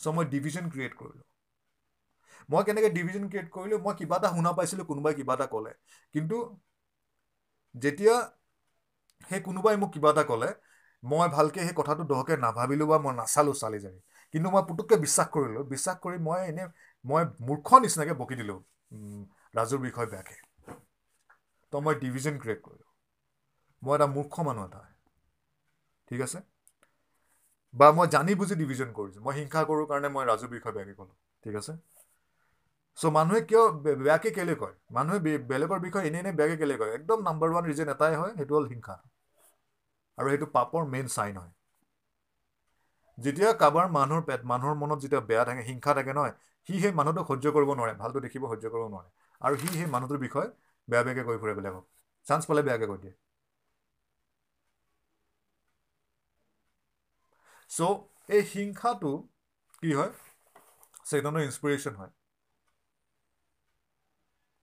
চ' 0.00 0.14
মই 0.16 0.26
ডিভিজন 0.32 0.66
ক্ৰিয়েট 0.70 0.94
কৰিলোঁ। 0.96 1.26
মই 2.48 2.64
কেনেকৈ 2.66 2.90
ডিভিজন 2.96 3.24
ক্ৰিয়েট 3.26 3.48
কৰিলোঁ 3.50 3.78
মই 3.82 3.94
কিবা 3.98 4.16
এটা 4.20 4.30
শুনা 4.34 4.52
পাইছিলোঁ 4.58 4.86
কোনোবাই 4.86 5.14
কিবা 5.14 5.34
এটা 5.34 5.46
ক'লে। 5.48 5.72
কিন্তু 6.14 6.36
যেতিয়া 7.74 8.14
সেই 9.24 9.40
কোনোবাই 9.40 9.74
মোক 9.76 9.90
কিবা 9.94 10.08
এটা 10.10 10.24
ক'লে 10.24 10.48
মই 11.02 11.28
ভালকৈ 11.28 11.60
সেই 11.62 11.76
কথাটো 11.76 12.02
দহকৈ 12.04 12.36
নাভাবিলোঁ 12.38 12.86
বা 12.88 12.96
মই 12.98 13.12
নাচালোঁ 13.16 13.54
চালি 13.54 13.78
জাৰি 13.80 13.98
কিন্তু 14.34 14.48
মই 14.50 14.62
পুতুককৈ 14.68 14.96
বিশ্বাস 15.04 15.28
কৰিলোঁ। 15.30 15.62
বিশ্বাস 15.74 15.96
কৰি 16.04 16.16
মই 16.20 16.40
এনেই 16.50 16.68
মই 17.04 17.22
মূৰ্খ 17.46 17.68
নিচিনাকৈ 17.82 18.14
বকি 18.20 18.34
দিলোঁ 18.40 18.58
ৰাজুৰ 19.54 19.80
বিষয়ে 19.80 20.08
বেয়াকৈ। 20.08 20.38
তো 21.72 21.80
মই 21.84 21.94
ডিভিজন 22.02 22.34
ক্ৰিয়েট 22.38 22.60
কৰিলোঁ। 22.62 22.88
মই 23.82 23.94
এটা 23.94 24.06
মূৰ্খ 24.12 24.46
মানুহ 24.46 24.64
এটা। 24.66 24.82
ঠিক 26.10 26.20
আছে? 26.20 26.38
বা 27.74 27.86
মই 27.96 28.06
জানি 28.10 28.32
বুজি 28.36 28.54
ডিভিজন 28.56 28.90
কৰিছোঁ। 28.92 29.20
মই 29.20 29.34
হিংসা 29.38 29.60
কৰোঁ 29.66 29.86
কাৰণে 29.86 30.08
মই 30.10 30.24
ৰাজুৰ 30.26 30.50
বিষয়ে 30.50 30.74
বেয়াকৈ 30.74 30.94
ক'লোঁ 30.94 31.14
ঠিক 31.42 31.54
আছে? 31.56 31.72
চ' 32.98 33.10
মানুহে 33.10 33.40
কিয় 33.44 33.62
বেয়াকৈ 34.00 34.30
কেলৈ 34.32 34.56
কয়? 34.56 34.74
মানুহে 34.90 35.18
বেলেগৰ 35.48 35.80
বিষয়ে 35.80 36.06
এনেই 36.06 36.20
এনেই 36.20 36.34
বেয়াকৈ 36.34 36.56
কেলৈ 36.58 36.76
কয়? 36.78 36.92
একদম 36.94 37.18
নাম্বাৰ 37.24 37.48
ওৱান 37.52 37.64
ৰিজন 37.66 37.88
এটাই 37.90 38.14
হয় 38.16 38.32
সেইটো 38.36 38.54
হ'ল 38.56 38.66
হিংসা। 38.68 38.96
আৰু 40.18 40.28
সেইটো 40.28 40.48
পাপৰ 40.52 40.88
মেইন 40.88 41.12
চাইন 41.12 41.34
হয়। 41.38 41.52
যেতিয়া 43.18 43.50
কাৰোবাৰ 43.58 43.86
মানুহৰ 43.92 44.22
পেট 44.24 44.42
মানুহৰ 44.46 44.74
মনত 44.78 45.04
যেতিয়া 45.04 45.20
বেয়া 45.22 45.44
থাকে 45.44 45.62
হিংসা 45.66 45.94
থাকে 45.94 46.14
নহয় 46.14 46.34
সি 46.68 46.80
সেই 46.80 46.94
মানুহটোক 46.96 47.30
সহ্য 47.30 47.52
কৰিব 47.54 47.72
নোৱাৰে 47.72 47.94
ভালটো 47.98 48.18
দেখিব 48.20 48.46
সহ্য 48.46 48.64
কৰিব 48.68 48.86
নোৱাৰে। 48.88 49.10
আৰু 49.40 49.54
সি 49.56 49.72
সেই 49.72 49.90
মানুহটোৰ 49.90 50.20
বিষয়ে 50.20 50.48
বেয়া 50.88 51.02
বেয়াকৈ 51.04 51.24
কৈ 51.24 51.38
ফুৰে 51.38 51.56
বেলেগক। 51.56 51.84
চান্স 52.26 52.42
পালে 52.46 52.62
বেয়াকৈ 52.64 52.86
কৈ 52.86 52.98
দিয়ে। 52.98 53.14
চ' 57.72 57.80
এই 58.28 58.42
হিংসাটো 58.50 59.12
কি 59.82 59.90
হয়? 59.98 60.12
চেতনৰ 61.08 61.44
ইনস্পিৰেশ্যন 61.44 61.94
হয়। 62.00 62.12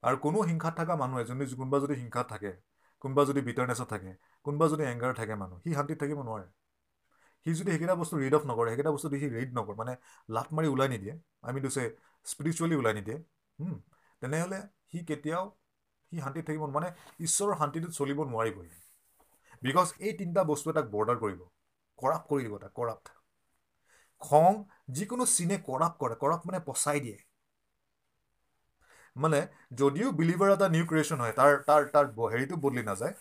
আৰু 0.04 0.18
কোনো 0.22 0.40
হিংসাত 0.50 0.74
থকা 0.80 0.96
মানুহে 1.02 1.24
যোনে 1.30 1.46
কোনোবা 1.60 1.78
যদি 1.84 1.96
হিংসাত 2.02 2.26
থাকে 2.34 2.52
কোনোবা 3.02 3.24
যদি 3.30 3.42
বিটাৰনেছত 3.48 3.88
থাকে 3.94 4.12
কোনোবা 4.46 4.66
যদি 4.74 4.84
এংগাৰ 4.92 5.12
থাকে 5.20 5.34
মানুহ 5.42 5.58
সি 5.64 5.70
শান্তিত 5.78 5.98
থাকিব 6.02 6.20
নোৱাৰে। 6.28 6.48
সি 7.46 7.50
যদি 7.60 7.70
সেইকেইটা 7.72 7.96
বস্তু 8.02 8.16
ৰিড 8.24 8.34
অফ 8.38 8.44
নকৰে 8.50 8.70
সেইকেইটা 8.72 8.92
বস্তু 8.96 9.08
সি 9.14 9.28
ৰিড 9.36 9.50
নকৰে 9.58 9.76
মানে 9.82 9.94
লাট 10.30 10.48
মাৰি 10.56 10.68
ওলাই 10.74 10.90
নিদিয়ে। 10.94 11.16
আমি 11.50 11.60
টু 11.64 11.70
চে 11.76 11.84
স্পিৰিচুৱেলি 12.26 12.76
ওলাই 12.82 12.94
নিদিয়ে। 13.00 13.18
তেনেহ'লে 14.22 14.60
সি 14.90 14.98
কেতিয়াও 15.10 15.46
সি 16.12 16.16
শান্তিত 16.24 16.44
থাকিব 16.48 16.64
মানে 16.78 16.88
ঈশ্বৰৰ 17.26 17.56
শান্তিটোত 17.62 17.92
চলিব 18.00 18.20
নোৱাৰিবই। 18.32 18.70
বিকজ 19.62 19.88
এই 20.00 20.14
তিনিটা 20.20 20.42
বস্তু 20.52 20.68
তাক 20.78 20.86
বৰ্ডাৰ 20.94 21.18
কৰিব। 21.24 21.40
কৰাপ 22.04 22.24
কৰি 22.32 22.42
দিব 22.48 22.56
তাক 22.64 22.74
কৰাপ 22.80 23.00
খং 24.22 24.54
যিকোনো 24.98 25.26
চিনে 25.36 25.58
কৰাপ 25.70 25.94
কৰে 26.02 26.16
কৰাপ 26.24 26.48
মানে 26.50 26.60
পচাই 26.70 27.00
দিয়ে। 27.06 27.18
মানে 29.16 29.40
যদিও 29.80 30.10
বিলিভাৰ 30.20 30.50
এটা 30.56 30.68
নিউ 30.76 30.86
ক্ৰিয়েশ্যন 30.90 31.20
হয় 31.24 31.34
তাৰ 31.40 31.52
তাৰ 31.70 31.82
তাৰ 31.94 32.06
হেৰিটো 32.34 32.56
বদলি 32.66 32.84
নাযায় 32.90 33.14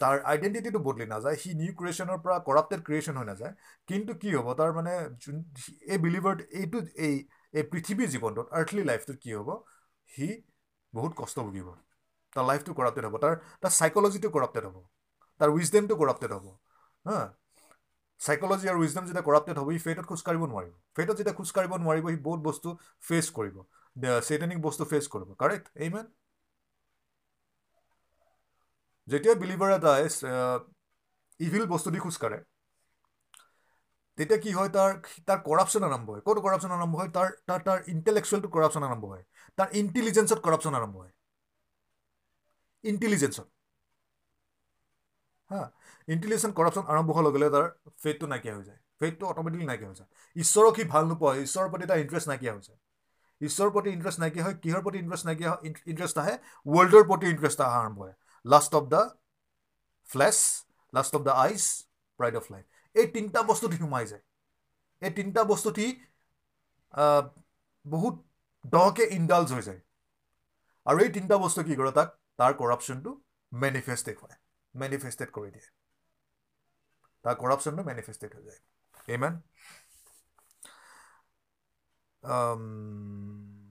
তাৰ 0.00 0.16
আইডেণ্টিটিটো 0.32 0.80
বদলি 0.88 1.06
নাযায় 1.14 1.36
সি 1.42 1.50
নিউ 1.60 1.72
ক্ৰিয়েশ্যনৰ 1.80 2.18
পৰা 2.24 2.36
কৰাপ্টেড 2.48 2.80
ক্ৰিয়েশ্যন 2.86 3.14
হৈ 3.20 3.26
নাযায় 3.32 3.52
কিন্তু 3.88 4.12
কি 4.22 4.28
হ'ব 4.36 4.48
তাৰ 4.60 4.70
মানে 4.78 4.92
যোন 5.24 5.36
এই 5.92 5.98
বিলিভাৰ 6.06 6.34
এইটো 6.62 6.78
এই 7.06 7.14
এই 7.54 7.64
পৃথিৱীৰ 7.72 8.08
জীৱনটোত 8.14 8.46
আৰ্থলি 8.60 8.82
লাইফটোত 8.90 9.16
কি 9.24 9.30
হ'ব 9.38 9.48
সি 10.10 10.26
বহুত 10.92 11.12
কষ্ট 11.20 11.36
ভুগিব। 11.46 11.68
তাৰ 12.32 12.44
লাইফটো 12.46 12.72
কৰাপ্টেড 12.78 13.04
হ'ব 13.08 13.16
তাৰ 13.24 13.34
তাৰ 13.62 13.72
চাইক'লজিটো 13.78 14.28
কৰাপ্টেড 14.36 14.64
হ'ব 14.68 14.76
তাৰ 15.40 15.48
উইজডেমটো 15.56 15.94
কৰাপ্টেড 16.02 16.32
হ'ব 16.36 16.46
হা? 17.04 17.18
চাইক'লজি 18.20 18.66
আৰু 18.72 18.78
উইজডম 18.82 19.04
যেতিয়া 19.08 19.24
কৰাপ্টেড 19.28 19.56
হ'ব 19.60 19.68
সি 19.74 19.78
ফেটত 19.86 20.04
খোজকাঢ়িব 20.10 20.42
নোৱাৰিব। 20.52 20.72
ফেটত 20.96 21.14
যেতিয়া 21.20 21.36
খোজকাঢ়িব 21.40 21.72
নোৱাৰিব 21.84 22.04
সি 22.12 22.18
বহুত 22.26 22.40
বস্তু 22.48 22.68
ফেচ 23.08 23.26
কৰিব। 23.38 23.56
চেটেনিক 24.28 24.58
বস্তু 24.66 24.82
ফেচ 24.92 25.04
কৰিব। 25.14 25.28
কাৰেক্ট 25.42 25.66
এই 25.84 25.90
মেন 25.94 26.06
যেতিয়া 29.08 29.34
বিলিভাৰ 29.42 29.70
এটাই 29.74 30.02
ইভিল 31.40 31.64
বস্তু 31.74 31.88
দি 31.94 31.98
খোজকাঢ়ে 31.98 32.38
তেতিয়া 34.18 34.38
কি 34.44 34.50
হয় 34.58 34.70
তাৰ 34.76 34.90
তাৰ 35.28 35.38
কৰাপশ্যন 35.48 35.82
আৰম্ভ 35.88 36.06
হয়। 36.12 36.22
ক'তো 36.26 36.40
কৰাপশ্যন 36.46 36.72
আৰম্ভ 36.76 36.94
হয়? 37.00 37.10
তাৰ 37.16 37.28
তাৰ 37.50 37.60
তাৰ 37.68 37.78
ইণ্টেলেকচুৱেলটো 37.94 38.48
কৰাপশ্যন 38.56 38.82
আৰম্ভ 38.88 39.04
হয়। 39.12 39.24
তাৰ 39.58 39.68
ইণ্টেলিজেঞ্চত 39.80 40.38
কৰাপশ্যন 40.46 40.74
আৰম্ভ 40.80 40.94
হয়। 41.02 41.12
ইণ্টেলিজেঞ্চত 42.84 43.46
হা 45.50 45.60
ইণ্টেলিজেঞ্চ 46.14 46.52
কৰাপশ্যন 46.58 46.84
আৰম্ভ 46.92 47.08
হোৱাৰ 47.16 47.24
লগে 47.26 47.38
লগে 47.42 47.52
তাৰ 47.56 47.66
ফেটটো 48.02 48.26
নাইকিয়া 48.32 48.54
হৈ 48.56 48.64
যায়। 48.68 48.80
ফেটটো 49.00 49.24
অট'মেটিকলি 49.32 49.66
নাইকিয়া 49.70 49.90
হৈ 49.90 49.96
যায়। 50.00 50.08
ঈশ্বৰক 50.36 50.74
সি 50.78 50.84
ভাল 50.92 51.04
নোপোৱা 51.10 51.32
ঈশ্বৰৰ 51.46 51.68
প্ৰতি 51.72 51.86
তাৰ 51.90 51.98
ইণ্টাৰেষ্ট 52.04 52.28
নাইকিয়া 52.32 52.52
হৈ 52.54 52.62
যায়। 52.68 52.78
ঈশ্বৰৰ 53.40 53.70
প্ৰতি 53.74 53.88
ইণ্টাৰেষ্ট 53.96 54.18
নাইকিয়া 54.22 54.44
হয় 54.46 54.56
কিহৰ 54.62 54.80
প্ৰতি 54.84 54.98
ইণ্টাৰেষ্ট 55.04 55.24
নাইকিয়া 55.28 55.50
হয় 55.50 55.60
ইণ্টাৰেষ্ট 55.92 56.16
আহে 56.22 56.34
ৱৰ্ল্ডৰ 56.66 57.04
প্ৰতি 57.10 57.26
ইণ্টাৰেষ্ট 57.34 57.60
অহা 57.66 57.78
আৰম্ভ 57.84 57.98
হয়। 58.04 58.14
Lust 58.44 58.72
of 58.80 58.84
the 58.94 59.02
flesh 60.08 60.38
lust 60.92 61.12
of 61.16 61.22
the 61.28 61.32
eyes 61.44 61.62
pride 62.20 62.34
of 62.40 62.44
life 62.54 62.64
এই 62.96 63.06
তিনিটা 63.14 63.40
বস্তুত 63.50 63.70
সোমাই 63.82 64.06
যায়। 64.12 64.22
এই 65.02 65.10
তিনিটা 65.18 65.42
বস্তুত 65.52 65.74
সি 65.80 65.88
বহুত 67.86 68.14
দহকৈ 68.74 69.06
ইণ্ডালজ 69.18 69.48
হৈ 69.56 69.62
যায়। 69.68 69.80
আৰু 70.86 70.98
এই 71.04 71.10
তিনিটা 71.16 71.36
বস্তু 71.44 71.60
কি 71.68 71.74
কৰে 71.80 71.92
তাক? 71.98 72.08
তাৰ 72.40 72.52
কৰাপশ্যনটো 72.60 73.10
মেনিফেষ্টেড 73.52 74.16
হয় 74.22 74.36
মেনিফেষ্টেড 74.82 75.28
কৰি 75.36 75.50
দিয়ে 75.54 75.68
তাৰ 77.24 77.34
কৰাপশ্যনটো 77.42 77.82
মেনিফেষ্টেড 77.90 78.30
হৈ 78.36 78.42
যায় 78.48 78.60
ইমেন 79.16 79.34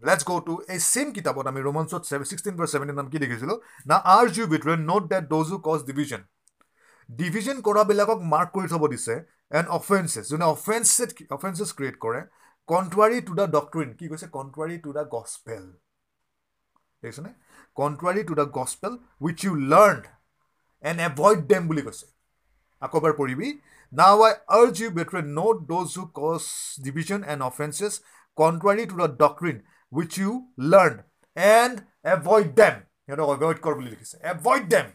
লেটছ 0.08 0.24
গ' 0.30 0.44
টু 0.48 0.54
এই 0.74 0.80
ছেইম 0.92 1.08
কিতাপত 1.18 1.46
আমি 1.52 1.62
ৰোমাঞ্চত 1.68 2.02
ছিক্সটিন 2.32 2.56
বাৰ 2.60 2.68
ছেভেণ্টিন 2.74 2.98
নাম 3.00 3.08
কি 3.14 3.18
দেখিছিলোঁ? 3.24 3.58
না 3.92 3.98
are 4.18 4.26
you 4.38 4.46
between 4.54 4.80
note 4.92 5.04
that 5.14 5.24
those 5.34 5.48
you 5.54 5.60
cause 5.68 5.80
division 5.90 6.22
division 7.10 7.58
কৰাবিলাকক 7.68 8.20
mark 8.34 8.50
কৰি 8.56 8.68
থ'ব 8.74 8.84
দিছে 8.94 9.16
এণ্ড 9.58 9.68
অফেন্সেছ 9.80 10.26
যোনে 10.32 10.46
অফেন্সেছ 10.56 11.10
অফেন্সেছ 11.38 11.70
ক্ৰিয়েট 11.78 11.98
কৰে 12.06 12.22
কণ্ট্ৰাৰী 12.70 13.18
টু 13.28 13.34
দ্য 13.40 13.46
ডক্ট্ৰিন 13.58 13.90
কি 14.00 14.06
কৈছে? 14.12 14.28
কণ্ট্ৰাৰী 14.38 14.76
টু 14.86 14.90
দ্য 14.98 15.04
গছপেল 15.16 15.64
দেখিছেনে? 17.04 17.32
Contrary 17.80 18.22
to 18.30 18.34
the 18.40 18.46
gospel 18.58 18.94
which 19.26 19.40
you 19.46 19.54
learn 19.74 20.02
and 20.84 20.98
avoid 21.10 21.40
them 21.52 21.68
বুলি 21.70 21.82
কৈছে। 21.88 22.06
আকৌ 22.82 22.98
এবাৰ 23.02 23.14
পঢ়িবি। 23.20 23.50
Now 23.94 24.16
I 24.28 24.34
urge 24.60 24.74
you 24.84 24.90
brethren 25.00 25.24
note 25.40 25.56
those 25.72 25.88
who 25.98 26.04
cause 26.20 26.42
division 26.86 27.20
and 27.32 27.42
offences 27.52 27.94
contrary 28.38 28.84
to 28.92 28.96
the 29.02 29.08
doctrine 29.24 29.58
which 29.94 30.12
you 30.20 30.32
learn 30.74 30.96
and 31.38 31.76
avoid 32.16 32.48
them 32.60 32.76
সিহঁতক 33.06 33.30
avoid 33.38 33.58
কৰ 33.66 33.74
বুলি 33.78 33.90
লিখিছে। 33.90 34.16
Avoid 34.34 34.64
Dame 34.74 34.88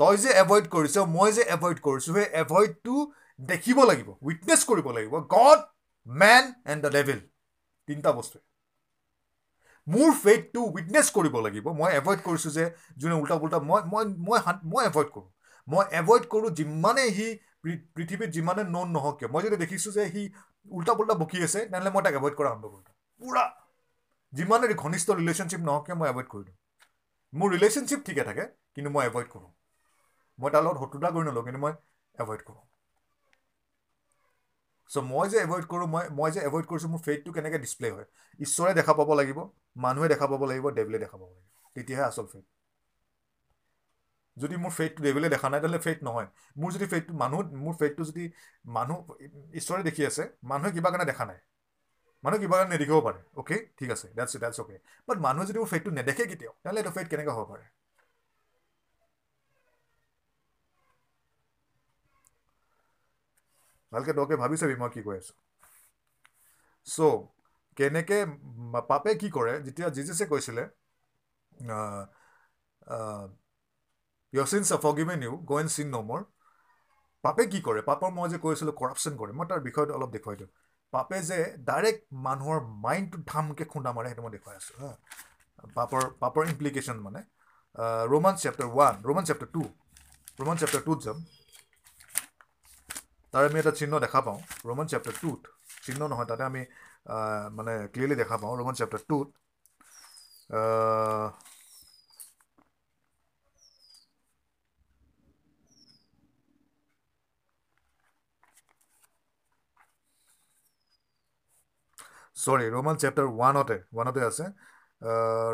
তই 0.00 0.16
যে 0.22 0.30
এভইড 0.42 0.64
কৰিছ 0.74 0.96
মই 1.16 1.32
যে 1.36 1.42
এভইড 1.56 1.78
কৰিছোঁ 1.86 2.12
সেই 2.16 2.26
এভইডটো 2.42 2.94
দেখিব 3.38 3.78
লাগিব 3.90 4.08
উইটনেছ 4.26 4.60
কৰিব 4.70 4.86
লাগিব। 4.96 5.14
God 5.36 5.60
man 6.06 6.44
and 6.72 6.80
the 6.84 6.90
devil 6.96 7.20
তিনিটা 7.88 8.12
বস্তুৱে। 8.18 8.53
মোৰ 9.86 10.10
ফেইথটো 10.18 10.60
উইটনেছ 10.68 11.06
কৰিব 11.10 11.34
লাগিব। 11.38 11.66
মই 11.74 11.90
এভইড 11.96 12.20
কৰিছোঁ 12.22 12.52
যে 12.52 12.64
যোনে 12.96 13.14
উল্টা 13.14 13.36
পুল্টা 13.38 13.58
মই 13.62 13.80
মই 13.86 14.04
মই 14.22 14.38
মই 14.66 14.82
এভইড 14.86 15.08
কৰোঁ। 15.10 15.26
মই 15.68 15.84
এভইড 15.92 16.24
কৰোঁ 16.28 16.50
যিমানেই 16.52 17.10
সি 17.14 17.26
পৃথিৱীত 17.64 18.30
যিমানে 18.30 18.62
নন 18.68 18.88
নহওক 18.92 19.14
কিয়। 19.18 19.30
মই 19.30 19.42
যদি 19.42 19.56
দেখিছোঁ 19.56 19.92
যে 19.92 20.02
সি 20.10 20.22
উল্টা 20.70 20.92
পুল্টা 20.94 21.14
বকি 21.20 21.38
আছে 21.44 21.60
তেনেহ'লে 21.66 21.90
মই 21.90 22.02
তাক 22.02 22.14
এভইড 22.14 22.34
কৰা 22.34 22.48
আৰম্ভ 22.50 22.64
কৰি 22.66 22.82
দিওঁ 22.82 22.96
পূৰা। 23.20 23.44
যিমানে 24.32 24.74
ঘনিষ্ঠ 24.76 25.08
ৰিলেশ্যনশ্বিপ 25.12 25.62
নহওক 25.62 25.84
কিয় 25.86 25.96
মই 25.96 26.08
এভইড 26.08 26.28
কৰি 26.28 26.44
দিওঁ 26.44 26.58
মোৰ 27.32 27.48
ৰিলেশ্যনশ্বিপ 27.52 28.00
ঠিকে 28.06 28.24
থাকে 28.24 28.44
কিন্তু 28.72 28.90
মই 28.90 29.04
এভইড 29.06 29.28
কৰোঁ। 29.30 29.50
মই 30.38 30.50
তাৰ 30.50 30.64
লগত 30.64 30.82
শত্ৰুতা 30.82 31.10
কৰি 31.10 31.28
নলওঁ 31.28 31.44
কিন্তু 31.44 31.60
মই 31.60 31.74
এভইড 32.18 32.44
কৰোঁ। 32.44 32.62
চ' 34.90 35.02
মই 35.06 35.26
যে 35.28 35.38
এভইড 35.40 35.64
কৰোঁ 35.66 35.86
মই 35.88 36.04
মই 36.12 36.30
যে 36.30 36.40
এভইড 36.42 36.64
কৰিছোঁ 36.66 36.90
মোৰ 36.90 37.00
ফেইটটো 37.02 37.30
কেনেকৈ 37.32 37.58
ডিছপ্লে 37.58 37.88
হয়? 37.90 38.06
ঈশ্বৰে 38.40 38.72
দেখা 38.74 38.92
পাব 38.94 39.10
লাগিব 39.14 39.38
মানুহে 39.80 40.08
দেখা 40.08 40.26
পাব 40.26 40.42
লাগিব 40.46 40.66
ডেভিলে 40.72 40.98
দেখা 40.98 41.16
পাব 41.16 41.30
লাগিব। 41.30 41.46
তেতিয়াহে 41.76 42.04
আচল 42.06 42.26
ফেইট 42.26 42.46
যদি 44.36 44.56
মোৰ 44.56 44.72
ফেইটটো 44.72 45.02
ডেভিলে 45.02 45.28
দেখা 45.28 45.48
নাই 45.48 45.60
তেতিয়াহ'লে 45.60 45.80
ফেইট 45.84 46.00
নহয়। 46.02 46.28
মোৰ 46.56 46.70
যদি 46.72 46.86
ফেইটটো 46.86 47.12
মানুহ 47.14 47.40
মোৰ 47.60 47.74
ফেইটটো 47.76 48.02
যদি 48.04 48.24
মানুহ 48.74 48.98
ঈশ্বৰে 49.54 49.82
দেখি 49.82 50.02
আছে 50.06 50.22
মানুহে 50.50 50.72
কিবা 50.72 50.90
কাৰণে 50.90 51.06
দেখা 51.06 51.24
নাই। 51.26 51.38
মানুহে 52.24 52.40
কিবা 52.42 52.56
কাৰণে 52.56 52.72
নেদেখিব 52.72 52.98
পাৰে। 53.02 53.20
অ'কে 53.36 53.56
ঠিক 53.78 53.90
আছে। 53.90 54.06
ডেটছ 54.12 54.32
ডেটছ 54.38 54.58
অ'কে 54.60 54.76
বাট 55.08 55.16
মানুহে 55.20 55.46
যদি 55.46 55.58
মোৰ 55.58 55.70
ফেইটটো 55.72 55.90
নেদেখে 55.92 56.24
কেতিয়াও 56.26 56.54
তেতিয়াহ'লে 56.54 56.80
এইটো 56.80 56.92
ফেইট 56.96 57.08
কেনেকৈ 57.10 57.32
হ'ব 57.36 57.46
পাৰে? 57.50 57.64
ভালকৈ 63.94 64.12
দকে 64.20 64.34
ভাবি 64.42 64.56
চাবি 64.60 64.76
মই 64.82 64.90
কি 64.94 65.00
কৈ 65.06 65.16
আছোঁ 65.18 65.36
চ' 66.86 66.98
কেনেকৈ 67.76 68.20
পাপে 68.88 69.14
কি 69.20 69.28
কৰে 69.36 69.54
যেতিয়া 69.66 69.88
জিজিছে 69.96 70.24
কৈছিলে 70.32 70.64
ইয়ৰ 74.32 74.46
চিন 74.52 74.62
ফগিভেন 74.84 75.18
ইউ 75.22 75.32
গ 75.44 75.60
এণ্ড 75.60 75.70
চিন 75.70 75.88
ন'মৰ 75.90 76.20
পাপে 77.24 77.44
কি 77.46 77.60
কৰে 77.66 77.80
পাপৰ 77.82 78.10
মই 78.14 78.28
যে 78.30 78.38
কৈছিলোঁ 78.38 78.74
কৰাপশ্যন 78.80 79.14
কৰে 79.20 79.32
মই 79.32 79.46
তাৰ 79.50 79.60
বিষয়ত 79.60 79.90
অলপ 79.90 80.10
দেখুৱাই 80.16 80.36
দিওঁ 80.40 80.50
পাপে 80.92 81.20
যে 81.28 81.38
ডাইৰেক্ট 81.68 82.02
মানুহৰ 82.24 82.58
মাইণ্ডটো 82.84 83.18
ধামকৈ 83.30 83.64
খুন্দা 83.72 83.90
মাৰে 83.92 84.08
সেইটো 84.08 84.22
মই 84.22 84.32
দেখুৱাই 84.36 84.56
আছোঁ 84.56 84.74
হা 84.80 84.90
পাপৰ 85.76 86.02
পাপৰ 86.20 86.42
ইমপ্লিকেশ্যন 86.48 87.00
মানে 87.00 87.20
Roman 88.12 88.34
chapter 88.42 88.68
one 88.68 88.94
Roman 89.04 89.24
chapter 89.30 89.50
two 89.54 89.62
Roman 90.38 90.56
chapter 90.56 90.82
টুত 90.82 90.98
যাম 91.06 91.18
তাৰ 93.34 93.46
আমি 93.46 93.58
এটা 93.60 93.72
চিহ্ন 93.78 94.00
দেখা 94.04 94.20
পাওঁ 94.26 94.38
ৰোমান 94.64 94.86
চেপ্টাৰ 94.92 95.14
টুত 95.18 95.40
চিহ্ন 95.80 96.00
নহয়, 96.06 96.26
তাতে 96.30 96.44
আমি 96.44 96.62
মানে 97.56 97.72
ক্লিয়াৰলি 97.92 98.16
দেখা 98.22 98.36
পাওঁ 98.38 98.54
ৰোমান 98.58 98.74
চেপ্টাৰ 98.80 99.02
টুত 99.08 99.28
চৰি 112.36 112.66
ৰোমান 112.70 112.96
চেপ্টাৰ 113.02 113.26
ওৱানতে 113.30 113.76
ওৱানতে 113.92 114.20
আছে। 114.26 114.44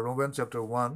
ৰোমান 0.04 0.30
চেপ্টাৰ 0.38 0.62
ওৱান 0.62 0.90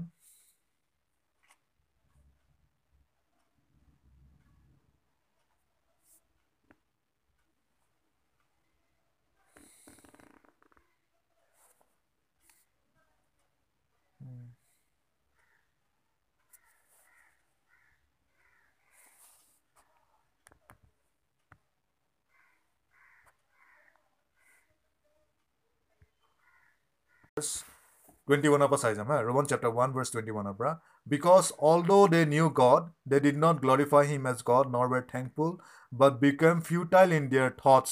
টুৱেণ্টি 27.37 28.49
ওৱানৰ 28.49 28.69
পৰা 28.71 28.81
চাই 28.81 28.95
যাম 28.95 29.11
হা 29.11 29.17
Roman 29.27 29.47
chapter 29.51 29.71
one 29.71 29.93
verse 29.93 30.09
twenty 30.11 30.33
ওৱানৰ 30.33 30.55
পৰা 30.57 30.71
because 31.07 31.51
all 31.67 31.83
the' 31.85 32.11
they 32.11 32.21
new 32.33 32.49
god 32.57 32.89
they 33.07 33.19
did 33.21 33.39
not 33.43 33.61
glorify 33.63 34.09
him 34.09 34.27
age 34.31 34.43
god 34.49 34.73
নৰ 34.73 34.91
ৱেৰ 34.91 35.05
thankful 35.13 35.53
but 35.91 36.19
became 36.21 36.61
futile 36.67 37.15
in 37.17 37.29
দিয়াৰ 37.31 37.49
thoughts 37.57 37.89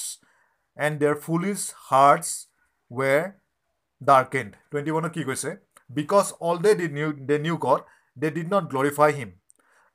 and 0.78 1.02
there 1.02 1.18
foolish 1.24 1.60
hearts 1.86 2.28
were 2.92 3.24
ডাৰ্কেণ্ড 4.02 4.52
twenty 4.70 4.92
ওৱানত 4.92 5.12
কি 5.14 5.24
কৈছে 5.24 5.56
because 5.96 6.34
all 6.44 6.64
they 6.66 6.76
did 6.76 6.94
new 6.94 7.12
they 7.30 7.42
new 7.42 7.60
god 7.60 7.92
they 8.18 8.34
did 8.36 8.56
not 8.56 8.72
glorify 8.74 9.20
him 9.20 9.36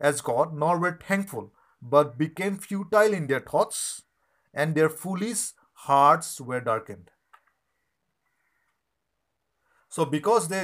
age 0.01 0.23
god 0.25 0.59
নৰ 0.59 0.83
ৱেৰ 0.83 0.95
thankful 1.05 1.49
but 1.83 2.15
became 2.19 2.61
futile 2.65 3.11
in 3.15 3.25
দিয়াৰ 3.29 3.43
thoughts 3.47 3.77
and 4.55 4.71
there 4.77 4.91
foolish 5.01 5.39
hearts 5.81 6.27
were 6.49 6.61
ডাৰ্কেণ্ড 6.65 7.05
So' 9.98 10.10
because 10.16 10.42
they 10.54 10.60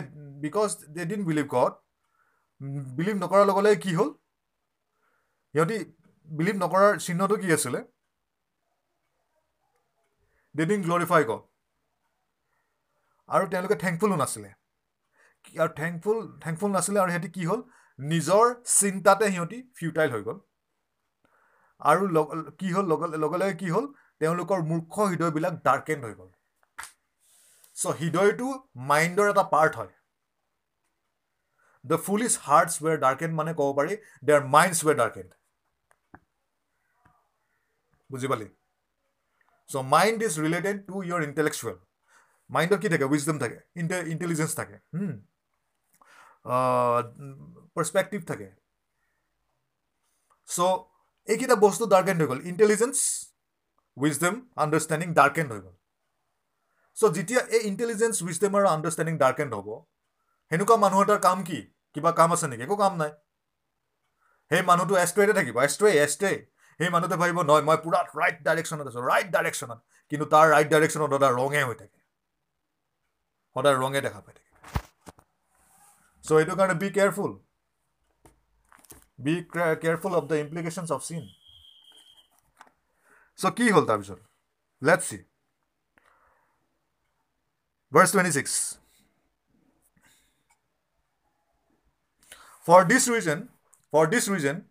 because 0.45 0.69
they 0.95 1.01
didn't 1.11 1.22
believe 1.30 1.47
God 1.55 1.73
believe 2.97 3.15
নকৰাৰ 3.23 3.45
লগে 3.49 3.61
লগে 3.65 3.77
কি 3.85 3.91
হ'ল? 3.99 4.10
সিহঁতি 5.55 5.77
believe 6.27 6.55
নকৰাৰ 6.64 6.93
চিহ্নটো 7.05 7.35
কি 7.43 7.47
আছিলে? 7.57 7.80
দে 10.55 10.64
ডিন 10.69 10.81
গ্লৰিফাই 10.88 11.23
গড 11.31 11.41
আৰু 13.30 13.45
তেওঁলোকে 13.51 13.76
থেংকফুলো 13.84 14.15
নাছিলে। 14.22 14.49
আৰু 15.64 15.72
থেংকফুল 15.81 16.18
থেংকফুল 16.45 16.72
নাছিলে 16.77 16.99
আৰু 17.03 17.10
সিহঁতি 17.14 17.30
কি 17.38 17.43
হ'ল? 17.49 17.61
নিজৰ 17.99 18.45
চিন্তাতে 18.80 19.26
সিহঁতি 19.34 19.60
ফিউটাইল 19.77 20.10
হৈ 20.15 20.22
গ'ল। 20.27 20.38
আৰু 21.81 22.03
কি 22.60 22.68
হ'ল? 22.76 22.85
লগে 22.93 23.07
লগে 23.23 23.53
কি 23.61 23.68
হ'ল? 23.76 23.85
তেওঁলোকৰ 24.22 24.60
মূৰ্খ 24.72 24.93
হৃদয়বিলাক 25.11 25.53
ডাৰ্কেণ্ড 25.68 26.01
হৈ 26.07 26.14
গ'ল। 26.19 26.30
চ' 27.77 27.93
হৃদয়টো 27.99 28.47
মাইণ্ডৰ 28.89 29.27
এটা 29.33 29.43
পাৰ্ট 29.53 29.73
হয়। 29.79 29.93
The 31.85 31.97
foolish 32.05 32.33
hearts 32.47 32.73
were 32.83 32.97
darkened 33.05 33.33
মানে 33.39 33.51
ক'ব 33.59 33.69
পাৰি 33.79 33.93
দেয়াৰ 34.27 34.43
মাইণ্ডছ 34.55 34.79
ৱেৰ 34.85 34.95
ডাৰ্কেণ্ড 35.01 35.29
বুজি 38.09 38.27
পালি? 38.31 38.47
So' 39.69 39.83
mind 39.95 40.19
is 40.27 40.33
related 40.45 40.77
to 40.87 40.95
your 41.07 41.21
intellectual 41.29 41.77
মাইণ্ডত 42.49 42.79
কি 42.83 42.87
থাকে? 42.93 43.05
উইজডম 43.11 43.37
থাকে। 43.43 43.57
ইণ্টে 43.81 43.97
ইণ্টেলিজেঞ্চ 44.13 44.51
থাকে। 44.59 44.77
পাৰ্চপেক্টিভ 47.75 48.21
থাকে। 48.31 48.47
চ' 50.47 50.59
এইকেইটা 51.27 51.55
বস্তু 51.65 51.83
ডাৰ্কেণ্ড 51.93 52.19
হৈ 52.21 52.27
গ'ল। 52.31 52.39
ইণ্টেলিজেঞ্চ 52.51 52.95
উইজডম 53.97 54.35
আণ্ডাৰষ্টেণ্ডিং 54.63 55.09
ডাৰ্কেণ্ড 55.19 55.49
হৈ 55.53 55.61
গ'ল। 55.65 55.75
চ' 56.97 57.11
যেতিয়া 57.17 57.41
এই 57.55 57.61
ইণ্টেলিজেঞ্চ 57.69 58.15
উইজডম 58.25 58.51
আৰু 58.57 58.67
আণ্ডাৰষ্টেণ্ডিং 58.75 59.15
ডাৰ্কেণ্ড 59.23 59.51
হ'ব 59.57 59.69
সেনেকুৱা 60.51 60.75
মানুহ 60.85 60.99
এটাৰ 61.05 61.19
কাম 61.27 61.39
কি? 61.49 61.59
কিবা 61.95 62.11
কাম 62.19 62.29
আছে 62.35 62.47
নেকি? 62.51 62.63
একো 62.67 62.75
কাম 62.83 62.93
নাই। 63.01 63.11
সেই 64.51 64.61
মানুহটো 64.69 64.93
এষ্ট্ৰেতে 65.03 65.33
থাকিব। 65.39 65.55
এষ্ট্ৰে 65.67 65.89
এষ্ট্ৰে 66.05 66.31
সেই 66.79 66.89
মানুহটোৱে 66.95 67.17
ভাবিব 67.21 67.39
নহয় 67.49 67.63
মই 67.69 67.77
পূৰা 67.85 67.99
ৰাইট 68.19 68.37
ডাইৰেকশ্যনত 68.47 68.85
আছোঁ 68.91 69.03
ৰাইট 69.11 69.27
ডাইৰেকশ্যনত 69.35 69.79
কিন্তু 70.11 70.25
তাৰ 70.33 70.45
ৰাইট 70.53 70.67
ডাইৰেকশ্যনত 70.73 71.11
সদায় 71.15 71.33
ৰঙে 71.39 71.61
হৈ 71.67 71.75
থাকে। 71.81 71.99
সদায় 73.55 73.77
ৰঙে 73.83 73.99
দেখা 74.05 74.19
পাই 74.25 74.33
থাকে। 74.37 74.51
চ' 76.25 76.27
সেইটো 76.29 76.53
কাৰণে 76.59 76.75
be 76.81 76.87
careful 76.97 77.31
be 79.25 79.35
careful 79.81 80.13
of 80.19 80.23
the 80.29 80.35
implications 80.43 80.89
of 80.95 81.01
sin 81.07 81.23
so' 83.39 83.53
কি 83.57 83.65
হ'ল 83.75 83.85
তাৰপিছত? 83.89 84.19
Let 84.81 85.01
see 85.09 85.17
Verse 87.93 88.11
26. 88.11 88.79
For 92.65 92.83
this 92.85 93.07
reason, 93.07 93.49
for 93.91 94.07
this 94.07 94.27
reason, 94.27 94.65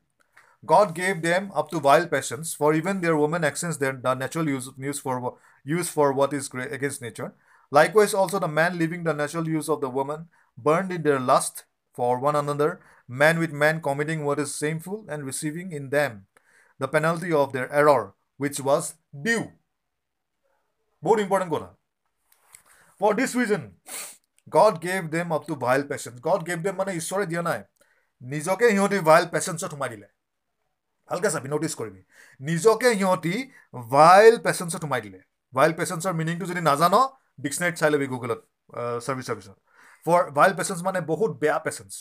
God 0.66 0.92
gave 0.92 1.22
them 1.22 1.52
up 1.54 1.70
to 1.70 1.78
vile 1.78 2.08
passions, 2.08 2.52
for 2.52 2.74
even 2.74 3.00
their 3.00 3.16
woman 3.16 3.44
actions 3.44 3.78
their 3.78 3.92
the 3.92 4.14
natural 4.14 4.48
use, 4.48 4.70
use 4.76 4.98
for 4.98 5.38
use 5.64 5.88
for 5.88 6.12
what 6.12 6.32
is 6.32 6.48
great 6.48 6.72
against 6.72 7.00
nature. 7.00 7.32
Likewise, 7.70 8.12
also 8.12 8.40
the 8.40 8.48
man 8.48 8.76
leaving 8.76 9.04
the 9.04 9.14
natural 9.14 9.48
use 9.48 9.68
of 9.68 9.80
the 9.80 9.90
woman, 9.90 10.26
burned 10.58 10.90
in 10.90 11.02
their 11.02 11.20
lust 11.20 11.64
for 11.94 12.18
one 12.18 12.34
another, 12.34 12.80
man 13.06 13.38
with 13.38 13.52
man 13.52 13.80
committing 13.80 14.24
what 14.24 14.40
is 14.40 14.56
shameful, 14.56 15.04
and 15.08 15.24
receiving 15.24 15.70
in 15.70 15.90
them 15.90 16.26
the 16.80 16.88
penalty 16.88 17.32
of 17.32 17.52
their 17.52 17.70
error, 17.72 18.14
which 18.36 18.58
was 18.58 18.94
due. 19.14 19.52
More 21.00 21.20
important. 21.20 21.70
For 23.01 23.13
this 23.13 23.35
reason, 23.35 23.65
God 24.47 24.81
gave 24.81 25.11
them 25.11 25.31
up 25.31 25.47
to 25.47 25.55
vile 25.55 25.83
passions. 25.83 26.19
God 26.19 26.45
gave 26.45 26.61
them 26.63 26.75
মানে 26.75 26.91
ঈশ্বৰে 26.99 27.25
দিয়া 27.31 27.43
নাই 27.49 27.59
নিজকে 28.21 28.65
সিহঁতি 28.71 28.99
ভাইল 29.09 29.25
পেচেঞ্চত 29.33 29.71
সোমাই 29.73 29.89
দিলে 29.93 30.07
ভালকৈ 31.09 31.29
চাবি 31.33 31.49
ন'টিচ 31.53 31.73
কৰিবি 31.79 32.01
নিজকে 32.39 32.89
সিহঁতি 32.99 33.35
ভাইল 33.91 34.35
পেচেঞ্চত 34.45 34.81
সোমাই 34.83 35.01
দিলে 35.05 35.19
ভাইল 35.53 35.73
পেচেঞ্চৰ 35.79 36.13
মিনিংটো 36.19 36.45
যদি 36.51 36.61
নাজান 36.69 36.95
ডিক্সনেৰীত 37.43 37.75
চাই 37.81 37.91
ল'বি 37.93 38.07
গুগলত 38.13 38.39
চাৰ্ভিচ 39.05 39.25
চাৰ্ভিচত 39.29 39.57
ফৰ 40.05 40.21
ভাইল 40.37 40.53
পেচেঞ্চ 40.59 40.79
মানে 40.87 40.99
বহুত 41.11 41.31
বেয়া 41.41 41.57
passions 41.65 41.93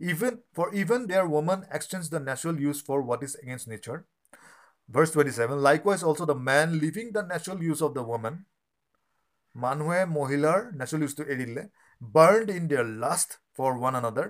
even 0.00 0.34
for 0.56 0.66
even 0.82 1.00
their 1.10 1.26
women 1.34 1.60
exchange 1.76 2.04
the 2.12 2.20
natural 2.28 2.56
use 2.64 2.76
for 2.86 2.98
what 3.04 3.20
is 3.26 3.32
against 3.42 3.66
nature 3.72 3.98
verse 4.88 5.08
twenty 5.12 5.32
seven 5.38 5.58
likewise 5.66 6.00
also' 6.08 6.26
the 6.30 6.36
men 6.48 6.68
leaving 6.84 7.12
the 7.16 7.22
natural 7.32 7.58
use 7.66 7.78
of 7.86 7.90
the 7.98 8.04
women 8.10 8.34
মানুহে 9.55 10.01
মহিলাৰ 10.17 10.59
natural 10.79 11.01
ইউজটো 11.05 11.23
এৰি 11.33 11.45
দিলে 11.45 11.63
burn 12.01 12.45
in 12.57 12.67
their 12.69 12.87
lust 13.03 13.29
for 13.55 13.71
one 13.79 13.95
another 14.01 14.29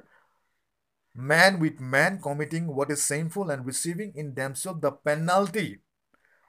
men 1.16 1.54
with 1.64 1.76
men 1.94 2.18
committing 2.28 2.62
what 2.76 2.90
is 2.96 3.02
shameful 3.12 3.52
and 3.56 3.64
receiving 3.72 4.08
in 4.22 4.28
themselves 4.40 4.62
of 4.72 4.76
the 4.86 4.92
penalty 5.10 5.68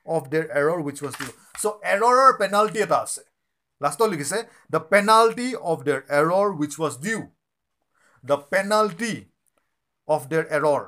of 0.06 0.22
their 0.32 0.44
error 0.60 0.78
which 0.86 0.98
was 1.04 1.14
due 1.20 1.30
so' 1.62 1.74
error 1.94 2.30
penalty 2.38 2.78
এটা 2.86 2.98
আছে। 3.06 3.22
লাষ্টত 3.80 4.08
লিখিছে 4.12 4.38
the 4.72 4.80
penalty 4.92 5.48
of 5.72 5.84
their 5.88 6.00
error 6.20 6.48
which 6.60 6.72
was 6.80 6.94
due 7.04 7.20
the 8.24 8.36
penalty 8.52 9.12
of 10.08 10.20
their 10.32 10.44
error 10.56 10.82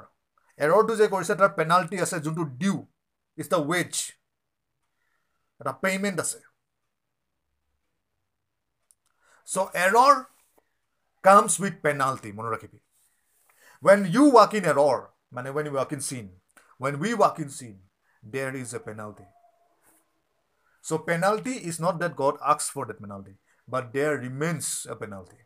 এৰৰটো 0.61 0.93
যে 1.01 1.07
কৰিছে 1.13 1.35
তাৰ 1.41 1.53
penalty 1.59 1.97
আছে 2.05 2.17
যোনটো 2.25 2.45
due 2.63 2.75
is 3.39 3.47
the 3.55 3.61
wage 3.71 3.93
এটা 5.61 5.73
পে'মেণ্ট 5.83 6.19
আছে। 6.25 6.39
চ' 9.54 9.70
এৰৰ 9.86 10.16
কামছ 11.24 11.54
উইথ 11.64 11.76
পেনাল্টি 11.86 12.30
মনত 12.38 12.52
ৰাখিবি 12.56 12.80
when 13.80 14.06
you 14.12 14.30
walk 14.30 14.54
in 14.54 14.66
error, 14.66 15.10
man, 15.32 15.54
when 15.54 15.66
you 15.66 15.72
walk 15.72 15.92
in 15.92 16.02
sin, 16.02 16.32
when 16.78 17.00
we 17.00 17.14
walk 17.14 17.40
in 17.40 17.50
sin, 17.50 17.80
there 18.24 18.56
is 18.56 18.74
a 18.74 18.80
penalty. 18.80 19.24
So 20.82 20.98
penalty 20.98 21.52
is 21.52 21.80
not 21.80 22.00
that 22.00 22.16
God 22.16 22.38
asks 22.46 22.70
for 22.70 22.86
that 22.86 23.00
penalty, 23.00 23.36
but 23.68 23.94
there 23.94 24.18
remains 24.18 24.88
a 24.90 24.96
penalty. 24.96 25.38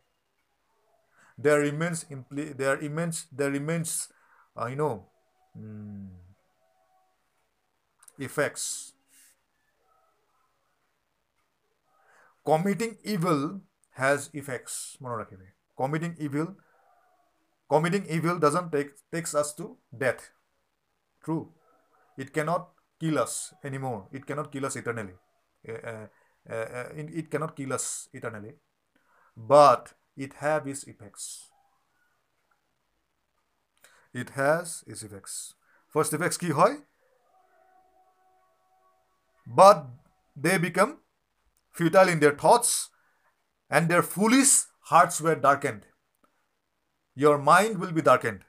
There 1.36 1.60
remains 1.60 2.04
impli- 2.04 2.56
there 2.56 2.76
remains 2.76 3.26
there 3.32 3.50
remains 3.50 4.08
uh, 4.56 4.66
you 4.66 4.76
know 4.76 5.06
mm, 5.58 6.08
effects. 8.18 8.92
Committing 12.44 12.98
evil 13.04 13.60
has 13.96 14.30
effects. 14.32 14.96
Committing 15.76 16.16
evil 16.18 16.56
committing 17.72 18.06
evil 18.16 18.38
doesn't 18.38 18.70
take 18.70 18.90
takes 19.14 19.34
us 19.42 19.54
to 19.58 19.66
death 20.04 20.24
true 21.24 21.42
it 22.24 22.32
cannot 22.36 22.68
kill 23.00 23.18
us 23.24 23.36
anymore 23.64 24.00
it 24.12 24.26
cannot 24.26 24.52
kill 24.52 24.66
us 24.68 24.76
eternally 24.80 25.14
uh, 25.68 25.72
uh, 25.92 26.06
uh, 26.50 26.88
it 27.22 27.30
cannot 27.30 27.56
kill 27.56 27.72
us 27.78 27.86
eternally 28.12 28.52
but 29.54 29.94
it 30.26 30.34
have 30.44 30.68
its 30.72 30.84
effects 30.92 31.26
it 34.22 34.30
has 34.40 34.84
its 34.86 35.02
effects 35.08 35.36
first 35.96 36.12
effects 36.18 36.40
কি 36.42 36.50
হয় 36.60 36.74
but 39.60 39.78
they 40.44 40.56
become 40.68 40.92
futile 41.78 42.10
in 42.14 42.20
their 42.22 42.36
thoughts 42.42 42.72
and 43.70 43.88
their 43.88 44.02
foolish 44.02 44.52
hearts 44.92 45.20
were 45.20 45.34
darkened 45.34 45.86
your 47.14 47.38
mind 47.38 47.78
will 47.78 47.92
be 47.92 48.02
darkened. 48.02 48.44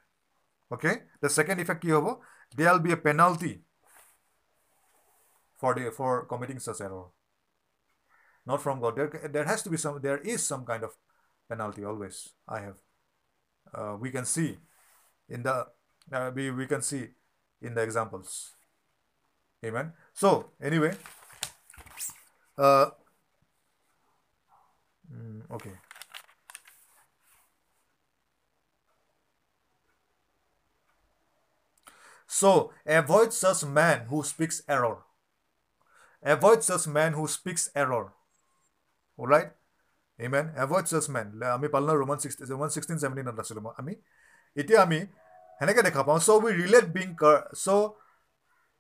Okay? 0.72 1.03
The 1.22 1.30
second 1.30 1.60
effect 1.60 1.81
কি 1.84 1.91
হ'ব 1.95 2.07
there 2.57 2.72
will 2.72 2.84
be 2.88 2.94
a 2.95 3.02
penalty 3.07 3.53
for 5.60 5.72
the 5.77 5.85
for 5.98 6.11
committing 6.31 6.60
such 6.60 6.81
error. 6.85 7.06
Not 8.49 8.61
from 8.65 8.80
God. 8.84 8.95
There, 8.98 9.30
there 9.35 9.48
has 9.52 9.64
to 9.65 9.69
be 9.73 9.77
some 9.84 9.95
there 10.06 10.19
is 10.34 10.41
some 10.52 10.64
kind 10.72 10.84
of 10.88 10.91
penalty 11.52 11.84
always. 11.91 12.18
I 12.48 12.60
have 12.65 12.77
uh, 13.77 13.94
we 14.03 14.11
can 14.15 14.26
see 14.35 14.49
in 15.35 15.41
the 15.48 15.56
uh, 16.18 16.31
we, 16.35 16.52
we 16.52 16.68
can 16.73 16.84
see 16.90 17.03
in 17.61 17.73
the 17.73 17.81
examples. 17.81 18.53
Amen. 19.65 19.94
So 20.14 20.30
anyway, 20.61 20.94
uh, 22.57 22.88
mm, 25.07 25.41
okay. 25.52 25.76
So 32.30 32.72
avoid 32.85 33.31
such 33.31 33.64
man 33.64 34.07
who 34.10 34.23
speaks 34.23 34.64
error. 34.68 34.98
Avoid 36.23 36.64
such 36.64 36.88
man 36.88 37.14
who 37.14 37.27
speaks 37.27 37.69
error. 37.76 38.14
Alright? 39.19 39.52
Amen. 40.19 40.52
Avoid 40.57 40.88
such 40.88 41.10
man. 41.10 41.27
আমি 41.57 41.68
পালোঁ 41.76 41.95
Roman 42.02 42.18
sixty 42.23 42.44
Roman 42.52 42.69
sixteen 42.73 42.98
ছেভেণ্টিনত 43.03 43.38
আছিলোঁ 43.44 43.64
মই 43.65 43.73
আমি 43.81 43.94
এতিয়া 44.57 44.80
আমি 44.85 44.99
সেনেকৈ 45.60 45.81
দেখা 45.88 46.02
পাওঁ 46.07 46.19
চ' 46.27 46.41
উই 46.45 46.52
ৰিলেট 46.61 46.85
বিং 46.98 47.07
কাৰ 47.22 47.38
চ' 47.64 47.90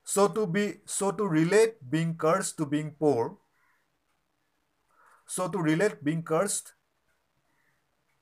চ' 0.07 0.31
টু 0.35 0.43
বি 0.55 0.65
চ' 0.97 1.15
two 1.17 1.23
relate 1.37 1.71
being 1.93 2.07
curse 2.23 2.45
two 2.57 2.63
being 2.73 2.85
poor 3.01 3.23
So 5.28 5.48
to 5.48 5.58
relate 5.60 6.02
being 6.02 6.22
cursed 6.22 6.72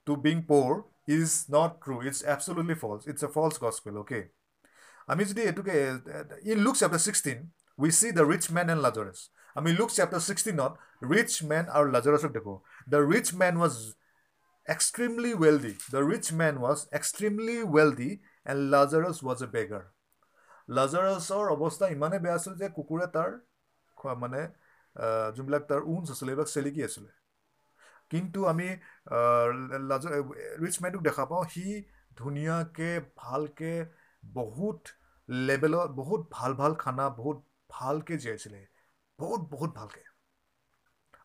to 0.06 0.16
being 0.16 0.42
poor 0.42 0.86
is 1.08 1.48
not 1.48 1.80
true. 1.80 2.00
It's 2.02 2.24
absolutely 2.24 2.74
false. 2.74 3.06
It's 3.06 3.22
a 3.22 3.28
false 3.28 3.58
gospel. 3.58 3.98
Okay. 3.98 4.24
আমি 5.08 5.24
যদি 5.30 5.42
এইটোকে 5.48 5.74
in 6.52 6.58
Luke 6.66 6.74
chapter 6.80 7.02
sixteen 7.06 7.38
we 7.78 7.90
see 7.98 8.08
the 8.18 8.24
rich 8.30 8.44
man 8.56 8.66
and 8.72 8.82
Lazarus 8.86 9.18
আমি 9.56 9.70
Luke 9.78 9.90
chapter 9.96 10.22
ছিক্সটিনত 10.28 10.72
rich 11.12 11.32
man 11.50 11.64
আৰু 11.76 11.86
লাজাৰাছক 11.96 12.30
দেখোঁ 12.36 12.56
the 12.92 13.00
rich 13.12 13.28
man 13.40 13.54
was 13.62 13.74
extremely 14.66 15.32
wealthy 15.42 15.74
the 15.92 16.00
rich 16.10 16.26
man 16.40 16.54
was 16.64 16.78
extremely 16.98 17.56
wealthy 17.76 18.10
and 18.50 18.60
Lazarus 18.74 19.16
was 19.26 19.38
a 19.46 19.48
beggar 19.54 19.84
লাজাৰাছৰ 20.68 21.44
অৱস্থা 21.56 21.86
ইমানেই 21.96 22.20
বেয়া 22.24 22.36
আছিল 22.38 22.54
যে 22.62 22.68
কুকুৰে 22.76 23.06
তাৰ 23.16 23.30
মানে 24.22 24.40
যোনবিলাক 25.36 25.62
তাৰ 25.70 25.80
উঞ্চ 25.92 26.06
আছিলে 26.14 26.30
এইবিলাক 26.32 26.48
চেলিকি 26.54 26.80
আছিলে। 26.88 27.10
কিন্তু 28.10 28.38
আমি 28.52 28.66
ৰিচ 30.62 30.76
মেনটোক 30.82 31.02
দেখা 31.08 31.24
পাওঁ 31.32 31.44
সি 31.54 31.64
ধুনীয়াকৈ 32.20 32.92
ভালকৈ 33.22 33.76
বহুত 34.32 34.80
লেভেলত 35.28 35.90
বহুত 35.96 36.20
ভাল 36.32 36.52
ভাল 36.60 36.72
খানা 36.78 37.06
বহুত 37.18 37.38
ভালকৈ 37.70 38.16
জীয়াইছিলে। 38.18 38.60
বহুত 39.18 39.40
বহুত 39.52 39.70
ভালকৈ। 39.74 40.04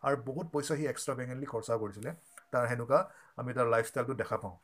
আৰু 0.04 0.18
বহুত 0.26 0.50
পইচা 0.54 0.76
সি 0.80 0.88
এক্সট্ৰা 0.92 1.14
বেংগলি 1.20 1.48
খৰচা 1.52 1.78
কৰিছিলে। 1.82 2.14
তাৰ 2.52 2.68
সেনেকুৱা 2.72 3.00
আমি 3.38 3.58
তাৰ 3.60 3.68
লাইফষ্টাইলটো 3.70 4.18
দেখা 4.22 4.38
পাওঁ। 4.38 4.58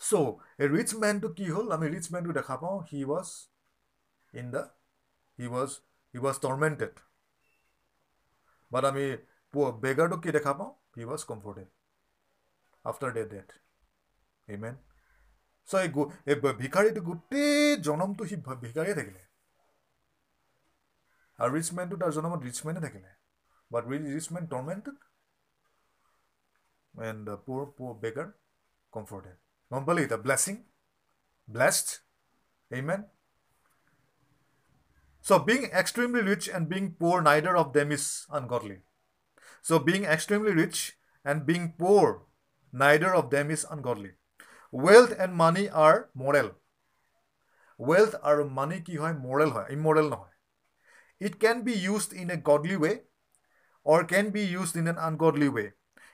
চ' 0.00 0.20
এই 0.58 0.68
ৰিচ 0.70 0.94
মেনটো 1.02 1.28
কি 1.38 1.46
হ'ল? 1.50 1.66
আমি 1.76 1.86
ৰিচ 1.94 2.06
মেনটো 2.12 2.36
দেখা 2.38 2.56
পাওঁ 2.62 2.78
he 2.90 3.00
was 3.10 3.28
in 4.34 4.46
the 4.52 4.62
he 5.38 5.46
was 5.48 5.70
he 6.14 6.18
was 6.20 6.36
tormented 6.40 7.04
but 8.74 8.84
আমি 8.84 9.04
বেগাৰটোক 9.82 10.20
কি 10.22 10.30
দেখা 10.36 10.52
পাওঁ 10.58 10.70
he 10.94 11.04
was 11.04 11.22
comforted 11.26 11.68
after 12.84 13.10
the 13.12 13.22
death 13.26 13.48
amen 14.48 14.74
so' 15.68 15.74
এই 15.78 15.88
এই 16.28 16.36
ভিকাৰীটো 16.58 17.00
গোটেই 17.02 17.76
জনমটো 17.82 18.22
সি 18.30 18.36
ভিকাৰীয়ে 18.62 18.96
থাকিলে 18.96 19.22
আৰু 21.38 21.50
ৰিচ 21.54 21.68
মেনটো 21.76 21.96
তাৰ 21.96 22.12
জনমত 22.12 22.40
ৰিচ 22.42 22.58
মেনে 22.66 22.80
থাকিলে 22.80 23.10
but 23.70 23.84
rich 23.90 24.26
man 24.32 24.44
tormented 24.48 24.96
and 26.94 27.26
poor 27.46 27.64
poor 27.78 27.96
beggar 28.02 28.28
comforted 28.92 29.36
গম 29.70 29.82
পালি 29.84 30.00
এতিয়া 30.02 30.20
ব্লেছিং 30.20 30.54
ব্লেছড 31.48 31.88
এই 32.70 32.82
So 35.24 35.38
being 35.38 35.64
extremely 35.72 36.20
rich 36.20 36.48
and 36.48 36.68
being 36.68 36.96
poor, 37.00 37.22
neither 37.22 37.56
of 37.56 37.72
them 37.72 37.90
is 37.92 38.26
ungodly. 38.30 38.80
So 39.62 39.78
being 39.78 40.04
extremely 40.04 40.52
rich 40.52 40.98
and 41.24 41.46
being 41.46 41.72
poor, 41.78 42.24
neither 42.70 43.14
of 43.14 43.30
them 43.30 43.50
is 43.50 43.64
ungodly. 43.70 44.10
Wealth 44.70 45.14
and 45.18 45.34
money 45.34 45.70
are 45.70 46.10
moral. 46.14 46.50
Wealth 47.78 48.14
or 48.22 48.44
money 48.44 48.82
ki 48.82 48.96
hoy 48.96 49.14
moral 49.14 49.52
hoy, 49.52 49.64
immoral 49.70 50.10
no. 50.10 50.26
It 51.18 51.40
can 51.40 51.62
be 51.62 51.72
used 51.72 52.12
in 52.12 52.30
a 52.30 52.36
godly 52.36 52.76
way 52.76 53.00
or 53.82 54.04
can 54.04 54.28
be 54.28 54.44
used 54.44 54.76
in 54.76 54.86
an 54.88 54.98
ungodly 54.98 55.48
way. 55.48 55.72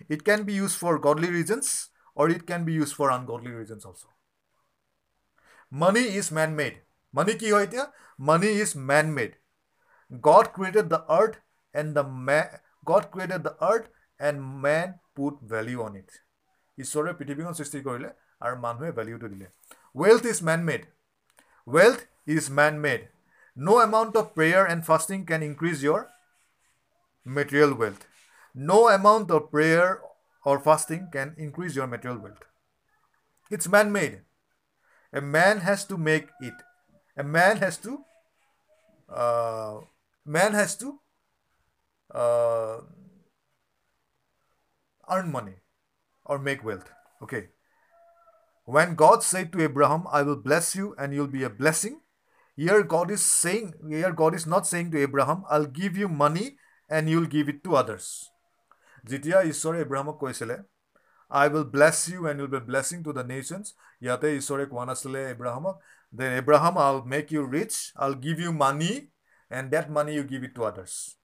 It 0.09 0.25
can 0.25 0.45
be 0.45 0.53
used 0.53 0.77
for 0.77 1.01
godly 1.01 1.31
reasons 1.31 1.89
or 2.15 2.31
it 2.31 2.47
can 2.47 2.65
be 2.65 2.75
used 2.75 2.95
for 2.95 3.11
ungodly 3.11 3.51
reasons 3.51 3.85
also. 3.85 4.07
Money 5.69 6.07
is 6.23 6.31
man-made 6.31 6.83
মানি 7.14 7.34
কি 7.42 7.48
হয় 7.52 7.66
এতিয়া 7.68 7.86
money 8.20 8.50
is 8.64 8.72
man 8.90 9.08
made 9.18 9.32
god 10.12 10.46
created 10.56 10.86
the 10.94 11.00
earth 11.18 11.34
and 11.76 11.90
the 11.98 12.06
may 12.28 12.40
God 12.88 13.04
created 13.14 13.42
the 13.48 13.54
earth 13.70 13.84
and 14.20 14.38
man 14.64 14.88
put 15.16 15.36
value 15.54 15.78
on 15.86 15.94
it 16.02 16.10
ঈশ্বৰে 16.78 17.12
পৃথিৱীখন 17.20 17.54
সৃষ্টি 17.60 17.80
কৰিলে 17.88 18.10
আৰু 18.42 18.56
মানুহে 18.66 18.92
ভেলিউটো 18.98 19.28
দিলে 19.34 19.48
wealth 19.96 20.24
is 20.34 20.40
man 20.50 20.66
made 20.70 20.82
wealth 21.68 22.00
is 22.36 22.50
man 22.58 22.82
made 22.86 23.02
no' 23.58 23.82
amount 23.84 24.14
of 24.22 24.26
prayer 24.36 24.64
and 24.72 24.84
fasting 24.90 25.26
can 25.30 25.42
increase 25.50 25.78
your 25.86 26.02
material 27.26 27.72
wealth 27.82 28.02
no' 28.56 28.88
amount 28.94 29.28
of 29.38 29.42
prayer 29.54 29.90
or 30.46 30.58
fasting 30.66 31.00
can 31.14 31.28
increase 31.46 31.72
your 31.78 31.88
material 31.94 32.20
wealth 32.26 32.42
it's 33.52 33.66
man 33.76 33.88
made 33.92 34.12
a 35.14 35.22
man 35.32 35.56
has 35.68 35.86
to 35.88 35.98
make 36.06 36.22
it 36.42 36.58
A 37.18 37.24
man 37.38 37.56
has 37.64 37.76
two 37.86 37.92
main 40.26 40.52
has 40.60 40.72
two 40.84 40.88
earn 45.14 45.28
money 45.32 45.56
or 46.26 46.38
make 46.40 46.62
wealth. 46.64 46.90
Okay. 47.24 47.50
When 48.68 48.96
God 48.96 49.24
said 49.24 49.52
to 49.54 49.62
Abraham, 49.62 50.08
I 50.12 50.22
will 50.24 50.42
bless 50.48 50.76
you 50.76 50.96
and 50.98 51.14
you'll 51.14 51.36
be 51.40 51.44
a 51.44 51.50
blessing, 51.50 52.02
here 52.58 52.82
God 52.84 53.12
is 53.12 53.24
saying, 53.24 53.74
here 53.88 54.12
God 54.12 54.34
is 54.34 54.48
not 54.48 54.66
saying 54.66 54.90
to 54.92 55.02
Abraham, 55.02 55.44
I'll 55.50 55.66
give 55.66 55.96
you 55.96 56.08
money 56.08 56.58
and 56.90 57.10
you'll 57.10 57.32
give 57.38 57.50
it 57.50 57.64
to 57.66 57.76
others. 57.82 58.08
যেতিয়া 59.10 59.38
ঈশ্বৰে 59.52 59.78
এব্ৰাহামক 59.86 60.16
কৈছিলে 60.24 60.56
I 61.40 61.46
will 61.54 61.68
bless 61.76 61.98
you 62.14 62.20
and 62.30 62.40
you'll 62.42 62.52
be 62.56 62.62
blessing 62.70 62.98
to 63.06 63.12
the 63.18 63.24
nations 63.34 63.66
ইয়াতে 64.06 64.28
ঈশ্বৰে 64.40 64.64
কোৱা 64.72 64.84
নাছিলে 64.90 65.22
এব্ৰাহামক 65.34 65.76
then 66.13 66.33
Abraham, 66.33 66.77
I'll 66.77 67.05
make 67.05 67.31
you 67.31 67.45
rich, 67.45 67.93
I'll 67.97 68.15
give 68.15 68.41
you 68.41 68.53
money, 68.53 69.11
and 69.51 69.71
that 69.71 69.91
money 69.91 70.15
you 70.15 70.25
give 70.25 70.43
it 70.43 70.55
to 70.57 70.65
others. 70.65 71.17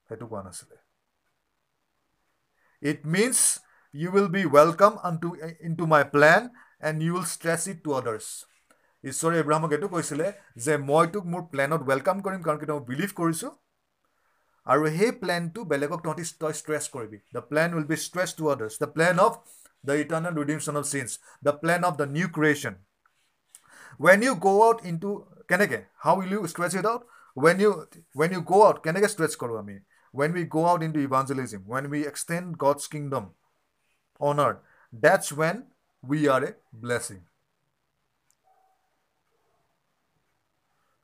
It 2.83 3.05
means 3.05 3.61
you 3.95 4.11
will 4.11 4.29
be 4.29 4.43
to 4.43 5.31
into 5.77 5.87
my 5.87 6.03
plan 6.15 6.43
and 6.83 6.99
you 7.03 7.13
will 7.15 7.27
stretch 7.37 7.61
it 7.73 7.79
to 7.85 7.91
others 8.01 8.27
ঈশ্বৰে 9.05 9.37
এব্ৰাহামক 9.43 9.71
এইটো 9.77 9.89
কৈছিলে 9.95 10.27
যে 10.65 10.75
মই 10.91 11.05
তোক 11.15 11.25
মোৰ 11.33 11.43
প্লেনত 11.53 11.81
welcome 11.91 12.17
কৰিম 12.27 12.41
কাৰণ 12.47 12.59
কি 12.61 12.67
মই 12.73 12.83
বিলিভ 12.91 13.11
কৰিছোঁ 13.21 13.53
আৰু 14.67 14.83
সেই 14.97 15.13
প্লেনটো 15.23 15.61
বেলেগক 15.73 16.01
তহঁতি 16.05 16.25
তই 16.43 16.55
ষ্ট্ৰেছ 16.61 16.85
কৰিবি 16.95 17.19
the 17.37 17.43
plan 17.51 17.69
will 17.77 17.87
be 17.93 17.97
stretch 18.07 18.31
to 18.39 18.45
others 18.55 18.75
the 18.83 18.89
plan 18.97 19.23
of 19.27 19.33
the 19.85 19.95
eternal 20.05 20.35
redemption 20.41 20.75
of 20.81 20.85
sins 20.93 21.11
the 21.47 21.55
plan 21.63 21.81
of 21.89 21.93
the 22.01 22.07
new 22.17 22.29
creation 22.37 22.75
when 24.08 24.20
you 24.28 24.34
গ' 24.46 24.62
আউট 24.68 24.86
ইন 24.90 24.96
টু 25.04 25.12
কেনেকৈ 25.50 25.82
how 26.06 26.16
will 26.22 26.34
you 26.38 26.42
stress 26.54 26.72
it 26.80 26.86
out 26.92 27.02
when 27.46 27.58
you 27.66 27.72
when 28.22 28.32
you 28.36 28.42
গ' 28.52 28.64
out 28.68 28.78
কেনেকৈ 28.86 29.10
stress 29.16 29.34
কৰোঁ 29.42 29.58
আমি 29.64 29.78
when 30.14 30.32
we 30.38 30.46
গ' 30.56 30.68
out 30.72 30.82
in 30.88 30.92
two 30.98 31.02
ইভাঞ্জেলিজিম 31.10 31.62
when 31.74 31.84
we 31.94 32.02
extend 32.12 32.48
God's 32.66 32.82
kingdom 32.96 33.26
on 34.22 34.40
earth. 34.40 34.60
That's 34.94 35.32
when 35.32 35.66
we 36.04 36.28
are 36.28 36.44
a 36.44 36.54
blessing. 36.72 37.24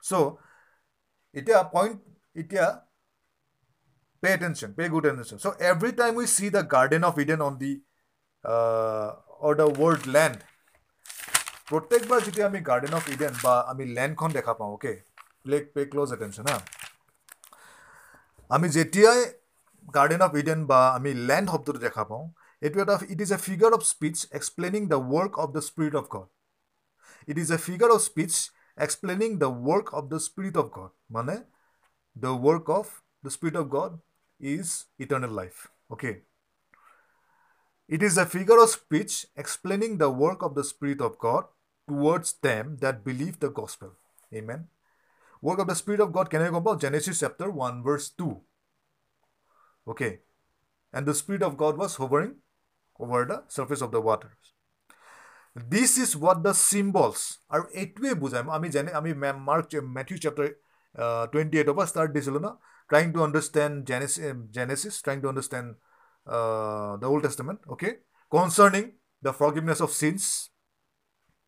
So, 0.02 0.40
a 1.36 1.65
point, 1.65 1.99
a 2.36 2.44
pay 4.24 4.34
attention, 4.34 4.74
pay 4.74 4.88
good 4.88 5.06
attention. 5.06 5.40
So, 5.40 5.56
every 5.60 5.94
time 5.94 6.15
we 6.15 6.28
see 6.28 6.49
the 6.49 6.64
Garden 6.64 7.03
of 7.03 7.19
Eden 7.19 7.41
on 7.41 7.57
the 7.57 7.82
uh, 8.44 9.14
or 9.40 9.56
the 9.56 9.68
word 9.68 10.07
land, 10.07 10.44
প্ৰত্যেকবাৰ 11.72 12.19
যেতিয়া 12.26 12.45
আমি 12.48 12.60
garden 12.69 12.94
of 12.99 13.10
Eden 13.14 13.34
বা 13.44 13.53
আমি 13.72 13.86
লেণ্ডখন 13.95 14.36
দেখা 14.38 14.53
পাওঁ 14.60 14.72
okay 14.74 14.94
play 15.44 15.57
pay 15.74 15.82
close 15.91 16.10
attention 16.14 16.45
হা 16.52 16.60
আমি 18.52 18.68
যেতিয়াই 18.76 19.22
গাৰ্ডেন 19.88 20.22
অফ 20.28 20.32
ইডেন 20.41 20.61
বা 20.72 20.80
আমি 20.98 21.11
লেণ্ড 21.28 21.48
শব্দটো 21.53 21.80
দেখা 21.80 22.03
পাওঁ 22.11 22.26
এইটো 22.61 22.78
এটা 22.84 22.95
it 23.14 23.19
is 23.26 23.32
a 23.32 23.40
figure 23.48 23.72
of 23.78 23.82
speech 23.94 24.18
explaining 24.40 24.82
the 24.94 24.99
work 25.14 25.34
of 25.44 25.49
the 25.56 25.64
spirit 25.69 25.95
of 26.02 26.06
God 26.15 26.28
it 27.28 27.38
is 27.44 27.49
a 27.52 27.60
figure 27.68 27.90
of 27.95 28.02
speech 28.03 28.34
explaining 28.78 29.30
the 29.44 29.49
work 29.68 29.86
of 29.94 30.03
the 30.14 30.19
spirit 30.28 30.56
of 30.61 30.68
God 30.78 30.91
মানে 31.18 31.36
the 32.15 32.32
work 32.45 32.65
of 32.80 32.86
the 33.24 33.32
spirit 33.36 33.56
of 33.61 33.65
God 33.76 33.91
is 34.40 34.65
eternal 34.99 35.34
life 35.34 35.53
okay 35.90 36.11
it 37.91 38.02
is 38.03 38.15
a 38.19 38.26
figure 38.34 38.57
of 38.60 38.69
speech 38.72 39.11
explaining 39.44 39.90
the 39.98 40.10
work 40.22 40.40
of 40.44 40.52
the 40.57 40.64
spirit 40.72 40.99
of 41.02 41.14
god 41.22 41.45
towards 41.88 42.28
them 42.44 42.76
that 42.84 42.95
believe 43.06 43.34
the 43.44 43.49
gospel 43.60 43.91
এই 44.32 44.44
main 44.49 44.61
work 45.44 45.57
of 45.60 45.68
the 45.68 45.78
spirit 45.82 46.02
of 46.02 46.10
god 46.18 46.28
কেনেকৈ 46.32 46.52
গম 46.56 46.64
পাওঁ 46.64 46.78
Genesis 46.84 47.15
chapter 47.24 47.49
one 47.56 47.74
verse 47.86 48.06
two 48.19 48.30
okay 49.88 50.10
and 50.94 51.06
the 51.10 51.15
spirit 51.22 51.44
of 51.44 51.52
god 51.64 51.76
was 51.82 51.91
hovering 52.02 52.34
over 52.99 53.26
the 53.26 53.38
surface 53.49 53.82
of 53.82 53.91
the 53.91 54.02
waters. 54.02 54.53
This 55.56 55.98
is 55.98 56.15
what 56.15 56.44
the 56.44 56.53
symbols 56.53 57.22
are 57.49 57.64
এইটোৱে 57.82 58.11
বুজাই 58.22 58.44
আমি 58.57 58.68
জানে 58.76 58.90
আমি 58.99 59.11
mark 59.48 59.65
Matthew 59.98 60.18
chapter 60.24 60.48
twenty 61.32 61.56
এইটৰ 61.61 61.76
পৰা 61.78 61.88
ষ্টাৰ্ট 61.91 62.11
দিছিলোঁ 62.18 62.41
ন 62.41 62.49
trying 62.90 63.07
to 63.15 63.19
understand 63.28 63.74
জেনেচি 63.90 64.19
Genesis 64.57 64.94
trying 65.03 65.18
to 65.24 65.28
understand 65.32 65.68
the 67.02 67.07
old 67.11 67.24
টেষ্টমেণ্ট 67.26 67.60
okay 67.74 67.90
কনচাৰ্ণিং 68.32 68.84
the 69.24 69.32
ফৰগিভনেছ 69.40 69.80
of 69.86 69.91
scenes 70.02 70.22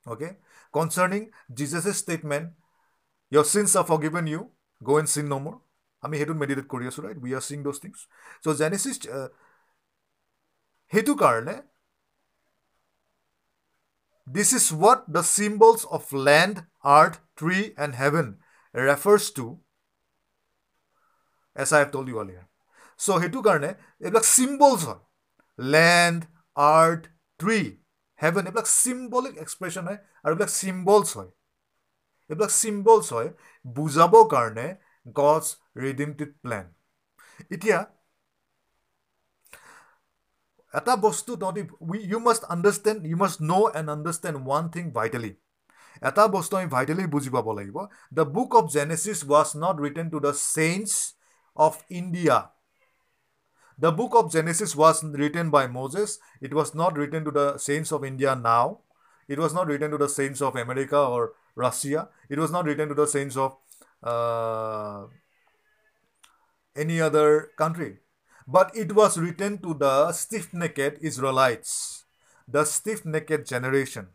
okay 0.06 0.30
কনচাৰ্ণিং 0.74 1.22
জিজাছেছ 1.58 1.96
statement 1.96 2.48
your 3.32 3.46
sins 3.54 3.72
are 3.80 3.86
for 3.90 4.00
given 4.06 4.28
you 4.28 4.42
go' 4.82 5.00
and 5.00 5.10
চিন 5.16 5.26
নমৰ 5.34 5.56
আমি 6.04 6.16
সেইটোত 6.18 6.38
মেডিটেট 6.38 6.68
কৰি 6.74 6.86
আছোঁ 6.90 7.04
right 7.06 7.18
we 7.24 7.32
are 7.40 7.44
Ching 7.48 7.64
those 7.64 7.78
things 7.84 7.98
so' 8.44 8.58
Genesis 8.60 8.98
সেইটো 10.92 11.14
কাৰণে 11.16 11.56
this 14.28 14.50
is 14.54 14.66
what 14.74 15.10
the 15.16 15.24
symbols 15.30 15.80
of 15.98 16.14
land 16.28 16.56
earth 16.96 17.14
tree 17.40 17.58
and 17.84 17.94
heaven 18.02 18.28
refers 18.76 19.24
to 19.36 19.46
as 21.56 21.70
I 21.74 21.80
have 21.82 21.92
ton 21.92 22.06
you 22.10 22.18
earlier 22.24 22.46
so' 23.00 23.20
সেইটো 23.22 23.40
কাৰণে 23.42 23.70
এইবিলাক 24.02 24.26
চিম্বলছ 24.32 24.80
হয় 24.84 25.02
লেণ্ড 25.60 26.20
আৰ্থ 26.56 27.02
ট্ৰী 27.40 27.60
হেভেন 28.21 28.45
এইবিলাক 28.49 28.69
symbolic 28.83 29.35
expression 29.45 29.85
হয় 29.89 29.99
আৰু 30.25 30.33
এইবিলাক 30.33 30.51
চিম্বলছ 30.61 31.09
হয়। 31.19 31.31
এইবিলাক 32.31 32.53
চিম্বলছ 32.61 33.07
হয় 33.17 33.31
বুজাবৰ 33.65 34.25
কাৰণে 34.35 34.67
গডছ 35.17 35.47
ৰিডিমটিভ 35.85 36.29
প্লেন 36.43 36.67
এতিয়া 37.55 37.79
এটা 40.75 40.95
বস্তু 41.07 41.31
তহঁতি 41.43 41.63
we 41.91 41.99
you 42.11 42.19
must 42.27 42.43
understand 42.55 43.01
you 43.11 43.17
must 43.23 43.39
know' 43.51 43.71
and 43.79 43.89
understand 43.97 44.37
one 44.43 44.65
thing 44.75 44.85
vitally 44.99 45.33
এটা 46.03 46.23
বস্তু 46.37 46.53
আমি 46.59 46.69
ভাইটেলি 46.77 47.05
বুজি 47.15 47.31
পাব 47.37 47.47
লাগিব। 47.59 47.79
The 48.17 48.25
book 48.37 48.51
of 48.61 48.65
Genesis 48.77 49.19
was 49.33 49.49
not 49.65 49.77
written 49.87 50.07
to 50.15 50.19
the 50.27 50.33
saints 50.57 50.89
of 51.57 51.75
India 52.01 52.37
the 53.80 53.92
book 54.00 54.12
of 54.20 54.26
Genesis 54.36 54.72
was 54.82 54.98
written 55.22 55.48
by 55.56 55.66
Moses 55.78 56.10
it 56.46 56.52
was 56.58 56.70
not 56.82 56.94
written 57.04 57.22
to 57.28 57.32
the 57.40 57.46
saints 57.68 57.86
of 57.96 58.02
India 58.12 58.32
now 58.48 58.68
it 59.30 59.40
was 59.44 59.52
not 59.58 59.68
written 59.74 59.90
to 59.94 60.00
the 60.04 60.10
saints 60.18 60.36
of 60.48 60.52
America 60.66 61.00
or 61.14 61.24
Russia 61.64 62.02
it 62.32 62.38
was 62.42 62.52
not 62.58 62.66
written 62.72 62.88
to 62.92 62.96
the 63.02 63.08
saints 63.16 63.32
of 63.46 63.52
any 66.76 66.96
other 67.08 67.32
country 67.62 67.90
But 68.48 68.76
it 68.76 68.94
was 68.94 69.16
written 69.16 69.60
to 69.60 69.76
the 69.76 70.12
stiff 70.12 70.52
necked 70.52 71.04
Israelites, 71.04 72.06
the 72.48 72.66
stiff 72.66 73.06
necked 73.06 73.46
generation. 73.46 74.08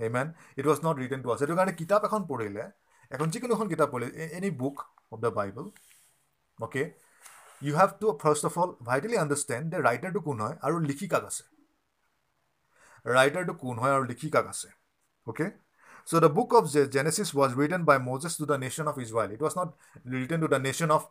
Amen. 0.00 0.34
It 0.56 0.66
was 0.66 0.82
not 0.82 0.96
written 0.96 1.22
to 1.22 1.30
us. 1.30 1.38
সেইটো 1.40 1.54
কাৰণে 1.58 1.72
কিতাপ 1.80 2.02
এখন 2.08 2.22
পঢ়িলে 2.30 2.64
এখন 3.10 3.26
যিকোনো 3.32 3.52
এখন 3.56 3.68
কিতাপ 3.72 3.88
পঢ়িলে 3.92 4.26
any 4.38 4.50
book 4.62 4.76
of 5.12 5.18
the 5.24 5.30
Bible 5.38 5.66
okay 6.58 6.82
you 7.62 7.72
have 7.80 7.90
to 8.00 8.06
first 8.22 8.44
of 8.48 8.58
all 8.62 8.70
ভাইটেলি 8.88 9.16
understand 9.24 9.64
যে 9.72 9.78
ৰাইটাৰটো 9.88 10.20
কোন 10.28 10.36
হয় 10.44 10.56
আৰু 10.66 10.76
লিখিকাক 10.90 11.22
আছে 11.30 11.44
ৰাইটাৰটো 13.04 13.54
কোন 13.62 13.76
হয় 13.82 13.94
আৰু 13.96 14.04
লিখিকাক 14.12 14.44
আছে 14.52 14.68
okay 15.26 15.46
so' 16.08 16.20
the 16.24 16.30
book 16.36 16.50
of 16.58 16.64
Genesis 16.96 17.28
was 17.38 17.50
written 17.60 17.82
by 17.88 17.98
Moses 18.10 18.32
to 18.40 18.44
the 18.50 18.58
nation 18.64 18.86
of 18.92 18.96
Israel 19.06 19.30
it 19.34 19.40
was 19.46 19.54
not 19.60 19.68
written 20.20 20.38
to 20.44 20.48
the 20.54 20.60
nation 20.68 20.90
of 20.96 21.02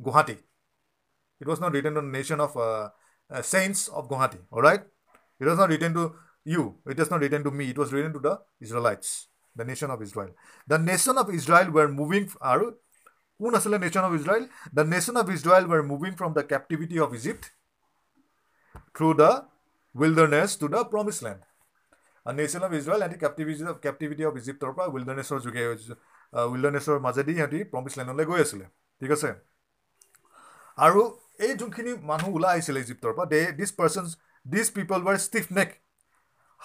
Guwahati 0.00 0.36
It 1.40 1.48
was 1.48 1.58
not 1.58 1.72
written 1.72 1.94
to 1.94 2.00
the 2.00 2.06
nation 2.08 2.38
of 2.38 2.56
uh, 2.56 2.88
uh, 3.30 3.42
saints 3.42 3.88
of 3.88 4.08
Guwahati. 4.08 4.38
All 4.52 4.62
right? 4.62 4.82
It 5.40 5.44
was 5.44 5.58
not 5.58 5.70
written 5.70 5.92
to 5.94 6.14
you. 6.46 6.76
It 6.86 6.96
was 6.96 7.10
not 7.10 7.20
written 7.20 7.42
to 7.42 7.50
me. 7.50 7.70
It 7.70 7.78
was 7.78 7.92
written 7.92 8.12
to 8.12 8.20
the 8.20 8.34
Israelites. 8.60 9.10
The 9.56 9.64
nation 9.70 9.90
of 9.94 10.00
Israel 10.06 10.30
the 10.68 10.78
nation 10.90 11.16
of 11.22 11.26
Israel 11.38 11.68
were 11.76 11.88
moving 11.96 12.22
আৰু 12.52 12.66
কোন 13.39 13.51
আছিলে 13.59 13.77
nation 13.85 14.03
of 14.07 14.13
Israel 14.19 14.43
the 14.77 14.83
nation 14.93 15.15
of 15.21 15.27
Israel 15.37 15.65
were 15.71 15.81
moving 15.91 16.11
from 16.19 16.31
the 16.37 16.43
captivity 16.51 16.97
of 17.05 17.09
Egypt 17.19 17.43
through 18.95 19.09
the 19.21 19.31
wilderness 19.95 20.49
to 20.61 20.67
the 20.73 20.79
promise 20.93 21.17
land 21.25 21.41
nation 22.39 22.61
of 22.67 22.71
Israel 22.79 23.01
সিহঁতি 23.03 23.17
captivity 23.23 23.63
of 23.71 23.77
captivity 23.83 24.23
of 24.29 24.33
ইজিপ্টৰ 24.41 24.71
পৰা 24.77 24.85
উইল্ডাৰনেছৰ 24.95 25.39
যোগে 25.45 25.61
উইল্ডাৰনেছৰ 26.53 26.97
মাজেদি 27.05 27.33
সিহঁতি 27.37 27.59
প্ৰমিছ 27.73 27.93
লেণ্ডলৈ 27.99 28.25
গৈ 28.31 28.39
আছিলে। 28.45 28.65
ঠিক 29.01 29.11
আছে? 29.15 29.29
আৰু 30.85 31.01
এই 31.45 31.53
যোনখিনি 31.61 31.91
মানুহ 32.11 32.29
ওলাই 32.37 32.51
আহিছিলে 32.55 32.79
ইজিপ্তৰ 32.85 33.13
পৰা 33.17 33.27
they 33.33 33.39
these 33.59 33.71
persons 33.79 34.09
these 34.45 34.67
people 34.77 34.99
were 35.07 35.17
stiff 35.27 35.45
neck 35.57 35.69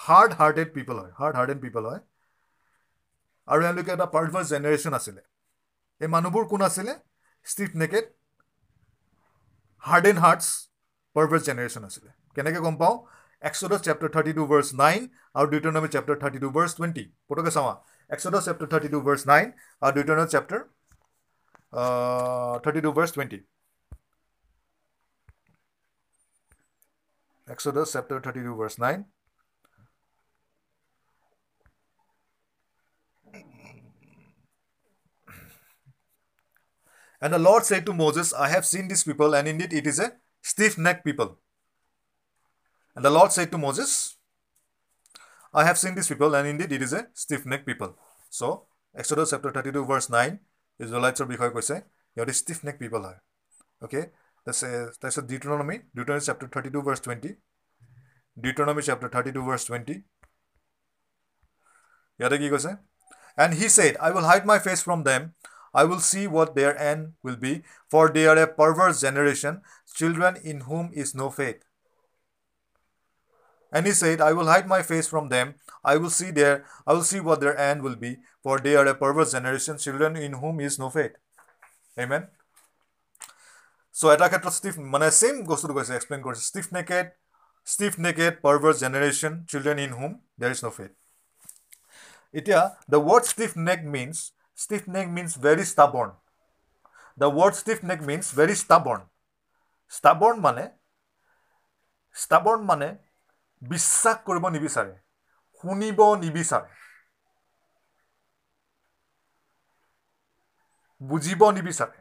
hard 0.07 0.31
hearted 0.41 0.69
people 0.77 0.97
হয় 1.03 1.13
হাৰ্ড 1.21 1.35
হাৰ্টেড 1.39 1.59
পিপল 1.65 1.83
হয়। 1.91 2.01
আৰু 3.49 3.61
এওঁলোকে 3.69 3.91
এটা 3.97 4.07
পাৰ্ভাৰ্চ 4.17 4.47
জেনেৰেশ্যন 4.55 4.93
আছিলে। 5.01 5.23
এই 6.01 6.09
মানুহবোৰ 6.15 6.45
কোন 6.53 6.61
আছিলে? 6.69 6.93
Stiff 7.47 7.71
necked 7.83 8.05
hard 9.85 10.05
and 10.11 10.21
hearts 10.25 10.47
perverse 11.17 11.43
generation 11.49 11.83
আছিলে। 11.89 12.11
কেনেকৈ 12.37 12.61
গম 12.67 12.77
পাওঁ? 12.83 12.97
Exodus 13.43 13.81
chapter 13.87 14.11
thirty 14.15 14.33
two 14.39 14.43
verse 14.51 14.69
nine 14.83 15.01
আৰু 15.39 15.47
Deuteronomy 15.55 15.89
chapter 15.95 16.17
thirty 16.23 16.39
two 16.45 16.49
verse 16.57 16.73
twenty 16.77 17.05
পটকে 17.29 17.51
চাওঁ 17.57 17.75
Exodus 18.11 18.43
chapter 18.49 18.69
thirty 18.73 18.89
two 18.95 18.99
verse 19.07 19.23
nine 19.33 19.47
আৰু 19.83 19.93
Deuteronomy 19.97 20.29
chapter 20.35 20.61
thirty 22.65 22.81
two 22.85 22.91
verse 22.99 23.11
twenty 23.15 23.41
Exodus 27.49 27.93
chapter 27.93 28.21
32, 28.21 28.55
verse 28.55 28.79
9. 28.79 29.12
And 37.22 37.34
the 37.34 37.40
Lord 37.40 37.66
said 37.66 37.86
to 37.86 37.94
Moses, 37.94 38.34
I 38.34 38.48
have 38.50 38.66
seen 38.66 38.88
this 38.88 39.04
people, 39.04 39.34
and 39.34 39.48
indeed 39.48 39.74
it 39.74 39.88
is 39.88 40.00
a 40.00 40.12
stiff 40.42 40.78
necked 40.78 41.04
people. 41.04 41.40
And 42.98 43.06
the 43.06 43.10
Lord 43.10 43.32
said 43.32 43.52
to 43.52 43.58
Moses, 43.58 44.18
I 45.54 45.64
have 45.64 45.78
seen 45.78 45.96
this 45.96 46.08
people, 46.08 46.36
and 46.36 46.48
indeed 46.48 46.72
it 46.72 46.82
is 46.82 46.94
a 46.94 47.08
stiff 47.14 47.46
necked 47.46 47.66
people. 47.66 47.96
So, 48.30 48.68
Exodus 48.96 49.32
chapter 49.32 49.52
32, 49.52 49.86
verse 49.86 50.10
9, 50.10 50.40
Israelites 50.80 51.22
বিষয়ে 51.32 51.52
কৈছে 51.56 51.76
সিহঁতে 52.14 52.34
stiff 52.40 52.60
নেক 52.68 52.76
people 52.82 53.02
হয় 53.08 53.20
okay 53.82 54.02
তাৰপিছত 54.48 55.24
ডিউটনমি 55.32 55.76
ডিউটনমি 55.96 56.22
chapter 56.28 56.50
thirty 56.54 56.70
two 56.76 56.80
verse 56.88 57.00
twenty 57.06 57.32
ডিউটনমি 58.38 58.82
chapter 58.88 59.10
thirty 59.16 59.32
two 59.38 59.42
verse 59.48 59.64
twenty 59.68 59.96
ইয়াতে 62.20 62.38
কি 62.42 62.48
কৈছে 62.54 62.72
and 63.44 63.54
he 63.60 63.68
said 63.78 63.94
I 64.06 64.10
will 64.14 64.28
hide 64.32 64.44
my 64.52 64.60
fetch 64.68 64.80
from 64.88 65.00
them 65.10 65.22
I 65.74 65.84
will 65.84 66.00
see 66.00 66.26
what 66.28 66.56
their 66.56 66.78
end 66.78 67.14
will 67.24 67.36
be, 67.36 67.64
for 67.92 68.10
they 68.10 68.26
are 68.28 68.38
a 68.38 68.48
perverse 68.48 69.02
generation, 69.02 69.62
children 69.94 70.38
in 70.44 70.62
whom 70.62 70.90
is 70.94 71.14
no 71.14 71.30
faith. 71.30 71.64
And 73.74 73.86
he 73.86 73.92
said, 73.92 74.22
I 74.22 74.32
will 74.34 74.48
hide 74.48 74.68
my 74.68 74.82
face 74.82 75.08
from 75.08 75.30
them. 75.30 75.56
I 75.84 75.98
will 75.98 76.10
see 76.10 76.32
their 76.32 76.66
I 76.86 76.94
will 76.94 77.04
see 77.04 77.20
what 77.20 77.42
their 77.42 77.58
end 77.58 77.84
will 77.84 77.96
be, 77.96 78.18
for 78.42 78.60
they 78.60 78.76
are 78.76 78.88
a 78.88 78.96
perverse 78.96 79.34
generation, 79.34 79.78
children 79.78 80.16
in 80.16 80.34
whom 80.34 80.60
is 80.60 80.80
no 80.80 80.90
faith. 80.90 81.16
Amen. 81.98 82.28
So 83.96 84.06
এটা 84.16 84.28
ক্ষেত্ৰত 84.32 84.54
stiff 84.60 84.76
মানে 84.94 85.08
same 85.20 85.36
বস্তুটো 85.52 85.74
কৈছে 85.78 85.94
explain 85.98 86.22
কৰিছে 86.26 86.44
stiff 86.50 86.68
necked 86.78 87.06
stiff 87.68 87.94
necked 88.06 88.34
perverse 88.46 88.78
generation 88.84 89.34
children 89.52 89.78
in 89.86 89.92
হুম 90.00 90.12
দেৰ 90.42 90.52
is 90.56 90.60
no' 90.66 90.74
faith 90.78 90.92
এতিয়া 92.40 92.60
the 92.94 93.00
word 93.10 93.24
stiff 93.34 93.52
neck 93.68 93.80
means 93.96 94.16
stiff 94.63 94.85
neck 94.95 95.09
means 95.17 95.33
very 95.49 95.65
stubborn. 95.73 96.11
The 97.21 97.29
word 97.39 97.55
stiff 97.63 97.81
neck 97.89 98.01
means 98.11 98.27
very 98.41 98.57
stubborn. 98.65 99.03
Stubborn 99.97 100.37
মানে 100.47 100.65
stubborn 102.15 102.61
মানে 102.71 102.89
বিশ্বাস 103.63 104.17
কৰিব 104.27 104.45
নিবিচাৰে 104.57 104.95
শুনিব 105.61 106.01
নিবিচাৰে 106.23 106.71
বুজিব 111.01 111.43
নিবিচাৰে। 111.59 111.99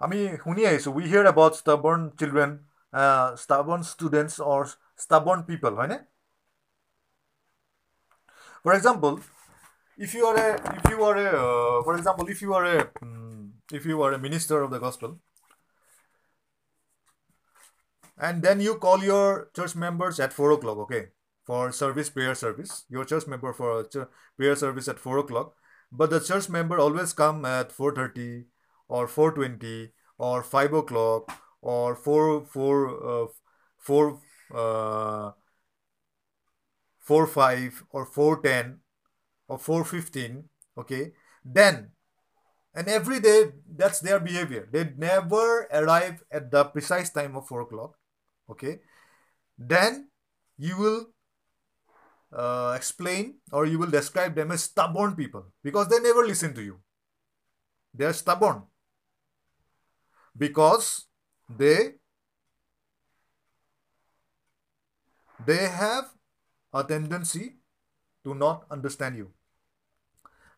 আমি 0.00 0.18
শুনি 0.42 0.62
আহিছোঁ 0.70 0.92
we 0.96 1.04
hear 1.10 1.26
about 1.32 1.54
stubborn 1.60 2.00
children 2.18 2.50
stubborn 3.44 3.80
students 3.92 4.34
or 4.52 4.62
stubborn 5.04 5.40
people 5.48 5.72
হয়নে? 5.78 5.98
For 8.66 8.74
example 8.74 9.20
if 9.96 10.12
you 10.12 10.26
are 10.28 10.36
a 10.44 10.46
if 10.78 10.90
you 10.92 11.04
are 11.08 11.16
a 11.24 11.28
uh, 11.40 11.82
for 11.88 11.96
example 11.96 12.30
if 12.34 12.42
you 12.42 12.52
are 12.52 12.64
a 12.70 12.78
um, 13.02 13.52
if 13.72 13.86
you 13.90 14.02
are 14.06 14.12
a 14.14 14.18
minister 14.18 14.60
of 14.62 14.72
the 14.72 14.80
gospel 14.84 15.20
and 18.18 18.42
then 18.42 18.64
you 18.66 18.74
call 18.86 19.04
your 19.04 19.50
church 19.54 19.76
members 19.84 20.18
at 20.26 20.32
four 20.32 20.50
o'clock 20.56 20.82
okay 20.86 21.04
for 21.50 21.70
service 21.70 22.10
prayer 22.10 22.34
service 22.34 22.74
your 22.96 23.04
church 23.04 23.28
member 23.28 23.52
for 23.52 23.70
ch- 23.84 24.10
prayer 24.36 24.56
service 24.64 24.88
at 24.88 24.98
four 25.06 25.18
o'clock 25.18 25.54
but 25.92 26.10
the 26.10 26.18
church 26.18 26.48
member 26.58 26.80
always 26.80 27.12
come 27.12 27.44
at 27.44 27.70
4.30 27.70 28.46
or 28.88 29.06
4.20 29.06 29.90
or 30.18 30.42
5 30.42 30.72
o'clock 30.72 31.32
or 31.62 31.94
4 31.94 32.44
4 32.46 32.76
uh, 33.12 33.26
4 33.78 34.20
uh, 34.54 35.30
4 37.06 37.26
5 37.26 37.84
or 37.90 38.06
4.10 38.06 38.78
or 39.48 39.58
4.15 39.58 40.44
okay? 40.76 41.12
Then 41.44 41.92
and 42.74 42.88
every 42.88 43.20
day 43.20 43.52
that's 43.74 44.00
their 44.00 44.20
behavior. 44.20 44.68
They 44.70 44.92
never 44.98 45.66
arrive 45.72 46.22
at 46.30 46.50
the 46.50 46.64
precise 46.64 47.10
time 47.10 47.36
of 47.36 47.46
4 47.46 47.62
o'clock 47.62 47.96
okay? 48.50 48.80
Then 49.56 50.08
you 50.58 50.76
will 50.76 51.06
uh, 52.32 52.74
explain 52.76 53.36
or 53.52 53.66
you 53.66 53.78
will 53.78 53.90
describe 53.90 54.34
them 54.34 54.50
as 54.50 54.64
stubborn 54.64 55.14
people 55.14 55.46
because 55.62 55.88
they 55.88 56.00
never 56.00 56.26
listen 56.26 56.54
to 56.54 56.62
you. 56.62 56.80
They 57.94 58.04
are 58.04 58.12
stubborn 58.12 58.64
because 60.36 61.06
they 61.48 61.94
they 65.46 65.68
have 65.68 66.15
a 66.72 66.84
tendency 66.84 67.56
to 68.24 68.34
not 68.34 68.66
understand 68.70 69.16
you. 69.16 69.32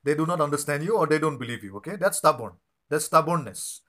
They 0.05 0.14
do 0.14 0.26
not 0.26 0.40
understand 0.40 0.85
you 0.85 0.97
or 0.97 1.06
they 1.06 1.18
don't 1.18 1.39
believe 1.39 1.64
you. 1.64 1.76
Okay, 1.76 1.97
that's 1.97 2.18
stubborn. 2.18 2.52
That's 2.89 3.06
stubbornness. 3.06 3.82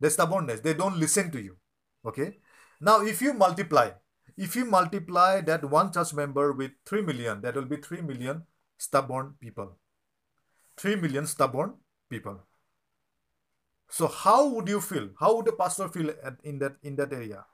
That's 0.00 0.14
stubbornness. 0.14 0.60
They 0.60 0.74
don't 0.74 0.98
listen 0.98 1.30
to 1.30 1.40
you. 1.40 1.56
Okay. 2.04 2.38
Now, 2.80 3.00
if 3.02 3.22
you 3.22 3.32
multiply, 3.32 3.90
if 4.36 4.56
you 4.56 4.64
multiply 4.64 5.40
that 5.42 5.64
one 5.64 5.92
church 5.92 6.12
member 6.14 6.52
with 6.52 6.72
3 6.84 7.02
million, 7.02 7.40
that 7.42 7.54
will 7.54 7.64
be 7.64 7.76
3 7.76 8.02
million 8.02 8.42
stubborn 8.76 9.34
people. 9.40 9.78
3 10.76 10.96
million 10.96 11.26
stubborn 11.26 11.74
people. 12.10 12.40
So, 13.88 14.08
how 14.08 14.48
would 14.48 14.68
you 14.68 14.80
feel? 14.80 15.10
How 15.20 15.36
would 15.36 15.48
a 15.48 15.52
pastor 15.52 15.88
feel 15.88 16.10
at, 16.10 16.36
in 16.42 16.58
that 16.58 16.76
in 16.82 16.96
that 16.96 17.12
area? 17.12 17.44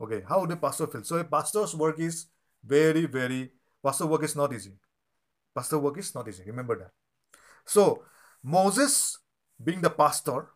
Okay, 0.00 0.22
how 0.28 0.40
would 0.40 0.50
a 0.50 0.56
pastor 0.56 0.86
feel? 0.88 1.04
So, 1.04 1.16
a 1.16 1.24
pastor's 1.24 1.74
work 1.74 1.98
is 1.98 2.26
very 2.66 3.06
very 3.06 3.52
pastor 3.82 4.06
work 4.06 4.22
is 4.24 4.36
not 4.36 4.52
easy. 4.52 4.72
Pastor 5.54 5.78
work 5.78 5.98
is 5.98 6.14
not 6.14 6.28
easy. 6.28 6.44
Remember 6.46 6.78
that. 6.78 6.90
So 7.64 8.04
moses 8.42 9.18
being 9.62 9.80
the 9.80 9.90
pastor 9.90 10.48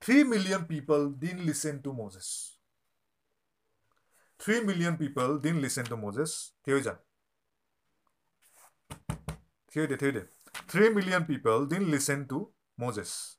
3 0.00 0.24
million 0.24 0.64
people 0.64 1.10
didn't 1.10 1.46
listen 1.46 1.82
to 1.82 1.92
moses. 1.92 2.58
3 4.38 4.60
million 4.60 4.98
people 4.98 5.38
didn't 5.38 5.62
listen 5.62 5.84
to 5.86 5.96
moses. 5.96 6.52
3 10.68 10.90
million 10.90 11.24
people 11.24 11.64
didn't 11.66 11.90
listen 11.90 12.28
to 12.28 12.50
moses. 12.76 13.38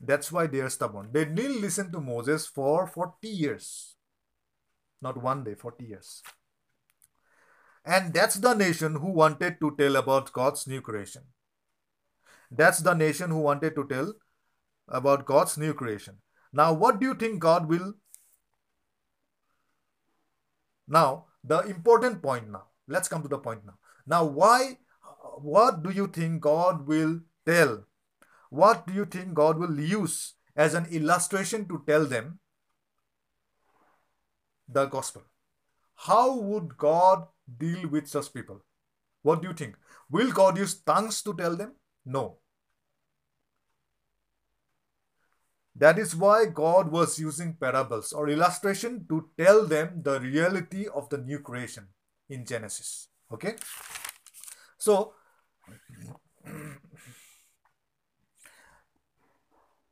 That's 0.00 0.32
why 0.32 0.46
they 0.46 0.60
are 0.60 0.70
stubborn. 0.70 1.10
They 1.12 1.26
didn't 1.26 1.60
listen 1.60 1.92
to 1.92 2.00
moses 2.00 2.46
for 2.46 2.86
40 2.86 3.28
years 3.28 3.97
not 5.00 5.22
one 5.22 5.44
day, 5.44 5.54
40 5.54 5.84
years. 5.84 6.22
And 7.84 8.12
that's 8.12 8.36
the 8.36 8.54
nation 8.54 8.96
who 8.96 9.12
wanted 9.12 9.60
to 9.60 9.74
tell 9.78 9.96
about 9.96 10.32
God's 10.32 10.66
new 10.66 10.80
creation. 10.80 11.22
That's 12.50 12.80
the 12.80 12.94
nation 12.94 13.30
who 13.30 13.38
wanted 13.38 13.74
to 13.76 13.86
tell 13.86 14.14
about 14.88 15.26
God's 15.26 15.56
new 15.58 15.74
creation. 15.74 16.16
Now, 16.52 16.72
what 16.72 16.98
do 16.98 17.06
you 17.06 17.14
think 17.14 17.40
God 17.40 17.68
will? 17.68 17.94
Now, 20.86 21.26
the 21.44 21.60
important 21.60 22.22
point 22.22 22.50
now. 22.50 22.64
Let's 22.86 23.08
come 23.08 23.22
to 23.22 23.28
the 23.28 23.38
point 23.38 23.64
now. 23.66 23.78
Now, 24.06 24.24
why? 24.24 24.78
What 25.40 25.82
do 25.82 25.90
you 25.90 26.08
think 26.08 26.40
God 26.40 26.86
will 26.86 27.20
tell? 27.46 27.84
What 28.50 28.86
do 28.86 28.94
you 28.94 29.04
think 29.04 29.34
God 29.34 29.58
will 29.58 29.78
use 29.78 30.34
as 30.56 30.74
an 30.74 30.86
illustration 30.86 31.68
to 31.68 31.84
tell 31.86 32.06
them 32.06 32.40
the 34.68 34.86
gospel. 34.86 35.22
how 36.06 36.38
would 36.48 36.76
God 36.78 37.26
deal 37.60 37.88
with 37.88 38.06
such 38.06 38.32
people? 38.32 38.60
What 39.22 39.42
do 39.42 39.48
you 39.48 39.54
think? 39.54 39.76
Will 40.08 40.30
God 40.32 40.56
use 40.56 40.74
tongues 40.90 41.22
to 41.22 41.34
tell 41.34 41.56
them? 41.56 41.72
No. 42.06 42.38
That 45.74 45.98
is 45.98 46.14
why 46.14 46.46
God 46.46 46.92
was 46.92 47.18
using 47.18 47.54
parables 47.54 48.12
or 48.12 48.28
illustration 48.28 49.06
to 49.08 49.30
tell 49.36 49.66
them 49.66 50.02
the 50.02 50.20
reality 50.20 50.86
of 50.86 51.08
the 51.08 51.18
new 51.18 51.40
creation 51.40 51.88
in 52.28 52.44
Genesis. 52.44 53.08
Okay? 53.32 53.56
So, 54.76 55.14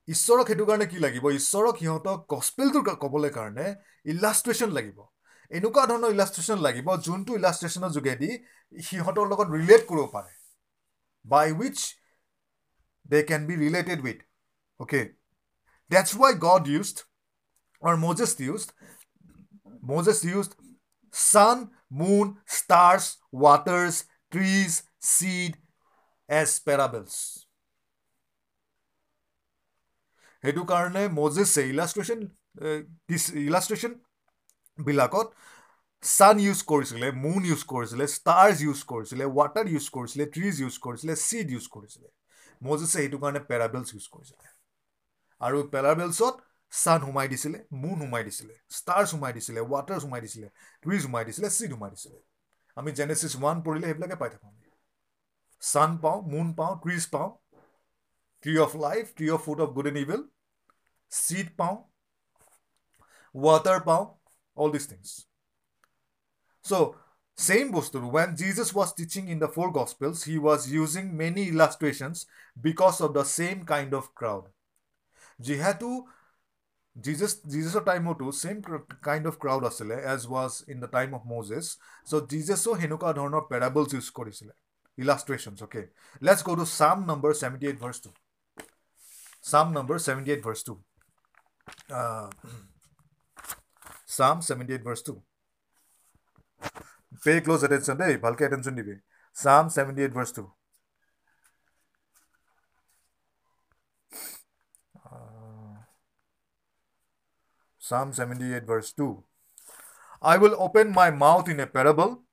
ঈশ্বৰক 0.08 0.46
সেইটো 0.50 0.64
কাৰণে 0.66 0.86
কি 0.92 0.98
লাগিব? 1.04 1.24
ঈশ্বৰক 1.40 1.74
সিহঁতক 1.82 2.18
গছপেলটো 2.32 2.80
ক'বলৈ 3.04 3.30
কাৰণে 3.38 3.66
illustration 4.12 4.70
লাগিব। 4.78 4.98
এনেকুৱা 5.50 5.84
ধৰণৰ 5.90 6.10
ইলাষ্ট্ৰেশ্যন 6.16 6.58
লাগিব 6.66 6.88
যোনটো 7.06 7.32
ইলাষ্ট্ৰেশ্যনৰ 7.40 7.90
যোগেদি 7.96 8.30
সিহঁতৰ 8.74 9.26
লগত 9.32 9.48
ৰিলেট 9.56 9.82
কৰিব 9.90 10.06
পাৰে। 10.14 10.32
By 11.24 11.52
which 11.52 11.78
they 13.06 13.22
can 13.22 13.46
be 13.46 13.54
related 13.56 13.98
with 14.06 14.18
okay 14.80 15.02
that's 15.90 16.10
why 16.20 16.32
God 16.46 16.68
used 16.68 16.98
or 17.82 17.94
Moses 17.96 18.32
used 18.40 18.68
Moses 19.84 20.20
used 20.24 20.52
sun 21.14 21.58
moon 21.92 22.26
stars 22.58 23.04
waters 23.42 23.94
trees 24.32 24.70
seed 25.10 25.52
as 26.28 26.50
parables 26.66 27.45
সেইটো 30.46 30.62
কাৰণে 30.72 31.02
মজেছে 31.20 31.62
ইলাষ্ট্ৰেশ্যন 31.72 32.20
ইলাষ্ট্ৰেশ্যন 33.48 33.92
বিলাকত 34.78 35.26
ছান 36.04 36.36
ইউজ 36.46 36.60
কৰিছিলে 36.70 37.06
মুন 37.22 37.40
ইউজ 37.50 37.62
কৰিছিলে 37.72 38.04
stars 38.16 38.56
use 38.66 38.80
কৰিছিলে 38.92 39.24
water 39.38 39.66
use 39.74 39.86
কৰিছিলে 39.96 40.24
trees 40.34 40.60
use 40.64 40.76
কৰিছিলে 40.84 41.14
seed 41.28 41.46
use 41.54 41.66
কৰিছিলে। 41.74 42.08
মজেছে 42.66 42.92
সেইটো 42.98 43.18
কাৰণে 43.22 43.40
পেৰাবেলছ 43.50 43.88
ইউজ 43.94 44.06
কৰিছিলে। 44.14 44.46
আৰু 45.40 45.56
পেৰাবেলছত 45.72 46.34
ছান 46.72 47.00
সোমাই 47.06 47.28
দিছিলে 47.32 47.58
মুন 47.82 47.96
সোমাই 48.04 48.22
দিছিলে 48.28 48.54
ষ্টাৰ্ছ 48.78 49.08
সোমাই 49.10 49.32
দিছিলে 49.36 49.60
ৱাটাৰ 49.72 49.98
সোমাই 50.04 50.20
দিছিলে 50.26 50.48
ট্ৰিজ 50.82 51.00
সোমাই 51.06 51.24
দিছিলে 51.28 51.48
চিড 51.56 51.70
সোমাই 51.74 51.90
দিছিলে। 51.94 52.18
আমি 52.76 52.90
জেনেচিছ 52.98 53.32
ওৱান 53.36 53.56
পঢ়িলে 53.64 53.86
সেইবিলাকে 53.88 54.16
পাই 54.22 54.30
থাকোঁ 54.32 54.48
আমি। 54.52 54.64
ছান 55.62 55.90
পাওঁ 56.02 56.18
মুন 56.32 56.46
পাওঁ 56.58 56.72
ট্ৰিজ 56.82 57.04
পাওঁ 57.14 57.28
tree 58.44 58.54
of 58.64 58.70
life 58.86 59.04
tree 59.18 59.26
of 59.34 59.40
food 59.46 59.60
of 59.64 59.68
good 59.76 59.86
and 59.90 59.98
evil 60.04 60.22
seed 61.15 61.47
পাওঁ 61.59 61.77
ৱাটাৰ 63.35 63.79
পাওঁ 63.89 64.05
all 64.55 64.69
these 64.71 64.87
things. 64.91 65.25
So, 66.61 66.95
same 67.35 67.71
Bostur, 67.71 68.05
when 68.15 68.35
Jesus 68.35 68.73
was 68.73 68.93
teaching 68.93 69.27
in 69.27 69.39
the 69.39 69.47
four 69.47 69.71
Gospels, 69.71 70.23
he 70.25 70.37
was 70.37 70.71
using 70.71 71.17
many 71.17 71.47
illustrations 71.49 72.25
because 72.61 73.01
of 73.01 73.13
the 73.13 73.23
same 73.23 73.65
kind 73.65 73.93
of 73.99 74.13
crowd. 74.19 74.45
যিহেতু 75.47 75.89
Jesus 77.05 77.31
Jesus' 77.53 77.83
time 77.89 78.05
too, 78.19 78.31
same 78.31 78.59
kind 79.01 79.25
of 79.29 79.39
crowd 79.43 79.63
asile 79.69 79.97
as 80.13 80.27
was 80.27 80.51
in 80.67 80.77
the 80.83 80.87
time 80.97 81.13
of 81.17 81.25
Moses. 81.25 81.77
So 82.09 82.15
Jesus 82.31 82.61
so 82.65 82.75
henuka 82.81 83.09
dhornor 83.17 83.43
parables 83.51 83.93
use 83.93 84.09
korisile. 84.17 84.55
Illustrations, 84.97 85.61
okay. 85.61 85.85
Let's 86.19 86.43
go 86.43 86.53
to 86.55 86.65
Psalm 86.65 86.99
number 87.11 87.33
78 87.33 87.79
verse 87.79 87.99
2. 88.01 88.09
Psalm 89.41 89.73
number 89.77 89.97
78 89.97 90.43
verse 90.43 90.63
2. 90.63 90.77
Uh, 91.89 92.29
Psalm 94.05 94.41
78 94.41 94.83
verse 94.83 95.01
2. 95.01 95.21
Pay 97.23 97.41
close 97.41 97.63
attention, 97.63 97.97
hey, 97.97 98.17
bhalke 98.17 98.45
attention 98.45 98.75
dibe. 98.75 98.99
Psalm 99.33 99.69
78 99.69 100.13
verse 100.13 100.31
2. 100.31 100.51
Uh, 105.05 105.83
Psalm 107.79 108.13
78 108.13 108.65
verse 108.65 108.91
2. 108.93 109.23
I 110.21 110.37
will 110.37 110.55
open 110.59 110.91
my 110.91 111.09
mouth 111.09 111.49
in 111.49 111.59
a 111.59 111.67
parable. 111.67 112.23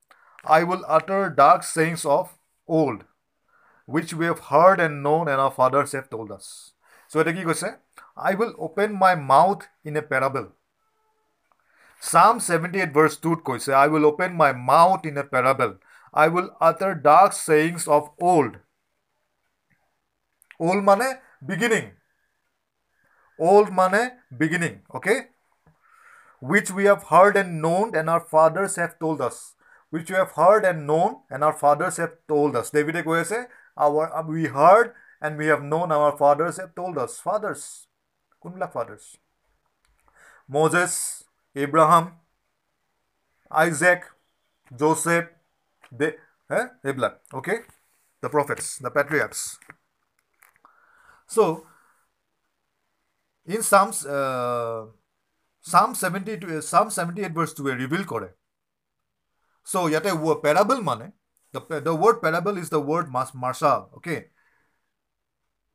I 0.45 0.63
will 0.63 0.85
utter 0.87 1.31
dark 1.31 1.63
sayings 1.63 2.05
of 2.05 2.39
old, 2.67 3.05
which 3.87 4.13
we 4.15 4.27
have 4.27 4.41
heard 4.51 4.81
and 4.81 5.03
known 5.03 5.29
and 5.29 5.41
our 5.41 5.51
fathers 5.51 5.93
have 5.93 6.11
told 6.11 6.31
us. 6.31 6.73
So, 7.09 7.21
এটা 7.21 7.33
কি 7.37 7.43
কৈছে 7.49 7.69
I 8.17 8.35
will 8.35 8.55
open 8.59 8.95
my 8.95 9.15
mouth 9.15 9.67
in 9.85 9.97
a 9.97 10.03
parable. 10.03 10.49
Psalm 12.01 12.39
78 12.41 12.93
verse 12.99 13.17
2 13.17 13.37
কৈছে 13.49 13.71
I 13.85 13.87
will 13.93 14.07
open 14.11 14.33
my 14.43 14.53
mouth 14.73 15.05
in 15.11 15.17
a 15.23 15.25
parable. 15.35 15.73
I 16.25 16.29
will 16.35 16.49
utter 16.69 16.95
dark 16.95 17.33
sayings 17.47 17.87
of 17.97 18.11
old. 18.21 18.53
Old 20.67 20.83
মানে 20.89 21.09
beginning. 21.51 21.87
Old 23.49 23.69
মানে 23.81 24.03
beginning. 24.43 24.77
Okay? 24.97 25.19
Which 26.51 26.71
we 26.71 26.85
have 26.91 27.05
heard 27.13 27.37
and 27.37 27.51
known 27.65 27.87
and 27.99 28.09
our 28.13 28.25
fathers 28.35 28.77
have 28.77 28.95
told 28.99 29.21
us. 29.29 29.55
Which 29.91 30.09
we 30.11 30.17
have 30.23 30.33
heard 30.41 30.65
and 30.71 30.87
known 30.87 31.11
and 31.31 31.43
our 31.47 31.57
fathers 31.65 31.97
have 32.03 32.15
told 32.33 32.53
us. 32.61 32.67
David 32.77 32.97
কৈ 33.09 33.19
আছে 33.25 33.39
our 33.85 34.05
we 34.33 34.43
heard 34.59 34.89
and 35.25 35.33
we 35.41 35.47
have 35.53 35.63
known 35.73 35.89
our 35.97 36.13
fathers 36.23 36.57
have 36.63 36.73
told 36.81 36.97
us. 37.05 37.13
Fathers. 37.29 37.63
কোনবিলাক 38.43 38.71
fathers? 38.77 39.07
Moses, 40.49 40.93
Abraham, 41.55 42.05
Isaac, 43.51 44.03
Joseph, 44.75 45.27
they, 45.93 46.15
eh? 46.51 46.67
Ebla, 46.85 47.19
okay? 47.35 47.59
The 48.23 48.29
prophets, 48.29 48.79
the 48.79 48.91
patriarchs. 48.91 49.59
So, 51.27 51.67
in 53.45 53.63
Psalms, 53.63 54.05
uh, 54.07 54.87
Psalm 55.61 55.95
72, 55.95 56.63
Psalm 56.63 56.91
78 56.91 57.33
verse 57.33 57.53
2 57.55 57.65
reveal 57.85 58.05
করে 58.05 58.29
So, 59.65 59.79
ইয়াতে 59.91 60.11
parable 60.45 60.81
মানে, 60.89 61.07
the, 61.53 61.61
the 61.89 61.95
word 62.03 62.17
parable 62.25 62.57
is 62.63 62.69
the 62.71 62.83
word 62.91 63.07
marshal, 63.45 63.81
okay? 63.97 64.31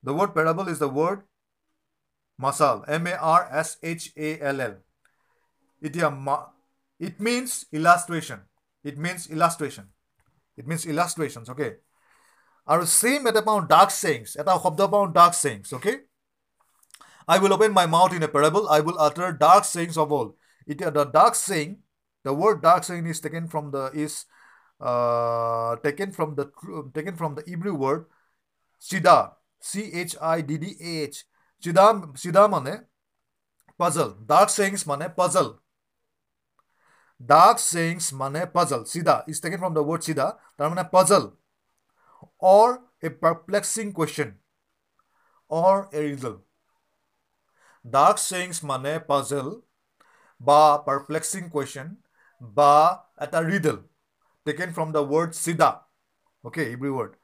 The 0.07 0.13
word 0.13 0.31
parable 0.37 0.67
is 0.73 0.79
the 0.79 0.91
word 0.99 1.19
Marshall, 2.38 2.84
M-A-R-S-H-A-L-L. 2.86 4.76
It, 5.80 7.20
means 7.20 7.66
illustration. 7.72 8.40
It 8.84 8.96
means 8.96 9.28
illustration. 9.28 9.88
It 10.56 10.66
means 10.66 10.86
illustrations, 10.86 11.48
okay? 11.50 11.76
Our 12.66 12.86
same 12.86 13.26
at 13.26 13.36
about 13.36 13.68
dark 13.68 13.90
sayings, 13.90 14.36
at 14.36 14.46
about 14.46 15.14
dark 15.14 15.34
sayings, 15.34 15.72
okay? 15.72 16.00
I 17.26 17.38
will 17.38 17.52
open 17.52 17.72
my 17.72 17.86
mouth 17.86 18.14
in 18.14 18.22
a 18.22 18.28
parable. 18.28 18.68
I 18.68 18.80
will 18.80 18.98
utter 18.98 19.32
dark 19.32 19.64
sayings 19.64 19.98
of 19.98 20.10
all. 20.10 20.36
It, 20.66 20.78
the 20.78 21.04
dark 21.04 21.34
saying, 21.34 21.78
the 22.24 22.32
word 22.32 22.62
dark 22.62 22.84
saying 22.84 23.06
is 23.06 23.20
taken 23.20 23.48
from 23.48 23.70
the 23.70 23.90
is 23.94 24.24
uh, 24.80 25.76
taken 25.76 26.12
from 26.12 26.34
the 26.34 26.50
taken 26.94 27.16
from 27.16 27.34
the 27.34 27.42
Hebrew 27.46 27.74
word, 27.74 28.06
chiddah, 28.80 29.32
c 29.60 29.90
h 29.92 30.16
i 30.20 30.40
d 30.40 30.56
d 30.58 30.76
a 30.80 31.02
h. 31.04 31.24
চিদা 31.63 31.85
চিদা 32.21 32.43
মানে 32.55 32.73
puzzle 33.79 34.09
dark 34.29 34.49
চেইংছ 34.57 34.79
মানে 34.91 35.05
puzzle 35.19 35.47
Dark 37.25 37.59
sayings 37.59 38.11
mane 38.11 38.45
puzzle. 38.51 38.83
Sida 38.83 39.23
is 39.27 39.39
taken 39.39 39.59
from 39.59 39.73
the 39.73 39.83
word 39.83 40.01
sida. 40.01 40.37
Tar 40.57 40.69
mane 40.69 40.85
puzzle 40.91 41.33
or 42.39 42.81
a 43.01 43.09
perplexing 43.09 43.93
question 43.93 44.35
or 45.47 45.89
a 45.93 45.99
riddle. 45.99 46.41
Dark 47.89 48.17
sayings 48.17 48.61
mane 48.63 48.99
puzzle 49.07 49.63
ba 50.39 50.83
perplexing 50.85 51.49
question 51.49 51.97
ba 52.41 53.01
at 53.17 53.33
a 53.33 53.43
riddle 53.43 53.83
taken 54.45 54.73
from 54.73 54.91
the 54.91 55.03
word 55.03 55.31
sida. 55.31 55.79
Okay, 56.43 56.73
every 56.73 56.91
word. 56.91 57.15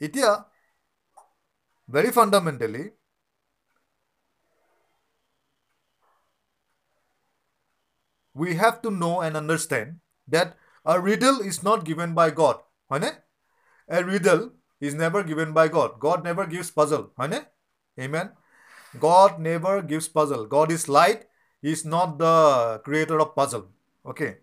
Itya 0.00 0.46
very 1.91 2.11
fundamentally 2.11 2.91
we 8.33 8.55
have 8.55 8.81
to 8.81 8.91
know 8.91 9.21
and 9.21 9.35
understand 9.35 9.99
that 10.27 10.55
a 10.85 10.99
riddle 10.99 11.39
is 11.41 11.63
not 11.63 11.83
given 11.83 12.13
by 12.13 12.29
God. 12.29 12.57
A 12.91 14.03
riddle 14.03 14.51
is 14.79 14.93
never 14.93 15.23
given 15.23 15.51
by 15.51 15.67
God. 15.67 15.99
God 15.99 16.23
never 16.23 16.45
gives 16.45 16.71
puzzle. 16.71 17.11
Amen. 17.99 18.29
God 18.99 19.39
never 19.39 19.81
gives 19.81 20.07
puzzle. 20.07 20.45
God 20.45 20.71
is 20.71 20.87
light. 20.87 21.25
He 21.61 21.71
is 21.71 21.83
not 21.85 22.17
the 22.17 22.81
creator 22.85 23.19
of 23.19 23.35
puzzle. 23.35 23.67
Okay. 24.05 24.37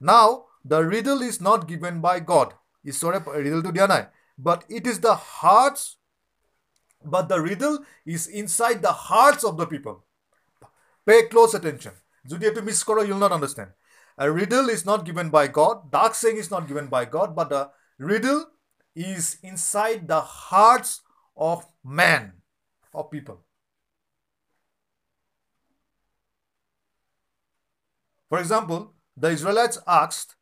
Now, 0.00 0.44
the 0.64 0.84
riddle 0.84 1.22
is 1.22 1.40
not 1.40 1.66
given 1.66 2.00
by 2.00 2.20
God. 2.20 2.52
A 2.84 2.90
riddle 2.90 3.62
to 3.62 3.72
Dianai. 3.72 4.08
But 4.36 4.64
it 4.68 4.86
is 4.86 5.00
the 5.00 5.14
hearts, 5.14 5.96
but 7.03 7.29
the 7.29 7.39
riddle 7.41 7.79
is 8.05 8.27
inside 8.27 8.81
the 8.81 8.91
hearts 8.91 9.43
of 9.43 9.57
the 9.57 9.65
people. 9.65 10.03
Pay 11.07 11.27
close 11.33 11.53
attention 11.53 11.95
যদি 12.31 12.43
এইটো 12.49 12.61
মিছ 12.67 12.79
কৰ 12.87 12.97
ইউল 13.09 13.19
not 13.25 13.31
understand 13.37 13.71
A 14.19 14.29
riddle 14.39 14.67
is 14.69 14.85
not 14.85 15.05
given 15.05 15.27
by 15.29 15.47
God, 15.47 15.75
dark 15.91 16.13
saying 16.13 16.37
is 16.43 16.49
not 16.51 16.63
given 16.69 16.87
by 16.87 17.03
God, 17.05 17.29
but 17.37 17.47
the 17.49 17.61
riddle 17.99 18.41
is 18.93 19.37
inside 19.41 20.09
the 20.09 20.19
hearts 20.19 20.91
of 21.37 21.65
man, 22.01 22.33
of 22.93 23.09
people. 23.09 23.37
For 28.31 28.39
example, 28.39 28.93
the 29.17 29.29
Israelites 29.29 29.79
asked, 29.87 30.35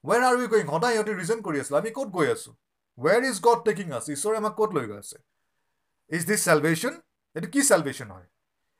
Where 0.00 0.22
are 0.22 0.36
we 0.36 0.46
going? 0.52 0.66
সদায় 0.74 0.94
সিহঁতে 0.94 1.12
reason 1.20 1.38
কৰি 1.46 1.58
আছিলে 1.62 1.78
আমি 1.82 1.90
ক'ত 1.96 2.08
গৈ 2.16 2.26
আছো 2.34 2.50
ৱেৰ 2.97 3.21
is 3.29 3.37
god 3.47 3.59
taking 3.67 3.87
আছ 3.97 4.05
ঈশ্বৰে 4.15 4.37
আমাক 4.41 4.53
ক'ত 4.59 4.71
লৈ 4.77 4.85
গৈ 4.89 4.97
আছে? 5.03 5.17
ইজ 6.11 6.23
দিছ 6.29 6.39
চেলভেশ্যন 6.49 6.93
এইটো 7.35 7.47
কি 7.55 7.61
চেলভেশ্যন 7.71 8.09
হয়? 8.15 8.27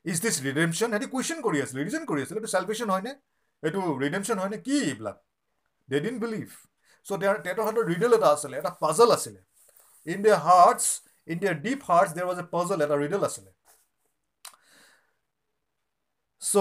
ইজ 0.05 0.17
দিছ 0.23 0.35
ৰিডেমশ্যন 0.47 0.89
সিহঁতে 0.91 1.07
কুৱেশ্যন 1.13 1.39
কৰি 1.47 1.57
আছিলে 1.63 1.79
ৰিজন 1.87 2.03
কৰি 2.09 2.19
আছিলে 2.23 2.39
এইটো 2.41 2.51
চেলভেশ্যন 2.55 2.89
হয়নে? 2.93 3.11
এইটো 3.63 3.79
ৰিডেমশ্যন 4.03 4.37
হয়নে? 4.41 4.57
কি 4.65 4.75
এইবিলাক? 4.89 5.17
দে 5.89 5.97
ডিন 6.05 6.17
বিলিভ 6.23 6.49
চ' 7.05 7.19
তেওঁৰ 7.21 7.37
তেহেঁতৰ 7.43 7.65
হাতত 7.67 7.83
ৰিডেল 7.91 8.11
এটা 8.17 8.29
আছিলে 8.35 8.55
এটা 8.61 8.71
পাজল 8.83 9.09
আছিলে। 9.17 9.39
In 10.07 10.17
their 10.23 10.39
hearts 10.47 10.85
in 11.27 11.37
their 11.41 11.55
deep 11.65 11.79
hearts 11.89 12.11
there 12.17 12.25
was 12.29 12.37
a 12.43 12.45
puzzle 12.55 12.79
এটা 12.85 12.95
ৰিডেল 13.03 13.21
আছিলে। 13.29 13.51
So' 16.41 16.55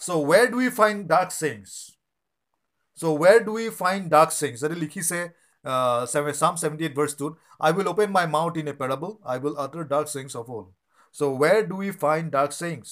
so' 0.00 0.22
where 0.30 0.46
do 0.52 0.58
you 0.66 0.70
find 0.80 0.98
dark 1.12 1.28
Sayings 3.01 3.01
so' 3.01 3.17
where 3.23 3.37
do 3.49 3.53
you 3.59 3.71
find 3.81 4.03
dark 4.15 4.29
sayings 4.39 4.55
যদি 4.63 4.75
লিখিছে 4.83 5.19
চাম 6.41 6.53
seventy 6.61 6.83
eight 6.87 6.95
ভাৰ্ছটোত 6.99 7.33
I 7.65 7.69
will 7.77 7.87
open 7.93 8.09
my 8.17 8.25
mouth 8.37 8.53
in 8.61 8.67
a 8.67 8.75
parable 8.81 9.11
I 9.31 9.37
will 9.43 9.55
utter 9.65 9.83
dark 9.93 10.07
sayings 10.15 10.31
of 10.41 10.45
all 10.55 10.65
so' 11.15 11.21
where 11.41 11.59
do 11.67 11.77
you 11.83 11.93
find 12.05 12.25
dark 12.37 12.51
sayings 12.63 12.87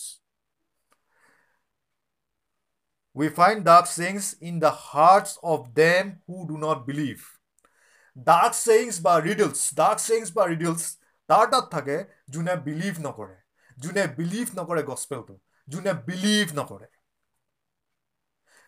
we 3.15 3.29
find 3.29 3.63
dark 3.63 3.85
sayings 3.87 4.35
in 4.41 4.59
the 4.59 4.71
hearts 4.71 5.39
of 5.41 5.73
them 5.73 6.21
who 6.27 6.45
do 6.47 6.57
not 6.57 6.85
believe. 6.85 7.21
Dark 8.17 8.53
sayings 8.53 8.99
বা 8.99 9.13
riddles, 9.27 9.61
dark 9.71 9.99
sayings 9.99 10.29
বা 10.31 10.43
riddles 10.47 10.83
তাৰ 11.29 11.45
তাত 11.53 11.65
থাকে 11.71 11.97
যোনে 12.33 12.55
believe 12.65 12.95
নকৰে 13.05 13.37
যোনে 13.77 14.03
believe 14.17 14.47
নকৰে 14.59 14.81
গছপেলটো 14.89 15.35
যোনে 15.67 15.93
বিলিভ 16.07 16.51
নকৰে 16.59 16.89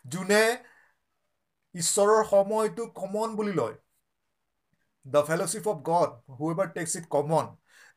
যোনে 0.04 0.42
ঈশ্বৰৰ 1.75 2.23
সময়টো 2.31 2.83
কমন 3.01 3.29
বুলি 3.39 3.53
লয়। 3.59 3.75
The 5.05 5.21
fellowship 5.29 5.65
of 5.71 5.77
God 5.91 6.09
whoever 6.53 6.67
takes 6.77 6.93
it 6.99 7.05
common 7.15 7.45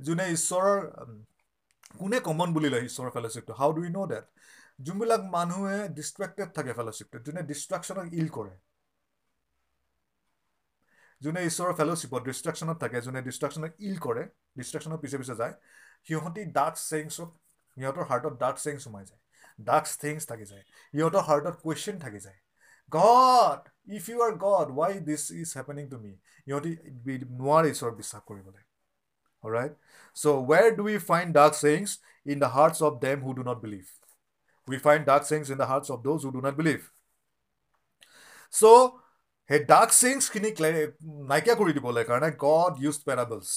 যোনে 0.00 0.26
ঈশ্বৰৰ 0.36 0.72
কোনে 2.00 2.18
কমন 2.28 2.48
বুলি 2.56 2.68
লয় 2.72 2.84
ঈশ্বৰৰ 2.88 3.10
ফেল'শ্বিপটো 3.16 3.52
how 3.60 3.70
do 3.76 3.80
you 3.86 3.90
know' 3.96 4.08
that 4.12 4.24
যোনবিলাক 4.78 5.22
মানুহে 5.36 5.78
ডিষ্ট্ৰেক্টেড 5.98 6.48
থাকে 6.56 6.72
ফেল'শ্বিপটোত 6.78 7.20
যোনে 7.28 7.42
ডিষ্ট্ৰেকশ্যনক 7.50 8.06
ইল 8.20 8.28
কৰে। 8.36 8.54
যোনে 11.20 11.40
ঈশ্বৰৰ 11.50 11.72
ফেল'শ্বিপত 11.78 12.20
ডিষ্ট্ৰেকশ্যনত 12.28 12.76
থাকে 12.82 12.98
যোনে 13.06 13.20
ডিষ্ট্ৰেকশ্যনক 13.28 13.72
ইল 13.88 13.96
কৰে 14.06 14.24
ডিষ্ট্ৰেকশ্যনৰ 14.58 14.98
পিছে 15.02 15.16
পিছে 15.20 15.34
যায় 15.40 15.54
সিহঁতি 16.06 16.42
ডাৰ্ক 16.58 16.74
চেইংছক 16.90 17.28
সিহঁতৰ 17.76 18.04
হাৰ্টত 18.10 18.34
ডাৰ্ক 18.42 18.56
চেইংছ 18.64 18.80
সোমাই 18.86 19.04
যায়। 19.10 19.20
ডাৰ্ক 19.68 19.84
থিংছ 20.02 20.22
থাকি 20.30 20.46
যায়। 20.50 20.64
সিহঁতৰ 20.94 21.22
হাৰ্টত 21.28 21.54
কুৱেশ্যন 21.62 21.96
থাকি 22.04 22.20
যায়। 22.26 22.38
God 22.91 23.59
if 23.97 24.09
you 24.09 24.17
R 24.27 24.33
god 24.45 24.67
why 24.79 24.99
this 25.09 25.23
is 25.41 25.49
happening 25.59 25.89
to 25.93 25.97
me 26.03 26.13
সিহঁতি 26.45 26.73
নোৱাৰে 27.39 27.67
ঈশ্বৰক 27.73 27.95
বিশ্বাস 28.01 28.21
কৰিবলৈ 28.27 28.63
right 29.43 29.73
so' 30.17 30.37
where 30.51 30.67
do 30.79 30.85
you 30.89 30.99
find 31.09 31.29
dark 31.39 31.53
চেইংছ 31.63 31.89
in 32.25 32.37
the 32.43 32.49
Hertz 32.57 32.79
of 32.87 33.01
them 33.07 33.27
who 33.27 33.33
do 33.39 33.43
not 33.49 33.59
believe 33.65 33.85
we 34.67 34.77
find 34.77 35.05
dark 35.05 35.25
sayings 35.25 35.49
in 35.49 35.57
the 35.57 35.65
hearts 35.65 35.89
of 35.89 36.03
those 36.03 36.23
who 36.23 36.31
do 36.31 36.41
not 36.41 36.57
believe. 36.57 36.91
So, 38.53 38.71
সেই 39.49 39.63
dark 39.69 39.89
চেইংছখিনি 39.93 40.49
নাইকিয়া 41.31 41.55
কৰি 41.61 41.71
দিবলৈ 41.77 42.03
কাৰণে 42.09 42.27
God 42.43 42.73
use 42.83 42.97
parables 43.07 43.47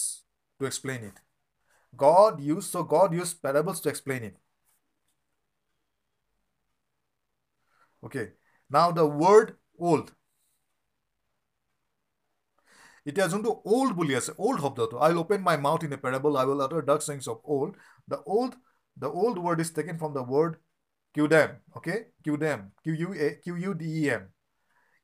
two 0.60 0.66
explain 0.66 1.04
it 1.08 1.20
God 1.94 2.40
use 2.46 2.64
so' 2.70 2.82
God 2.94 3.10
use 3.18 3.30
parables 3.44 3.78
to 3.84 3.88
explain 3.92 4.24
it 4.28 4.36
okay 8.02 8.24
now 8.74 8.88
the 8.98 9.04
word 9.22 9.48
old 9.90 10.06
এতিয়া 13.08 13.26
যোনটো 13.32 13.50
old 13.76 13.90
বুলি 13.98 14.12
আছে 14.20 14.32
old 14.46 14.58
শব্দটো 14.64 14.96
I 15.04 15.10
will 15.10 15.20
open 15.24 15.40
my 15.48 15.56
mouth 15.66 15.80
in 15.86 15.92
a 15.96 15.98
parable 16.04 16.32
I 16.40 16.44
will 16.50 16.62
আটাৰ 16.66 16.82
dark 16.90 17.02
চেইংছ 17.08 17.24
of 17.32 17.38
old 17.56 17.72
the 18.10 18.18
old 18.36 18.52
the 19.02 19.08
old 19.22 19.36
word 19.46 19.58
is 19.64 19.70
taken 19.78 19.96
from 20.00 20.12
the 20.18 20.24
word 20.34 20.52
QDEM, 21.14 21.50
okay? 21.76 22.06
QDEM, 22.26 22.72
Q-U-A, 22.82 23.38
Q-U-D-E-M. 23.42 24.22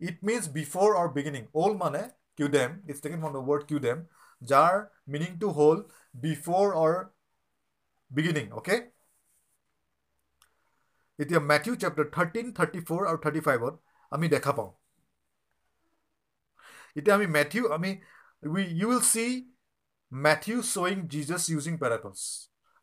It 0.00 0.22
means 0.22 0.48
before 0.48 0.96
or 0.96 1.08
beginning. 1.08 1.46
All 1.52 1.74
mane, 1.74 2.10
QDEM, 2.38 2.80
it's 2.88 3.00
taken 3.00 3.20
from 3.20 3.32
the 3.32 3.40
word 3.40 3.68
QDEM. 3.68 4.06
Jar 4.42 4.90
meaning 5.06 5.38
to 5.38 5.50
hold 5.50 5.92
before 6.18 6.74
or 6.74 7.12
beginning, 8.10 8.52
okay? 8.52 8.88
এতিয়া 11.18 11.40
Matthew 11.50 11.74
chapter 11.76 12.06
thirteen 12.16 12.52
thirty 12.58 12.80
four 12.88 13.02
আৰু 13.06 13.18
thirty 13.24 13.40
ফাইভত 13.40 13.74
আমি 14.12 14.28
দেখা 14.28 14.52
পাওঁ 14.52 14.70
এতিয়া 16.96 17.16
আমি 17.16 17.26
Matthew 17.36 17.72
আমি 17.76 17.90
we 18.48 18.62
you 18.72 18.88
will 18.88 19.02
see 19.08 19.26
Matthew 20.12 20.62
শ্বয়িং 20.70 20.98
Jesus 21.08 21.42
using 21.50 21.74
পেৰাটলছ 21.82 22.22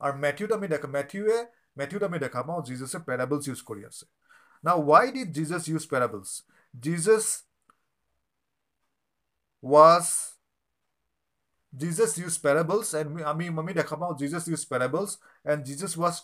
আৰু 0.01 0.13
মেথিউত 0.25 0.51
আমি 0.57 0.67
দেখা 0.67 0.88
মেথিউৱে 0.89 1.38
মেথিউত 1.77 2.03
আমি 2.03 2.17
দেখা 2.19 2.41
পাওঁ 2.47 2.61
জিজাছে 2.69 2.97
পেৰাবলছ 3.07 3.43
ইউজ 3.49 3.61
কৰি 3.69 3.84
আছে 3.89 4.05
না 4.63 4.71
why 4.84 5.05
did 5.15 5.29
Jesus 5.38 5.63
use 5.71 5.85
parables 5.93 6.29
Jesus 6.73 7.25
was 9.63 10.05
Jesus 11.73 12.11
use 12.21 12.35
parables 12.45 12.88
and 12.99 13.09
আমি 13.31 13.45
আমি 13.61 13.73
দেখা 13.79 13.95
পাওঁ 14.01 14.13
Jesus 14.21 14.45
use 14.51 14.63
parables 14.71 15.11
and 15.45 15.61
Jesus 15.69 15.93
was 16.01 16.15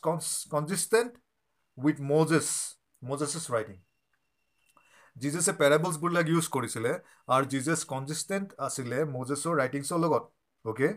কনজিষ্টেণ্ট 0.52 1.12
with 1.79 1.97
Moses 2.11 2.47
Moses's 3.03 3.45
writing 3.55 3.77
জিজাছে 5.17 5.53
পেৰাবলছবিলাক 5.61 6.27
ইউজ 6.33 6.47
কৰিছিলে 6.57 6.93
আৰু 7.35 7.45
জিজাছ 7.55 7.81
কনজিষ্টেণ্ট 7.93 8.49
আছিলে 8.67 8.99
মজেছৰ 9.17 9.55
ৰাইটিংছৰ 9.61 9.99
লগত 10.05 10.25
অ'কে 10.65 10.89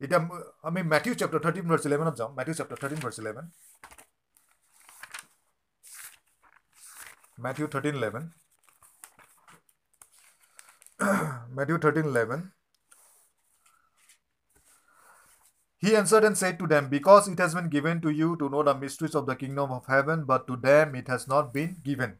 এতিয়া 0.00 0.20
আমি 0.68 0.80
মেথিউ 0.92 1.14
চেপ্টাৰ 1.20 1.42
থাৰ্টিন 1.44 1.66
ভাৰ্চ 1.70 1.84
ইলেভেনত 1.88 2.14
যাওঁ। 2.20 2.30
Matthew 2.38 2.54
chapter 2.58 2.78
thirteen 2.82 3.00
verse 3.04 3.16
eleven 3.22 3.44
Matthew 7.44 7.66
thirteen 7.72 7.94
eleven 8.00 8.24
Matthew 11.58 11.76
thirteen 11.84 12.06
eleven 12.12 12.40
He 15.80 15.96
answered 15.96 16.24
and 16.24 16.36
said 16.36 16.58
to 16.58 16.66
them, 16.66 16.88
Because 16.90 17.26
it 17.26 17.38
has 17.38 17.54
been 17.54 17.70
given 17.70 18.02
to 18.02 18.10
you 18.10 18.36
to 18.36 18.50
know 18.50 18.62
the 18.62 18.74
mysteries 18.74 19.14
of 19.14 19.26
the 19.26 19.34
kingdom 19.34 19.72
of 19.72 19.86
heaven, 19.86 20.24
but 20.24 20.46
to 20.46 20.56
them 20.56 20.94
it 20.94 21.08
has 21.08 21.26
not 21.26 21.54
been 21.54 21.78
given. 21.82 22.18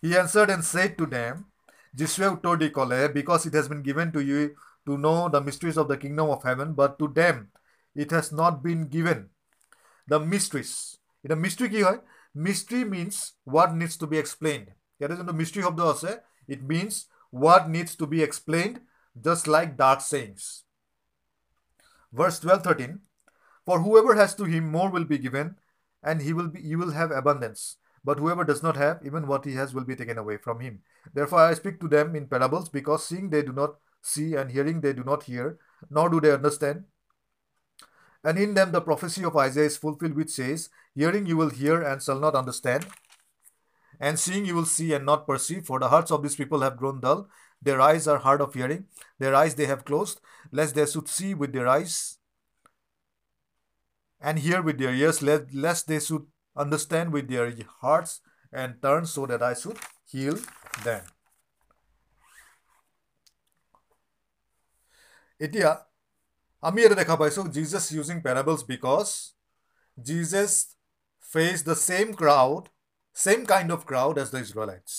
He 0.00 0.16
answered 0.16 0.50
and 0.50 0.64
said 0.64 0.96
to 0.98 1.06
them, 1.06 1.46
di 1.96 2.04
kole, 2.70 3.12
because 3.12 3.46
it 3.46 3.54
has 3.54 3.68
been 3.68 3.82
given 3.82 4.12
to 4.12 4.20
you 4.20 4.54
to 4.86 4.96
know 4.98 5.28
the 5.28 5.40
mysteries 5.40 5.76
of 5.76 5.88
the 5.88 5.96
kingdom 5.96 6.30
of 6.30 6.42
heaven, 6.42 6.74
but 6.74 6.98
to 6.98 7.08
them 7.08 7.48
it 7.94 8.10
has 8.10 8.30
not 8.30 8.62
been 8.62 8.86
given. 8.86 9.30
The 10.06 10.20
mysteries. 10.20 10.98
In 11.24 11.30
The 11.30 11.36
mystery 11.36 11.70
ki? 11.70 11.82
Mystery 12.34 12.84
means 12.84 13.32
what 13.44 13.74
needs 13.74 13.96
to 13.96 14.06
be 14.06 14.18
explained. 14.18 14.72
That 15.00 15.10
is 15.10 15.18
in 15.18 15.26
the 15.26 15.32
mystery 15.32 15.64
of 15.64 15.76
the. 15.76 16.22
It 16.46 16.62
means 16.62 17.06
what 17.30 17.68
needs 17.68 17.96
to 17.96 18.06
be 18.06 18.22
explained, 18.22 18.80
just 19.20 19.48
like 19.48 19.76
dark 19.76 20.02
sayings. 20.02 20.65
Verse 22.16 22.40
12 22.40 22.62
13 22.62 23.00
For 23.66 23.80
whoever 23.80 24.14
has 24.14 24.34
to 24.36 24.44
him 24.44 24.70
more 24.70 24.90
will 24.90 25.04
be 25.04 25.18
given, 25.18 25.56
and 26.02 26.22
he 26.22 26.32
will 26.32 26.48
be 26.48 26.60
you 26.60 26.78
will 26.78 26.92
have 26.92 27.10
abundance. 27.10 27.76
But 28.02 28.18
whoever 28.18 28.44
does 28.44 28.62
not 28.62 28.76
have, 28.76 29.00
even 29.04 29.26
what 29.26 29.44
he 29.44 29.54
has 29.54 29.74
will 29.74 29.84
be 29.84 29.96
taken 29.96 30.16
away 30.16 30.36
from 30.38 30.60
him. 30.60 30.80
Therefore 31.12 31.40
I 31.40 31.54
speak 31.54 31.80
to 31.80 31.88
them 31.88 32.16
in 32.16 32.28
parables, 32.28 32.68
because 32.70 33.04
seeing 33.04 33.30
they 33.30 33.42
do 33.42 33.52
not 33.52 33.74
see, 34.00 34.34
and 34.34 34.50
hearing 34.50 34.80
they 34.80 34.92
do 34.92 35.04
not 35.04 35.24
hear, 35.24 35.58
nor 35.90 36.08
do 36.08 36.20
they 36.20 36.32
understand. 36.32 36.84
And 38.24 38.38
in 38.38 38.54
them 38.54 38.72
the 38.72 38.80
prophecy 38.80 39.24
of 39.24 39.36
Isaiah 39.36 39.66
is 39.66 39.76
fulfilled, 39.76 40.14
which 40.14 40.30
says, 40.30 40.70
Hearing 40.94 41.26
you 41.26 41.36
will 41.36 41.50
hear 41.50 41.82
and 41.82 42.02
shall 42.02 42.18
not 42.18 42.34
understand, 42.34 42.86
and 44.00 44.18
seeing 44.18 44.46
you 44.46 44.54
will 44.54 44.66
see 44.66 44.94
and 44.94 45.04
not 45.04 45.26
perceive, 45.26 45.66
for 45.66 45.78
the 45.80 45.88
hearts 45.88 46.10
of 46.10 46.22
these 46.22 46.36
people 46.36 46.60
have 46.60 46.76
grown 46.76 47.00
dull, 47.00 47.28
their 47.65 47.79
eyes 47.81 48.07
are 48.07 48.19
hard 48.19 48.41
of 48.41 48.53
hearing, 48.53 48.85
their 49.19 49.35
eyes 49.35 49.55
they 49.55 49.65
have 49.65 49.85
closed, 49.85 50.19
lest 50.51 50.75
they 50.75 50.85
should 50.85 51.07
see 51.07 51.33
with 51.33 51.53
their 51.53 51.67
eyes 51.67 52.17
and 54.21 54.39
hear 54.39 54.61
with 54.61 54.77
their 54.77 54.93
ears, 54.93 55.21
lest, 55.21 55.53
lest 55.53 55.87
they 55.87 55.99
should 55.99 56.25
understand 56.55 57.11
with 57.13 57.27
their 57.27 57.53
hearts 57.81 58.21
and 58.53 58.81
turn 58.81 59.05
so 59.05 59.25
that 59.25 59.41
I 59.41 59.53
should 59.53 59.79
heal 60.05 60.37
them. 60.83 61.03
এতিয়া 65.41 65.69
আমি 66.63 66.79
ইয়াতে 66.81 66.97
দেখা 67.01 67.15
পাইছোঁ 67.21 67.43
Jesus 67.57 67.85
using 67.95 68.17
parables 68.25 68.61
because 68.71 69.07
Jesus 69.97 70.53
fetch 71.33 71.57
the 71.69 71.75
same 71.87 72.07
crowd 72.21 72.63
same 73.15 73.41
kind 73.51 73.69
of 73.75 73.81
crowd 73.89 74.15
as 74.23 74.27
the 74.35 74.39
ইজৰাইলাইটছ 74.45 74.91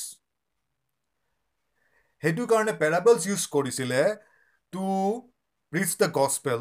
সেইটো 2.22 2.42
কাৰণে 2.52 2.72
parables 2.82 3.22
use 3.30 3.42
কৰিছিলে 3.54 4.00
two 4.72 4.84
rich 5.72 5.90
the 6.02 6.08
gospel 6.18 6.60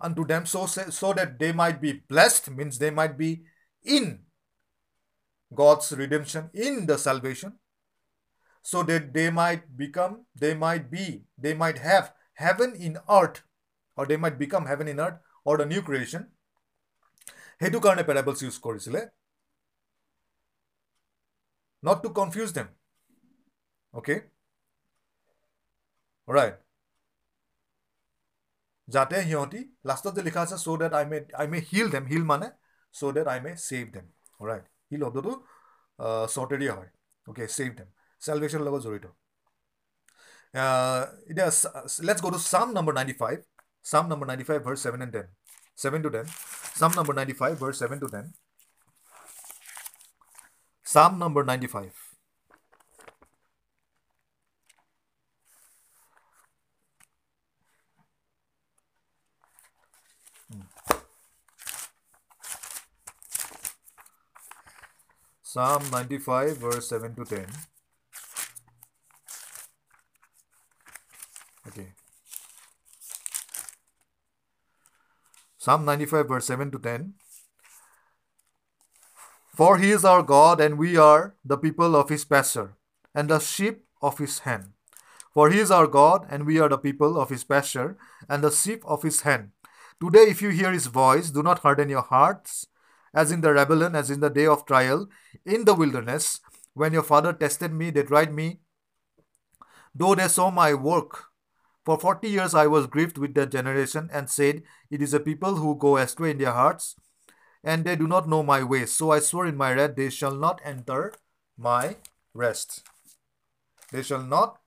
and 0.00 0.16
to 0.16 0.24
them 0.24 0.46
so, 0.46 0.66
so 0.66 1.12
that 1.12 1.38
they 1.38 1.52
might 1.52 1.80
be 1.80 1.92
blessed 1.92 2.50
means 2.50 2.78
they 2.78 2.90
might 2.90 3.16
be 3.18 3.44
in 3.84 4.20
God's 5.52 5.92
redemption, 5.92 6.50
in 6.54 6.86
the 6.86 6.96
salvation, 6.96 7.58
so 8.64 8.82
that 8.82 9.12
they 9.12 9.30
might 9.30 9.76
become, 9.76 10.26
they 10.34 10.54
might 10.54 10.90
be, 10.90 11.24
they 11.36 11.54
might 11.54 11.78
have 11.78 12.12
heaven 12.34 12.74
in 12.74 12.98
earth, 13.10 13.42
or 13.96 14.06
they 14.06 14.16
might 14.16 14.38
become 14.38 14.66
heaven 14.66 14.88
in 14.88 15.00
earth, 15.00 15.18
or 15.44 15.56
the 15.58 15.66
new 15.66 15.82
creation. 15.82 16.28
সেইটো 17.60 17.78
কাৰণে 17.84 18.02
parables 18.08 18.38
use 18.42 18.56
কৰিছিলে 18.66 19.00
not 21.82 21.98
to 22.04 22.10
confuse 22.18 22.52
them 22.58 22.68
okay 23.94 24.14
Right 26.27 26.55
যাতে 28.87 29.17
সিহঁতি 29.23 29.59
লাষ্টত 29.85 30.13
যে 30.17 30.21
লিখা 30.21 30.41
আছে 30.45 30.57
so' 30.65 30.77
that 30.81 30.93
I 30.99 31.05
may 31.11 31.17
I 31.41 31.47
may 31.51 31.59
heal 31.69 31.87
them 31.91 32.05
heal 32.11 32.23
মানে 32.31 32.47
so' 32.95 33.11
that 33.15 33.27
I 33.33 33.39
may 33.45 33.51
save 33.67 33.85
them 33.95 34.05
right 34.41 34.65
heal 34.91 35.01
শব্দটো 35.05 35.31
শ্বৰ্টেৰিয়া 36.33 36.73
হয় 36.77 36.89
অ'কে 37.27 37.43
ছেভ 37.57 37.69
দেম 37.79 37.87
চেলভেশ্যনৰ 38.21 38.65
লগত 38.67 38.81
জড়িত 38.85 39.05
এতিয়া 41.29 41.47
let's 42.07 42.21
go' 42.25 42.31
to 42.35 42.39
Psalm 42.45 42.67
number 42.77 42.93
ninety 42.97 43.15
five 43.21 43.37
Psalm 43.85 44.03
number 44.11 44.27
ninety 44.27 44.45
five 44.49 44.59
verse 44.67 44.75
seven 44.83 44.99
and 45.01 45.13
ten 45.15 45.27
seven 45.77 45.99
to 46.05 46.09
ten 46.15 46.25
Psalm 46.79 46.91
number 46.97 47.13
ninety 47.15 47.35
five 47.41 47.53
verse 47.61 47.71
seven 47.81 47.97
to 48.03 48.07
ten 48.13 48.25
Psalm 50.85 51.11
number 51.23 51.43
ninety 51.45 51.69
five 51.75 52.04
Psalm 65.55 65.83
95, 65.89 66.57
verse 66.57 66.89
7 66.89 67.15
to 67.15 67.23
10. 67.23 67.45
Okay. 71.69 71.93
Psalm 75.57 75.85
95, 75.85 76.27
verse 76.27 76.45
7 76.47 76.71
to 76.71 76.77
10. 76.77 77.13
For 79.55 79.77
he 79.77 79.91
is 79.91 80.03
our 80.03 80.23
God, 80.23 80.59
and 80.59 80.77
we 80.77 80.97
are 80.97 81.35
the 81.45 81.57
people 81.57 81.95
of 81.95 82.09
his 82.09 82.25
pasture, 82.25 82.75
and 83.13 83.29
the 83.29 83.39
sheep 83.39 83.85
of 84.01 84.17
his 84.17 84.39
hand. 84.39 84.73
For 85.33 85.49
he 85.51 85.59
is 85.59 85.71
our 85.71 85.87
God, 85.87 86.27
and 86.29 86.45
we 86.45 86.59
are 86.59 86.67
the 86.67 86.77
people 86.77 87.17
of 87.17 87.29
his 87.29 87.45
pasture, 87.45 87.95
and 88.27 88.43
the 88.43 88.51
sheep 88.51 88.83
of 88.83 89.03
his 89.03 89.21
hand. 89.21 89.51
Today, 90.01 90.27
if 90.27 90.41
you 90.41 90.49
hear 90.49 90.73
his 90.73 90.87
voice, 90.87 91.29
do 91.31 91.41
not 91.41 91.59
harden 91.59 91.87
your 91.87 92.01
hearts 92.01 92.67
as 93.15 93.31
in 93.31 93.39
the 93.41 93.53
rebellion, 93.53 93.95
as 93.95 94.11
in 94.11 94.19
the 94.19 94.29
day 94.29 94.45
of 94.45 94.65
trial, 94.65 95.07
in 95.44 95.64
the 95.64 95.74
wilderness, 95.74 96.40
when 96.74 96.92
your 96.92 97.02
father 97.02 97.32
tested 97.32 97.72
me, 97.72 97.90
they 97.90 98.02
tried 98.02 98.32
me. 98.32 98.60
Though 99.94 100.14
they 100.14 100.28
saw 100.28 100.50
my 100.50 100.74
work, 100.74 101.24
for 101.84 101.98
forty 101.98 102.28
years 102.28 102.54
I 102.54 102.66
was 102.66 102.86
grieved 102.86 103.18
with 103.18 103.34
their 103.34 103.46
generation, 103.46 104.08
and 104.12 104.30
said, 104.30 104.62
It 104.90 105.02
is 105.02 105.14
a 105.14 105.20
people 105.20 105.56
who 105.56 105.76
go 105.76 105.96
astray 105.96 106.30
in 106.30 106.38
their 106.38 106.52
hearts, 106.52 106.94
and 107.64 107.84
they 107.84 107.96
do 107.96 108.06
not 108.06 108.28
know 108.28 108.42
my 108.42 108.62
ways. 108.62 108.94
So 108.94 109.10
I 109.10 109.18
swore 109.20 109.46
in 109.46 109.56
my 109.56 109.72
wrath, 109.72 109.96
they 109.96 110.10
shall 110.10 110.34
not 110.34 110.60
enter 110.64 111.12
my 111.56 111.96
rest. 112.34 112.82
They 113.90 114.02
shall 114.02 114.22
not 114.22 114.58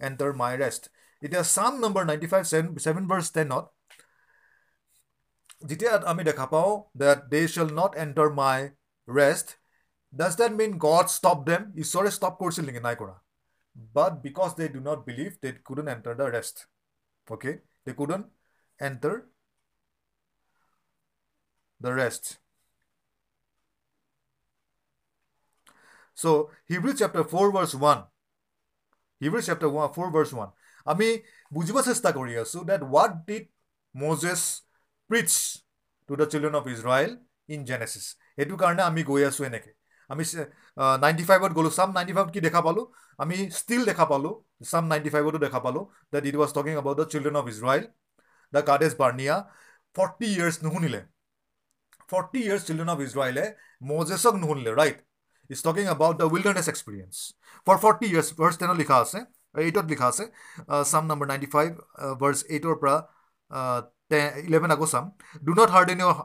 enter 0.00 0.32
my 0.32 0.54
rest. 0.56 0.90
It 1.22 1.32
is 1.32 1.48
Psalm 1.48 1.80
number 1.80 2.04
95, 2.04 2.46
7, 2.46 2.78
7 2.78 3.08
verse 3.08 3.30
10 3.30 3.48
not. 3.48 3.70
যেতিয়া 5.70 5.92
আমি 6.10 6.22
দেখা 6.28 6.46
পাওঁ 6.52 6.70
that 7.00 7.18
they 7.32 7.40
shall 7.54 7.68
not 7.80 7.92
enter 8.04 8.28
my 8.42 8.60
rest 9.18 9.48
does 10.12 10.32
that 10.36 10.52
mean 10.60 10.72
god 10.86 11.06
stop 11.16 11.38
them 11.48 11.62
ঈশ্বৰে 11.82 12.10
stop 12.16 12.34
কৰিছিল 12.40 12.64
নেকি 12.68 12.82
নাই 12.86 12.96
কৰা 13.00 13.16
but 13.94 14.12
because 14.26 14.50
they 14.58 14.68
do 14.68 14.80
not 14.86 15.04
believe 15.08 15.30
they 15.42 15.52
কুডন 15.68 15.86
enter 15.94 16.14
the 16.20 16.28
rest 16.34 16.56
okay 17.28 17.52
they 17.86 17.92
কুডন 17.98 18.22
enter 18.80 19.16
the 21.80 21.92
rest 21.98 22.24
চ' 26.18 26.32
Hebrew 26.70 26.92
chapter 26.98 27.24
four 27.30 27.48
verse 27.56 27.72
one 27.76 27.98
Hebrew 29.20 29.40
chapter 29.46 29.70
one 29.70 29.88
four 29.96 30.10
verse 30.16 30.30
one 30.34 30.50
আমি 30.86 31.08
বুজিব 31.52 31.76
চেষ্টা 31.88 32.10
কৰি 32.18 32.32
আছোঁ 32.42 32.64
that 32.70 32.82
what 32.84 33.12
did 33.28 33.44
Moses 33.94 34.40
preach 35.10 35.30
two 36.08 36.12
the 36.16 36.26
children 36.32 36.54
of 36.60 36.68
Israel 36.74 37.10
in 37.48 37.64
Genesis 37.70 38.04
সেইটো 38.36 38.56
কাৰণে 38.62 38.82
আমি 38.84 39.02
গৈ 39.10 39.24
আছোঁ 39.30 39.46
এনেকৈ 39.46 39.72
আমি 40.09 40.23
নাইণ্টি 41.03 41.23
ফাইভত 41.29 41.51
গ'লোঁ 41.57 41.71
চাম 41.79 41.89
নাইণ্টি 41.97 42.13
ফাইভত 42.17 42.31
কি 42.35 42.39
দেখা 42.47 42.61
পালোঁ? 42.67 42.85
আমি 43.23 43.35
ষ্টিল 43.59 43.81
দেখা 43.89 44.05
পালোঁ 44.11 44.33
চাম 44.71 44.83
নাইণ্টি 44.91 45.09
ফাইভতো 45.15 45.37
দেখা 45.45 45.59
পালোঁ 45.65 45.83
that 46.13 46.23
it 46.29 46.35
was 46.41 46.51
talking 46.57 46.73
about 46.81 46.95
the 46.99 47.05
children 47.13 47.35
of 47.41 47.45
Israel 47.53 47.83
the 48.53 48.61
Kadesh 48.69 48.91
Barnea 49.01 49.35
forty 49.95 50.27
years 50.35 50.55
নুশুনিলে। 50.65 51.01
ফৰ্টি 52.11 52.39
ইয়েৰ্ছ 52.45 52.63
চিলড্ৰেন 52.67 52.89
অফ 52.93 52.99
ইজৰাইলে 53.07 53.43
মজেছক 53.91 54.33
নুশুনিলে 54.41 54.71
right 54.79 54.97
is 55.49 55.59
talking 55.67 55.85
about 55.95 56.15
the 56.21 56.27
wilderness 56.33 56.67
experience 56.73 57.13
for 57.67 57.77
forty 57.83 58.05
years 58.11 58.29
verse 58.39 58.55
টেনত 58.59 58.77
লিখা 58.83 58.97
আছে 59.03 59.19
এইটত 59.65 59.85
লিখা 59.93 60.07
আছে 60.11 60.23
চাম 60.91 61.03
নম্বৰ 61.11 61.27
নাইণ্টি 61.31 61.49
ফাইভ 61.55 61.69
ভাৰ্ছ 62.21 62.39
এইটৰ 62.55 62.75
পৰা 62.81 62.95
ইলেভেন 64.49 64.71
আকৌ 64.75 64.87
চাম 64.93 65.05
ডু 65.45 65.51
নট 65.59 65.69
হাৰ্ড 65.75 65.87
ইন 65.93 65.99
ইয়ৰ 66.03 66.15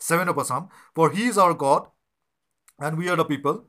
ছেভেনৰ 0.00 0.34
পৰা 0.38 0.46
Psalm 0.50 0.62
for 0.96 1.06
he 1.16 1.22
is 1.30 1.36
our 1.44 1.54
God 1.64 1.82
and 2.82 2.98
we 2.98 3.08
are 3.08 3.16
the 3.16 3.24
people 3.24 3.64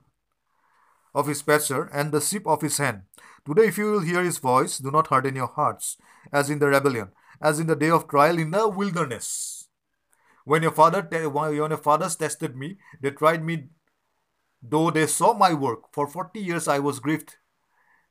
of 1.14 1.28
his 1.28 1.42
pasture 1.44 1.84
and 1.94 2.12
the 2.12 2.20
sheep 2.20 2.48
of 2.48 2.62
his 2.62 2.78
hand. 2.78 3.04
Today, 3.46 3.68
if 3.68 3.78
you 3.78 3.92
will 3.92 4.02
hear 4.02 4.24
his 4.24 4.40
voice, 4.40 4.80
do 4.80 4.90
not 4.90 5.08
harden 5.08 5.36
your 5.36 5.48
hearts, 5.48 5.98
as 6.32 6.50
in 6.50 6.60
the 6.60 6.68
rebellion, 6.68 7.10
as 7.42 7.60
in 7.60 7.68
the 7.68 7.76
day 7.76 7.90
of 7.90 8.08
trial 8.08 8.40
in 8.40 8.52
the 8.52 8.68
wilderness. 8.68 9.68
When 10.46 10.64
your 10.64 10.72
father, 10.72 11.02
te- 11.04 11.28
when 11.28 11.54
your 11.54 11.78
fathers 11.78 12.16
tested 12.16 12.56
me, 12.56 12.78
they 13.02 13.12
tried 13.12 13.44
me, 13.44 13.68
though 14.62 14.90
they 14.92 15.08
saw 15.08 15.34
my 15.34 15.54
work. 15.54 15.94
For 15.94 16.08
forty 16.08 16.40
years 16.40 16.68
I 16.68 16.80
was 16.80 17.00
grieved 17.00 17.36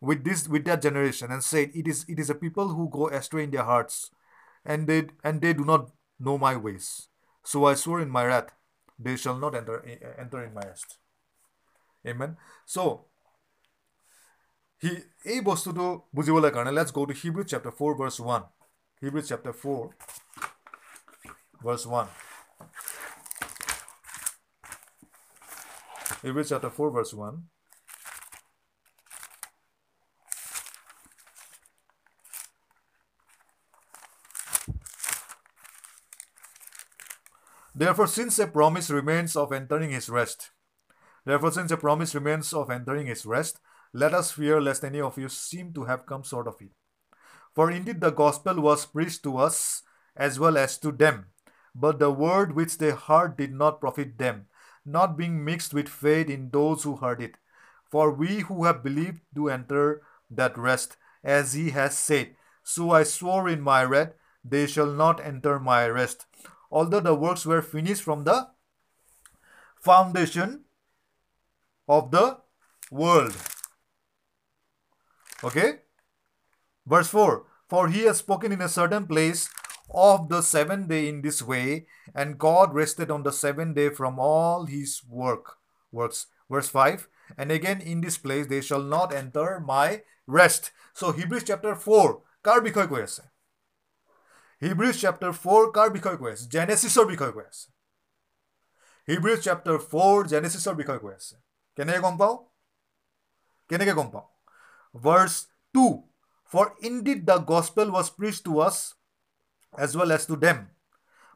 with 0.01 0.25
this 0.25 0.49
with 0.49 0.65
that 0.67 0.83
generation, 0.83 1.31
and 1.31 1.43
said, 1.43 1.71
It 1.75 1.89
is 1.89 2.05
it 2.09 2.19
is 2.19 2.31
a 2.31 2.35
people 2.35 2.69
who 2.69 2.89
go 2.89 3.09
astray 3.09 3.45
in 3.45 3.51
their 3.51 3.65
hearts, 3.65 4.11
and 4.65 4.87
they 4.87 5.09
and 5.25 5.41
they 5.41 5.53
do 5.53 5.65
not 5.65 5.91
know 6.21 6.39
my 6.39 6.57
ways. 6.57 7.09
So 7.45 7.65
I 7.65 7.75
swore 7.75 8.01
in 8.01 8.11
my 8.11 8.25
wrath, 8.27 8.51
they 9.00 9.16
shall 9.18 9.38
not 9.38 9.56
enter, 9.56 9.78
enter 10.18 10.44
in 10.44 10.54
my 10.54 10.66
rest." 10.66 11.00
Amen. 12.06 12.38
So, 12.68 12.84
he 14.84 14.92
এই 15.26 15.40
বস্তুটো 15.42 15.86
বুজিবলৈ 16.16 16.52
কাৰণে 16.56 16.72
let's 16.78 16.92
go 16.98 17.02
to 17.10 17.14
Hebrew 17.22 17.42
chapter 17.52 17.74
four 17.80 17.94
verse 18.00 18.18
one 18.24 18.44
Hebrew 19.02 19.22
chapter 19.30 19.56
four 19.62 19.84
verse 21.66 21.84
one 21.88 22.08
Hebrew 26.24 26.44
chapter 26.50 26.72
four 26.78 26.90
verse 26.96 27.12
one 27.18 27.34
Therefore, 37.75 38.07
since 38.07 38.39
a 38.39 38.47
promise 38.47 38.91
remains 38.91 39.35
of 39.37 39.53
entering 39.53 39.91
his 39.91 40.09
rest, 40.09 40.51
Therefore, 41.25 41.53
since 41.53 41.71
a 41.71 41.77
promise 41.77 42.15
remains 42.15 42.53
of 42.53 42.71
entering 42.71 43.07
his 43.07 43.25
rest, 43.25 43.61
let 43.93 44.15
us 44.15 44.33
fear 44.33 44.61
lest 44.61 44.85
any 44.85 45.01
of 45.01 45.19
you 45.19 45.29
seem 45.29 45.73
to 45.75 45.85
have 45.85 46.07
come 46.07 46.23
short 46.23 46.49
of 46.49 46.61
it. 46.61 46.71
For 47.55 47.71
indeed 47.71 48.01
the 48.01 48.11
gospel 48.11 48.61
was 48.61 48.87
preached 48.87 49.23
to 49.25 49.37
us 49.37 49.83
as 50.17 50.39
well 50.39 50.57
as 50.57 50.79
to 50.79 50.91
them, 50.91 51.27
but 51.75 51.99
the 51.99 52.11
word 52.11 52.55
which 52.55 52.79
they 52.79 52.91
heard 52.91 53.37
did 53.37 53.53
not 53.53 53.81
profit 53.81 54.19
them, 54.19 54.47
not 54.85 55.17
being 55.17 55.45
mixed 55.45 55.73
with 55.73 55.89
faith 55.89 56.29
in 56.29 56.51
those 56.51 56.83
who 56.83 56.97
heard 56.97 57.23
it. 57.23 57.37
For 57.91 58.11
we 58.11 58.41
who 58.41 58.65
have 58.65 58.83
believed 58.83 59.21
do 59.35 59.49
enter 59.49 60.03
that 60.31 60.57
rest, 60.57 60.97
as 61.23 61.53
he 61.53 61.71
has 61.71 61.97
said, 61.97 62.35
So 62.63 62.91
I 62.91 63.03
swore 63.05 63.49
in 63.49 63.61
my 63.61 63.85
wrath, 63.85 64.15
they 64.45 64.67
shall 64.67 64.91
not 64.91 65.21
enter 65.21 65.61
my 65.61 65.87
rest 65.87 66.27
Although 66.72 67.00
the 67.00 67.16
works 67.16 67.46
were 67.46 67.62
finished 67.62 68.04
from 68.04 68.24
the 68.24 68.50
foundation 69.80 70.66
of 71.88 72.12
the 72.12 72.38
world. 72.92 73.36
Okay? 75.44 75.80
Verse 76.86 77.08
4 77.10 77.46
For 77.70 77.88
he 77.90 78.04
has 78.04 78.18
spoken 78.18 78.52
in 78.52 78.62
a 78.62 78.70
certain 78.70 79.08
place 79.08 79.50
of 79.94 80.28
the 80.30 80.42
seventh 80.42 80.90
day 80.90 81.08
in 81.08 81.22
this 81.22 81.42
way, 81.42 81.88
and 82.14 82.38
God 82.38 82.74
rested 82.74 83.10
on 83.10 83.24
the 83.24 83.32
seventh 83.32 83.76
day 83.76 83.90
from 83.90 84.20
all 84.20 84.66
his 84.66 85.02
work. 85.08 85.58
Works. 85.92 86.28
Verse 86.50 86.70
5. 86.70 87.08
And 87.38 87.52
again 87.52 87.82
in 87.82 88.02
this 88.02 88.18
place 88.18 88.48
they 88.48 88.62
shall 88.62 88.84
not 88.84 89.14
enter 89.14 89.60
my 89.60 90.04
rest. 90.26 90.72
So 90.94 91.12
Hebrews 91.12 91.44
chapter 91.46 91.76
4 91.76 92.24
কাৰ 92.48 92.60
বিষয়ে 92.68 92.88
কৈ 92.92 93.02
আছে 93.08 93.24
হিব্ৰিজ 94.62 95.02
chapter 95.02 95.34
four 95.40 95.66
কাৰ 95.74 95.90
বিষয়ে 95.96 96.18
কৈ 96.22 96.32
আছে 96.32 96.46
জেনেচিছৰ 96.54 97.06
বিষয়ে 97.10 97.34
কৈ 97.34 97.46
আছে 97.46 97.66
হিব্ৰিজ 99.08 99.44
chapter 99.44 99.78
four 99.86 100.28
জেনেচিছৰ 100.28 100.76
বিষয়ে 100.76 101.00
কৈ 101.00 101.14
আছে 101.14 101.36
কেনেকৈ 101.78 102.02
গম 102.02 102.18
পাওঁ 102.18 102.38
কেনেকৈ 103.70 103.98
গম 104.00 104.10
পাওঁ 104.12 104.28
verse 104.96 105.34
two 105.76 105.86
for 106.52 106.72
in 106.90 106.98
deed 107.04 107.22
the 107.26 107.38
gospel 107.52 107.94
was 107.94 108.10
preach 108.18 108.42
to 108.44 108.58
us 108.62 108.76
as 109.74 109.96
well 109.98 110.18
as 110.18 110.28
to 110.28 110.40
Dame 110.44 110.66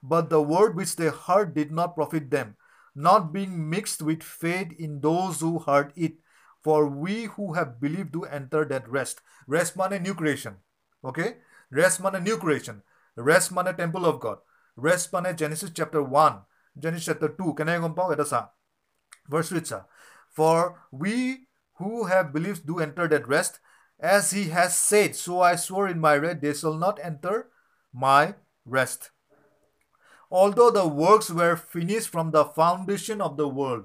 but 0.03 0.29
the 0.29 0.41
word 0.47 0.71
which 0.77 0.95
they 0.97 1.13
heart 1.19 1.55
did 1.55 1.71
not 1.79 1.95
profit 1.95 2.29
them 2.31 2.53
not 2.95 3.31
being 3.33 3.57
mixed 3.69 4.05
with 4.07 4.27
faith 4.35 4.73
in 4.79 4.99
those 5.01 5.43
who 5.43 5.51
heart 5.67 5.89
it 6.05 6.17
for 6.65 6.87
we 7.01 7.17
who 7.35 7.51
have 7.53 7.75
believe 7.81 8.13
to 8.13 8.23
enter 8.31 8.65
that 8.67 8.89
rest 8.95 9.17
rest 9.47 9.73
মানে 9.77 9.99
new 9.99 10.15
creation 10.15 10.53
okay 11.03 11.25
rest 11.71 11.97
মানে 12.01 12.19
new 12.21 12.37
creation 12.37 12.77
rest 13.17 13.57
মানে 13.57 13.73
temple 13.81 14.09
of 14.11 14.15
god 14.25 14.39
rest 14.77 15.07
মানে 15.15 15.33
Genesis 15.41 15.71
chapter 15.77 16.03
one 16.07 16.33
Genesis 16.75 17.05
chapter 17.09 17.31
two 17.39 17.53
কেনেকৈ 17.57 17.79
গম 17.85 17.93
পাওঁ 17.99 18.09
এটা 18.15 18.25
চা 18.31 18.41
verse 19.31 19.47
with 19.53 19.65
চা 19.71 19.79
for 20.37 20.59
we 21.01 21.17
who 21.79 21.89
have 22.11 22.35
believe 22.35 22.61
do 22.69 22.79
enter 22.85 23.07
that 23.13 23.31
rest 23.33 23.53
age 24.01 24.23
he 24.35 24.43
has 24.57 24.71
said 24.89 25.09
চ' 25.23 25.41
I 25.47 25.55
চ'ৰ 25.65 25.89
in 25.93 26.05
my 26.05 26.15
red 26.25 26.37
they 26.45 26.53
shawl 26.61 26.77
not 26.85 26.95
enter 27.09 27.41
my 27.93 28.25
rest 28.77 29.01
although 30.31 30.71
the 30.71 30.87
works 30.87 31.29
were 31.29 31.55
finished 31.57 32.09
from 32.09 32.31
the 32.31 32.45
foundation 32.45 33.21
of 33.21 33.35
the 33.37 33.47
world 33.47 33.83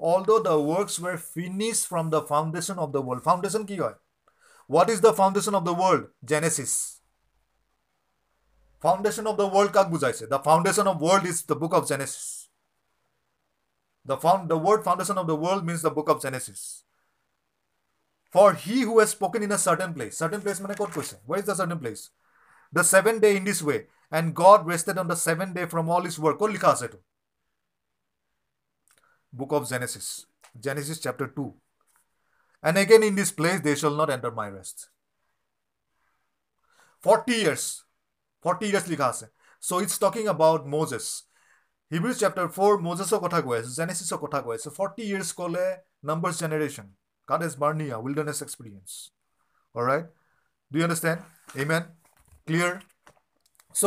although 0.00 0.40
the 0.40 0.58
works 0.60 0.98
were 0.98 1.16
finished 1.16 1.86
from 1.86 2.10
the 2.10 2.22
foundation 2.22 2.78
of 2.78 2.92
the 2.92 3.02
world 3.02 3.22
foundation 3.22 3.62
কি 3.66 3.76
হয় 3.82 3.96
what 4.70 4.90
is 4.90 5.00
the 5.00 5.14
foundation 5.20 5.54
of 5.54 5.64
the 5.64 5.76
world 5.82 6.04
genesis 6.24 6.72
foundation 8.86 9.26
of 9.30 9.36
the 9.40 9.48
world 9.54 9.70
কাক 9.76 9.86
বুজাইছে 9.94 10.24
the 10.34 10.40
foundation 10.48 10.86
of 10.90 10.96
world 11.06 11.24
is 11.32 11.38
the 11.50 11.58
book 11.62 11.74
of 11.78 11.82
genesis 11.90 12.26
the 14.10 14.16
found 14.24 14.42
the 14.52 14.60
word 14.66 14.80
foundation 14.88 15.16
of 15.22 15.26
the 15.32 15.38
world 15.44 15.62
means 15.68 15.82
the 15.86 15.94
book 15.98 16.08
of 16.12 16.18
genesis 16.24 16.60
for 18.34 18.48
he 18.64 18.76
who 18.86 18.98
has 19.00 19.10
spoken 19.16 19.42
in 19.46 19.52
a 19.56 19.60
certain 19.68 19.92
place 19.96 20.14
certain 20.22 20.42
place 20.44 20.60
মানে 20.62 20.74
ক'ত 20.80 20.90
কৈছে 20.96 21.16
where 21.28 21.40
is 21.42 21.48
the 21.50 21.56
certain 21.60 21.80
place 21.84 22.02
the 22.78 22.84
seventh 22.94 23.20
day 23.24 23.34
in 23.38 23.44
this 23.50 23.60
way 23.68 23.80
and 24.16 24.34
god 24.42 24.60
rested 24.72 24.96
on 25.02 25.08
the 25.12 25.18
seventh 25.26 25.54
day 25.58 25.66
from 25.72 25.84
all 25.92 26.04
his 26.08 26.18
work 26.24 26.36
ক'ত 26.40 26.50
লিখা 26.56 26.70
আছে 26.74 26.84
এইটো 26.86 27.00
book 29.38 29.52
of 29.58 29.62
genesis 29.72 30.08
genesis 30.66 30.98
chapter 31.04 31.26
2 31.26 31.46
and 32.66 32.76
again 32.82 33.02
in 33.08 33.14
this 33.20 33.32
place 33.38 33.60
they 33.66 33.76
shall 33.80 33.96
not 34.00 34.10
enter 34.16 34.30
my 34.40 34.48
rest 34.58 34.78
40 37.06 37.32
years 37.44 37.64
Forty 38.43 38.65
years 38.71 38.87
লিখা 38.93 39.07
আছে। 39.13 39.25
So' 39.63 39.81
it's 39.83 39.95
talking 40.03 40.23
about 40.35 40.61
Moses 40.75 41.05
Hebrews 41.91 42.15
chapter 42.21 42.47
four 42.55 42.73
মজেছৰ 42.87 43.19
কথা 43.25 43.39
কৈ 43.45 43.55
আছে 43.59 43.71
জেনেচিছৰ 43.79 44.19
কথা 44.25 44.39
কৈ 44.45 44.55
আছে। 44.59 44.69
ফৰ্টি 44.77 45.03
ইয়েৰ্ছ 45.09 45.29
ক'লে 45.39 45.65
number 46.09 46.31
generation 46.41 46.87
Kadesh 47.47 47.53
Barnea 47.63 47.95
wilderness 48.03 48.39
experience 48.45 48.89
right 49.87 50.05
do 50.71 50.77
understand 50.85 51.19
amen 51.61 51.83
clear 52.47 52.73
so' 53.75 53.83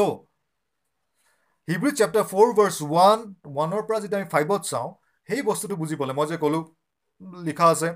Hebrews 1.68 1.94
chapter 2.00 2.24
four 2.32 2.48
verse 2.58 2.76
one 2.86 3.18
ওৱানৰ 3.50 3.82
পৰা 3.88 3.98
যেতিয়া 4.02 4.20
আমি 4.20 4.28
ফাইভত 4.34 4.62
চাওঁ 4.70 4.88
সেই 5.28 5.42
বস্তুটো 5.48 5.74
বুজি 5.80 5.96
পালে। 6.00 6.12
মই 6.18 6.26
যে 6.30 6.36
ক'লোঁ 6.42 6.62
লিখা 7.48 7.66
আছে 7.74 7.88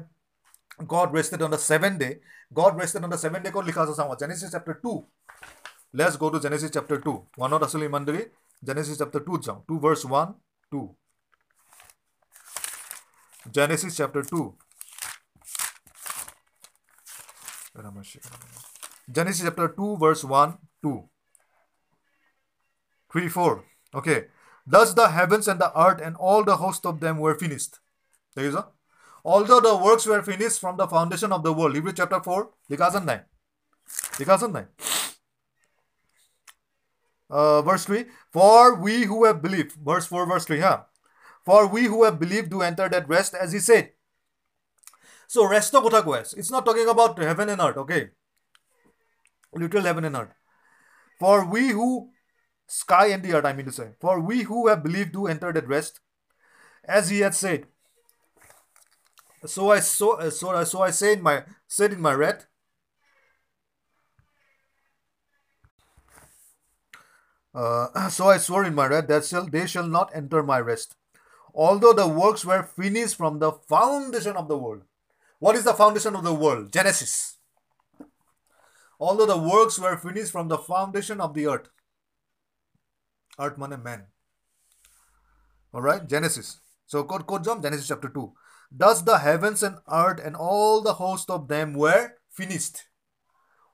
God 0.93 1.09
rested 1.16 1.41
on 1.47 1.51
the 1.55 1.61
seven 1.69 1.93
day' 2.03 2.15
God 2.59 2.73
rested 2.81 3.03
on 3.07 3.11
the 3.15 3.20
seven 3.24 3.41
day' 3.45 3.53
ক'ত 3.55 3.65
লিখা 3.70 3.81
আছে 3.85 3.95
চাওঁ। 3.99 4.16
Genesis 4.23 4.49
chapter 4.55 4.77
two 4.85 4.93
Let's 5.98 6.16
go 6.18 6.28
to 6.28 6.39
Genesis 6.39 6.70
chapter 6.70 6.98
2. 7.01 7.27
One 7.36 7.52
Rasuli 7.52 7.89
Mandiri, 7.89 8.28
Genesis 8.62 8.98
chapter 8.98 9.20
2 9.20 9.39
जाऊँ 9.44 9.62
2 9.66 9.78
verse 9.81 10.05
1, 10.05 10.35
2. 10.70 10.94
Genesis 13.51 13.97
chapter 13.97 14.23
2. 14.23 14.55
Genesis 19.10 19.43
chapter 19.47 19.68
2 19.68 19.97
verse 19.97 20.23
1, 20.23 20.59
2. 20.82 21.09
3, 23.12 23.28
4. 23.28 23.64
Okay. 23.94 24.24
Thus 24.66 24.93
the 24.93 25.09
heavens 25.09 25.48
and 25.48 25.59
the 25.59 25.70
earth 25.86 26.02
and 26.02 26.16
all 26.16 26.44
the 26.44 26.56
host 26.56 26.85
of 26.85 27.01
them 27.01 27.18
were 27.18 27.35
finished. 27.35 27.78
There 28.35 28.44
is 28.44 28.55
a 28.55 28.66
although 29.24 29.60
the 29.60 29.74
works 29.77 30.05
were 30.05 30.20
finished 30.23 30.60
from 30.60 30.77
the 30.77 30.86
foundation 30.86 31.32
of 31.32 31.43
the 31.43 31.55
world. 31.55 31.74
Hebrew 31.74 31.94
chapter 31.94 32.20
4, 32.20 32.51
लिखा 32.70 32.90
सन 32.90 33.05
नहीं, 33.06 33.20
लिखा 34.20 34.36
सन 34.44 34.52
नहीं 34.59 34.95
uh, 37.31 37.62
verse 37.62 37.85
3 37.85 38.05
for 38.32 38.74
we 38.74 39.05
who 39.05 39.24
have 39.24 39.43
believed 39.43 39.73
verse 39.73 40.07
4 40.07 40.27
verse 40.27 40.44
3 40.44 40.61
huh? 40.61 40.82
For 41.44 41.66
we 41.66 41.85
who 41.85 42.05
have 42.05 42.19
believed 42.19 42.51
do 42.51 42.62
enter 42.62 42.89
that 42.89 43.09
rest 43.09 43.35
as 43.35 43.53
he 43.53 43.61
said. 43.61 43.93
So 45.28 45.48
rest 45.48 45.74
of 45.74 45.85
kotha 45.85 46.03
koi 46.03 46.19
it's 46.19 46.51
not 46.51 46.65
talking 46.65 46.89
about 46.89 47.19
heaven 47.19 47.48
and 47.48 47.61
earth 47.61 47.77
okay? 47.78 48.11
Literal 49.53 49.85
heaven 49.85 50.05
and 50.05 50.16
earth. 50.16 50.35
For 51.19 51.44
we 51.44 51.69
who 51.69 52.11
sky 52.69 53.07
and 53.07 53.23
the 53.23 53.32
earth 53.35 53.44
i 53.44 53.53
mean 53.53 53.66
to 53.66 53.73
say. 53.73 53.90
For 54.01 54.20
we 54.20 54.43
who 54.43 54.69
have 54.69 54.82
believed 54.82 55.12
do 55.12 55.27
enter 55.27 55.53
that 55.53 55.69
rest 55.69 56.01
as 56.85 57.11
he 57.11 57.20
had 57.20 57.35
said. 57.35 57.66
So 59.44 59.70
i 59.70 59.81
so, 59.81 60.28
so, 60.31 60.65
so 60.65 60.82
i 60.82 60.90
say 60.90 61.12
in 61.12 61.23
my 61.23 61.44
said 61.69 61.93
in 61.93 62.01
my 62.01 62.12
wrath 62.12 62.47
Uh, 67.57 68.09
so 68.11 68.28
I 68.28 68.37
swore 68.37 68.65
in 68.65 68.74
my 68.74 68.87
red 68.87 69.09
that 69.09 69.24
shall 69.24 69.47
they 69.47 69.66
shall 69.66 69.89
not 69.89 70.11
enter 70.15 70.43
my 70.43 70.61
rest, 70.61 70.95
although 71.55 71.95
the 71.95 72.07
works 72.07 72.45
were 72.45 72.62
finished 72.62 73.16
from 73.16 73.39
the 73.39 73.53
foundation 73.53 74.37
of 74.37 74.49
the 74.49 74.59
world. 74.59 74.83
What 75.39 75.57
is 75.57 75.65
the 75.65 75.73
foundation 75.73 76.15
of 76.15 76.23
the 76.23 76.35
world? 76.35 76.73
Genesis. 76.73 77.39
Although 79.01 79.27
the 79.27 79.39
works 79.39 79.78
were 79.78 79.97
finished 79.97 80.33
from 80.33 80.49
the 80.49 80.59
foundation 80.59 81.20
of 81.20 81.35
the 81.35 81.47
earth. 81.47 81.69
Earth 83.39 83.59
man 83.59 83.83
man. 83.83 84.05
All 85.73 85.83
right, 85.83 86.07
Genesis. 86.07 86.61
So, 86.87 87.05
code 87.05 87.27
code 87.27 87.45
jump 87.45 87.62
Genesis 87.62 87.89
chapter 87.89 88.09
2. 88.09 88.33
Thus 88.70 89.03
the 89.03 89.19
heavens 89.19 89.62
and 89.62 89.78
earth 89.91 90.20
and 90.24 90.37
all 90.37 90.83
the 90.83 90.95
host 90.95 91.31
of 91.31 91.49
them 91.49 91.74
were 91.74 92.12
finished. 92.31 92.85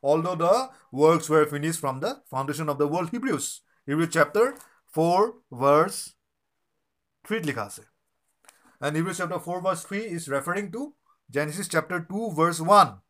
Although 0.03 0.35
the 0.35 0.71
works 0.91 1.29
were 1.29 1.47
finished 1.47 1.81
from 1.81 2.01
the 2.01 2.23
foundation 2.31 2.69
of 2.69 2.79
the 2.79 2.89
world. 2.89 3.11
Hebrews. 3.11 3.61
Hebrews 3.87 4.11
chapter 4.13 4.55
4 4.95 5.35
verse 5.51 6.15
3 7.27 7.41
likha 7.43 7.67
ase. 7.67 7.81
And 8.81 8.95
Hebrews 8.95 9.19
chapter 9.19 9.41
4 9.41 9.61
verse 9.61 9.83
3 9.85 9.99
is 9.99 10.29
referring 10.29 10.71
to 10.73 10.95
Genesis 11.31 11.67
chapter 11.67 11.99
2 11.99 12.33
verse 12.33 12.61
1. 12.61 13.01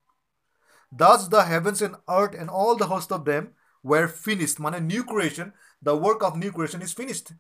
Thus 0.90 1.28
the 1.28 1.44
heavens 1.44 1.82
and 1.82 1.97
earth 2.09 2.35
and 2.39 2.49
all 2.49 2.77
the 2.77 2.86
host 2.86 3.12
of 3.12 3.24
them 3.27 3.53
were 3.82 4.09
finished. 4.09 4.61
Mane 4.61 4.86
new 4.86 5.05
creation, 5.05 5.53
the 5.82 5.97
work 5.97 6.23
of 6.23 6.36
new 6.36 6.53
creation 6.53 6.81
is 6.81 6.93
finished. 6.93 7.32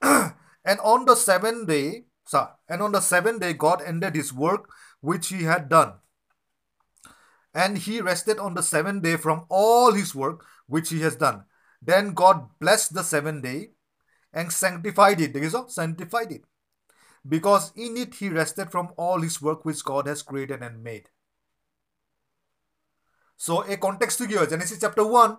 and 0.02 0.80
on 0.80 1.04
the 1.04 1.14
seventh 1.14 1.68
day, 1.68 2.06
so, 2.24 2.48
and 2.68 2.82
on 2.82 2.92
the 2.92 3.00
seventh 3.00 3.40
day, 3.40 3.52
God 3.52 3.82
ended 3.84 4.14
his 4.14 4.32
work 4.32 4.68
which 5.00 5.28
he 5.28 5.44
had 5.44 5.68
done. 5.68 5.94
And 7.54 7.78
he 7.78 8.00
rested 8.00 8.38
on 8.38 8.54
the 8.54 8.62
seventh 8.62 9.02
day 9.02 9.16
from 9.16 9.44
all 9.48 9.92
his 9.92 10.14
work 10.14 10.44
which 10.66 10.90
he 10.90 11.00
has 11.00 11.16
done. 11.16 11.44
Then 11.86 12.14
God 12.14 12.48
blessed 12.58 12.94
the 12.94 13.04
seventh 13.04 13.44
day 13.44 13.70
and 14.32 14.52
sanctified 14.52 15.20
it. 15.20 15.36
Okay, 15.36 15.48
so 15.48 15.66
sanctified 15.68 16.32
it. 16.32 16.42
Because 17.26 17.72
in 17.76 17.96
it 17.96 18.14
he 18.14 18.28
rested 18.28 18.70
from 18.70 18.90
all 18.96 19.20
his 19.20 19.40
work 19.40 19.64
which 19.64 19.84
God 19.84 20.08
has 20.08 20.22
created 20.22 20.62
and 20.62 20.82
made. 20.82 21.08
So 23.36 23.62
a 23.62 23.76
context 23.76 24.18
to 24.18 24.26
give 24.26 24.50
Genesis 24.50 24.80
chapter 24.80 25.06
1. 25.06 25.36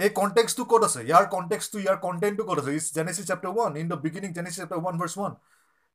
A 0.00 0.10
context 0.10 0.56
to 0.56 0.64
code 0.64 0.90
say 0.90 1.06
your 1.06 1.26
context 1.26 1.72
to 1.72 1.80
your 1.80 1.96
content 1.98 2.38
to 2.38 2.44
code 2.44 2.68
is 2.68 2.90
Genesis 2.92 3.26
chapter 3.26 3.50
1 3.50 3.76
in 3.76 3.88
the 3.88 3.96
beginning 3.96 4.32
Genesis 4.32 4.58
chapter 4.58 4.78
1 4.78 4.96
verse 4.96 5.16
1 5.16 5.34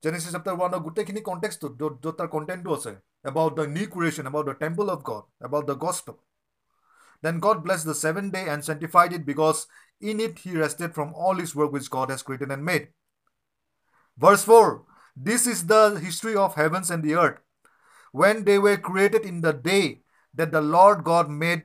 Genesis 0.03 0.33
chapter 0.33 0.53
1 0.53 0.73
a 0.73 0.79
good 0.81 0.93
technique 0.93 1.23
context 1.23 1.61
to 1.61 1.69
do, 1.79 1.97
do, 2.01 2.13
do 2.17 2.27
content 2.27 2.65
to 2.65 2.75
say 2.81 2.95
about 3.23 3.55
the 3.55 3.65
new 3.65 3.87
creation 3.87 4.27
about 4.27 4.45
the 4.45 4.55
temple 4.55 4.89
of 4.89 5.05
God 5.05 5.23
about 5.39 5.67
the 5.67 5.75
gospel 5.75 6.19
Then 7.23 7.39
God 7.39 7.63
blessed 7.63 7.85
the 7.85 7.95
seventh 7.95 8.33
day 8.33 8.49
and 8.49 8.63
sanctified 8.63 9.13
it 9.13 9.25
because 9.25 9.65
in 10.01 10.19
it 10.19 10.39
he 10.39 10.57
rested 10.57 10.93
from 10.93 11.13
all 11.15 11.35
his 11.35 11.55
work 11.55 11.71
which 11.71 11.89
God 11.89 12.09
has 12.09 12.21
created 12.21 12.51
and 12.51 12.63
made. 12.63 12.89
Verse 14.17 14.43
4 14.43 14.83
This 15.15 15.47
is 15.47 15.65
the 15.65 15.99
history 16.03 16.35
of 16.35 16.55
heavens 16.55 16.91
and 16.91 17.01
the 17.01 17.15
earth. 17.15 17.39
When 18.11 18.43
they 18.43 18.59
were 18.59 18.77
created 18.77 19.23
in 19.23 19.39
the 19.39 19.53
day 19.53 20.01
that 20.33 20.51
the 20.51 20.61
Lord 20.61 21.05
God 21.05 21.29
made 21.29 21.63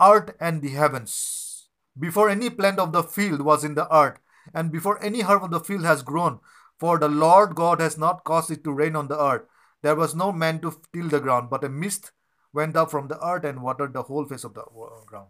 earth 0.00 0.34
and 0.40 0.62
the 0.62 0.70
heavens. 0.70 1.68
Before 1.98 2.30
any 2.30 2.48
plant 2.50 2.78
of 2.78 2.92
the 2.92 3.02
field 3.02 3.42
was 3.42 3.64
in 3.64 3.74
the 3.74 3.94
earth, 3.94 4.18
and 4.52 4.72
before 4.72 5.02
any 5.02 5.20
herb 5.20 5.44
of 5.44 5.50
the 5.50 5.60
field 5.60 5.84
has 5.84 6.02
grown, 6.02 6.40
for 6.80 6.98
the 6.98 7.08
Lord 7.08 7.54
God 7.54 7.80
has 7.80 7.96
not 7.96 8.24
caused 8.24 8.50
it 8.50 8.64
to 8.64 8.72
rain 8.72 8.96
on 8.96 9.08
the 9.08 9.20
earth. 9.20 9.42
There 9.82 9.94
was 9.94 10.14
no 10.14 10.32
man 10.32 10.60
to 10.60 10.74
till 10.92 11.08
the 11.08 11.20
ground, 11.20 11.50
but 11.50 11.62
a 11.62 11.68
mist 11.68 12.12
went 12.54 12.76
up 12.76 12.90
from 12.90 13.08
the 13.08 13.22
earth 13.22 13.44
and 13.44 13.60
watered 13.60 13.92
the 13.92 14.02
whole 14.02 14.24
face 14.24 14.44
of 14.44 14.54
the 14.54 14.62
ground. 15.04 15.28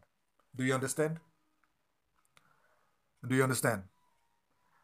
Do 0.55 0.63
you 0.63 0.75
understand? 0.75 1.19
Do 3.27 3.35
you 3.35 3.43
understand? 3.43 3.85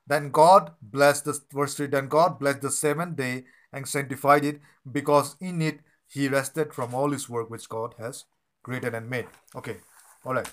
Then 0.07 0.31
God 0.31 0.73
blessed 0.83 1.27
the 1.27 1.39
verse 1.53 1.75
3. 1.75 1.87
Then 1.87 2.09
God 2.09 2.39
blessed 2.39 2.63
the 2.63 2.71
seventh 2.71 3.17
day 3.17 3.45
and 3.73 3.87
sanctified 3.87 4.45
it, 4.45 4.61
because 4.91 5.37
in 5.41 5.63
it 5.63 5.81
he 6.09 6.27
rested 6.27 6.75
from 6.75 6.95
all 6.95 7.11
his 7.11 7.29
work 7.29 7.51
which 7.51 7.69
God 7.69 7.95
has 7.99 8.25
created 8.65 8.95
and 8.95 9.09
made. 9.09 9.27
Okay, 9.55 9.77
all 10.25 10.35
right. 10.35 10.51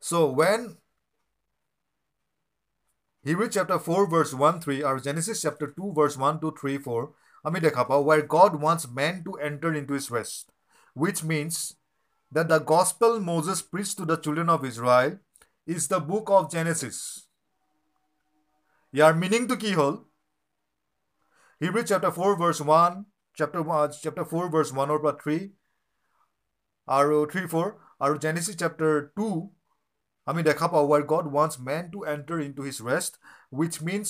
So 0.00 0.30
when 0.30 0.78
Hebrew 3.25 3.49
chapter 3.49 3.77
4 3.77 4.07
verse 4.07 4.33
1 4.33 4.61
3 4.61 4.83
or 4.83 4.99
Genesis 4.99 5.41
chapter 5.41 5.67
2 5.67 5.93
verse 5.93 6.17
1 6.17 6.39
2 6.41 6.53
3 6.61 6.77
4 6.79 7.01
আমি 7.45 7.59
দেখা 7.65 7.83
পাওঁ 7.89 8.03
where 8.07 8.23
God 8.37 8.51
wants 8.65 8.85
man 8.99 9.15
to 9.25 9.31
enter 9.49 9.71
into 9.79 9.93
his 9.99 10.07
rest 10.17 10.45
which 10.95 11.19
means 11.31 11.55
that 12.31 12.47
the 12.53 12.59
gospel 12.73 13.19
Moses 13.31 13.59
preached 13.71 13.97
to 13.99 14.05
the 14.11 14.17
children 14.23 14.49
of 14.55 14.65
Israel 14.71 15.11
is 15.67 15.83
the 15.93 16.01
book 16.11 16.27
of 16.37 16.49
Genesis 16.55 16.97
ইয়াৰ 18.93 19.13
মিনিংটো 19.23 19.55
কি 19.63 19.71
হ'ল 19.79 19.95
Hebrew 21.61 21.81
chapter 21.89 22.13
four 22.17 22.33
verse 22.41 22.59
one 22.65 22.91
chapter 23.37 23.63
chapter 24.03 24.27
four 24.31 24.47
verse 24.53 24.69
ওৱানৰ 24.75 24.99
পৰা 25.03 25.13
three 25.21 25.37
আৰু 26.87 27.17
three 27.31 27.43
four 27.53 27.67
আৰু 28.05 28.13
Genesis 28.23 28.55
chapter 28.61 28.95
two 29.17 29.27
আমি 30.27 30.41
দেখা 30.43 30.67
পাওঁ 30.67 30.85
war 30.89 31.03
god 31.11 31.25
wants 31.35 31.55
men 31.67 31.83
to 31.93 31.99
enter 32.13 32.37
in 32.41 32.51
to 32.53 32.63
his 32.63 32.77
rest 32.89 33.13
which 33.53 33.73
means 33.83 34.09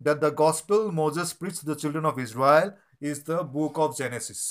that 0.00 0.20
the 0.20 0.30
gospel 0.32 0.92
Moses 0.92 1.32
preached 1.32 1.60
to 1.60 1.66
the 1.66 1.76
children 1.76 2.04
of 2.04 2.18
Israel 2.18 2.74
is 3.02 3.22
the 3.24 3.42
book 3.44 3.78
of 3.78 3.96
Genesis. 3.96 4.42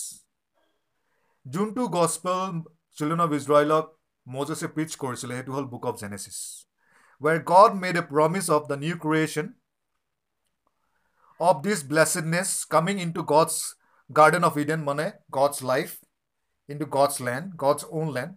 যোনটো 1.46 1.84
gospel 1.90 2.40
children 2.98 3.22
of 3.26 3.32
ইজৰাইলক 3.40 3.86
মজেছে 4.28 4.68
preach 4.76 4.92
কৰিছিলে 5.04 5.34
সেইটো 5.38 5.52
হ'ল 5.56 5.66
বুক 5.74 5.86
of 5.90 5.96
Genesis 6.02 6.38
ৱেৰ 7.22 7.38
god 7.52 7.72
made 7.84 7.96
a 8.02 8.04
promise 8.10 8.46
of 8.56 8.62
the 8.72 8.78
new 8.84 8.96
creation 9.06 9.48
of 11.40 11.56
this 11.66 11.80
ব্লেছেডনেছ 11.92 12.50
coming 12.74 12.96
in 13.06 13.12
two 13.18 13.24
God's 13.34 13.54
garden 14.10 14.44
of 14.50 14.54
Eden 14.64 14.84
মানে 14.90 15.06
God's 15.38 15.56
life 15.72 15.90
in 16.70 16.78
two 16.82 16.88
God's 16.98 17.14
land 17.28 17.46
God's 17.64 17.80
on 17.98 18.08
land 18.18 18.32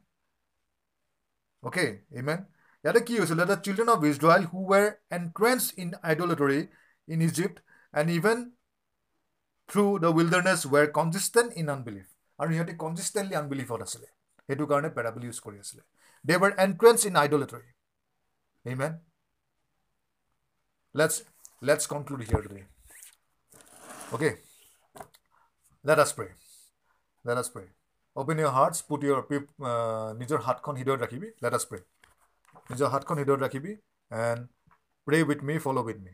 okay 1.63 1.87
Yemen 2.21 2.41
ইয়াতে 2.86 3.02
কি 3.08 3.16
হৈছিলে 3.20 3.46
the 3.50 3.58
children 3.66 3.90
of 3.96 4.00
Israel 4.12 4.44
who 4.52 4.60
were 4.72 4.86
entrenched 5.18 5.64
in 5.84 5.90
idolatry 6.10 6.60
in 7.08 7.20
Egypt 7.30 7.58
and 7.94 8.10
even 8.20 8.38
through 9.70 9.84
the 10.04 10.10
wilderness 10.18 10.60
were 10.74 10.86
consistent 10.98 11.50
in 11.62 11.68
unbelief 11.76 12.06
আৰু 12.40 12.50
সিহঁতে 12.54 12.74
কনজিষ্টেণ্টলি 12.84 13.36
আনবিলিভত 13.42 13.80
আছিলে। 13.88 14.08
সেইটো 14.48 14.66
কাৰণে 14.72 14.90
পেৰাবল 14.98 15.22
use 15.28 15.38
কৰি 15.46 15.58
আছিলে। 15.64 15.84
They 16.26 16.36
were 16.42 16.52
entrenched 16.66 17.00
in 17.10 17.16
idolatry 17.24 17.68
amen 18.66 18.94
let's 20.96 21.16
let's 21.68 21.84
conclude 21.94 22.20
here 22.28 22.42
today 22.46 22.62
okay 24.14 24.30
let 25.86 26.00
us 26.06 26.12
pray 26.18 26.30
let 27.26 27.38
us 27.42 27.48
pray 27.54 27.66
open 28.16 28.38
your 28.42 28.52
hearts 28.58 28.78
put 28.88 29.02
your 29.08 29.22
পিপ 29.30 29.44
নিজৰ 30.22 30.40
হাতখন 30.46 30.74
হৃদয়ত 30.80 31.00
ৰাখিবি। 31.04 31.28
লেট 31.44 31.54
আছ 31.60 31.66
প্ৰে 31.70 31.80
নিজৰ 32.70 32.88
হাতখন 32.90 33.16
হৃদয়ত 33.18 33.40
ৰাখিবি 33.42 33.72
and 34.12 34.42
pray 35.08 35.18
with 35.24 35.44
me 35.44 35.58
follow' 35.60 35.82
with 35.84 36.00
me 36.00 36.12